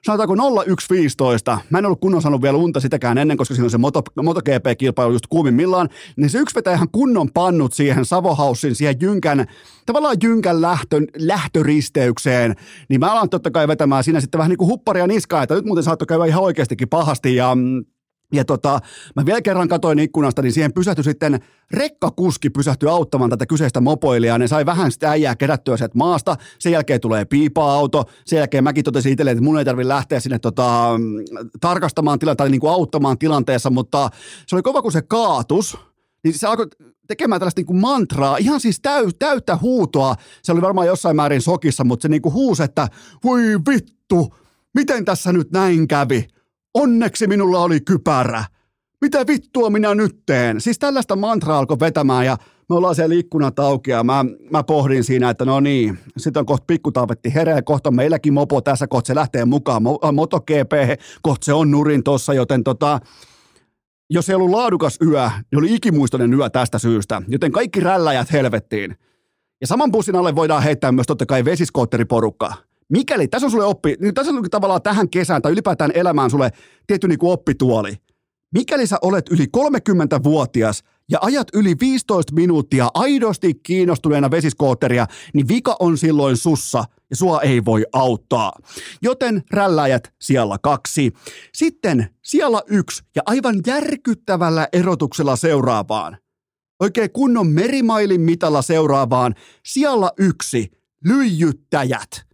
sanotaanko 0.06 0.36
0115, 0.36 1.60
mä 1.70 1.78
en 1.78 1.86
ollut 1.86 2.00
kunnon 2.00 2.22
saanut 2.22 2.42
vielä 2.42 2.58
unta 2.58 2.80
sitäkään 2.80 3.18
ennen, 3.18 3.38
koska 3.38 3.56
siinä 3.56 3.66
on 3.66 3.70
se 3.70 3.78
Moto, 3.78 4.04
MotoGP-kilpailu 4.22 5.12
just 5.12 5.28
kuumimmillaan, 5.30 5.90
niin 6.16 6.30
se 6.30 6.40
yksi 6.40 6.56
vetää 6.56 6.74
ihan 6.74 6.90
kunnon 6.92 7.30
pannut 7.34 7.74
siihen 7.74 8.06
Savohaussin, 8.06 8.76
siihen 8.76 8.96
Jynkän, 9.02 9.46
tavallaan 9.86 10.18
Jynkän 10.24 10.62
lähtö, 10.62 11.02
lähtöristeykseen, 11.18 12.56
niin 12.90 13.00
mä 13.00 13.12
alan 13.12 13.30
totta 13.30 13.52
kai 13.52 13.68
vetämään 13.68 14.04
siinä 14.04 14.22
sitten 14.22 14.38
vähän 14.38 14.50
niin 14.50 14.58
kuin 14.58 14.70
hupparia 14.70 15.08
niskaa, 15.08 15.44
että 15.44 15.56
nyt 15.56 15.66
muuten 15.66 15.84
saattoi 15.84 16.06
käydä 16.06 16.26
ihan 16.26 16.44
oikeastikin 16.44 16.90
pahasti 16.90 17.36
ja 17.36 17.56
mm, 17.56 17.86
ja 18.34 18.46
tota, 18.46 18.80
mä 19.16 19.26
vielä 19.26 19.42
kerran 19.42 19.68
katoin 19.68 20.00
ikkunasta, 20.00 20.42
niin 20.42 20.54
siihen 20.54 20.74
pysähtyi 20.74 21.04
sitten 21.04 21.40
rekkakuski 21.72 22.50
pysähtyi 22.50 22.90
auttamaan 22.90 23.30
tätä 23.30 23.46
kyseistä 23.46 23.82
mopoilijaa. 23.82 24.38
Ne 24.38 24.48
sai 24.48 24.66
vähän 24.66 24.92
sitä 24.92 25.12
äijää 25.12 25.36
kerättyä 25.36 25.78
sieltä 25.78 25.98
maasta. 25.98 26.36
Sen 26.60 26.72
jälkeen 26.72 27.02
tulee 27.02 27.26
piipa-auto. 27.26 28.04
Sen 28.26 28.38
jälkeen 28.38 28.64
mäkin 28.64 28.84
totesin 28.84 29.12
itselleen, 29.12 29.38
että 29.38 29.44
mun 29.44 29.60
ei 29.60 29.66
tarvitse 29.66 29.88
lähteä 29.88 30.20
sinne 30.20 30.40
tota, 30.40 30.90
tarkastamaan 31.62 32.20
tilannetta 32.20 32.44
tai 32.44 32.50
niin 32.50 32.62
kuin 32.62 32.72
auttamaan 32.72 33.18
tilanteessa, 33.18 33.70
mutta 33.70 34.10
se 34.48 34.56
oli 34.56 34.64
kova, 34.64 34.82
kun 34.82 34.92
se 34.92 35.02
kaatus. 35.02 35.78
Niin 36.24 36.34
se 36.38 36.48
alkoi 36.48 36.68
tekemään 37.08 37.40
tällaista 37.40 37.60
niin 37.60 37.66
kuin 37.66 37.82
mantraa, 37.82 38.38
ihan 38.38 38.60
siis 38.60 38.80
täy, 38.80 39.10
täyttä 39.20 39.58
huutoa. 39.62 40.16
Se 40.44 40.52
oli 40.52 40.62
varmaan 40.62 40.88
jossain 40.88 41.16
määrin 41.16 41.42
sokissa, 41.42 41.84
mutta 41.84 42.02
se 42.02 42.10
niin 42.10 42.22
kuin 42.22 42.34
huusi, 42.34 42.64
että 42.64 42.88
voi 43.24 43.42
vittu, 43.70 44.36
miten 44.74 45.06
tässä 45.06 45.34
nyt 45.34 45.52
näin 45.52 45.88
kävi? 45.88 46.28
Onneksi 46.80 47.28
minulla 47.28 47.60
oli 47.60 47.80
kypärä. 47.82 48.44
Mitä 49.02 49.28
vittua 49.28 49.70
minä 49.70 49.96
nyt 49.96 50.20
teen? 50.26 50.62
Siis 50.62 50.80
tällaista 50.80 51.16
mantraa 51.16 51.60
alkoi 51.60 51.80
vetämään 51.80 52.26
ja 52.26 52.38
me 52.70 52.76
ollaan 52.76 52.96
siellä 52.96 53.16
ikkunat 53.16 53.60
auki 53.60 53.92
ja 53.92 54.04
mä, 54.04 54.26
mä 54.52 54.64
pohdin 54.64 55.04
siinä, 55.04 55.30
että 55.30 55.46
no 55.46 55.60
niin, 55.60 56.00
sitten 56.18 56.40
on 56.40 56.46
kohta 56.46 56.64
pikkutaavetti 56.68 57.34
herää, 57.34 57.62
kohta 57.62 57.92
meilläkin 57.92 58.34
mopo 58.34 58.62
tässä, 58.62 58.88
kohta 58.88 59.08
se 59.08 59.16
lähtee 59.16 59.46
mukaan 59.46 59.82
mo- 59.82 60.08
äh, 60.08 60.14
MotoGP, 60.14 61.02
kohta 61.22 61.46
se 61.46 61.54
on 61.54 61.72
nurin 61.72 62.04
tossa, 62.04 62.34
joten 62.34 62.64
tota, 62.64 63.00
jos 64.10 64.30
ei 64.30 64.36
ollut 64.36 64.50
laadukas 64.50 64.98
yö, 65.02 65.30
niin 65.52 65.60
oli 65.60 65.76
ikimuistoinen 65.76 66.34
yö 66.34 66.50
tästä 66.50 66.80
syystä, 66.80 67.22
joten 67.28 67.52
kaikki 67.52 67.80
rälläjät 67.80 68.32
helvettiin. 68.32 68.96
Ja 69.62 69.68
saman 69.68 69.92
bussin 69.92 70.16
alle 70.16 70.36
voidaan 70.36 70.64
heittää 70.64 70.92
myös 70.92 71.08
totta 71.08 71.26
kai 71.26 71.46
vesiskootteriporukkaa 71.46 72.69
mikäli, 72.90 73.28
tässä 73.28 73.48
on 73.48 73.52
sulle 73.52 73.66
oppi, 73.66 73.96
niin 74.00 74.14
tässä 74.14 74.32
on 74.32 74.46
tavallaan 74.52 74.82
tähän 74.82 75.10
kesään 75.10 75.42
tai 75.42 75.52
ylipäätään 75.52 75.92
elämään 75.94 76.30
sulle 76.30 76.52
tietty 76.88 77.08
niin 77.08 77.20
kuin 77.20 77.32
oppituoli. 77.32 77.98
Mikäli 78.54 78.88
sä 78.88 78.98
olet 79.02 79.30
yli 79.30 79.46
30-vuotias 79.58 80.84
ja 81.12 81.20
ajat 81.22 81.48
yli 81.54 81.76
15 81.80 82.34
minuuttia 82.34 82.90
aidosti 82.94 83.54
kiinnostuneena 83.54 84.32
vesiskootteria, 84.32 85.08
niin 85.34 85.48
vika 85.48 85.76
on 85.80 85.98
silloin 85.98 86.38
sussa 86.38 86.84
ja 87.10 87.16
sua 87.16 87.42
ei 87.42 87.66
voi 87.66 87.86
auttaa. 87.94 88.54
Joten 89.02 89.44
rälläjät 89.52 90.14
siellä 90.22 90.58
kaksi. 90.64 91.14
Sitten 91.54 92.10
siellä 92.24 92.62
yksi 92.68 93.04
ja 93.16 93.22
aivan 93.26 93.56
järkyttävällä 93.68 94.68
erotuksella 94.74 95.36
seuraavaan. 95.36 96.18
Oikein 96.80 97.12
kunnon 97.12 97.48
merimailin 97.48 98.22
mitalla 98.22 98.62
seuraavaan. 98.62 99.36
Siellä 99.66 100.12
yksi. 100.18 100.72
Lyijyttäjät. 101.06 102.29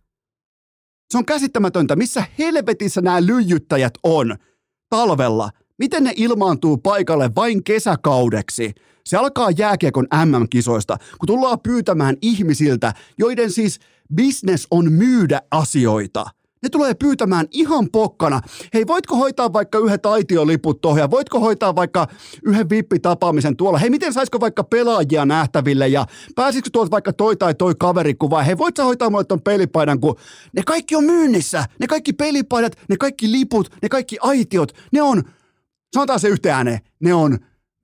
Se 1.16 1.20
on 1.20 1.26
käsittämätöntä, 1.26 1.96
missä 1.96 2.24
helvetissä 2.40 3.02
nämä 3.02 3.26
lyijyttäjät 3.26 3.94
on 4.04 4.36
talvella. 4.90 5.50
Miten 5.78 6.04
ne 6.04 6.14
ilmaantuu 6.16 6.78
paikalle 6.78 7.30
vain 7.36 7.64
kesäkaudeksi? 7.64 8.74
Se 9.06 9.18
alkaa 9.18 9.52
jääkiekon 9.52 10.08
MM-kisoista, 10.26 10.98
kun 11.20 11.28
tullaan 11.28 11.60
pyytämään 11.60 12.16
ihmisiltä, 12.22 12.94
joiden 13.18 13.52
siis 13.52 13.80
business 14.16 14.68
on 14.72 14.92
myydä 14.92 15.42
asioita– 15.52 16.26
ne 16.66 16.70
tulee 16.70 16.94
pyytämään 16.94 17.48
ihan 17.52 17.88
pokkana. 17.92 18.42
Hei, 18.74 18.88
voitko 18.88 19.16
hoitaa 19.16 19.54
vaikka 19.54 19.78
yhdet 19.78 20.06
aitioliput 20.06 20.82
tuohon 20.82 21.00
ja 21.00 21.12
voitko 21.12 21.40
hoitaa 21.40 21.76
vaikka 21.76 22.08
yhden 22.44 22.70
vippitapaamisen 22.70 23.58
tuolla? 23.58 23.78
Hei, 23.78 23.90
miten 23.90 24.14
saisiko 24.14 24.40
vaikka 24.40 24.64
pelaajia 24.64 25.26
nähtäville 25.26 25.88
ja 25.88 26.06
pääsisikö 26.36 26.70
tuolta 26.74 26.92
vaikka 26.92 27.14
toi 27.14 27.36
tai 27.36 27.56
toi 27.56 27.74
kaveri 27.80 28.16
kuvaa? 28.16 28.44
Hei, 28.44 28.58
voit 28.58 28.78
hoitaa 28.78 29.10
mulle 29.10 29.24
ton 29.24 29.42
pelipaidan, 29.42 30.00
kun 30.00 30.16
ne 30.54 30.64
kaikki 30.66 30.96
on 30.96 31.04
myynnissä. 31.04 31.66
Ne 31.80 31.88
kaikki 31.88 32.14
pelipaidat, 32.14 32.76
ne 32.90 32.98
kaikki 32.98 33.32
liput, 33.32 33.70
ne 33.82 33.90
kaikki 33.90 34.18
aitiot, 34.22 34.72
ne 34.92 35.02
on, 35.02 35.24
sanotaan 35.94 36.20
se 36.20 36.28
yhteen 36.28 36.56
ääneen, 36.56 36.80
ne 37.00 37.14
on 37.14 37.40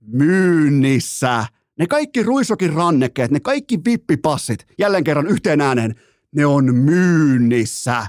myynnissä. 0.06 1.46
Ne 1.78 1.86
kaikki 1.86 2.22
ruisokin 2.22 2.72
rannekkeet, 2.72 3.30
ne 3.30 3.40
kaikki 3.40 3.78
vippipassit, 3.84 4.66
jälleen 4.78 5.04
kerran 5.04 5.26
yhteen 5.26 5.60
ääneen, 5.60 5.94
ne 6.36 6.46
on 6.46 6.74
myynnissä. 6.74 8.06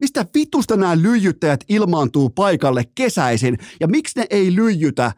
Mistä 0.00 0.26
vitusta 0.34 0.76
nämä 0.76 0.96
lyijyttäjät 0.96 1.64
ilmaantuu 1.68 2.30
paikalle 2.30 2.84
kesäisin 2.94 3.58
ja 3.80 3.88
miksi 3.88 4.20
ne 4.20 4.26
ei 4.30 4.54
lyijytä 4.54 5.12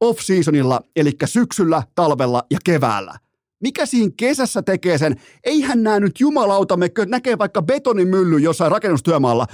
off-seasonilla, 0.00 0.80
eli 0.96 1.10
syksyllä, 1.24 1.82
talvella 1.94 2.42
ja 2.50 2.58
keväällä? 2.64 3.14
Mikä 3.62 3.86
siinä 3.86 4.12
kesässä 4.16 4.62
tekee 4.62 4.98
sen? 4.98 5.16
Eihän 5.44 5.82
nämä 5.82 6.00
nyt 6.00 6.20
jumalauta, 6.20 6.76
me 6.76 6.90
näkee 7.06 7.38
vaikka 7.38 7.62
betonimylly 7.62 8.38
jossain 8.38 8.72
rakennustyömaalla. 8.72 9.46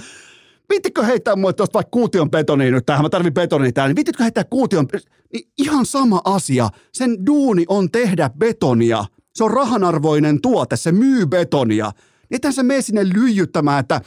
Viittikö 0.69 1.03
heittää 1.03 1.35
mulle 1.35 1.53
tuosta 1.53 1.73
vaikka 1.73 1.91
kuution 1.91 2.31
betonia 2.31 2.71
nyt 2.71 2.85
tähän, 2.85 3.05
mä 3.05 3.09
tarvin 3.09 3.33
betonia 3.33 3.71
täällä, 3.71 3.89
niin 3.89 3.95
viittikö 3.95 4.23
heittää 4.23 4.43
kuution, 4.43 4.87
niin 5.33 5.49
ihan 5.57 5.85
sama 5.85 6.21
asia. 6.25 6.69
Sen 6.93 7.25
duuni 7.25 7.65
on 7.67 7.91
tehdä 7.91 8.29
betonia. 8.37 9.05
Se 9.35 9.43
on 9.43 9.51
rahanarvoinen 9.51 10.41
tuote, 10.41 10.77
se 10.77 10.91
myy 10.91 11.25
betonia. 11.25 11.91
Ethän 12.31 12.53
sä 12.53 12.63
mene 12.63 12.81
sinne 12.81 13.09
lyijyttämään, 13.13 13.79
että 13.79 14.01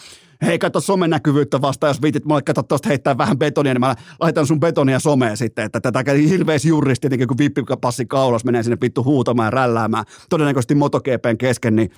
hei 0.46 0.58
kato 0.58 0.80
somenäkyvyyttä 0.80 1.60
vasta, 1.60 1.86
jos 1.86 2.02
viitit 2.02 2.24
mulle 2.24 2.42
kato 2.42 2.62
tuosta 2.62 2.88
heittää 2.88 3.18
vähän 3.18 3.38
betonia, 3.38 3.74
niin 3.74 3.80
mä 3.80 3.94
laitan 4.20 4.46
sun 4.46 4.60
betonia 4.60 5.00
someen 5.00 5.36
sitten, 5.36 5.64
että 5.64 5.80
tätä 5.80 6.12
hirveästi 6.12 6.68
juristi, 6.68 7.00
tietenkin 7.00 7.28
kun 7.28 7.38
vippipassi 7.38 8.06
kaulas 8.06 8.44
menee 8.44 8.62
sinne 8.62 8.78
vittu 8.82 9.04
huutamaan 9.04 9.46
ja 9.46 9.50
rälläämään, 9.50 10.04
todennäköisesti 10.30 10.74
MotoGPn 10.74 11.38
kesken, 11.38 11.76
niin 11.76 11.90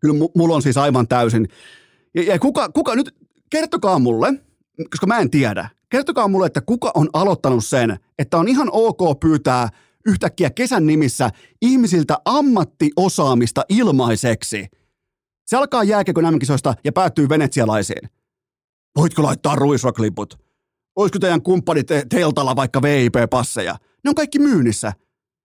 kyllä 0.00 0.28
mulla 0.34 0.54
on 0.54 0.62
siis 0.62 0.76
aivan 0.76 1.08
täysin. 1.08 1.48
Ja, 2.14 2.22
ja 2.22 2.38
kuka, 2.38 2.68
kuka 2.68 2.94
nyt, 2.94 3.14
kertokaa 3.50 3.98
mulle, 3.98 4.34
koska 4.90 5.06
mä 5.06 5.18
en 5.18 5.30
tiedä, 5.30 5.68
kertokaa 5.88 6.28
mulle, 6.28 6.46
että 6.46 6.60
kuka 6.60 6.92
on 6.94 7.08
aloittanut 7.12 7.64
sen, 7.64 7.96
että 8.18 8.36
on 8.36 8.48
ihan 8.48 8.68
ok 8.72 9.20
pyytää 9.20 9.68
yhtäkkiä 10.06 10.50
kesän 10.50 10.86
nimissä 10.86 11.30
ihmisiltä 11.62 12.18
ammattiosaamista 12.24 13.62
ilmaiseksi. 13.68 14.66
Se 15.46 15.56
alkaa 15.56 15.84
jääkiekon 15.84 16.24
mm 16.24 16.38
ja 16.84 16.92
päättyy 16.92 17.28
venetsialaisiin. 17.28 18.08
Voitko 18.96 19.22
laittaa 19.22 19.56
ruisrokliput? 19.56 20.38
Olisiko 20.96 21.18
teidän 21.18 21.42
kumppanit 21.42 21.86
teltalla 22.08 22.56
vaikka 22.56 22.82
VIP-passeja? 22.82 23.76
Ne 24.04 24.08
on 24.08 24.14
kaikki 24.14 24.38
myynnissä. 24.38 24.92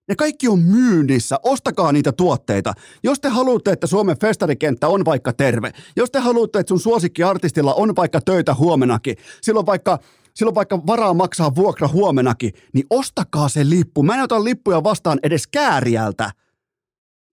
Ne 0.08 0.16
kaikki 0.16 0.48
on 0.48 0.58
myynnissä. 0.58 1.38
Ostakaa 1.42 1.92
niitä 1.92 2.12
tuotteita. 2.12 2.72
Jos 3.02 3.20
te 3.20 3.28
haluatte, 3.28 3.72
että 3.72 3.86
Suomen 3.86 4.18
festarikenttä 4.18 4.88
on 4.88 5.04
vaikka 5.04 5.32
terve, 5.32 5.72
jos 5.96 6.10
te 6.10 6.18
haluatte, 6.18 6.58
että 6.58 6.68
sun 6.68 6.80
suosikkiartistilla 6.80 7.74
on 7.74 7.96
vaikka 7.96 8.20
töitä 8.20 8.54
huomenakin, 8.54 9.16
silloin 9.42 9.66
vaikka 9.66 9.98
silloin 10.34 10.54
vaikka 10.54 10.86
varaa 10.86 11.14
maksaa 11.14 11.54
vuokra 11.54 11.88
huomenakin, 11.88 12.52
niin 12.74 12.86
ostakaa 12.90 13.48
se 13.48 13.68
lippu. 13.68 14.02
Mä 14.02 14.14
en 14.14 14.22
ota 14.22 14.44
lippuja 14.44 14.84
vastaan 14.84 15.18
edes 15.22 15.46
kääriältä. 15.46 16.30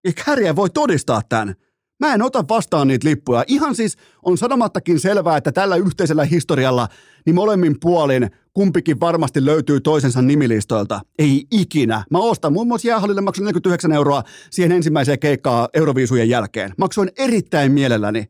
Ja 0.06 0.14
kääriä 0.26 0.56
voi 0.56 0.70
todistaa 0.70 1.22
tämän. 1.30 1.56
Mä 2.00 2.14
en 2.14 2.22
ota 2.22 2.44
vastaan 2.50 2.88
niitä 2.88 3.08
lippuja. 3.08 3.44
Ihan 3.48 3.76
siis 3.76 3.98
on 4.24 4.38
sanomattakin 4.38 5.00
selvää, 5.00 5.38
että 5.38 5.52
tällä 5.52 5.76
yhteisellä 5.76 6.24
historialla 6.24 6.88
niin 7.26 7.36
molemmin 7.36 7.76
puolin 7.82 8.30
kumpikin 8.54 9.00
varmasti 9.00 9.46
löytyy 9.46 9.82
toisensa 9.82 10.22
nimilistoilta. 10.22 11.02
Ei 11.20 11.46
ikinä. 11.52 12.04
Mä 12.12 12.20
ostan 12.20 12.54
muun 12.54 12.68
muassa 12.68 12.88
jäähallille 12.88 13.22
maksun 13.22 13.44
49 13.44 13.92
euroa 13.92 14.24
siihen 14.50 14.72
ensimmäiseen 14.72 15.20
keikkaan 15.20 15.70
Euroviisujen 15.74 16.30
jälkeen. 16.30 16.74
Maksoin 16.78 17.12
erittäin 17.18 17.72
mielelläni. 17.72 18.26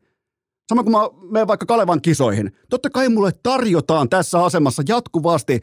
Sama 0.70 0.84
kuin 0.84 0.92
mä 0.92 1.00
menen 1.32 1.48
vaikka 1.48 1.66
Kalevan 1.66 2.02
kisoihin. 2.02 2.52
Totta 2.70 2.90
kai 2.90 3.10
mulle 3.10 3.32
tarjotaan 3.44 4.10
tässä 4.10 4.44
asemassa 4.44 4.84
jatkuvasti 4.88 5.62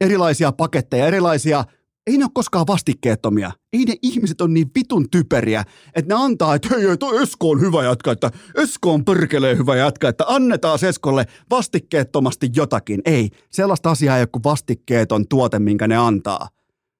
erilaisia 0.00 0.52
paketteja, 0.52 1.06
erilaisia 1.06 1.64
ei 2.06 2.18
ne 2.18 2.24
ole 2.24 2.30
koskaan 2.34 2.66
vastikkeettomia. 2.66 3.52
Ei 3.72 3.84
ne 3.84 3.94
ihmiset 4.02 4.40
on 4.40 4.54
niin 4.54 4.70
vitun 4.74 5.10
typeriä, 5.10 5.64
että 5.94 6.14
ne 6.14 6.24
antaa, 6.24 6.54
että 6.54 6.68
hei, 6.68 6.96
toi 6.96 7.22
Esko 7.22 7.50
on 7.50 7.60
hyvä 7.60 7.84
jatka, 7.84 8.12
että 8.12 8.30
Esko 8.54 8.92
on 8.94 9.04
perkeleen 9.04 9.58
hyvä 9.58 9.76
jatka, 9.76 10.08
että 10.08 10.24
annetaan 10.28 10.78
Eskolle 10.88 11.26
vastikkeettomasti 11.50 12.50
jotakin. 12.56 13.00
Ei, 13.04 13.30
sellaista 13.50 13.90
asiaa 13.90 14.16
ei 14.16 14.22
ole 14.22 14.28
kuin 14.32 14.44
vastikkeeton 14.44 15.28
tuote, 15.28 15.58
minkä 15.58 15.88
ne 15.88 15.96
antaa. 15.96 16.48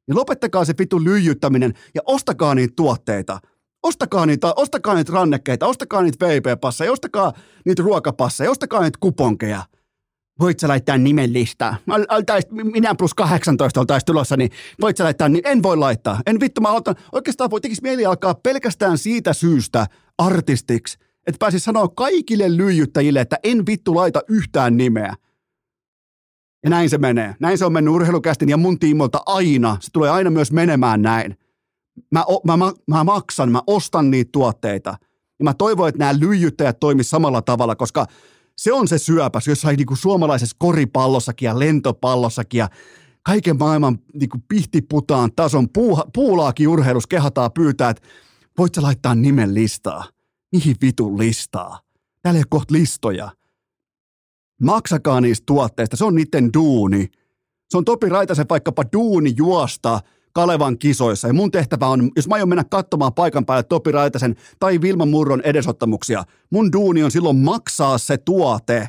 Ja 0.09 0.15
lopettakaa 0.15 0.65
se 0.65 0.75
vitun 0.79 1.05
lyijyttäminen 1.05 1.75
ja 1.95 2.01
ostakaa 2.07 2.55
niitä 2.55 2.73
tuotteita. 2.77 3.39
Ostakaa 3.83 4.27
niitä, 4.27 4.53
ostakaa 4.57 4.95
niitä 4.95 5.13
rannekkeita, 5.13 5.67
ostakaa 5.67 6.03
niitä 6.03 6.27
VP-passeja, 6.27 6.93
ostakaa 6.93 7.33
niitä 7.67 7.83
ruokapasseja, 7.83 8.51
ostakaa 8.51 8.83
niitä 8.83 8.99
kuponkeja– 9.01 9.63
voit 10.41 10.61
sä 10.61 10.69
laittaa 10.69 10.99
nimen 10.99 11.33
listaa? 11.33 11.77
minä 12.73 12.95
plus 12.95 13.15
18 13.15 13.81
oltaisi 13.81 14.07
tulossa, 14.07 14.37
niin 14.37 14.51
voit 14.81 14.97
sä 14.97 15.05
laittaa, 15.05 15.29
niin 15.29 15.47
en 15.47 15.63
voi 15.63 15.77
laittaa. 15.77 16.21
En 16.27 16.41
vittu, 16.41 16.61
mä 16.61 16.69
aloitan, 16.69 16.95
oikeastaan 17.13 17.51
voi 17.51 17.61
tekisi 17.61 17.83
mieli 17.83 18.07
alkaa 18.07 18.35
pelkästään 18.35 18.99
siitä 18.99 19.33
syystä 19.33 19.87
artistiksi, 20.19 20.99
että 21.27 21.39
pääsis 21.39 21.65
sanoa 21.65 21.89
kaikille 21.89 22.57
lyijyttäjille, 22.57 23.21
että 23.21 23.39
en 23.43 23.67
vittu 23.67 23.95
laita 23.95 24.21
yhtään 24.29 24.77
nimeä. 24.77 25.15
Ja 26.65 26.71
näin 26.71 26.91
se 26.91 26.99
menee. 26.99 27.35
Näin 27.41 27.59
se 27.59 27.65
on 27.65 27.73
mennyt 27.73 27.95
urheilukästin 27.95 28.49
ja 28.49 28.57
mun 28.57 28.79
tiimolta 28.79 29.23
aina. 29.27 29.77
Se 29.81 29.89
tulee 29.93 30.11
aina 30.11 30.31
myös 30.31 30.53
menemään 30.53 31.03
näin. 31.03 31.37
Mä, 32.11 32.25
mä, 32.45 32.57
mä, 32.57 32.73
mä 32.87 33.05
maksan, 33.05 33.53
mä 33.53 33.63
ostan 33.67 34.11
niitä 34.11 34.29
tuotteita. 34.33 34.91
Ja 35.39 35.45
mä 35.45 35.55
toivon, 35.55 35.89
että 35.89 35.99
nämä 35.99 36.21
lyijyttäjät 36.21 36.81
toimis 36.81 37.11
samalla 37.11 37.43
tavalla, 37.43 37.77
koska 37.77 38.07
se 38.61 38.73
on 38.73 38.89
se 38.89 38.99
syöpäs 38.99 39.47
jossain 39.47 39.77
niin 39.77 39.87
kuin 39.87 39.99
suomalaisessa 39.99 40.57
koripallossakin 40.59 41.47
ja 41.47 41.59
lentopallossakin 41.59 42.59
ja 42.59 42.69
kaiken 43.23 43.59
maailman 43.59 43.99
niin 44.15 44.29
kuin 44.29 44.45
pihtiputaan 44.49 45.33
tason 45.37 45.69
puuha, 45.69 46.05
puulaakin 46.15 46.69
urheilus 46.69 47.07
kehataan 47.07 47.53
pyytää, 47.53 47.91
että 47.91 48.09
voit 48.59 48.75
sä 48.75 48.83
laittaa 48.83 49.15
nimen 49.15 49.55
listaa. 49.55 50.05
Mihin 50.53 50.77
vitun 50.83 51.19
listaa? 51.19 51.81
Täällä 52.23 52.39
ei 52.39 52.41
ole 52.41 52.47
kohta 52.49 52.75
listoja. 52.75 53.31
Maksakaa 54.63 55.21
niistä 55.21 55.47
tuotteista, 55.47 55.97
se 55.97 56.05
on 56.05 56.15
niiden 56.15 56.53
duuni. 56.55 57.09
Se 57.71 57.79
on 57.79 57.85
Topi 57.85 58.09
Raitasen 58.09 58.47
vaikkapa 58.51 58.85
duuni 58.93 59.35
juosta– 59.37 60.01
Kalevan 60.33 60.79
kisoissa. 60.79 61.29
Ja 61.29 61.35
mun 61.35 61.51
tehtävä 61.51 61.87
on, 61.87 62.11
jos 62.17 62.29
mä 62.29 62.35
aion 62.35 62.49
mennä 62.49 62.65
katsomaan 62.65 63.15
paikan 63.15 63.47
päälle 63.47 63.63
Topi 63.63 63.93
Raitasen 63.93 64.37
tai 64.59 64.81
Vilma 64.81 65.07
Murron 65.07 65.41
edesottamuksia, 65.41 66.25
mun 66.51 66.73
duuni 66.73 67.03
on 67.03 67.11
silloin 67.11 67.37
maksaa 67.37 67.99
se 67.99 68.19
tuote. 68.19 68.89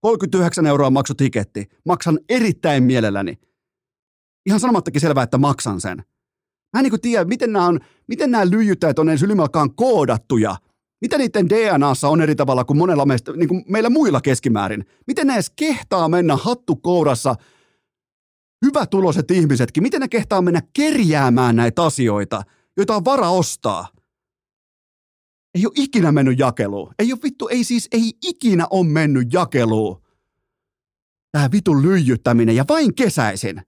39 0.00 0.66
euroa 0.66 0.90
maksutiketti. 0.90 1.68
Maksan 1.86 2.18
erittäin 2.28 2.84
mielelläni. 2.84 3.38
Ihan 4.46 4.60
sanomattakin 4.60 5.00
selvää, 5.00 5.24
että 5.24 5.38
maksan 5.38 5.80
sen. 5.80 5.96
Mä 6.72 6.80
en 6.80 6.84
niin 6.84 7.00
tiedä, 7.00 7.24
miten 7.24 7.52
nämä, 7.52 7.66
on, 7.66 7.80
miten 8.08 8.30
nämä 8.30 8.50
lyijyttäjät 8.50 8.98
on 8.98 9.08
edes 9.08 9.22
ylimalkaan 9.22 9.74
koodattuja. 9.74 10.56
Mitä 11.00 11.18
niiden 11.18 11.48
DNAssa 11.48 12.08
on 12.08 12.20
eri 12.20 12.34
tavalla 12.34 12.64
kuin 12.64 12.76
monella 12.76 13.06
meistä, 13.06 13.32
niin 13.32 13.48
kuin 13.48 13.64
meillä 13.68 13.90
muilla 13.90 14.20
keskimäärin? 14.20 14.86
Miten 15.06 15.26
ne 15.26 15.34
edes 15.34 15.52
kehtaa 15.56 16.08
mennä 16.08 16.36
hattu 16.36 16.76
kourassa– 16.76 17.34
hyvätuloiset 18.64 19.30
ihmisetkin, 19.30 19.82
miten 19.82 20.00
ne 20.00 20.08
kehtaa 20.08 20.42
mennä 20.42 20.62
kerjäämään 20.72 21.56
näitä 21.56 21.82
asioita, 21.82 22.42
joita 22.76 22.96
on 22.96 23.04
vara 23.04 23.30
ostaa? 23.30 23.88
Ei 25.54 25.66
ole 25.66 25.72
ikinä 25.76 26.12
mennyt 26.12 26.38
jakeluun. 26.38 26.94
Ei 26.98 27.12
ole 27.12 27.20
vittu, 27.22 27.48
ei 27.48 27.64
siis, 27.64 27.88
ei 27.92 28.12
ikinä 28.24 28.66
ole 28.70 28.86
mennyt 28.86 29.32
jakeluun. 29.32 30.02
Tämä 31.32 31.48
vitun 31.52 31.82
lyijyttäminen 31.82 32.56
ja 32.56 32.64
vain 32.68 32.94
kesäisin. 32.94 33.62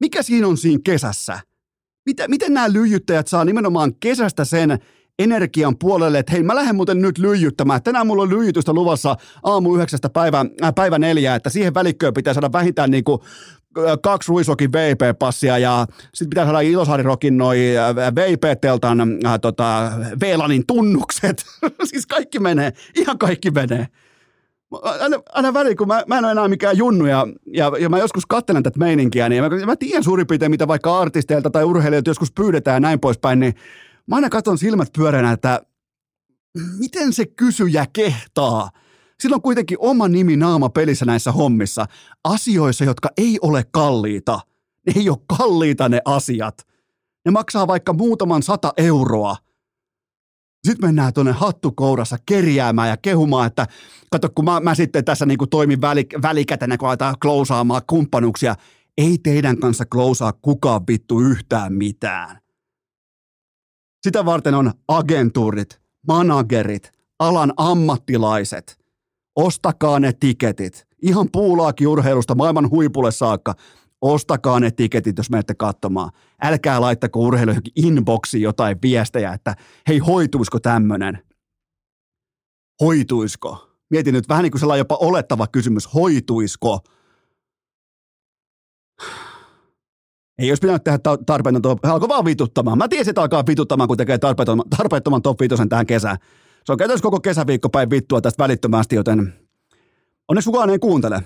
Mikä 0.00 0.22
siinä 0.22 0.48
on 0.48 0.56
siinä 0.56 0.80
kesässä? 0.84 1.40
Miten, 2.06 2.30
miten 2.30 2.54
nämä 2.54 2.72
lyijyttäjät 2.72 3.28
saa 3.28 3.44
nimenomaan 3.44 3.94
kesästä 4.00 4.44
sen 4.44 4.78
energian 5.18 5.78
puolelle, 5.78 6.18
että 6.18 6.32
hei 6.32 6.42
mä 6.42 6.54
lähden 6.54 6.76
muuten 6.76 7.02
nyt 7.02 7.18
lyijyttämään. 7.18 7.82
Tänään 7.82 8.06
mulla 8.06 8.22
on 8.22 8.30
lyijytystä 8.30 8.72
luvassa 8.72 9.16
aamu 9.42 9.74
yhdeksästä 9.74 10.10
päivä, 10.10 10.44
äh, 10.64 10.74
päivä 10.74 10.98
neljä, 10.98 11.34
että 11.34 11.50
siihen 11.50 11.74
välikköön 11.74 12.14
pitää 12.14 12.34
saada 12.34 12.52
vähintään 12.52 12.90
niinku 12.90 13.24
kaksi 14.02 14.28
Ruisokin 14.28 14.72
VP-passia 14.72 15.58
ja 15.58 15.86
sitten 16.04 16.30
pitää 16.30 16.44
saada 16.44 16.60
Ilosaarirokin 16.60 17.38
noi 17.38 17.58
VP-teltan 18.14 19.00
äh, 19.00 19.40
tota, 19.40 19.92
VLANin 20.20 20.66
tunnukset. 20.66 21.44
siis 21.90 22.06
kaikki 22.06 22.38
menee, 22.38 22.72
ihan 22.94 23.18
kaikki 23.18 23.50
menee. 23.50 23.86
Aina, 24.82 25.16
aina 25.32 25.54
väliin, 25.54 25.76
kun 25.76 25.88
mä, 25.88 26.02
mä 26.06 26.18
en 26.18 26.24
ole 26.24 26.32
enää 26.32 26.48
mikään 26.48 26.76
junnu 26.76 27.06
ja, 27.06 27.26
ja, 27.46 27.72
ja 27.80 27.88
mä 27.88 27.98
joskus 27.98 28.26
katselen 28.26 28.62
tätä 28.62 28.78
meininkiä, 28.78 29.28
niin 29.28 29.42
mä, 29.42 29.66
mä 29.66 29.76
tiedän 29.76 30.04
suurin 30.04 30.26
piirtein, 30.26 30.50
mitä 30.50 30.68
vaikka 30.68 30.98
artisteilta 30.98 31.50
tai 31.50 31.64
urheilijoilta 31.64 32.10
joskus 32.10 32.32
pyydetään 32.32 32.76
ja 32.76 32.80
näin 32.80 33.00
poispäin, 33.00 33.40
niin 33.40 33.54
mä 34.06 34.16
aina 34.16 34.30
katson 34.30 34.58
silmät 34.58 34.88
pyöreänä, 34.96 35.32
että 35.32 35.60
miten 36.78 37.12
se 37.12 37.26
kysyjä 37.26 37.86
kehtaa– 37.92 38.70
sillä 39.20 39.34
on 39.34 39.42
kuitenkin 39.42 39.78
oma 39.80 40.08
nimi 40.08 40.36
naama 40.36 40.68
pelissä 40.68 41.04
näissä 41.04 41.32
hommissa. 41.32 41.86
Asioissa, 42.24 42.84
jotka 42.84 43.08
ei 43.16 43.38
ole 43.42 43.64
kalliita. 43.72 44.40
Ne 44.86 44.92
ei 44.96 45.10
ole 45.10 45.18
kalliita 45.38 45.88
ne 45.88 46.00
asiat. 46.04 46.66
Ne 47.24 47.30
maksaa 47.30 47.66
vaikka 47.66 47.92
muutaman 47.92 48.42
sata 48.42 48.72
euroa. 48.76 49.36
Sitten 50.66 50.88
mennään 50.88 51.12
tuonne 51.12 51.32
hattukourassa 51.32 52.16
kerjäämään 52.26 52.88
ja 52.88 52.96
kehumaan, 52.96 53.46
että 53.46 53.66
kato 54.10 54.28
kun 54.34 54.44
mä, 54.44 54.60
mä 54.60 54.74
sitten 54.74 55.04
tässä 55.04 55.26
niin 55.26 55.38
toimin 55.50 55.80
väli, 55.80 56.06
välikätenä, 56.22 56.78
kun 56.78 56.88
aletaan 56.88 57.14
klousaamaan 57.22 57.82
kumppanuuksia. 57.86 58.54
Ei 58.98 59.18
teidän 59.18 59.58
kanssa 59.58 59.84
klousaa 59.84 60.32
kukaan 60.32 60.80
vittu 60.88 61.20
yhtään 61.20 61.72
mitään. 61.72 62.38
Sitä 64.02 64.24
varten 64.24 64.54
on 64.54 64.72
agentuurit, 64.88 65.80
managerit, 66.08 66.92
alan 67.18 67.52
ammattilaiset– 67.56 68.78
Ostakaa 69.36 70.00
ne 70.00 70.12
tiketit. 70.12 70.86
Ihan 71.02 71.28
puulaakin 71.32 71.88
urheilusta 71.88 72.34
maailman 72.34 72.70
huipulle 72.70 73.12
saakka. 73.12 73.54
Ostakaa 74.00 74.60
ne 74.60 74.70
tiketit, 74.70 75.18
jos 75.18 75.30
menette 75.30 75.54
katsomaan. 75.54 76.10
Älkää 76.42 76.80
laittako 76.80 77.20
urheilijoihin 77.20 77.62
inboxiin 77.76 78.42
jotain 78.42 78.76
viestejä, 78.82 79.32
että 79.32 79.54
hei, 79.88 79.98
hoituisiko 79.98 80.60
tämmönen? 80.60 81.18
Hoituisko? 82.80 83.70
Mietin 83.90 84.14
nyt 84.14 84.28
vähän 84.28 84.42
niin 84.42 84.50
kuin 84.50 84.60
sellainen 84.60 84.80
jopa 84.80 84.96
olettava 84.96 85.46
kysymys, 85.46 85.94
hoituisko? 85.94 86.80
Ei 90.38 90.50
olisi 90.50 90.60
pitänyt 90.60 90.84
tehdä 90.84 90.98
tarpeeton 91.26 91.62
top, 91.62 91.84
alkoi 91.84 92.08
vaan 92.08 92.24
vituttamaan. 92.24 92.78
Mä 92.78 92.88
tiesin, 92.88 93.10
että 93.10 93.20
alkaa 93.20 93.46
vituttamaan, 93.46 93.88
kun 93.88 93.96
tekee 93.96 94.18
tarpeettoman, 94.18 94.68
tarpeettoman 94.76 95.22
top 95.22 95.40
5 95.40 95.54
tähän 95.68 95.86
kesään. 95.86 96.16
Se 96.64 96.72
on 96.72 96.78
käytännössä 96.78 97.02
koko 97.02 97.20
kesäviikko 97.20 97.68
päin 97.68 97.90
vittua 97.90 98.20
tästä 98.20 98.42
välittömästi, 98.42 98.96
joten 98.96 99.34
onneksi 100.28 100.50
kukaan 100.50 100.70
ei 100.70 100.78
kuuntele. 100.78 101.22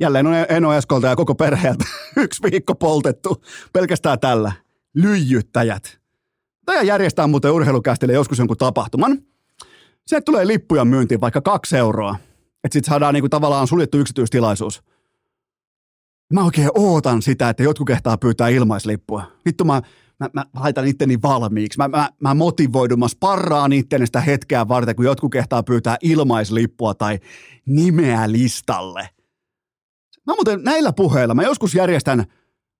Jälleen 0.00 0.26
on 0.26 0.34
Eno 0.48 0.72
Eskolta 0.74 1.06
ja 1.06 1.16
koko 1.16 1.34
perheeltä 1.34 1.84
yksi 2.16 2.42
viikko 2.42 2.74
poltettu 2.74 3.42
pelkästään 3.72 4.20
tällä. 4.20 4.52
Lyijyttäjät. 4.94 5.98
Tämä 6.64 6.82
järjestää 6.82 7.26
muuten 7.26 7.52
urheilukästille 7.52 8.12
joskus 8.12 8.38
jonkun 8.38 8.56
tapahtuman. 8.56 9.18
Se 10.06 10.20
tulee 10.20 10.46
lippuja 10.46 10.84
myyntiin 10.84 11.20
vaikka 11.20 11.40
kaksi 11.40 11.76
euroa. 11.76 12.16
Että 12.64 12.74
sitten 12.74 12.90
saadaan 12.90 13.14
niinku 13.14 13.28
tavallaan 13.28 13.66
suljettu 13.66 13.98
yksityistilaisuus. 13.98 14.82
Mä 16.32 16.44
oikein 16.44 16.70
ootan 16.74 17.22
sitä, 17.22 17.48
että 17.48 17.62
jotkut 17.62 17.86
kehtaa 17.86 18.18
pyytää 18.18 18.48
ilmaislippua. 18.48 19.22
Vittu 19.44 19.64
mä, 19.64 19.82
mä, 20.22 20.44
mä 20.52 20.60
laitan 20.60 20.86
itteni 20.86 21.22
valmiiksi. 21.22 21.78
Mä, 21.78 21.88
mä, 21.88 22.10
mä 22.20 22.34
motivoidun, 22.34 22.98
mä 22.98 23.08
sparraan 23.08 23.72
itteni 23.72 24.06
sitä 24.06 24.20
hetkeä 24.20 24.68
varten, 24.68 24.96
kun 24.96 25.04
jotkut 25.04 25.32
kehtaa 25.32 25.62
pyytää 25.62 25.96
ilmaislippua 26.02 26.94
tai 26.94 27.18
nimeä 27.66 28.32
listalle. 28.32 29.08
Mä 30.26 30.34
muuten 30.34 30.64
näillä 30.64 30.92
puheilla, 30.92 31.34
mä 31.34 31.42
joskus 31.42 31.74
järjestän 31.74 32.24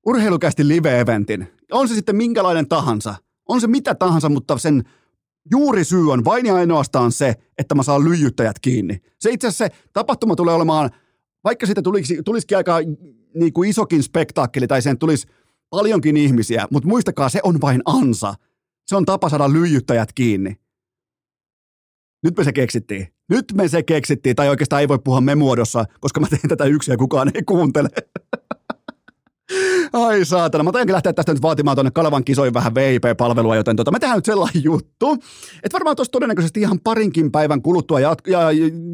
urheilukästi 0.07 0.69
live-eventin. 0.69 1.47
On 1.73 1.89
se 1.89 1.95
sitten 1.95 2.17
minkälainen 2.17 2.69
tahansa. 2.69 3.15
On 3.49 3.61
se 3.61 3.67
mitä 3.67 3.95
tahansa, 3.95 4.29
mutta 4.29 4.59
sen 4.59 4.83
juuri 5.51 5.85
syy 5.85 6.13
on 6.13 6.25
vain 6.25 6.47
ja 6.47 6.55
ainoastaan 6.55 7.13
se, 7.13 7.35
että 7.59 7.75
mä 7.75 7.83
saan 7.83 8.05
lyijyttäjät 8.05 8.59
kiinni. 8.59 8.99
Se 9.21 9.31
itse 9.31 9.47
asiassa 9.47 9.65
se 9.65 9.71
tapahtuma 9.93 10.37
tulee 10.37 10.55
olemaan, 10.55 10.91
vaikka 11.45 11.67
siitä 11.67 11.83
tulisi, 11.83 12.23
tulisikin 12.25 12.57
aika 12.57 12.79
niin 13.35 13.53
kuin 13.53 13.71
isokin 13.71 14.03
spektaakkeli 14.03 14.67
tai 14.67 14.83
sen 14.83 14.99
tulisi 14.99 15.27
paljonkin 15.73 16.17
ihmisiä, 16.17 16.67
mutta 16.71 16.89
muistakaa, 16.89 17.29
se 17.29 17.41
on 17.43 17.61
vain 17.61 17.83
ansa. 17.85 18.35
Se 18.87 18.97
on 18.97 19.05
tapa 19.05 19.29
saada 19.29 19.53
lyijyttäjät 19.53 20.13
kiinni. 20.13 20.57
Nyt 22.23 22.37
me 22.37 22.45
se 22.45 22.53
keksittiin. 22.53 23.07
Nyt 23.29 23.45
me 23.55 23.69
se 23.69 23.83
keksittiin, 23.83 24.37
tai 24.37 24.49
oikeastaan 24.49 24.81
ei 24.81 24.89
voi 24.89 24.99
puhua 24.99 25.21
me 25.21 25.35
muodossa, 25.35 25.85
koska 26.01 26.21
mä 26.21 26.27
teen 26.31 26.49
tätä 26.49 26.65
yksin 26.65 26.93
ja 26.93 26.97
kukaan 26.99 27.31
ei 27.35 27.43
kuuntele. 27.43 27.89
Ai 29.93 30.25
saatana. 30.25 30.65
Mä 30.65 30.73
tajankin 30.73 30.93
lähteä 30.93 31.13
tästä 31.13 31.33
nyt 31.33 31.43
vaatimaan 31.43 31.77
tuonne 31.77 31.91
Kalevan 31.91 32.25
kisoihin 32.25 32.55
vähän 32.55 32.75
VIP-palvelua, 32.75 33.57
joten 33.57 33.77
tota, 33.77 33.91
me 33.91 33.99
tehdään 33.99 34.17
nyt 34.17 34.25
sellainen 34.25 34.65
juttu, 34.71 35.13
että 35.63 35.73
varmaan 35.73 35.97
tuossa 35.97 36.13
todennäköisesti 36.13 36.61
ihan 36.61 36.81
parinkin 36.85 37.33
päivän 37.33 37.63
kuluttua 37.63 38.01
jat- 38.01 38.31
ja 38.31 38.41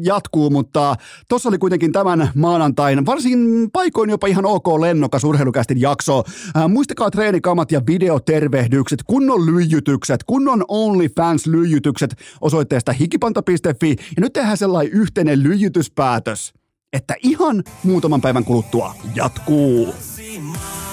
jatkuu, 0.03 0.49
mutta 0.49 0.95
tuossa 1.29 1.49
oli 1.49 1.57
kuitenkin 1.57 1.91
tämän 1.91 2.29
maanantain 2.35 3.05
varsin 3.05 3.69
paikoin 3.73 4.09
jopa 4.09 4.27
ihan 4.27 4.45
ok 4.45 4.67
lennokas 4.79 5.23
urheilukästin 5.23 5.81
jakso. 5.81 6.23
Äh, 6.57 6.67
muistakaa 6.69 7.11
treenikamat 7.11 7.71
ja 7.71 7.81
videotervehdykset, 7.87 9.03
kunnon 9.03 9.45
lyijytykset, 9.45 10.23
kunnon 10.23 10.65
OnlyFans-lyijytykset 10.67 12.15
osoitteesta 12.41 12.91
hikipanta.fi 12.91 13.89
ja 13.89 14.21
nyt 14.21 14.33
tehdään 14.33 14.57
sellainen 14.57 14.93
yhteinen 14.93 15.43
lyijytyspäätös 15.43 16.53
että 16.93 17.15
ihan 17.23 17.63
muutaman 17.83 18.21
päivän 18.21 18.45
kuluttua 18.45 18.95
jatkuu. 19.15 19.95
my 20.41 20.88